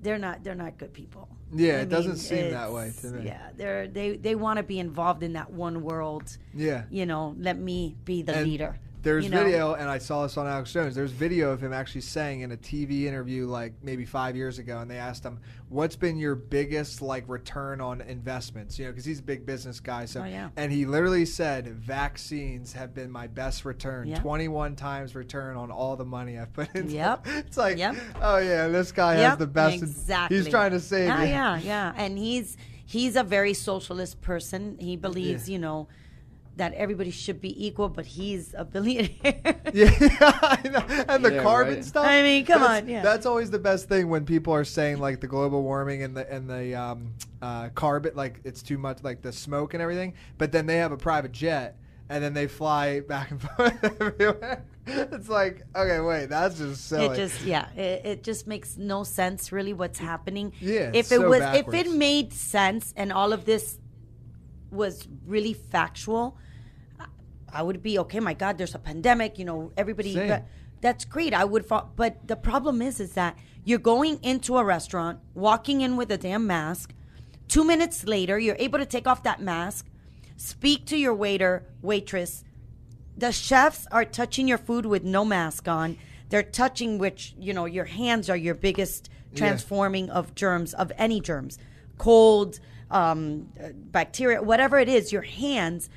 they're 0.01 0.19
not 0.19 0.43
they're 0.43 0.55
not 0.55 0.77
good 0.77 0.93
people 0.93 1.27
Yeah, 1.53 1.77
I 1.77 1.81
it 1.81 1.89
doesn't 1.89 2.17
seem 2.17 2.51
that 2.51 2.71
way 2.71 2.91
to 3.01 3.07
me. 3.07 3.25
yeah 3.25 3.49
they're 3.57 3.87
they 3.87 4.17
they 4.17 4.35
want 4.35 4.57
to 4.57 4.63
be 4.63 4.79
involved 4.79 5.23
in 5.23 5.33
that 5.33 5.51
one 5.51 5.81
world 5.81 6.37
Yeah. 6.53 6.83
you 6.89 7.05
know 7.05 7.35
let 7.39 7.57
me 7.57 7.95
be 8.05 8.21
the 8.21 8.35
And 8.35 8.47
leader 8.47 8.77
There's 9.05 9.25
you 9.25 9.29
know? 9.29 9.43
video, 9.43 9.73
and 9.75 9.87
I 9.87 9.99
saw 9.99 10.23
this 10.23 10.35
on 10.35 10.47
Alex 10.47 10.73
Jones. 10.73 10.95
There's 10.95 11.11
video 11.11 11.51
of 11.51 11.61
him 11.61 11.71
actually 11.71 12.01
saying 12.01 12.41
in 12.41 12.51
a 12.51 12.57
TV 12.57 13.03
interview, 13.03 13.45
like 13.45 13.73
maybe 13.83 14.03
five 14.03 14.35
years 14.35 14.57
ago, 14.57 14.79
and 14.79 14.89
they 14.89 14.97
asked 14.97 15.23
him, 15.23 15.39
"What's 15.69 15.95
been 15.95 16.17
your 16.17 16.33
biggest 16.33 17.03
like 17.03 17.23
return 17.27 17.81
on 17.81 18.01
investments?" 18.01 18.79
You 18.79 18.85
know, 18.85 18.91
because 18.91 19.05
he's 19.05 19.19
a 19.19 19.23
big 19.23 19.45
business 19.45 19.79
guy. 19.79 20.05
So, 20.05 20.21
Oh, 20.21 20.25
yeah. 20.25 20.49
and 20.57 20.71
he 20.71 20.87
literally 20.87 21.25
said, 21.25 21.67
"Vaccines 21.67 22.73
have 22.73 22.95
been 22.95 23.11
my 23.11 23.27
best 23.27 23.63
return. 23.63 24.07
Yeah. 24.07 24.19
21 24.21 24.75
times 24.75 25.13
return 25.13 25.55
on 25.55 25.69
all 25.69 25.95
the 25.95 26.05
money 26.05 26.39
I've 26.39 26.51
put 26.51 26.75
in." 26.75 26.89
Yep. 26.95 27.27
It's 27.27 27.57
like, 27.57 27.77
Yep. 27.77 27.95
oh 28.23 28.37
yeah, 28.37 28.69
this 28.69 28.91
guy 28.91 29.15
has 29.17 29.37
the 29.37 29.45
best. 29.45 29.83
Exactly. 29.83 30.37
He's 30.37 30.47
trying 30.47 30.71
to 30.71 30.79
save 30.79 31.09
yeah, 31.09 31.21
you. 31.23 31.29
Yeah, 31.29 31.59
yeah, 31.59 31.93
and 31.95 32.17
he's 32.17 32.57
he's 32.83 33.15
a 33.15 33.23
very 33.23 33.53
socialist 33.53 34.21
person. 34.21 34.77
He 34.79 34.95
believes, 34.95 35.47
Yeah. 35.47 35.53
you 35.53 35.59
know, 35.59 35.87
that 36.57 36.73
everybody 36.73 37.11
should 37.11 37.41
be 37.41 37.65
equal, 37.65 37.89
but 37.89 38.05
he's 38.05 38.53
a 38.57 38.65
billionaire. 38.65 39.11
Yeah, 39.73 39.89
and 41.09 41.25
the 41.25 41.33
Yeah, 41.33 41.43
carbon 41.43 41.75
right. 41.75 41.85
stuff. 41.85 42.05
I 42.05 42.21
mean, 42.21 42.45
come 42.45 42.61
that's, 42.61 42.83
on, 42.83 42.87
yeah. 42.87 43.01
That's 43.01 43.25
always 43.25 43.51
the 43.51 43.59
best 43.59 43.89
thing 43.89 44.07
when 44.07 44.25
people 44.25 44.53
are 44.53 44.63
saying 44.63 44.99
like 44.99 45.19
the 45.19 45.27
global 45.27 45.63
warming 45.63 46.03
and 46.03 46.15
the 46.15 46.31
and 46.31 46.49
the 46.49 46.75
um, 46.75 47.13
uh, 47.41 47.69
carbon, 47.69 48.13
like 48.15 48.39
it's 48.45 48.61
too 48.61 48.77
much, 48.77 49.03
like 49.03 49.21
the 49.21 49.33
smoke 49.33 49.73
and 49.73 49.83
everything. 49.83 50.13
But 50.37 50.53
then 50.53 50.65
they 50.65 50.77
have 50.77 50.93
a 50.93 50.97
private 50.97 51.33
jet 51.33 51.77
and 52.09 52.23
then 52.23 52.33
they 52.33 52.47
fly 52.47 52.99
back 53.07 53.31
and 53.31 53.41
forth 53.41 53.83
everywhere. 53.83 54.65
It's 54.87 55.29
like, 55.29 55.63
okay, 55.75 55.99
wait, 55.99 56.27
that's 56.27 56.57
just 56.59 56.87
silly. 56.87 57.07
It 57.07 57.15
just 57.15 57.43
yeah, 57.43 57.69
it, 57.73 58.05
it 58.05 58.23
just 58.23 58.47
makes 58.47 58.77
no 58.77 59.03
sense 59.03 59.51
really 59.51 59.73
what's 59.73 59.99
happening. 59.99 60.53
Yeah, 60.61 60.91
if 60.93 61.11
it 61.11 61.19
so 61.19 61.29
was 61.29 61.41
if 61.41 61.73
it 61.73 61.91
made 61.91 62.31
sense 62.31 62.93
and 62.95 63.11
all 63.11 63.33
of 63.33 63.45
this 63.45 63.79
was 64.71 65.07
really 65.25 65.53
factual, 65.53 66.37
I- 67.59 67.63
would 67.63 67.81
be 67.81 67.99
okay. 67.99 68.19
My 68.19 68.33
God, 68.33 68.57
there's 68.57 68.75
a 68.75 68.79
pandemic. 68.79 69.39
You 69.39 69.45
know, 69.45 69.71
everybody. 69.77 70.13
Same. 70.13 70.41
That's 70.81 71.05
great. 71.05 71.33
I 71.33 71.45
would. 71.45 71.65
Fo- 71.65 71.89
but 71.95 72.27
the 72.27 72.35
problem 72.35 72.81
is, 72.81 72.99
is 72.99 73.13
that 73.13 73.37
you're 73.63 73.79
going 73.79 74.19
into 74.23 74.57
a 74.57 74.63
restaurant, 74.63 75.19
walking 75.33 75.81
in 75.81 75.97
with 75.97 76.11
a 76.11 76.17
damn 76.17 76.45
mask. 76.45 76.93
Two 77.47 77.63
minutes 77.63 78.05
later, 78.05 78.37
you're 78.39 78.57
able 78.59 78.79
to 78.79 78.85
take 78.85 79.07
off 79.07 79.23
that 79.23 79.39
mask, 79.41 79.87
speak 80.37 80.85
to 80.87 80.97
your 80.97 81.13
waiter, 81.13 81.63
waitress, 81.81 82.43
the 83.17 83.31
chefs 83.31 83.87
are 83.91 84.03
touching 84.05 84.47
your 84.47 84.57
food 84.57 84.85
with 84.85 85.03
no 85.03 85.23
mask 85.23 85.67
on. 85.67 85.97
They're 86.29 86.43
touching 86.43 86.97
which, 86.97 87.33
you 87.39 87.53
know, 87.53 87.65
your 87.65 87.85
hands 87.85 88.29
are 88.29 88.35
your 88.35 88.55
biggest 88.55 89.09
transforming 89.35 90.09
of 90.09 90.35
germs, 90.35 90.73
of 90.73 90.91
any 90.97 91.21
germs, 91.21 91.57
cold, 91.97 92.59
um, 92.91 93.49
bacteria, 93.91 94.41
whatever 94.41 94.79
it 94.79 94.89
is. 94.89 95.11
Your 95.11 95.21
hands 95.21 95.89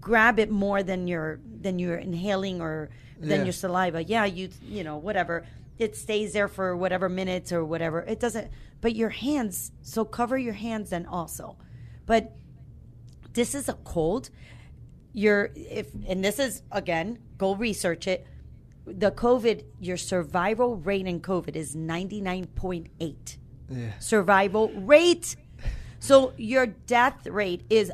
grab 0.00 0.38
it 0.38 0.50
more 0.50 0.82
than 0.82 1.06
you're 1.06 1.40
than 1.60 1.78
you're 1.78 1.96
inhaling 1.96 2.60
or 2.60 2.90
than 3.18 3.40
Yeah. 3.40 3.44
your 3.44 3.52
saliva. 3.52 4.02
Yeah, 4.04 4.24
you 4.24 4.48
you 4.62 4.84
know 4.84 4.96
whatever. 4.96 5.44
It 5.78 5.96
stays 5.96 6.32
there 6.32 6.48
for 6.48 6.76
whatever 6.76 7.08
minutes 7.08 7.52
or 7.52 7.64
whatever. 7.64 8.00
It 8.02 8.20
doesn't. 8.20 8.50
But 8.80 8.94
your 8.94 9.08
hands. 9.10 9.72
So 9.82 10.04
cover 10.04 10.36
your 10.38 10.54
hands 10.54 10.90
then 10.90 11.06
also. 11.06 11.56
But 12.06 12.32
this 13.32 13.54
is 13.54 13.68
a 13.68 13.74
cold 13.84 14.30
you're 15.12 15.50
if 15.54 15.88
and 16.08 16.24
this 16.24 16.38
is 16.40 16.62
again 16.72 17.18
go 17.38 17.54
research 17.54 18.06
it 18.08 18.26
the 18.84 19.10
covid 19.12 19.64
your 19.80 19.96
survival 19.96 20.76
rate 20.76 21.06
in 21.06 21.20
covid 21.20 21.54
is 21.56 21.74
99.8 21.76 23.36
yeah. 23.70 23.98
survival 23.98 24.70
rate 24.70 25.36
So 26.00 26.32
your 26.36 26.66
death 26.66 27.26
rate 27.26 27.62
is 27.70 27.90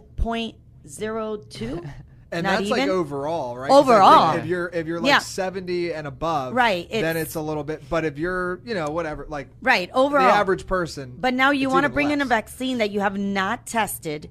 0.02. 0.87 1.89
And 2.33 2.45
Not 2.45 2.59
that's 2.61 2.71
like 2.71 2.89
overall, 2.89 3.59
right? 3.59 3.73
Overall. 3.73 4.37
if 4.37 4.47
you're 4.47 4.69
if 4.73 4.87
you're 4.87 5.01
like 5.01 5.09
Yeah. 5.09 5.19
70 5.19 5.93
and 5.93 6.07
above, 6.07 6.55
Right, 6.55 6.89
then 6.89 7.17
it's- 7.17 7.27
it's 7.27 7.35
a 7.35 7.41
little 7.41 7.65
bit. 7.65 7.83
But 7.91 8.05
if 8.05 8.19
you're, 8.19 8.61
you 8.65 8.75
know, 8.75 8.87
whatever, 8.91 9.27
like 9.29 9.49
right, 9.63 9.91
overall. 9.93 10.29
the 10.29 10.33
average 10.33 10.65
person. 10.69 11.17
But 11.19 11.35
now 11.35 11.51
you 11.51 11.69
want 11.71 11.83
to 11.83 11.87
even 11.89 11.95
bring 11.95 12.11
in 12.13 12.21
a 12.21 12.25
vaccine 12.25 12.79
that 12.79 12.93
you 12.93 13.01
have 13.01 13.19
not 13.19 13.67
tested. 13.67 14.31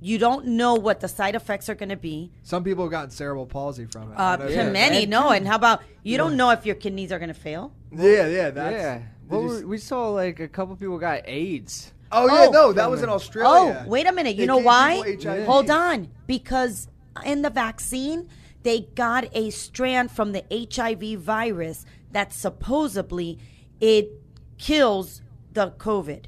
You 0.00 0.18
don't 0.18 0.46
know 0.46 0.74
what 0.76 1.00
the 1.00 1.08
side 1.08 1.34
effects 1.34 1.68
are 1.68 1.74
going 1.74 1.88
to 1.88 1.96
be. 1.96 2.30
Some 2.44 2.62
people 2.62 2.84
have 2.84 2.92
gotten 2.92 3.10
cerebral 3.10 3.46
palsy 3.46 3.86
from 3.86 4.12
it. 4.12 4.14
Uh, 4.16 4.22
I 4.22 4.36
know 4.36 4.46
to 4.48 4.54
that. 4.54 4.72
many, 4.72 5.04
no. 5.06 5.30
And 5.30 5.44
how 5.44 5.56
about 5.56 5.82
you 6.04 6.16
don't 6.16 6.36
know 6.36 6.50
if 6.50 6.64
your 6.64 6.76
kidneys 6.76 7.10
are 7.10 7.18
going 7.18 7.34
to 7.34 7.34
fail? 7.34 7.72
Yeah, 7.90 8.28
yeah, 8.28 8.50
that's. 8.50 8.72
yeah. 8.74 9.02
Well, 9.28 9.42
you 9.42 9.48
we- 9.48 9.56
s- 9.56 9.62
we 9.64 9.78
saw 9.78 10.08
like 10.10 10.38
a 10.38 10.46
couple 10.46 10.76
people 10.76 10.98
got 10.98 11.22
AIDS. 11.28 11.91
Oh 12.12 12.26
yeah, 12.26 12.46
Oh. 12.48 12.50
no, 12.50 12.72
that 12.72 12.90
was 12.90 13.02
in 13.02 13.08
oh, 13.08 13.14
Australia. 13.14 13.82
Oh, 13.84 13.88
wait 13.88 14.06
a 14.06 14.12
minute. 14.12 14.36
You 14.36 14.42
They 14.42 14.46
know 14.46 14.56
gave 14.58 14.64
why? 14.66 15.02
people 15.04 15.32
HIV. 15.32 15.46
Hold 15.46 15.70
on. 15.70 16.08
Because 16.26 16.88
in 17.24 17.42
the 17.42 17.50
vaccine, 17.50 18.28
they 18.62 18.80
got 18.94 19.24
a 19.36 19.50
strand 19.50 20.10
from 20.10 20.32
the 20.32 20.44
HIV 20.50 21.18
virus 21.20 21.84
that 22.12 22.32
supposedly 22.32 23.38
it 23.80 24.10
kills 24.58 25.22
the 25.52 25.70
COVID. 25.72 26.26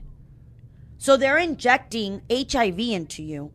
So 0.98 1.16
they're 1.16 1.38
injecting 1.38 2.22
HIV 2.30 2.78
into 2.80 3.22
you 3.22 3.52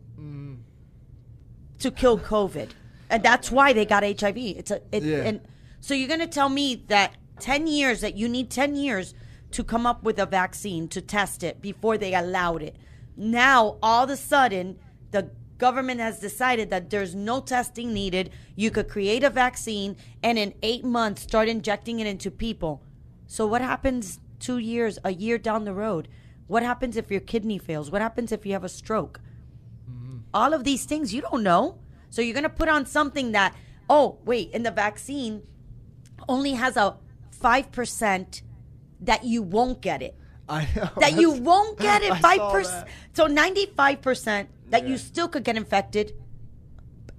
to 1.79 1.91
kill 1.91 2.19
COVID. 2.19 2.69
And 3.09 3.23
that's 3.23 3.51
why 3.51 3.73
they 3.73 3.85
got 3.85 4.03
HIV. 4.03 4.37
It's 4.37 4.71
a 4.71 4.81
it, 4.91 5.03
Yeah. 5.03 5.17
and 5.23 5.41
so 5.81 5.93
you're 5.93 6.07
going 6.07 6.19
to 6.19 6.27
tell 6.27 6.49
me 6.49 6.83
that 6.89 7.13
10 7.39 7.67
years 7.67 8.01
that 8.01 8.15
you 8.15 8.27
need 8.29 8.49
10 8.49 8.75
years 8.75 9.13
to 9.51 9.63
come 9.63 9.85
up 9.85 10.03
with 10.03 10.19
a 10.19 10.25
vaccine 10.25 10.87
to 10.89 11.01
test 11.01 11.43
it 11.43 11.61
before 11.61 11.97
they 11.97 12.13
allowed 12.13 12.61
it. 12.61 12.75
Now 13.15 13.77
all 13.81 14.03
of 14.03 14.09
a 14.09 14.17
sudden 14.17 14.77
the 15.11 15.31
government 15.57 15.99
has 15.99 16.19
decided 16.19 16.69
that 16.69 16.89
there's 16.89 17.13
no 17.13 17.41
testing 17.41 17.93
needed. 17.93 18.29
You 18.55 18.71
could 18.71 18.87
create 18.87 19.23
a 19.23 19.29
vaccine 19.29 19.97
and 20.23 20.37
in 20.37 20.53
8 20.61 20.85
months 20.85 21.23
start 21.23 21.49
injecting 21.49 21.99
it 21.99 22.07
into 22.07 22.31
people. 22.31 22.81
So 23.27 23.45
what 23.45 23.61
happens 23.61 24.19
2 24.39 24.57
years, 24.59 24.99
a 25.03 25.11
year 25.11 25.37
down 25.37 25.65
the 25.65 25.73
road? 25.73 26.07
What 26.47 26.63
happens 26.63 26.95
if 26.95 27.11
your 27.11 27.19
kidney 27.19 27.57
fails? 27.57 27.91
What 27.91 28.01
happens 28.01 28.31
if 28.31 28.45
you 28.45 28.53
have 28.53 28.63
a 28.63 28.69
stroke? 28.69 29.19
Mm-hmm. 29.89 30.17
all 30.33 30.53
of 30.53 30.63
these 30.63 30.85
things 30.85 31.13
you 31.13 31.21
don't 31.21 31.43
know. 31.43 31.79
So 32.09 32.21
you're 32.21 32.33
going 32.33 32.43
to 32.43 32.49
put 32.49 32.69
on 32.69 32.85
something 32.85 33.31
that, 33.33 33.55
oh, 33.89 34.19
wait, 34.25 34.51
and 34.53 34.65
the 34.65 34.71
vaccine 34.71 35.43
only 36.27 36.53
has 36.53 36.75
a 36.77 36.97
5% 37.41 38.41
that 39.01 39.23
you 39.23 39.41
won't 39.41 39.81
get 39.81 40.01
it. 40.01 40.15
I 40.47 40.67
know. 40.75 40.89
That 40.99 41.13
you 41.13 41.31
won't 41.31 41.79
get 41.79 42.01
it. 42.03 42.11
5%. 42.13 42.63
that. 42.63 42.87
So 43.13 43.27
95% 43.27 44.47
that 44.69 44.87
you 44.87 44.97
still 44.97 45.27
could 45.27 45.43
get 45.43 45.57
infected. 45.57 46.13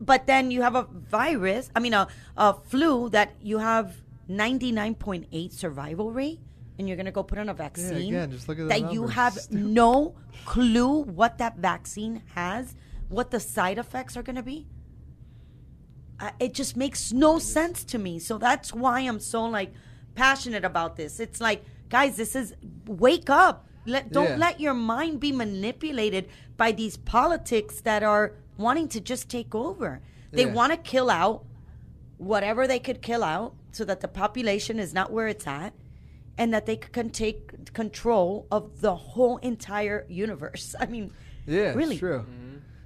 But 0.00 0.26
then 0.26 0.50
you 0.50 0.62
have 0.62 0.74
a 0.74 0.82
virus, 0.82 1.70
I 1.76 1.80
mean, 1.80 1.92
a, 1.94 2.08
a 2.36 2.54
flu 2.54 3.10
that 3.10 3.34
you 3.42 3.58
have 3.58 3.96
99.8 4.30 5.52
survival 5.52 6.10
rate. 6.12 6.40
And 6.78 6.88
you're 6.88 6.96
going 6.96 7.06
to 7.06 7.12
go 7.12 7.22
put 7.22 7.36
on 7.36 7.50
a 7.50 7.54
vaccine 7.54 8.08
again, 8.14 8.30
just 8.30 8.48
look 8.48 8.58
at 8.58 8.62
the 8.62 8.68
that 8.68 8.90
you 8.90 9.08
have 9.08 9.34
Stupid. 9.34 9.66
no 9.80 10.14
clue 10.46 11.02
what 11.02 11.36
that 11.36 11.58
vaccine 11.58 12.22
has, 12.34 12.74
what 13.10 13.30
the 13.30 13.38
side 13.38 13.76
effects 13.76 14.16
are 14.16 14.22
going 14.22 14.36
to 14.36 14.42
be. 14.42 14.66
I, 16.18 16.32
it 16.40 16.54
just 16.54 16.78
makes 16.78 17.12
no 17.12 17.38
sense 17.38 17.84
to 17.84 17.98
me. 17.98 18.18
So 18.18 18.38
that's 18.38 18.72
why 18.72 19.00
I'm 19.00 19.20
so 19.20 19.44
like 19.44 19.74
passionate 20.14 20.64
about 20.64 20.96
this. 20.96 21.20
It's 21.20 21.40
like, 21.40 21.64
guys, 21.88 22.16
this 22.16 22.34
is 22.36 22.54
wake 22.86 23.30
up. 23.30 23.66
Let 23.86 24.12
don't 24.12 24.30
Yeah. 24.30 24.36
let 24.36 24.60
your 24.60 24.74
mind 24.74 25.20
be 25.20 25.32
manipulated 25.32 26.28
by 26.56 26.72
these 26.72 26.96
politics 26.96 27.80
that 27.82 28.02
are 28.02 28.34
wanting 28.58 28.88
to 28.88 29.00
just 29.00 29.28
take 29.28 29.54
over. 29.54 30.00
They 30.32 30.44
Yeah. 30.44 30.52
want 30.52 30.72
to 30.72 30.76
kill 30.78 31.10
out 31.10 31.44
whatever 32.18 32.66
they 32.66 32.78
could 32.78 33.00
kill 33.00 33.24
out 33.24 33.54
so 33.72 33.84
that 33.84 34.00
the 34.00 34.08
population 34.08 34.78
is 34.78 34.92
not 34.92 35.10
where 35.10 35.28
it's 35.28 35.46
at 35.46 35.72
and 36.36 36.52
that 36.52 36.66
they 36.66 36.76
can 36.76 37.10
take 37.10 37.72
control 37.72 38.46
of 38.50 38.80
the 38.82 38.94
whole 38.94 39.38
entire 39.38 40.04
universe. 40.08 40.74
I 40.80 40.86
mean, 40.86 41.12
Yeah, 41.46 41.72
really. 41.74 41.98
true. 41.98 42.26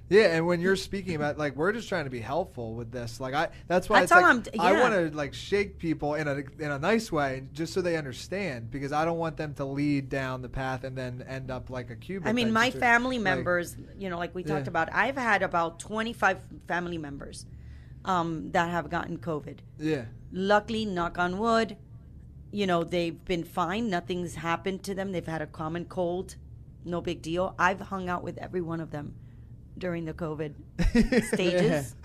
Yeah, 0.07 0.35
and 0.35 0.45
when 0.45 0.59
you're 0.61 0.75
speaking 0.75 1.15
about 1.15 1.39
like 1.39 1.55
we're 1.55 1.71
just 1.71 1.89
trying 1.89 2.03
to 2.03 2.11
be 2.11 2.19
helpful 2.19 2.75
with 2.75 2.91
this. 2.91 3.19
Like 3.19 3.33
I 3.33 3.49
that's 3.67 3.89
why 3.89 4.01
That's 4.01 4.11
it's 4.11 4.21
like, 4.21 4.25
I'm- 4.25 4.43
I 4.59 4.79
want 4.79 4.93
to 4.93 5.15
like 5.17 5.33
shake 5.33 5.79
people 5.79 6.13
in 6.13 6.27
a 6.27 6.35
in 6.59 6.69
a 6.71 6.77
nice 6.77 7.11
way 7.11 7.47
just 7.53 7.73
so 7.73 7.81
they 7.81 7.97
understand 7.97 8.69
because 8.69 8.91
I 8.91 9.03
don't 9.03 9.17
want 9.17 9.35
them 9.35 9.55
to 9.55 9.65
lead 9.65 10.09
down 10.09 10.43
the 10.43 10.49
path 10.49 10.83
and 10.83 10.95
then 10.95 11.23
end 11.27 11.49
up 11.49 11.71
like 11.71 11.89
a 11.89 11.95
Cuban. 11.95 12.27
I 12.27 12.33
mean, 12.33 12.53
my 12.53 12.69
family 12.69 13.17
like- 13.17 13.23
members, 13.23 13.75
you 13.97 14.09
know, 14.11 14.19
like 14.19 14.35
we 14.35 14.43
talked 14.43 14.65
Yeah. 14.65 14.69
about, 14.69 14.89
I've 14.93 15.17
had 15.17 15.41
about 15.41 15.79
25 15.79 16.37
family 16.67 16.99
members 16.99 17.47
um, 18.03 18.51
that 18.51 18.69
have 18.69 18.91
gotten 18.91 19.17
COVID. 19.17 19.57
Yeah. 19.79 20.05
Luckily, 20.31 20.85
knock 20.85 21.17
on 21.17 21.39
wood, 21.39 21.77
you 22.51 22.67
know, 22.67 22.83
they've 22.83 23.23
been 23.25 23.43
fine. 23.43 23.89
Nothing's 23.89 24.35
happened 24.35 24.83
to 24.83 24.93
them. 24.93 25.11
They've 25.13 25.25
had 25.25 25.41
a 25.41 25.47
common 25.47 25.85
cold. 25.85 26.35
No 26.83 27.01
big 27.01 27.23
deal. 27.23 27.55
I've 27.57 27.79
hung 27.81 28.07
out 28.07 28.23
with 28.23 28.37
every 28.37 28.61
one 28.61 28.79
of 28.79 28.91
them 28.91 29.15
during 29.77 30.05
the 30.05 30.13
COVID 30.13 30.53
stages. 31.33 31.95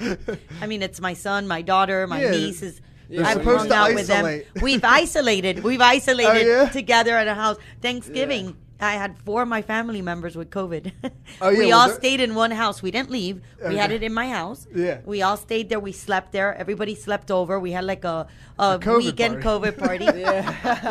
I 0.61 0.67
mean, 0.67 0.83
it's 0.83 1.01
my 1.01 1.15
son, 1.15 1.47
my 1.47 1.63
daughter, 1.63 2.07
my 2.07 2.23
Yeah, 2.23 2.31
nieces. 2.33 2.81
they're 3.09 3.25
I've 3.25 3.39
supposed 3.39 3.59
hung 3.61 3.69
to 3.69 3.75
out 3.75 3.95
with 3.95 4.07
them. 4.07 4.25
isolate. 4.25 4.47
We've 4.63 4.85
isolated. 4.85 5.63
We've 5.65 5.81
isolated 5.81 6.47
Oh, 6.47 6.63
yeah? 6.63 6.69
together 6.69 7.17
at 7.17 7.29
a 7.29 7.35
house. 7.35 7.57
Thanksgiving, 7.81 8.57
I 8.83 8.93
had 8.93 9.19
four 9.19 9.43
of 9.43 9.49
my 9.49 9.63
family 9.63 10.01
members 10.03 10.37
with 10.37 10.51
COVID. 10.51 10.93
Oh, 11.41 11.51
yeah, 11.51 11.59
we 11.59 11.67
well, 11.67 11.81
all 11.81 11.87
they're- 11.89 11.97
stayed 11.97 12.21
in 12.21 12.35
one 12.35 12.51
house. 12.51 12.83
We 12.83 12.91
didn't 12.91 13.11
leave. 13.11 13.43
We 13.69 13.77
had 13.77 13.91
it 13.93 14.03
in 14.03 14.13
my 14.15 14.29
house. 14.29 14.67
Yeah. 14.75 15.01
We 15.05 15.23
all 15.23 15.37
stayed 15.37 15.69
there. 15.69 15.81
We 15.81 15.93
slept 15.93 16.33
there. 16.33 16.55
Everybody 16.55 16.95
slept 16.95 17.31
over. 17.31 17.61
We 17.61 17.73
had 17.73 17.85
like 17.85 18.05
a, 18.05 18.27
a, 18.59 18.79
COVID 18.79 18.97
weekend 19.05 19.43
party. 19.43 19.71
COVID 19.71 19.79
party. 19.79 20.07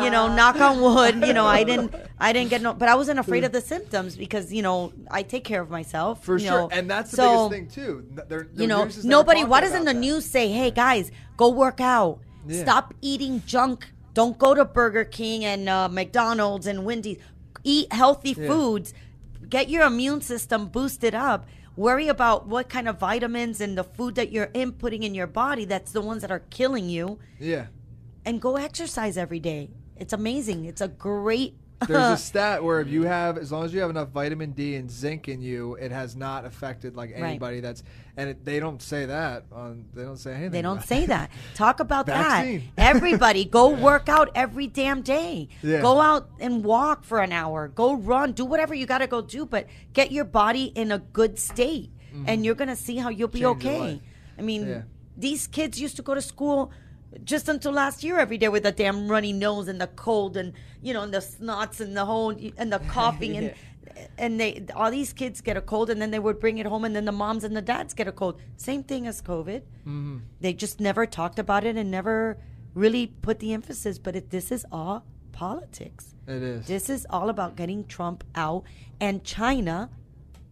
You 0.04 0.10
know, 0.10 0.34
knock 0.34 0.56
on 0.60 0.80
wood. 0.80 1.26
You 1.26 1.32
know, 1.32 1.46
I 1.46 1.64
didn't, 1.64 1.94
I 2.18 2.32
didn't 2.32 2.50
get 2.50 2.62
no, 2.62 2.72
but 2.74 2.88
I 2.88 2.94
wasn't 2.94 3.18
afraid 3.18 3.44
of 3.44 3.52
the 3.52 3.60
symptoms 3.60 4.16
because 4.16 4.52
you 4.52 4.62
know 4.62 4.92
I 5.10 5.22
take 5.22 5.44
care 5.44 5.60
of 5.60 5.70
myself. 5.70 6.24
For 6.24 6.38
sure, 6.38 6.50
know. 6.50 6.68
and 6.72 6.88
that's 6.90 7.10
the 7.10 7.16
So, 7.18 7.48
biggest 7.48 7.76
thing 7.76 7.84
too. 7.84 8.06
N- 8.16 8.24
they're- 8.28 8.48
you 8.54 8.66
know, 8.66 8.84
news 8.84 8.98
is 8.98 9.04
never 9.04 9.18
nobody. 9.18 9.44
Why 9.44 9.60
doesn't 9.60 9.84
the 9.84 9.92
that. 9.92 9.98
news 9.98 10.24
say, 10.24 10.48
"Hey 10.48 10.70
guys, 10.70 11.10
go 11.36 11.48
work 11.50 11.80
out, 11.80 12.20
Yeah. 12.46 12.62
stop 12.62 12.94
eating 13.02 13.42
junk, 13.46 13.86
don't 14.14 14.38
go 14.38 14.54
to 14.54 14.64
Burger 14.64 15.04
King 15.04 15.44
and 15.44 15.68
uh, 15.68 15.88
McDonald's 15.88 16.66
and 16.66 16.84
Wendy's, 16.84 17.18
eat 17.64 17.92
healthy 17.92 18.34
Yeah. 18.36 18.46
foods, 18.48 18.94
get 19.48 19.68
your 19.68 19.84
immune 19.84 20.20
system 20.20 20.68
boosted 20.68 21.14
up." 21.14 21.46
Worry 21.76 22.08
about 22.08 22.46
what 22.46 22.68
kind 22.68 22.88
of 22.88 22.98
vitamins 22.98 23.60
and 23.60 23.78
the 23.78 23.84
food 23.84 24.14
that 24.16 24.32
you're 24.32 24.48
inputting 24.48 25.02
in 25.02 25.14
your 25.14 25.26
body. 25.26 25.64
That's 25.64 25.92
the 25.92 26.00
ones 26.02 26.20
that 26.22 26.30
are 26.30 26.42
killing 26.50 26.90
you. 26.90 27.18
Yeah. 27.38 27.66
And 28.24 28.40
go 28.40 28.56
exercise 28.56 29.16
every 29.16 29.40
day. 29.40 29.70
It's 29.96 30.12
amazing. 30.12 30.64
It's 30.64 30.80
a 30.80 30.88
great. 30.88 31.54
There's 31.86 32.12
a 32.12 32.16
stat 32.22 32.62
where 32.62 32.80
if 32.80 32.88
you 32.88 33.02
have, 33.04 33.38
as 33.38 33.50
long 33.50 33.64
as 33.64 33.72
you 33.72 33.80
have 33.80 33.90
enough 33.90 34.08
vitamin 34.10 34.52
D 34.52 34.76
and 34.76 34.90
zinc 34.90 35.28
in 35.28 35.40
you, 35.40 35.74
it 35.76 35.90
has 35.92 36.14
not 36.16 36.44
affected 36.44 36.96
like 36.96 37.12
anybody 37.14 37.60
that's, 37.60 37.82
and 38.16 38.30
it, 38.30 38.44
they 38.44 38.60
don't 38.60 38.82
say 38.82 39.06
that 39.06 39.44
on, 39.52 39.86
they 39.94 40.02
don't 40.02 40.18
say 40.18 40.32
anything. 40.32 40.50
They 40.50 40.62
don't 40.62 40.82
say 40.82 41.04
it. 41.04 41.08
that. 41.08 41.30
Talk 41.54 41.80
about 41.80 42.06
Vaccine. 42.06 42.70
that. 42.76 42.94
Everybody, 42.96 43.44
go 43.44 43.70
work 43.70 44.08
out 44.08 44.30
every 44.34 44.66
damn 44.66 45.02
day. 45.02 45.48
Yeah. 45.62 45.80
Go 45.80 46.00
out 46.00 46.28
and 46.38 46.62
walk 46.64 47.04
for 47.04 47.20
an 47.20 47.32
hour. 47.32 47.68
Go 47.68 47.94
run. 47.94 48.32
Do 48.32 48.44
whatever 48.44 48.74
you 48.74 48.86
got 48.86 48.98
to 48.98 49.06
go 49.06 49.20
do, 49.22 49.46
but 49.46 49.66
get 49.92 50.12
your 50.12 50.24
body 50.24 50.64
in 50.64 50.92
a 50.92 50.98
good 50.98 51.38
state, 51.38 51.90
and 52.26 52.44
you're 52.44 52.54
gonna 52.56 52.76
see 52.76 52.96
how 52.96 53.08
you'll 53.08 53.28
be 53.28 53.40
Mm-hmm. 53.40 53.60
Change 53.60 53.96
okay. 53.96 54.02
I 54.38 54.42
mean, 54.42 54.68
Yeah. 54.68 54.82
these 55.16 55.46
kids 55.46 55.80
used 55.80 55.96
to 55.96 56.02
go 56.02 56.14
to 56.14 56.20
school 56.22 56.72
just 57.24 57.48
until 57.48 57.72
last 57.72 58.04
year 58.04 58.18
every 58.18 58.38
day 58.38 58.48
with 58.48 58.64
a 58.66 58.72
damn 58.72 59.08
runny 59.08 59.32
nose 59.32 59.68
and 59.68 59.80
the 59.80 59.86
cold 59.88 60.36
and 60.36 60.52
you 60.82 60.92
know 60.94 61.02
and 61.02 61.12
the 61.12 61.18
snots 61.18 61.80
and 61.80 61.96
the 61.96 62.04
whole 62.04 62.30
and 62.56 62.72
the 62.72 62.78
coughing 62.88 63.36
and 63.36 63.54
and 64.16 64.40
they 64.40 64.64
all 64.74 64.90
these 64.90 65.12
kids 65.12 65.40
get 65.40 65.56
a 65.56 65.60
cold 65.60 65.90
and 65.90 66.00
then 66.00 66.10
they 66.10 66.18
would 66.18 66.38
bring 66.38 66.58
it 66.58 66.66
home 66.66 66.84
and 66.84 66.94
then 66.94 67.04
the 67.04 67.12
moms 67.12 67.44
and 67.44 67.56
the 67.56 67.62
dads 67.62 67.94
get 67.94 68.06
a 68.06 68.12
cold. 68.12 68.40
Same 68.56 68.82
thing 68.82 69.06
as 69.06 69.20
covid. 69.20 69.62
Mm-hmm. 69.80 70.18
they 70.40 70.52
just 70.52 70.80
never 70.80 71.06
talked 71.06 71.38
about 71.38 71.64
it 71.64 71.76
and 71.76 71.90
never 71.90 72.38
really 72.74 73.08
put 73.08 73.40
the 73.40 73.52
emphasis 73.52 73.98
but 73.98 74.14
it, 74.14 74.30
this 74.30 74.52
is 74.52 74.64
all 74.70 75.04
politics. 75.32 76.14
It 76.28 76.42
is. 76.42 76.66
this 76.66 76.88
is 76.88 77.06
all 77.10 77.28
about 77.28 77.56
getting 77.56 77.86
trump 77.86 78.22
out. 78.34 78.64
And 79.00 79.24
china 79.24 79.90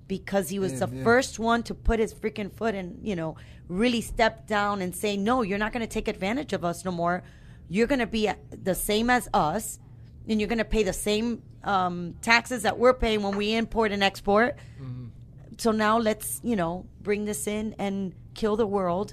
because 0.09 0.49
he 0.49 0.59
was 0.59 0.73
Yeah, 0.73 0.87
the 0.87 0.97
yeah. 0.97 1.05
first 1.05 1.39
one 1.39 1.63
to 1.65 1.75
put 1.75 1.99
his 2.01 2.13
freaking 2.15 2.51
foot 2.53 2.75
and 2.75 2.99
you 3.07 3.15
know 3.15 3.37
really 3.69 4.01
step 4.01 4.47
down 4.47 4.81
and 4.83 4.95
say 4.97 5.17
no 5.17 5.43
you're 5.43 5.59
not 5.59 5.73
going 5.73 5.87
to 5.87 5.93
take 5.99 6.09
advantage 6.09 6.53
of 6.55 6.65
us 6.65 6.85
no 6.85 6.91
more 6.91 7.23
you're 7.69 7.87
going 7.87 7.99
to 8.01 8.07
be 8.07 8.31
the 8.51 8.75
same 8.75 9.11
as 9.11 9.29
us 9.35 9.79
and 10.27 10.41
you're 10.41 10.49
going 10.49 10.59
to 10.59 10.65
pay 10.65 10.83
the 10.83 10.93
same 10.93 11.43
um, 11.65 12.15
taxes 12.23 12.63
that 12.63 12.79
we're 12.79 12.95
paying 12.95 13.23
when 13.23 13.37
we 13.37 13.55
import 13.55 13.93
and 13.93 14.03
export 14.03 14.57
Mm-hmm. 14.83 15.07
so 15.59 15.71
now 15.71 15.99
let's 15.99 16.41
you 16.43 16.57
know 16.57 16.87
bring 17.03 17.25
this 17.27 17.47
in 17.47 17.75
and 17.79 18.15
kill 18.35 18.57
the 18.57 18.67
world 18.67 19.13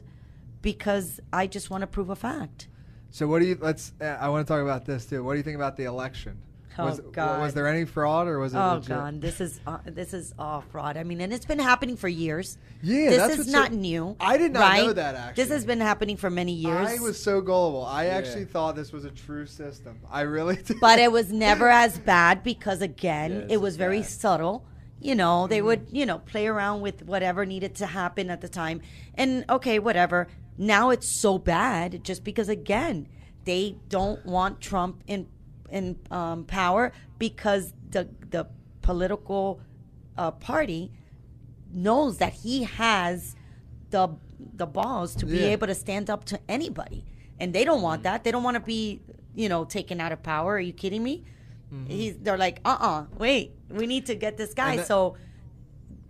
because 0.61 1.19
i 1.33 1.45
just 1.47 1.69
want 1.69 1.81
to 1.81 1.87
prove 1.87 2.09
a 2.09 2.15
fact 2.15 2.67
So 3.11 3.27
what 3.27 3.39
do 3.41 3.45
you? 3.45 3.57
Let's. 3.61 3.93
Uh, 4.01 4.05
I 4.25 4.27
want 4.29 4.45
to 4.45 4.53
talk 4.53 4.61
about 4.61 4.83
this 4.85 5.05
too. 5.05 5.23
What 5.23 5.33
do 5.33 5.37
you 5.37 5.43
think 5.43 5.55
about 5.55 5.75
the 5.77 5.85
election? 5.85 6.33
Oh 6.77 6.85
was, 6.85 6.99
God. 7.11 7.39
Was 7.41 7.53
there 7.53 7.67
any 7.67 7.85
fraud 7.85 8.27
or 8.27 8.39
was 8.39 8.53
it? 8.53 8.57
Oh 8.57 8.73
legit? 8.75 8.89
God, 8.89 9.21
this 9.21 9.39
is 9.39 9.59
uh, 9.65 9.77
this 9.85 10.13
is 10.13 10.33
all 10.37 10.61
fraud. 10.61 10.97
I 10.97 11.03
mean, 11.03 11.21
and 11.21 11.31
it's 11.31 11.45
been 11.45 11.59
happening 11.59 11.95
for 11.95 12.07
years. 12.07 12.57
Yeah, 12.81 13.09
this 13.09 13.17
that's 13.17 13.37
is 13.39 13.47
not 13.51 13.69
so- 13.71 13.77
new. 13.77 14.15
I 14.19 14.37
did 14.37 14.51
not 14.53 14.59
right? 14.59 14.85
know 14.85 14.93
that, 14.93 15.15
Actually, 15.15 15.43
this 15.43 15.51
has 15.53 15.65
been 15.65 15.79
happening 15.79 16.17
for 16.17 16.29
many 16.29 16.51
years. 16.53 16.87
I 16.87 16.99
was 16.99 17.21
so 17.21 17.39
gullible. 17.41 17.85
I 17.85 18.07
actually 18.07 18.45
thought 18.45 18.75
this 18.75 18.91
was 18.91 19.05
a 19.05 19.11
true 19.11 19.45
system. 19.45 19.99
I 20.11 20.21
really 20.21 20.55
did. 20.65 20.79
but 20.81 20.99
it 20.99 21.11
was 21.11 21.31
never 21.31 21.69
as 21.69 21.97
bad 21.99 22.43
because 22.43 22.81
again, 22.81 23.31
Yes, 23.31 23.45
it 23.51 23.57
was 23.61 23.77
very 23.77 24.01
bad. 24.01 24.09
subtle. 24.09 24.65
You 24.99 25.15
know, 25.15 25.47
they 25.47 25.57
Mm-hmm. 25.59 25.65
would 25.67 25.87
you 25.91 26.05
know 26.05 26.19
play 26.19 26.47
around 26.47 26.81
with 26.81 27.03
whatever 27.03 27.45
needed 27.45 27.75
to 27.75 27.85
happen 27.85 28.29
at 28.29 28.41
the 28.41 28.49
time, 28.49 28.81
and 29.13 29.45
okay, 29.49 29.79
whatever. 29.79 30.27
Now 30.57 30.89
it's 30.89 31.07
so 31.21 31.37
bad 31.37 32.03
just 32.03 32.23
because 32.23 32.49
again, 32.49 33.07
they 33.43 33.77
don't 33.89 34.25
want 34.25 34.61
Trump 34.61 35.03
in 35.05 35.27
in 35.69 35.97
um, 36.11 36.43
power 36.45 36.91
because 37.19 37.73
the 37.91 38.07
the 38.29 38.47
political 38.81 39.59
uh, 40.17 40.31
party 40.31 40.91
knows 41.73 42.17
that 42.17 42.33
he 42.33 42.63
has 42.63 43.35
the 43.89 44.09
the 44.55 44.65
balls 44.65 45.15
to 45.15 45.25
be 45.25 45.37
Yeah. 45.39 45.47
able 45.47 45.67
to 45.67 45.75
stand 45.75 46.09
up 46.09 46.25
to 46.25 46.39
anybody, 46.47 47.05
and 47.39 47.53
they 47.53 47.63
don't 47.63 47.77
Mm-hmm. 47.77 47.83
want 47.83 48.03
that. 48.03 48.23
They 48.23 48.31
don't 48.31 48.43
want 48.43 48.55
to 48.55 48.61
be, 48.61 49.01
you 49.33 49.49
know, 49.49 49.65
taken 49.65 49.99
out 50.01 50.11
of 50.11 50.21
power. 50.23 50.53
Are 50.55 50.59
you 50.59 50.73
kidding 50.73 51.03
me? 51.03 51.23
He's 51.87 52.15
they're 52.17 52.37
like, 52.37 52.61
uh, 52.63 52.77
uh 52.79 53.05
wait, 53.17 53.51
we 53.69 53.85
need 53.85 54.05
to 54.05 54.15
get 54.15 54.37
this 54.37 54.53
guy. 54.53 54.69
Mm-hmm. 54.69 54.77
That- 54.77 54.87
so 54.87 55.17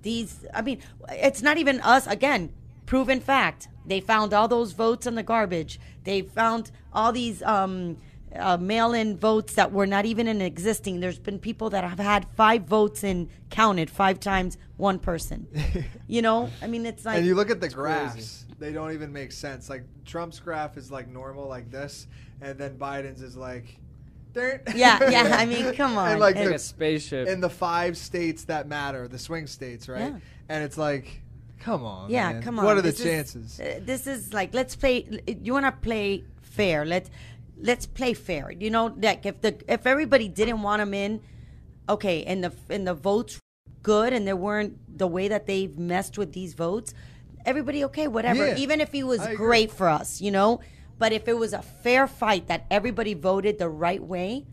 these, 0.03 0.45
I 0.53 0.61
mean, 0.61 0.80
it's 1.10 1.41
not 1.41 1.57
even 1.57 1.82
us. 1.82 2.06
Again, 2.06 2.52
proven 2.86 3.19
fact. 3.19 3.68
They 3.88 3.99
found 3.99 4.34
all 4.34 4.48
those 4.48 4.73
votes 4.73 5.07
in 5.07 5.15
the 5.15 5.23
garbage. 5.23 5.80
They 6.03 6.22
found 6.22 6.72
all 6.94 7.11
these 7.11 7.41
um, 7.44 7.98
uh, 8.38 8.57
mail-in 8.57 9.18
votes 9.18 9.53
that 9.56 9.72
were 9.72 9.88
not 9.88 10.06
even 10.06 10.28
in 10.28 10.41
existing. 10.41 10.99
There's 10.99 11.20
been 11.20 11.40
people 11.40 11.70
that 11.72 11.84
have 11.84 11.99
had 11.99 12.28
five 12.36 12.64
votes 12.64 13.03
and 13.03 13.30
counted 13.49 13.90
five 13.90 14.20
times 14.20 14.57
one 14.78 14.99
person. 14.99 15.48
you 16.07 16.22
know, 16.22 16.49
I 16.62 16.68
mean, 16.68 16.86
it's 16.86 17.06
like 17.06 17.18
and 17.18 17.26
you 17.26 17.36
look 17.36 17.49
at 17.49 17.62
the 17.62 17.70
crazy. 17.70 17.76
graphs; 17.76 18.45
they 18.60 18.72
don't 18.72 18.91
even 18.94 19.12
make 19.14 19.32
sense. 19.32 19.70
Like 19.70 19.84
Trump's 20.06 20.40
graph 20.40 20.78
is 20.78 20.91
like 20.91 21.07
normal, 21.07 21.48
like 21.48 21.72
this, 21.72 22.07
and 22.41 22.57
then 22.57 22.78
Biden's 22.78 23.22
is 23.22 23.36
like, 23.38 23.78
"Dirt." 24.34 24.64
Yeah, 24.76 25.10
yeah, 25.10 25.36
I 25.38 25.45
mean, 25.45 25.74
come 25.82 25.98
on. 25.98 26.12
And 26.12 26.20
like 26.20 26.36
And- 26.36 26.45
Like 26.45 26.49
the, 26.52 26.56
a 26.56 26.60
spaceship. 26.60 27.28
in 27.28 27.40
the 27.41 27.49
five 27.49 27.98
states 27.98 28.45
that 28.45 28.68
matter, 28.68 29.07
the 29.07 29.20
swing 29.20 29.48
states, 29.48 29.88
right? 29.88 30.12
Yeah. 30.14 30.20
And 30.49 30.64
it's 30.64 30.78
like, 30.78 31.22
come 31.60 31.84
on, 31.86 32.10
Yeah, 32.12 32.34
man. 32.34 32.44
come 32.44 32.60
on. 32.60 32.66
What 32.66 32.78
are 32.78 32.82
the 32.82 32.91
This 32.91 32.99
is- 32.99 33.06
chances? 33.06 33.60
uh, 33.60 33.80
this 33.84 34.07
is 34.07 34.34
like 34.34 34.53
let's 34.53 34.76
play. 34.76 35.07
You 35.41 35.53
want 35.53 35.66
to 35.66 35.72
play 35.72 36.24
fair? 36.41 36.86
Let's 36.86 37.10
let's 37.60 37.86
play 37.86 38.14
fair. 38.14 38.52
You 38.52 38.69
know, 38.69 38.95
like 38.98 39.26
if 39.26 39.41
the 39.41 39.57
if 39.68 39.86
everybody 39.86 40.27
didn't 40.27 40.61
want 40.61 40.82
him 40.82 40.94
in, 40.94 41.22
okay, 41.90 42.23
and 42.23 42.44
the 42.44 42.53
and 42.69 42.88
the 42.88 42.94
votes 42.94 43.40
good, 43.84 44.14
and 44.14 44.27
there 44.27 44.36
weren't 44.36 44.98
the 44.98 45.07
way 45.07 45.27
that 45.27 45.45
they've 45.45 45.77
messed 45.77 46.18
with 46.18 46.34
these 46.34 46.53
votes. 46.53 46.94
Everybody 47.45 47.84
okay, 47.86 48.07
whatever. 48.07 48.48
Yeah, 48.48 48.57
Even 48.57 48.82
if 48.82 48.91
he 48.91 49.03
was 49.03 49.19
I 49.19 49.32
agree. 49.32 49.38
great 49.38 49.72
for 49.72 49.88
us, 49.88 50.22
you 50.22 50.32
know. 50.32 50.61
But 50.98 51.11
if 51.11 51.27
it 51.27 51.38
was 51.38 51.53
a 51.53 51.61
fair 51.61 52.07
fight 52.07 52.48
that 52.48 52.65
everybody 52.72 53.14
voted 53.14 53.60
the 53.60 53.69
right 53.69 54.02
way, 54.02 54.45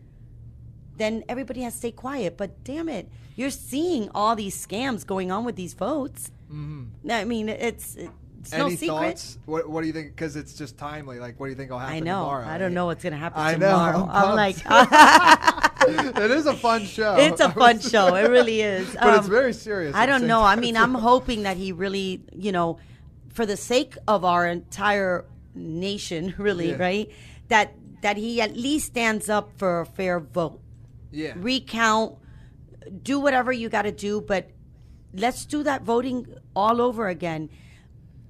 then 0.97 1.25
everybody 1.29 1.63
has 1.63 1.75
to 1.75 1.79
stay 1.79 1.93
quiet. 1.93 2.37
But 2.37 2.65
damn 2.65 2.89
it, 2.89 3.09
you're 3.37 3.51
seeing 3.51 4.11
all 4.15 4.37
these 4.37 4.67
scams 4.67 5.07
going 5.07 5.31
on 5.31 5.45
with 5.45 5.57
these 5.57 5.75
votes. 5.75 6.31
Mm-hmm. 6.53 7.11
I 7.11 7.25
mean, 7.25 7.49
it's 7.49 7.97
it's 8.43 8.53
no 8.53 8.67
Any 8.67 8.77
secret. 8.77 8.95
thoughts? 8.97 9.39
What 9.47 9.69
What 9.71 9.81
do 9.81 9.87
you 9.87 9.93
think? 9.93 10.09
Because 10.15 10.37
it's 10.37 10.55
just 10.55 10.77
timely. 10.77 11.19
Like, 11.19 11.39
what 11.41 11.47
do 11.47 11.51
you 11.51 11.57
think 11.57 11.71
will 11.71 11.79
happen 11.79 11.97
I 11.97 12.01
know. 12.01 12.21
tomorrow? 12.23 12.47
I 12.47 12.59
don't 12.59 12.75
know 12.75 12.87
what's 12.87 13.03
gonna 13.03 13.17
happen 13.17 13.41
I 13.41 13.53
know, 13.55 13.71
tomorrow. 13.71 14.09
I'm 14.11 14.31
I'm 14.31 14.37
like, 14.37 14.57
it 16.25 16.31
is 16.31 16.47
a 16.47 16.55
fun 16.55 16.85
show. 16.85 17.17
it's 17.17 17.41
a 17.41 17.51
fun 17.63 17.81
show. 17.81 18.15
It 18.15 18.29
really 18.31 18.61
is. 18.61 18.95
but 18.95 19.15
it's 19.17 19.25
Um, 19.27 19.31
very 19.31 19.53
serious. 19.53 19.95
I 19.95 20.07
don't 20.07 20.27
know. 20.27 20.43
I 20.43 20.57
mean. 20.57 20.77
I'm 20.77 20.95
hoping 20.95 21.45
that 21.45 21.57
he 21.57 21.71
really, 21.73 22.23
you 22.33 22.51
know, 22.53 22.79
for 23.33 23.47
the 23.47 23.57
sake 23.57 23.97
of 24.09 24.25
our 24.25 24.47
entire 24.47 25.25
nation, 25.55 26.35
really, 26.39 26.71
Yeah. 26.71 26.77
right? 26.83 27.11
That 27.49 27.73
that 28.03 28.17
he 28.17 28.41
at 28.41 28.57
least 28.57 28.87
stands 28.87 29.29
up 29.29 29.53
for 29.57 29.81
a 29.81 29.87
fair 29.87 30.19
vote. 30.19 30.59
Yeah. 31.13 31.35
recount, 31.37 32.17
do 33.03 33.21
whatever 33.21 33.53
you 33.53 33.69
got 33.69 33.83
to 33.83 33.93
do, 33.93 34.21
but 34.23 34.51
let's 35.15 35.45
do 35.45 35.63
that 35.63 35.83
voting 35.83 36.27
all 36.57 36.81
over 36.81 37.07
again 37.09 37.51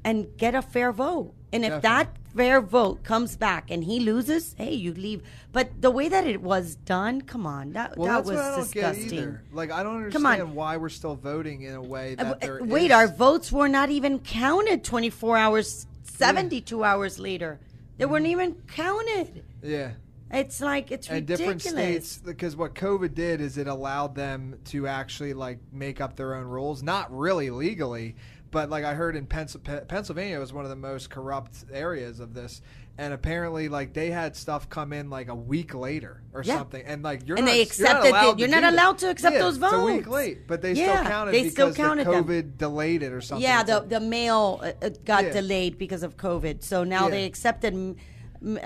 and 0.04 0.36
get 0.36 0.54
a 0.54 0.62
fair 0.62 0.92
vote. 0.92 1.34
And 1.52 1.64
if 1.66 1.82
that 1.82 2.16
fair 2.34 2.62
vote 2.62 3.02
comes 3.04 3.36
back 3.36 3.70
and 3.70 3.84
he 3.84 4.00
loses, 4.00 4.54
hey, 4.56 4.72
you 4.72 4.94
leave. 4.94 5.22
But 5.52 5.82
the 5.82 5.90
way 5.90 6.08
that 6.08 6.26
it 6.26 6.40
was 6.40 6.76
done, 6.76 7.20
come 7.20 7.46
on, 7.46 7.74
that 7.74 7.96
well, 7.98 8.08
that 8.08 8.24
was 8.24 8.36
what 8.36 8.38
I 8.44 8.50
don't 8.52 8.60
disgusting. 8.62 9.38
Like, 9.52 9.70
I 9.70 9.82
don't 9.82 10.10
Come 10.10 10.24
on. 10.24 10.32
understand 10.32 10.56
why 10.56 10.78
we're 10.78 10.88
still 10.88 11.14
voting 11.14 11.62
in 11.62 11.74
a 11.74 11.82
way 11.82 12.16
Uh, 12.18 12.24
that 12.24 12.40
there 12.40 12.64
Wait, 12.64 12.86
is- 12.86 12.92
our 12.92 13.06
votes 13.06 13.52
were 13.52 13.68
not 13.68 13.90
even 13.90 14.18
counted 14.20 14.82
24 14.82 15.36
hours, 15.36 15.86
72 16.04 16.82
hours 16.82 17.18
later. 17.18 17.60
They 17.98 18.06
weren't 18.06 18.24
Mm-hmm. 18.24 18.40
even 18.40 18.54
counted. 18.74 19.44
yeah. 19.62 19.90
It's 20.34 20.62
like 20.62 20.90
it's 20.90 21.08
and 21.10 21.28
ridiculous. 21.28 21.62
different 21.64 21.76
states 22.04 22.16
because 22.24 22.56
what 22.56 22.74
covid 22.74 23.14
did 23.14 23.42
is 23.42 23.58
it 23.58 23.66
allowed 23.66 24.14
them 24.14 24.58
to 24.64 24.86
actually 24.86 25.34
like 25.34 25.58
make 25.70 26.00
up 26.00 26.16
their 26.16 26.34
own 26.36 26.46
rules 26.46 26.82
not 26.82 27.14
really 27.14 27.50
legally 27.50 28.16
but 28.52 28.70
like 28.70 28.84
i 28.84 28.94
heard 28.94 29.16
in 29.16 29.26
pennsylvania 29.26 30.38
was 30.38 30.52
one 30.52 30.64
of 30.64 30.70
the 30.70 30.76
most 30.76 31.10
corrupt 31.10 31.64
areas 31.72 32.20
of 32.20 32.34
this 32.34 32.62
and 32.98 33.12
apparently 33.12 33.68
like 33.68 33.94
they 33.94 34.10
had 34.10 34.36
stuff 34.36 34.68
come 34.68 34.92
in 34.92 35.10
like 35.10 35.28
a 35.28 35.34
week 35.34 35.74
later 35.74 36.22
or 36.32 36.44
Yeah. 36.44 36.58
something 36.58 36.84
and 36.86 37.02
like 37.02 37.26
you're 37.26 37.38
And 37.38 37.46
not, 37.46 37.52
they 37.52 37.58
you're 37.58 37.64
not 37.64 37.68
accepted 37.68 38.08
it. 38.08 38.10
allowed 38.10 38.38
You're 38.38 38.48
to 38.48 38.60
not 38.60 38.72
allowed 38.72 38.98
to 38.98 39.10
accept 39.10 39.32
Yeah, 39.34 39.40
those 39.40 39.56
it's 39.56 39.72
a 39.72 39.84
week 39.84 40.04
votes. 40.04 40.08
late 40.08 40.46
but 40.46 40.62
they 40.62 40.74
Yeah, 40.74 41.00
still 41.00 41.10
counted 41.10 41.32
they 41.34 41.48
still 41.48 41.66
because 41.68 41.76
counted 41.76 42.06
the 42.06 42.10
them. 42.12 42.24
covid 42.24 42.58
delayed 42.58 43.02
it 43.02 43.12
or 43.12 43.20
something 43.22 43.42
Yeah, 43.42 43.62
the 43.62 43.80
the 43.80 43.98
mail 44.00 44.60
uh, 44.62 44.72
uh, 44.84 44.90
got 45.04 45.32
delayed 45.32 45.78
because 45.78 46.02
of 46.02 46.16
COVID. 46.16 46.62
So 46.62 46.84
now 46.84 47.08
they 47.08 47.24
accepted, 47.24 47.74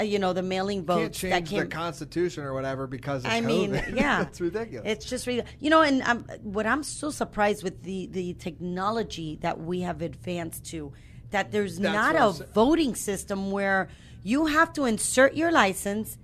you 0.02 0.18
know, 0.18 0.32
the 0.32 0.42
mailing 0.42 0.78
can't 0.78 0.86
votes 0.86 1.20
that 1.22 1.28
change 1.30 1.50
came. 1.50 1.60
the 1.60 1.66
constitution 1.66 2.44
or 2.44 2.54
whatever 2.54 2.86
because 2.86 3.24
of 3.24 3.30
I 3.30 3.40
mean, 3.40 3.74
yeah, 3.92 4.22
it's 4.28 4.40
ridiculous 4.40 4.90
It's 4.90 5.04
just 5.06 5.26
really, 5.26 5.42
you 5.60 5.70
know, 5.70 5.82
and 5.82 6.02
um, 6.02 6.24
what 6.42 6.66
I'm 6.66 6.82
so 6.82 7.10
surprised 7.10 7.62
with 7.62 7.82
the 7.82 8.06
the 8.06 8.34
technology 8.34 9.38
that 9.42 9.60
we 9.60 9.80
have 9.82 10.02
advanced 10.02 10.64
to, 10.72 10.92
that 11.30 11.52
there's 11.52 11.78
That's 11.78 11.94
not 11.94 12.16
a 12.16 12.44
voting 12.54 12.94
system 12.94 13.50
where 13.50 13.88
you 14.22 14.46
have 14.46 14.72
to 14.74 14.84
insert 14.84 15.34
your 15.34 15.52
license. 15.52 16.18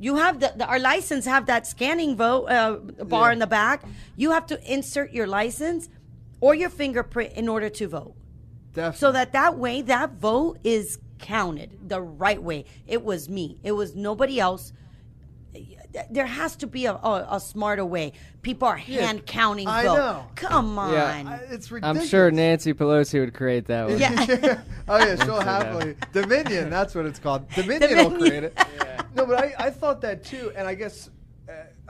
You 0.00 0.16
have 0.16 0.40
the, 0.40 0.52
the 0.56 0.66
our 0.66 0.78
license 0.80 1.24
have 1.26 1.46
that 1.46 1.66
scanning 1.66 2.16
vote 2.16 2.46
uh, 2.46 2.76
bar 3.04 3.28
Yeah. 3.28 3.32
in 3.34 3.38
the 3.38 3.46
back. 3.46 3.84
You 4.16 4.32
have 4.32 4.46
to 4.46 4.56
insert 4.72 5.12
your 5.12 5.26
license 5.26 5.88
or 6.40 6.54
your 6.54 6.70
fingerprint 6.70 7.32
in 7.34 7.48
order 7.48 7.68
to 7.70 7.86
vote. 7.88 8.14
Definitely. 8.72 8.98
So 8.98 9.12
that 9.12 9.32
that 9.32 9.56
way 9.56 9.82
that 9.82 10.14
vote 10.14 10.58
is 10.64 10.98
counted 11.24 11.88
the 11.88 12.00
right 12.00 12.40
way. 12.42 12.66
It 12.86 13.02
was 13.02 13.30
me. 13.30 13.58
It 13.62 13.72
was 13.72 13.96
nobody 13.96 14.38
else. 14.38 14.72
There 16.10 16.26
has 16.26 16.56
to 16.56 16.66
be 16.66 16.86
a, 16.86 16.92
a, 16.92 17.28
a 17.30 17.40
smarter 17.40 17.84
way. 17.84 18.12
People 18.42 18.68
are 18.68 18.76
hand 18.76 19.24
counting 19.24 19.66
I 19.66 19.84
vote. 19.84 19.96
know. 19.96 20.26
Come 20.34 20.78
on. 20.78 20.92
Yeah. 20.92 21.24
I- 21.26 21.52
it's 21.52 21.70
ridiculous 21.70 22.02
I'm 22.02 22.08
sure 22.08 22.30
Nancy 22.30 22.74
Pelosi 22.74 23.20
would 23.20 23.32
create 23.32 23.66
that 23.66 23.88
one. 23.88 23.98
Yeah. 23.98 24.62
oh 24.88 24.98
yeah, 24.98 25.24
she'll 25.24 25.34
uh, 25.34 25.44
happily 25.44 25.96
Dominion. 26.12 26.68
That's 26.68 26.94
what 26.94 27.06
it's 27.06 27.18
called. 27.18 27.48
Dominion, 27.54 28.10
will 28.10 28.18
create 28.18 28.44
it. 28.44 28.58
No, 29.14 29.24
but 29.24 29.40
I, 29.40 29.54
I 29.58 29.70
thought 29.70 30.02
that 30.02 30.24
too, 30.24 30.52
and 30.56 30.68
I 30.68 30.74
guess. 30.74 31.10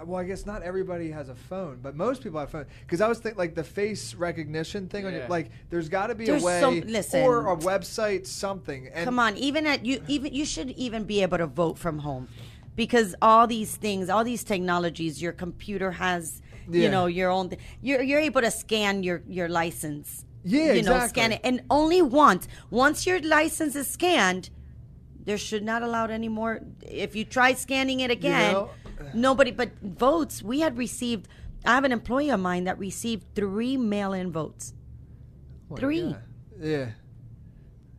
Well, 0.07 0.21
I 0.21 0.25
guess 0.25 0.47
not 0.47 0.63
everybody 0.63 1.11
has 1.11 1.29
a 1.29 1.35
phone, 1.35 1.79
but 1.83 1.97
most 1.97 2.23
people 2.23 2.41
have 2.41 2.51
phone. 2.51 2.67
Because 2.83 3.01
I 3.01 3.09
was 3.09 3.19
thinking, 3.19 3.39
like 3.39 3.55
the 3.55 3.65
face 3.65 4.15
recognition 4.15 4.89
thing, 4.89 5.07
on 5.07 5.13
your, 5.13 5.27
like 5.29 5.51
there's 5.71 5.89
got 5.89 6.09
to 6.09 6.15
be 6.15 6.27
There's 6.27 6.43
a 6.43 6.47
way, 6.47 6.61
some- 6.61 6.81
listen. 6.83 7.23
or 7.23 7.51
a 7.53 7.57
website, 7.57 8.27
something. 8.27 8.89
And 8.93 9.05
Come 9.05 9.19
on, 9.19 9.37
even 9.37 9.67
at 9.67 9.85
you, 9.85 10.03
even 10.09 10.35
you 10.35 10.45
should 10.45 10.71
even 10.71 11.05
be 11.05 11.23
able 11.23 11.39
to 11.39 11.47
vote 11.47 11.79
from 11.79 11.99
home, 12.01 12.29
because 12.77 13.15
all 13.23 13.47
these 13.47 13.77
things, 13.77 14.09
all 14.09 14.25
these 14.25 14.45
technologies, 14.45 15.21
your 15.23 15.33
computer 15.33 15.93
has, 15.93 16.43
Yeah. 16.69 16.83
you 16.83 16.89
know, 16.91 17.07
your 17.07 17.31
own. 17.31 17.51
You're 17.83 18.03
you're 18.03 18.21
able 18.21 18.41
to 18.43 18.51
scan 18.51 19.03
your 19.03 19.23
your 19.29 19.49
license. 19.49 20.25
Yeah, 20.47 20.75
you 20.75 20.83
know, 20.83 21.07
scan 21.07 21.33
it, 21.33 21.41
and 21.43 21.63
only 21.71 22.03
once. 22.03 22.47
Once 22.71 23.07
your 23.07 23.19
license 23.23 23.75
is 23.75 23.89
scanned, 23.89 24.51
there 25.25 25.39
should 25.39 25.63
not 25.63 25.83
allowed 25.83 26.11
any 26.11 26.29
more. 26.29 26.61
If 26.83 27.17
you 27.17 27.25
try 27.25 27.55
scanning 27.55 28.01
it 28.01 28.11
again, 28.11 28.53
know? 28.53 28.69
Nobody. 29.15 29.51
But 29.51 29.71
votes, 29.83 30.43
we 30.43 30.61
had 30.61 30.77
received. 30.79 31.29
I 31.65 31.75
have 31.75 31.85
an 31.85 31.93
employee 31.93 32.31
of 32.31 32.41
mine 32.41 32.65
that 32.65 32.79
received 32.79 33.35
three 33.35 33.77
mail-in 33.77 34.31
votes. 34.33 34.75
Three. 35.77 36.15
Yeah, 36.61 36.91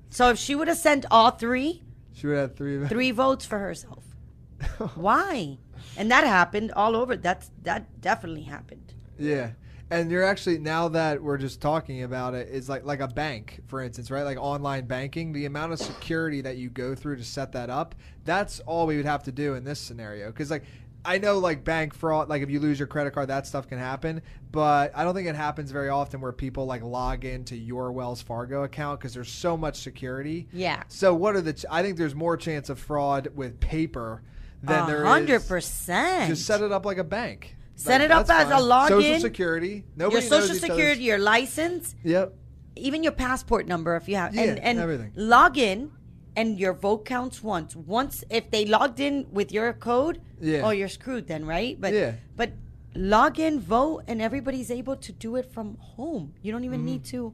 So 0.10 0.30
if 0.30 0.38
she 0.38 0.56
would 0.56 0.68
have 0.70 0.78
sent 0.78 1.06
all 1.12 1.32
three, 1.32 1.84
she 2.14 2.28
would 2.28 2.38
have 2.38 2.56
three. 2.56 2.88
three 2.88 3.12
votes 3.12 3.46
for 3.46 3.60
herself. 3.60 4.04
Why? 4.96 5.58
And 5.98 6.10
that 6.12 6.24
happened 6.26 6.72
all 6.72 6.96
over. 6.96 7.18
That's 7.18 7.52
that 7.64 8.00
definitely 8.02 8.44
happened. 8.44 8.94
Yeah. 9.20 9.52
And 9.92 10.10
you're 10.10 10.24
actually 10.24 10.58
now 10.58 10.88
that 10.90 11.22
we're 11.22 11.38
just 11.38 11.62
talking 11.62 12.04
about 12.04 12.34
it 12.34 12.48
is 12.50 12.70
like 12.70 12.86
like 12.86 13.02
a 13.02 13.08
bank, 13.08 13.60
for 13.68 13.82
instance, 13.82 14.10
right? 14.10 14.24
Like 14.24 14.38
online 14.38 14.86
banking, 14.88 15.34
the 15.34 15.46
amount 15.46 15.74
of 15.74 15.80
security 15.80 16.42
that 16.42 16.58
you 16.58 16.70
go 16.70 16.96
through 16.96 17.18
to 17.18 17.24
set 17.24 17.52
that 17.52 17.70
up, 17.70 17.94
that's 18.24 18.62
all 18.62 18.88
we 18.88 18.96
would 18.98 19.06
have 19.06 19.24
to 19.24 19.32
do 19.32 19.54
in 19.56 19.64
this 19.64 19.80
scenario. 19.80 20.28
Because 20.28 20.50
like 20.50 20.64
I 21.06 21.18
know 21.19 21.38
like 21.38 21.64
bank 21.64 21.94
fraud, 21.94 22.30
like 22.30 22.41
if 22.41 22.49
you 22.49 22.60
lose 22.60 22.80
your 22.80 22.88
credit 22.88 23.14
card, 23.14 23.30
that 23.30 23.45
stuff 23.48 23.68
can 23.68 23.77
happen. 23.77 24.22
But 24.52 24.91
I 24.95 25.03
don't 25.03 25.14
think 25.15 25.27
it 25.27 25.36
happens 25.36 25.72
very 25.72 25.90
often 25.90 26.22
where 26.22 26.32
people 26.32 26.65
like 26.65 26.82
log 26.82 27.26
into 27.26 27.56
your 27.56 27.91
Wells 27.91 28.22
Fargo 28.22 28.64
account 28.64 28.99
because 28.99 29.14
there's 29.14 29.32
so 29.32 29.56
much 29.57 29.77
security. 29.77 30.48
Yeah. 30.52 30.84
So 30.88 31.14
what 31.14 31.36
are 31.36 31.41
the? 31.41 31.53
Ch- 31.53 31.65
I 31.69 31.82
think 31.84 31.98
there's 31.98 32.15
more 32.15 32.38
chance 32.38 32.69
of 32.69 32.80
fraud 32.80 33.30
with 33.36 33.60
paper 33.60 34.23
than 34.64 34.88
there 34.88 35.03
is. 35.03 35.07
hundred 35.07 35.48
percent. 35.48 36.30
Just 36.30 36.45
set 36.45 36.61
it 36.61 36.72
up 36.72 36.86
like 36.86 36.98
a 36.98 37.03
bank. 37.03 37.56
Set 37.76 37.99
Like, 37.99 38.06
it 38.06 38.11
up 38.11 38.30
as 38.30 38.48
a 38.48 38.52
fine. 38.52 38.88
Social 38.88 39.02
login. 39.02 39.19
security. 39.22 39.84
your 39.98 40.22
social 40.22 40.56
security, 40.56 41.03
your 41.03 41.18
license, 41.19 41.94
Yep. 42.03 42.34
even 42.77 43.03
your 43.03 43.11
passport 43.11 43.68
number 43.68 43.95
if 43.98 44.07
you 44.07 44.15
have 44.15 44.34
Yeah, 44.34 44.44
and, 44.44 44.60
and 44.60 44.80
everything. 44.80 45.11
log 45.15 45.57
in 45.57 45.91
and 46.36 46.60
your 46.60 46.74
vote 46.74 47.06
counts 47.06 47.41
once 47.44 47.76
once 47.76 48.24
if 48.30 48.49
they 48.52 48.66
logged 48.66 48.99
in 48.99 49.26
with 49.32 49.52
your 49.52 49.72
code 49.74 50.20
Yeah. 50.41 50.62
oh 50.66 50.72
you're 50.72 50.90
screwed 50.99 51.28
then 51.28 51.45
right 51.45 51.80
but 51.80 51.94
Yeah. 51.94 52.14
but 52.36 52.52
log 52.95 53.40
in 53.40 53.60
vote 53.60 54.03
and 54.07 54.22
everybody's 54.22 54.72
able 54.72 54.95
to 54.98 55.12
do 55.12 55.36
it 55.36 55.45
from 55.52 55.78
home 55.95 56.34
you 56.41 56.52
don't 56.52 56.64
even 56.64 56.80
Mm-hmm. 56.82 56.86
need 56.86 57.03
to 57.06 57.34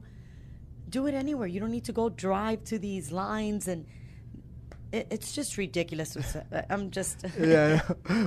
do 0.88 1.06
it 1.06 1.14
anywhere 1.14 1.46
you 1.46 1.60
don't 1.60 1.70
need 1.70 1.84
to 1.84 1.92
go 1.92 2.08
drive 2.08 2.64
to 2.64 2.78
these 2.78 3.10
lines 3.12 3.66
and 3.68 3.86
it, 4.92 5.06
it's 5.10 5.32
just 5.32 5.56
ridiculous 5.56 6.16
i'm 6.70 6.90
just 6.90 7.24
Yeah. 7.40 7.80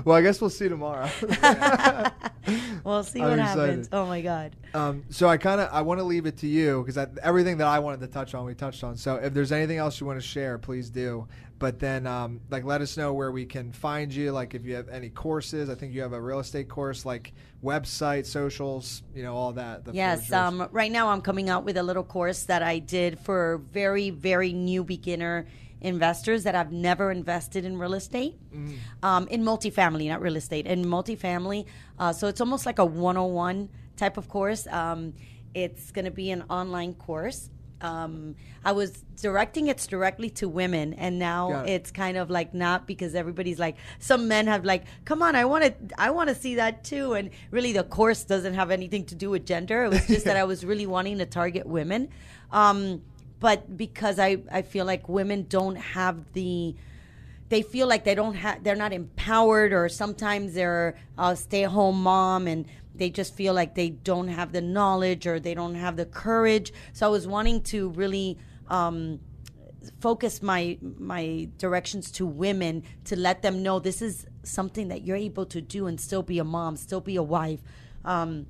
well, 0.03 0.15
I 0.15 0.21
guess 0.21 0.41
we'll 0.41 0.49
see 0.49 0.67
tomorrow. 0.67 1.09
we'll 2.83 3.03
see 3.03 3.21
I'm 3.21 3.29
what 3.29 3.39
excited. 3.39 3.59
happens 3.61 3.89
oh 3.91 4.05
my 4.05 4.21
god 4.21 4.55
Um, 4.73 5.03
so 5.09 5.27
I 5.27 5.37
kind 5.37 5.61
of 5.61 5.69
I 5.71 5.81
want 5.81 5.99
to 5.99 6.03
leave 6.03 6.25
it 6.25 6.37
to 6.39 6.47
you 6.47 6.83
because 6.83 6.97
everything 7.23 7.57
that 7.57 7.67
I 7.67 7.79
wanted 7.79 8.01
to 8.01 8.07
touch 8.07 8.33
on 8.33 8.45
we 8.45 8.53
touched 8.53 8.83
on. 8.83 8.97
So 8.97 9.15
if 9.15 9.33
there's 9.33 9.51
anything 9.51 9.77
else 9.77 9.99
you 10.01 10.07
want 10.07 10.19
to 10.19 10.25
share, 10.27 10.57
please 10.57 10.89
do. 10.89 11.27
But 11.57 11.79
then 11.79 12.05
um, 12.05 12.41
like 12.49 12.65
let 12.65 12.81
us 12.81 12.97
know 12.97 13.13
where 13.13 13.31
we 13.31 13.45
can 13.45 13.71
find 13.71 14.13
you. 14.13 14.31
Like 14.33 14.53
if 14.53 14.65
you 14.65 14.75
have 14.75 14.89
any 14.89 15.09
courses, 15.09 15.69
I 15.69 15.75
think 15.75 15.93
you 15.93 16.01
have 16.01 16.11
a 16.11 16.19
real 16.19 16.39
estate 16.39 16.67
course, 16.67 17.05
like 17.05 17.31
website, 17.63 18.25
socials, 18.25 19.03
you 19.15 19.23
know, 19.23 19.33
all 19.35 19.53
that. 19.53 19.83
Yes, 19.93 20.31
um, 20.33 20.67
right 20.71 20.91
now 20.91 21.07
I'm 21.09 21.21
coming 21.21 21.49
out 21.49 21.63
with 21.63 21.77
a 21.77 21.83
little 21.83 22.03
course 22.03 22.43
that 22.43 22.61
I 22.61 22.79
did 22.79 23.17
for 23.19 23.61
very, 23.71 24.09
very 24.09 24.51
new 24.51 24.83
beginner 24.83 25.47
investors 25.81 26.43
that 26.43 26.55
have 26.55 26.71
never 26.71 27.11
invested 27.11 27.65
in 27.65 27.77
real 27.77 27.93
estate, 27.93 28.35
um, 29.03 29.27
in 29.27 29.43
multifamily, 29.43 30.07
not 30.09 30.21
real 30.21 30.35
estate, 30.35 30.65
in 30.65 30.83
multifamily. 30.85 31.65
Uh, 31.99 32.11
so 32.11 32.27
it's 32.27 32.41
almost 32.41 32.65
like 32.65 32.79
a 32.79 32.85
101 32.85 33.69
type 33.95 34.17
of 34.17 34.27
course. 34.27 34.67
Um, 34.67 35.13
it's 35.53 35.91
going 35.91 36.05
to 36.05 36.11
be 36.11 36.31
an 36.31 36.43
online 36.49 36.93
course. 36.93 37.49
Um, 37.81 38.35
I 38.63 38.71
was 38.71 39.03
directing 39.21 39.67
it 39.67 39.77
directly 39.89 40.29
to 40.31 40.49
women, 40.49 40.93
and 40.93 41.19
now 41.19 41.63
it. 41.63 41.69
it's 41.69 41.91
kind 41.91 42.17
of 42.17 42.29
like 42.29 42.53
not 42.53 42.87
because 42.87 43.15
everybody's 43.15 43.59
like 43.59 43.75
some 43.99 44.27
men 44.27 44.47
have 44.47 44.65
like, 44.65 44.85
come 45.03 45.21
on, 45.21 45.35
I 45.35 45.45
want 45.45 45.65
to, 45.65 45.73
I 45.97 46.09
want 46.09 46.29
to 46.29 46.35
see 46.35 46.55
that 46.55 46.83
too, 46.83 47.13
and 47.13 47.29
really 47.51 47.73
the 47.73 47.83
course 47.83 48.23
doesn't 48.23 48.53
have 48.53 48.71
anything 48.71 49.05
to 49.07 49.15
do 49.15 49.29
with 49.29 49.45
gender. 49.45 49.83
It 49.85 49.89
was 49.89 50.07
just 50.07 50.25
that 50.25 50.37
I 50.37 50.43
was 50.51 50.65
really 50.65 50.87
wanting 50.87 51.17
to 51.19 51.25
target 51.25 51.67
women, 51.67 52.09
um, 52.51 53.01
but 53.45 53.77
because 53.77 54.17
I 54.17 54.37
I 54.51 54.63
feel 54.63 54.85
like 54.85 55.07
women 55.07 55.45
don't 55.47 55.75
have 55.75 56.33
the 56.33 56.73
they 57.49 57.61
feel 57.61 57.85
like 57.85 58.03
they 58.03 58.15
don't 58.15 58.33
have 58.33 58.63
they're 58.63 58.81
not 58.85 58.91
empowered 58.91 59.71
or 59.71 59.87
sometimes 59.87 60.55
they're 60.55 60.95
a 61.15 61.35
stay-at-home 61.35 62.01
mom 62.01 62.47
and 62.47 62.65
they 62.95 63.11
just 63.11 63.35
feel 63.35 63.53
like 63.53 63.75
they 63.75 63.91
don't 63.91 64.29
have 64.29 64.51
the 64.51 64.61
knowledge 64.61 65.27
or 65.27 65.39
they 65.39 65.53
don't 65.53 65.75
have 65.75 65.95
the 65.95 66.07
courage. 66.07 66.73
So 66.93 67.05
i 67.05 67.09
was 67.09 67.27
wanting 67.27 67.61
to 67.73 67.89
really 67.89 68.39
um, 68.67 69.19
focus 69.99 70.41
my 70.41 70.79
my 70.97 71.47
directions 71.59 72.09
to 72.13 72.25
women 72.25 72.81
to 73.03 73.15
let 73.15 73.43
them 73.43 73.61
know 73.61 73.77
this 73.77 74.01
is 74.01 74.25
something 74.41 74.87
that 74.87 75.05
you're 75.05 75.23
able 75.29 75.45
to 75.45 75.61
do 75.61 75.85
and 75.85 76.01
still 76.01 76.23
be 76.23 76.39
a 76.39 76.43
mom 76.43 76.77
still 76.77 77.03
be 77.11 77.15
a 77.15 77.27
wife. 77.37 77.61
Um, 78.05 78.47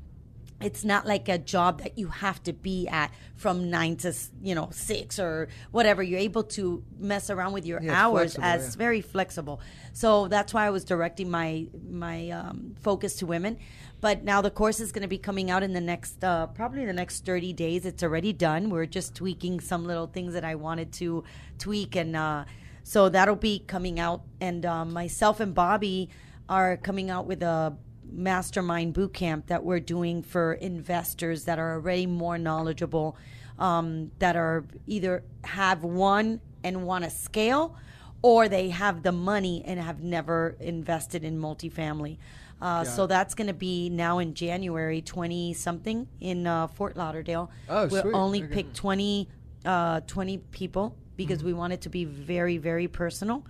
it's 0.61 0.85
not 0.85 1.05
like 1.05 1.27
a 1.27 1.37
job 1.37 1.81
that 1.81 1.97
you 1.97 2.07
have 2.07 2.41
to 2.43 2.53
be 2.53 2.87
at 2.87 3.11
from 3.35 3.69
nine 3.69 3.97
to 3.97 4.13
you 4.41 4.55
know 4.55 4.69
six 4.71 5.19
or 5.19 5.49
whatever. 5.71 6.01
You're 6.01 6.19
able 6.19 6.43
to 6.43 6.83
mess 6.97 7.29
around 7.29 7.53
with 7.53 7.65
your 7.65 7.81
Yeah, 7.81 7.93
hours 8.05 8.37
as 8.41 8.63
yeah. 8.63 8.77
very 8.77 9.01
flexible. 9.01 9.59
So 9.91 10.27
that's 10.27 10.53
why 10.53 10.65
i 10.65 10.69
was 10.69 10.85
directing 10.85 11.29
my 11.29 11.67
my 11.89 12.29
um, 12.29 12.75
focus 12.81 13.15
to 13.17 13.25
women. 13.25 13.57
But 13.99 14.23
now 14.23 14.41
the 14.41 14.51
course 14.51 14.79
is 14.79 14.91
going 14.91 15.01
to 15.01 15.07
be 15.09 15.17
coming 15.17 15.49
out 15.51 15.61
in 15.63 15.73
the 15.73 15.81
next 15.81 16.23
uh, 16.23 16.47
probably 16.47 16.85
the 16.85 16.93
next 16.93 17.25
30 17.25 17.51
days. 17.53 17.85
It's 17.85 18.03
already 18.03 18.31
done. 18.31 18.69
We're 18.69 18.85
just 18.85 19.13
tweaking 19.15 19.59
some 19.59 19.85
little 19.85 20.07
things 20.07 20.33
that 20.33 20.45
i 20.45 20.55
wanted 20.55 20.91
to 20.93 21.23
tweak 21.57 21.95
and 21.95 22.15
uh, 22.15 22.45
so 22.83 23.09
that'll 23.09 23.35
be 23.35 23.59
coming 23.59 23.99
out. 23.99 24.21
And 24.39 24.65
um, 24.65 24.93
myself 24.93 25.39
and 25.41 25.53
bobby 25.53 26.09
are 26.47 26.77
coming 26.77 27.09
out 27.09 27.25
with 27.25 27.41
a 27.43 27.75
mastermind 28.11 28.93
boot 28.93 29.13
camp 29.13 29.47
that 29.47 29.63
we're 29.63 29.79
doing 29.79 30.21
for 30.21 30.53
investors 30.53 31.45
that 31.45 31.59
are 31.59 31.73
already 31.73 32.05
more 32.05 32.37
knowledgeable 32.37 33.17
um, 33.59 34.11
that 34.19 34.35
are 34.35 34.65
either 34.87 35.23
have 35.43 35.83
one 35.83 36.41
and 36.63 36.85
want 36.85 37.03
to 37.03 37.09
scale 37.09 37.75
or 38.21 38.49
they 38.49 38.69
have 38.69 39.03
the 39.03 39.11
money 39.11 39.63
and 39.65 39.79
have 39.79 40.01
never 40.01 40.55
invested 40.59 41.23
in 41.23 41.39
multifamily 41.39 42.17
uh, 42.61 42.83
so 42.83 43.05
that's 43.05 43.35
going 43.35 43.47
to 43.47 43.53
be 43.53 43.89
now 43.89 44.19
in 44.19 44.33
January 44.33 45.01
20 45.01 45.53
something 45.53 46.07
in 46.21 46.47
uh, 46.47 46.67
Fort 46.67 46.95
Lauderdale. 46.95 47.51
Oh, 47.69 47.87
we'll 47.87 48.01
sweet. 48.01 48.13
only 48.13 48.43
Okay. 48.43 48.53
pick 48.53 48.73
20, 48.73 49.27
uh, 49.65 49.99
20 50.01 50.37
people 50.51 50.95
because 51.15 51.39
Mm-hmm. 51.39 51.47
we 51.47 51.53
want 51.53 51.73
it 51.73 51.81
to 51.81 51.89
be 51.89 52.05
very, 52.05 52.57
very 52.57 52.87
personal. 52.87 53.43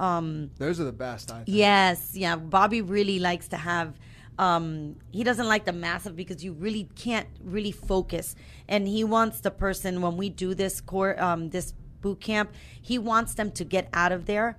Um, 0.00 0.50
Those 0.58 0.80
are 0.80 0.84
the 0.84 0.92
best. 0.92 1.30
I 1.30 1.36
think. 1.44 1.48
Yes, 1.48 2.12
yeah. 2.14 2.36
Bobby 2.36 2.82
really 2.82 3.18
likes 3.18 3.48
to 3.48 3.56
have. 3.56 3.98
Um, 4.38 4.96
he 5.10 5.22
doesn't 5.24 5.46
like 5.46 5.64
the 5.66 5.72
massive 5.72 6.16
because 6.16 6.42
you 6.42 6.52
really 6.54 6.88
can't 6.96 7.28
really 7.44 7.70
focus, 7.72 8.34
and 8.68 8.88
he 8.88 9.04
wants 9.04 9.40
the 9.40 9.50
person 9.50 10.00
when 10.00 10.16
we 10.16 10.30
do 10.30 10.54
this 10.54 10.80
core 10.80 11.20
um, 11.22 11.50
this 11.50 11.74
boot 12.00 12.20
camp. 12.20 12.50
He 12.80 12.98
wants 12.98 13.34
them 13.34 13.50
to 13.52 13.64
get 13.64 13.88
out 13.92 14.10
of 14.12 14.24
there 14.26 14.56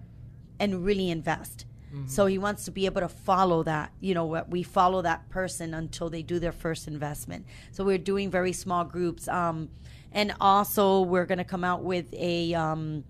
and 0.60 0.86
really 0.86 1.10
invest. 1.10 1.66
So 2.08 2.26
he 2.26 2.40
wants 2.40 2.66
to 2.66 2.72
be 2.72 2.88
able 2.88 3.02
to 3.02 3.08
follow 3.08 3.62
that. 3.64 3.92
You 4.00 4.16
know, 4.16 4.26
what 4.26 4.50
we 4.50 4.64
follow 4.64 5.04
that 5.04 5.30
person 5.30 5.76
until 5.76 6.10
they 6.10 6.24
do 6.24 6.40
their 6.40 6.52
first 6.52 6.88
investment. 6.88 7.46
So 7.72 7.84
we're 7.84 8.00
doing 8.00 8.32
very 8.32 8.52
small 8.52 8.84
groups, 8.84 9.28
um, 9.28 9.70
and 10.14 10.34
also 10.40 11.02
we're 11.02 11.26
going 11.26 11.40
to 11.40 11.44
come 11.44 11.64
out 11.64 11.84
with 11.84 12.14
a. 12.14 12.53
Um, 12.53 13.03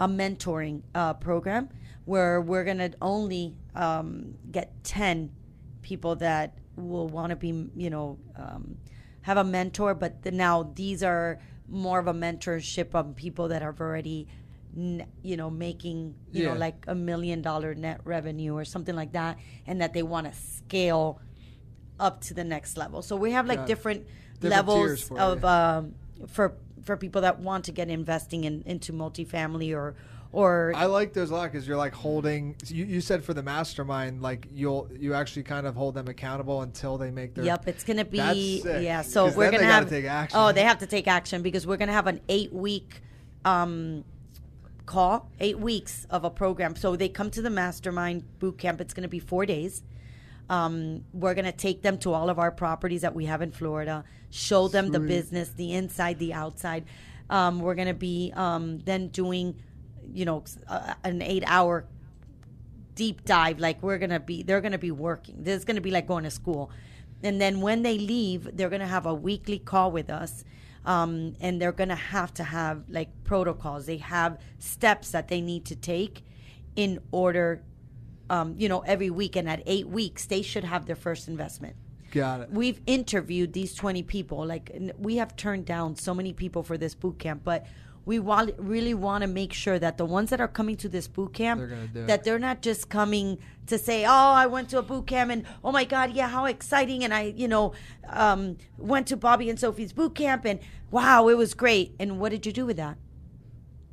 a 0.00 0.08
mentoring 0.08 0.82
uh, 0.92 1.14
program 1.14 1.68
where 2.04 2.40
we're 2.40 2.64
going 2.64 2.78
to 2.78 2.92
only 3.00 3.54
um, 3.76 4.34
get 4.50 4.72
10 4.82 5.30
people 5.82 6.16
that 6.16 6.58
will 6.74 7.06
want 7.08 7.30
to 7.30 7.36
be, 7.36 7.68
you 7.76 7.90
know, 7.90 8.18
um, 8.36 8.76
have 9.22 9.36
a 9.36 9.44
mentor. 9.44 9.94
But 9.94 10.22
the, 10.24 10.32
now 10.32 10.64
these 10.74 11.04
are 11.04 11.38
more 11.68 12.00
of 12.00 12.08
a 12.08 12.12
mentorship 12.12 12.92
of 12.92 13.14
people 13.14 13.46
that 13.48 13.62
are 13.62 13.74
already, 13.80 14.26
you 14.74 15.36
know, 15.36 15.48
making, 15.48 16.16
you 16.32 16.42
Yeah. 16.42 16.54
know, 16.54 16.58
like 16.58 16.84
a 16.88 16.94
million 16.96 17.40
dollar 17.40 17.72
net 17.76 18.00
revenue 18.02 18.52
or 18.54 18.64
something 18.64 18.96
like 18.96 19.12
that, 19.12 19.38
and 19.64 19.80
that 19.80 19.92
they 19.92 20.02
want 20.02 20.26
to 20.26 20.36
scale 20.36 21.20
up 22.00 22.20
to 22.22 22.34
the 22.34 22.42
next 22.42 22.76
level. 22.76 23.00
So 23.00 23.14
we 23.14 23.30
have 23.30 23.46
like 23.46 23.60
Got 23.60 23.70
it. 23.70 23.78
Different, 24.50 24.68
levels 24.68 25.02
for 25.02 25.20
of 25.20 25.44
um, 25.44 25.94
for 26.28 26.54
for 26.82 26.96
people 26.96 27.22
that 27.22 27.40
want 27.40 27.64
to 27.64 27.72
get 27.72 27.88
investing 27.88 28.44
in, 28.44 28.62
into 28.66 28.92
multifamily 28.92 29.74
or 29.74 29.94
or 30.34 30.72
I 30.74 30.86
like 30.86 31.12
those 31.12 31.30
a 31.30 31.34
lot 31.34 31.52
because 31.52 31.66
you're 31.66 31.76
like 31.76 31.94
holding. 31.94 32.56
You, 32.66 32.84
you 32.84 33.00
said 33.00 33.24
for 33.24 33.34
the 33.34 33.42
mastermind, 33.42 34.20
like 34.20 34.48
you'll 34.52 34.88
you 34.98 35.14
actually 35.14 35.44
kind 35.44 35.64
of 35.64 35.76
hold 35.76 35.94
them 35.94 36.08
accountable 36.08 36.62
until 36.62 36.98
they 36.98 37.12
make 37.12 37.34
their. 37.34 37.44
Yep, 37.44 37.68
it's 37.68 37.84
gonna 37.84 38.04
be 38.04 38.60
yeah. 38.64 39.02
So 39.02 39.32
we're 39.32 39.52
gonna 39.52 39.64
have 39.64 39.88
take 39.88 40.04
action. 40.06 40.38
oh, 40.38 40.50
they 40.50 40.62
have 40.62 40.78
to 40.78 40.86
take 40.86 41.06
action 41.06 41.42
because 41.42 41.68
we're 41.68 41.76
gonna 41.76 41.92
have 41.92 42.08
an 42.08 42.20
eight 42.28 42.52
week 42.52 43.02
um, 43.44 44.04
call, 44.86 45.30
eight 45.38 45.60
weeks 45.60 46.04
of 46.10 46.24
a 46.24 46.30
program. 46.30 46.74
So 46.74 46.96
they 46.96 47.08
come 47.08 47.30
to 47.30 47.40
the 47.40 47.50
mastermind 47.50 48.24
boot 48.40 48.58
camp. 48.58 48.80
It's 48.80 48.92
gonna 48.92 49.06
be 49.06 49.20
four 49.20 49.46
days. 49.46 49.84
Um, 50.50 51.04
we're 51.12 51.34
gonna 51.34 51.52
take 51.52 51.82
them 51.82 51.98
to 51.98 52.12
all 52.12 52.28
of 52.28 52.38
our 52.38 52.50
properties 52.50 53.02
that 53.02 53.14
we 53.14 53.24
have 53.26 53.42
in 53.42 53.50
Florida, 53.50 54.04
show 54.30 54.68
them 54.68 54.90
the 54.90 55.00
business, 55.00 55.48
the 55.50 55.72
inside, 55.72 56.18
the 56.18 56.34
outside. 56.34 56.84
Um, 57.30 57.60
we're 57.60 57.74
gonna 57.74 57.94
be 57.94 58.32
um, 58.36 58.78
then 58.80 59.08
doing, 59.08 59.56
you 60.12 60.24
know, 60.24 60.44
uh, 60.68 60.94
an 61.02 61.22
eight 61.22 61.44
hour 61.46 61.86
deep 62.94 63.24
dive 63.24 63.58
like 63.58 63.82
we're 63.82 63.98
gonna 63.98 64.20
be 64.20 64.42
they're 64.42 64.60
gonna 64.60 64.78
be 64.78 64.92
working 64.92 65.42
this 65.42 65.58
is 65.58 65.64
gonna 65.64 65.80
be 65.80 65.90
like 65.90 66.06
going 66.06 66.24
to 66.24 66.30
school. 66.30 66.70
And 67.22 67.40
then 67.40 67.60
when 67.60 67.82
they 67.82 67.98
leave 67.98 68.56
they're 68.56 68.68
gonna 68.68 68.86
have 68.86 69.06
a 69.06 69.14
weekly 69.14 69.58
call 69.58 69.90
with 69.90 70.10
us 70.10 70.44
um, 70.84 71.34
and 71.40 71.60
they're 71.60 71.72
gonna 71.72 71.96
have 71.96 72.32
to 72.34 72.44
have 72.44 72.84
like 72.88 73.08
protocols. 73.24 73.86
They 73.86 73.96
have 73.98 74.38
steps 74.58 75.10
that 75.10 75.28
they 75.28 75.40
need 75.40 75.64
to 75.66 75.76
take 75.76 76.22
in 76.76 77.00
order 77.10 77.62
um, 78.30 78.54
you 78.58 78.68
know 78.68 78.80
every 78.80 79.10
week 79.10 79.36
and 79.36 79.48
at 79.48 79.62
eight 79.66 79.88
weeks 79.88 80.26
they 80.26 80.42
should 80.42 80.64
have 80.64 80.86
their 80.86 80.96
first 80.96 81.28
investment 81.28 81.76
Got 82.12 82.40
it. 82.42 82.50
we've 82.50 82.80
interviewed 82.86 83.52
these 83.52 83.74
20 83.74 84.02
people 84.04 84.46
like 84.46 84.70
we 84.98 85.16
have 85.16 85.36
turned 85.36 85.66
down 85.66 85.96
so 85.96 86.14
many 86.14 86.32
people 86.32 86.62
for 86.62 86.78
this 86.78 86.94
boot 86.94 87.18
camp 87.18 87.42
but 87.44 87.66
we 88.06 88.18
really 88.18 88.94
want 88.94 89.22
to 89.22 89.28
make 89.28 89.52
sure 89.52 89.78
that 89.78 89.96
the 89.96 90.04
ones 90.04 90.30
that 90.30 90.40
are 90.40 90.48
coming 90.48 90.76
to 90.76 90.88
this 90.88 91.08
boot 91.08 91.32
camp 91.32 91.60
They're 91.92 92.06
that 92.06 92.24
they're 92.24 92.38
not 92.38 92.60
just 92.60 92.88
coming 92.90 93.38
to 93.66 93.78
say, 93.78 94.04
"Oh, 94.04 94.10
I 94.10 94.46
went 94.46 94.68
to 94.70 94.78
a 94.78 94.82
boot 94.82 95.06
camp 95.06 95.30
and 95.30 95.44
oh 95.64 95.72
my 95.72 95.84
God, 95.84 96.12
yeah, 96.12 96.28
how 96.28 96.44
exciting!" 96.44 97.02
And 97.02 97.14
I, 97.14 97.32
you 97.34 97.48
know, 97.48 97.72
um, 98.10 98.58
went 98.76 99.06
to 99.08 99.16
Bobby 99.16 99.48
and 99.48 99.58
Sophie's 99.58 99.92
boot 99.92 100.14
camp 100.14 100.44
and 100.44 100.60
wow, 100.90 101.28
it 101.28 101.36
was 101.38 101.54
great. 101.54 101.94
And 101.98 102.20
what 102.20 102.30
did 102.30 102.44
you 102.44 102.52
do 102.52 102.66
with 102.66 102.76
that? 102.76 102.98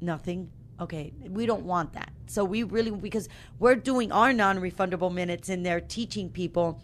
Nothing. 0.01 0.51
Okay, 0.81 1.13
we 1.29 1.45
don't 1.45 1.63
want 1.63 1.93
that. 1.93 2.11
So 2.25 2.43
we 2.43 2.63
really 2.63 2.89
because 2.89 3.29
we're 3.59 3.75
doing 3.75 4.11
our 4.11 4.33
non-refundable 4.33 5.13
minutes 5.13 5.47
in 5.47 5.61
there 5.61 5.79
teaching 5.79 6.29
people, 6.29 6.81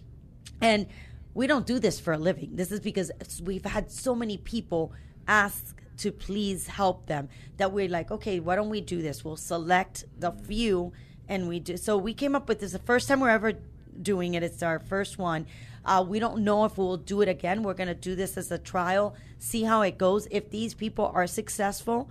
and 0.62 0.86
we 1.34 1.48
don't 1.48 1.66
do 1.66 1.80
this 1.80 2.00
for 2.00 2.14
a 2.14 2.18
living. 2.18 2.52
This 2.54 2.72
is 2.72 2.80
because 2.80 3.12
we've 3.44 3.66
had 3.66 3.92
so 3.92 4.14
many 4.14 4.38
people 4.38 4.94
ask 5.28 5.76
to 5.98 6.12
please 6.12 6.68
help 6.68 7.08
them 7.08 7.28
that 7.58 7.72
we're 7.72 7.90
like, 7.90 8.12
okay, 8.12 8.40
why 8.40 8.56
don't 8.56 8.70
we 8.70 8.82
do 8.82 9.02
this? 9.02 9.26
We'll 9.26 9.36
select 9.36 10.06
the 10.20 10.32
few 10.32 10.94
and 11.28 11.48
we 11.48 11.60
do. 11.60 11.76
So 11.76 11.98
we 11.98 12.14
came 12.14 12.36
up 12.36 12.48
with 12.48 12.60
this 12.60 12.72
the 12.74 12.80
first 12.80 13.08
time 13.08 13.20
we're 13.20 13.30
ever 13.30 13.54
doing 14.02 14.36
it. 14.36 14.44
It's 14.44 14.62
our 14.62 14.80
first 14.80 15.18
one. 15.18 15.48
Uh, 15.84 16.06
we 16.08 16.20
don't 16.20 16.44
know 16.44 16.66
if 16.66 16.78
we'll 16.78 16.98
do 16.98 17.22
it 17.22 17.30
again. 17.30 17.64
We're 17.64 17.74
going 17.74 17.88
to 17.88 17.96
do 17.96 18.16
this 18.16 18.38
as 18.38 18.52
a 18.52 18.58
trial, 18.58 19.16
see 19.40 19.64
how 19.64 19.82
it 19.82 19.98
goes. 19.98 20.28
If 20.30 20.52
these 20.52 20.74
people 20.74 21.12
are 21.14 21.26
successful, 21.26 22.10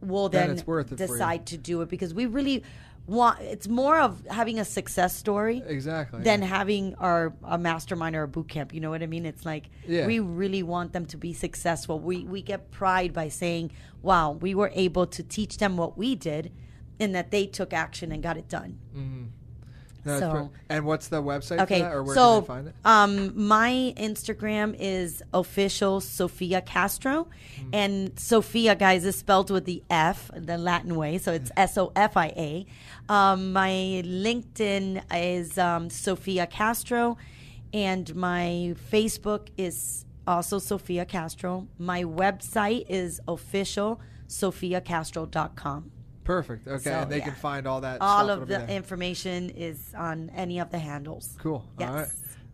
we'll 0.00 0.28
Then 0.28 0.48
then, 0.48 0.56
it's 0.58 0.66
worth 0.66 0.92
it 0.92 0.96
decide 0.98 1.46
to 1.46 1.56
do 1.58 1.80
it 1.82 1.88
because 1.88 2.12
we 2.14 2.26
really 2.26 2.62
want. 3.06 3.40
It's 3.40 3.68
more 3.68 3.98
of 4.00 4.24
having 4.26 4.58
a 4.58 4.64
success 4.64 5.14
story 5.16 5.62
Exactly. 5.66 6.22
than 6.22 6.42
having 6.42 6.94
our 6.96 7.34
a 7.44 7.56
mastermind 7.58 8.16
or 8.16 8.24
a 8.24 8.28
boot 8.28 8.48
camp. 8.48 8.74
You 8.74 8.80
know 8.80 8.90
what 8.90 9.02
I 9.02 9.06
mean? 9.06 9.24
It's 9.26 9.46
like 9.46 9.70
Yeah. 9.86 10.06
we 10.06 10.18
really 10.18 10.62
want 10.62 10.92
them 10.92 11.06
to 11.06 11.16
be 11.16 11.32
successful. 11.32 12.00
We 12.00 12.24
we 12.24 12.42
get 12.42 12.70
pride 12.70 13.12
by 13.12 13.28
saying, 13.28 13.70
"Wow, 14.02 14.32
we 14.32 14.54
were 14.54 14.70
able 14.74 15.06
to 15.06 15.22
teach 15.22 15.58
them 15.58 15.76
what 15.76 15.96
we 15.96 16.14
did." 16.14 16.52
And 16.98 17.14
that 17.14 17.30
they 17.30 17.46
took 17.46 17.72
action 17.72 18.10
and 18.10 18.22
got 18.22 18.36
it 18.38 18.48
done. 18.48 18.78
Mm-hmm. 18.96 19.24
No, 20.06 20.18
so- 20.20 20.30
per- 20.30 20.48
and 20.70 20.84
what's 20.86 21.08
the 21.08 21.22
website 21.22 21.60
Okay, 21.62 21.80
for 21.80 21.84
that, 21.86 21.92
or 21.94 22.02
where 22.02 22.14
so 22.14 22.40
can 22.40 22.46
find 22.46 22.68
it? 22.68 22.74
um, 22.84 23.46
my 23.46 23.92
Instagram 23.98 24.74
is 24.78 25.22
official 25.34 26.00
Sofia 26.00 26.60
Castro, 26.62 27.26
Hmm. 27.58 27.68
and 27.72 28.18
Sofia, 28.18 28.74
guys, 28.74 29.04
is 29.04 29.16
spelled 29.16 29.50
with 29.50 29.64
the 29.64 29.82
F, 29.90 30.30
the 30.34 30.56
Latin 30.56 30.94
way, 30.96 31.18
so 31.18 31.32
it's 31.32 31.50
S 31.56 31.76
O 31.76 31.92
F 31.96 32.16
I 32.16 32.26
A. 32.36 32.66
Um, 33.08 33.52
my 33.52 33.70
LinkedIn 34.04 35.02
is 35.14 35.58
um, 35.58 35.90
Sofia 35.90 36.46
Castro, 36.46 37.16
and 37.74 38.14
my 38.14 38.74
Facebook 38.92 39.48
is 39.58 40.04
also 40.26 40.58
Sofia 40.58 41.04
Castro. 41.04 41.68
My 41.78 42.02
website 42.02 42.86
is 42.88 43.20
official 43.28 44.00
sofiacastro.com. 44.28 45.90
Perfect. 46.26 46.66
Okay, 46.66 46.82
So, 46.82 46.90
and 46.90 47.10
they 47.10 47.18
yeah. 47.18 47.24
can 47.24 47.34
find 47.34 47.66
all 47.66 47.80
that. 47.82 48.00
All 48.00 48.24
stuff. 48.24 48.30
of 48.42 48.50
It'll 48.50 48.60
the 48.60 48.66
there. 48.66 48.76
information 48.76 49.48
is 49.50 49.94
on 49.96 50.30
any 50.34 50.58
of 50.58 50.70
the 50.70 50.78
handles. 50.78 51.36
Cool. 51.40 51.64
Yes. 51.78 51.88
All 51.88 51.94
right. 51.96 52.08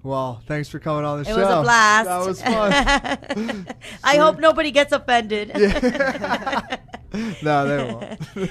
Well, 0.05 0.43
thanks 0.47 0.69
for 0.69 0.79
coming 0.79 1.05
on 1.05 1.23
the 1.23 1.31
It 1.31 1.33
show. 1.35 1.41
was 1.41 1.49
a 1.49 1.63
blast. 1.63 2.07
That 2.09 2.27
was 2.27 2.43
fun. 2.43 3.67
I 4.05 4.17
hope 4.19 4.39
nobody 4.39 4.71
gets 4.73 4.93
offended. 4.93 5.49
no, 7.43 7.67
they 7.67 7.93
won't. 7.93 8.51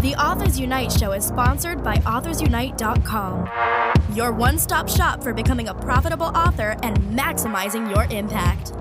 The 0.00 0.14
Authors 0.18 0.58
Unite 0.60 0.92
show 0.92 1.12
is 1.12 1.24
sponsored 1.24 1.82
by 1.82 1.96
AuthorsUnite.com, 1.96 3.50
your 4.16 4.32
one 4.32 4.56
stop 4.58 4.88
shop 4.88 5.22
for 5.22 5.34
becoming 5.34 5.68
a 5.68 5.74
profitable 5.74 6.26
author 6.28 6.76
and 6.84 6.96
maximizing 7.18 7.90
your 7.92 8.04
impact. 8.16 8.72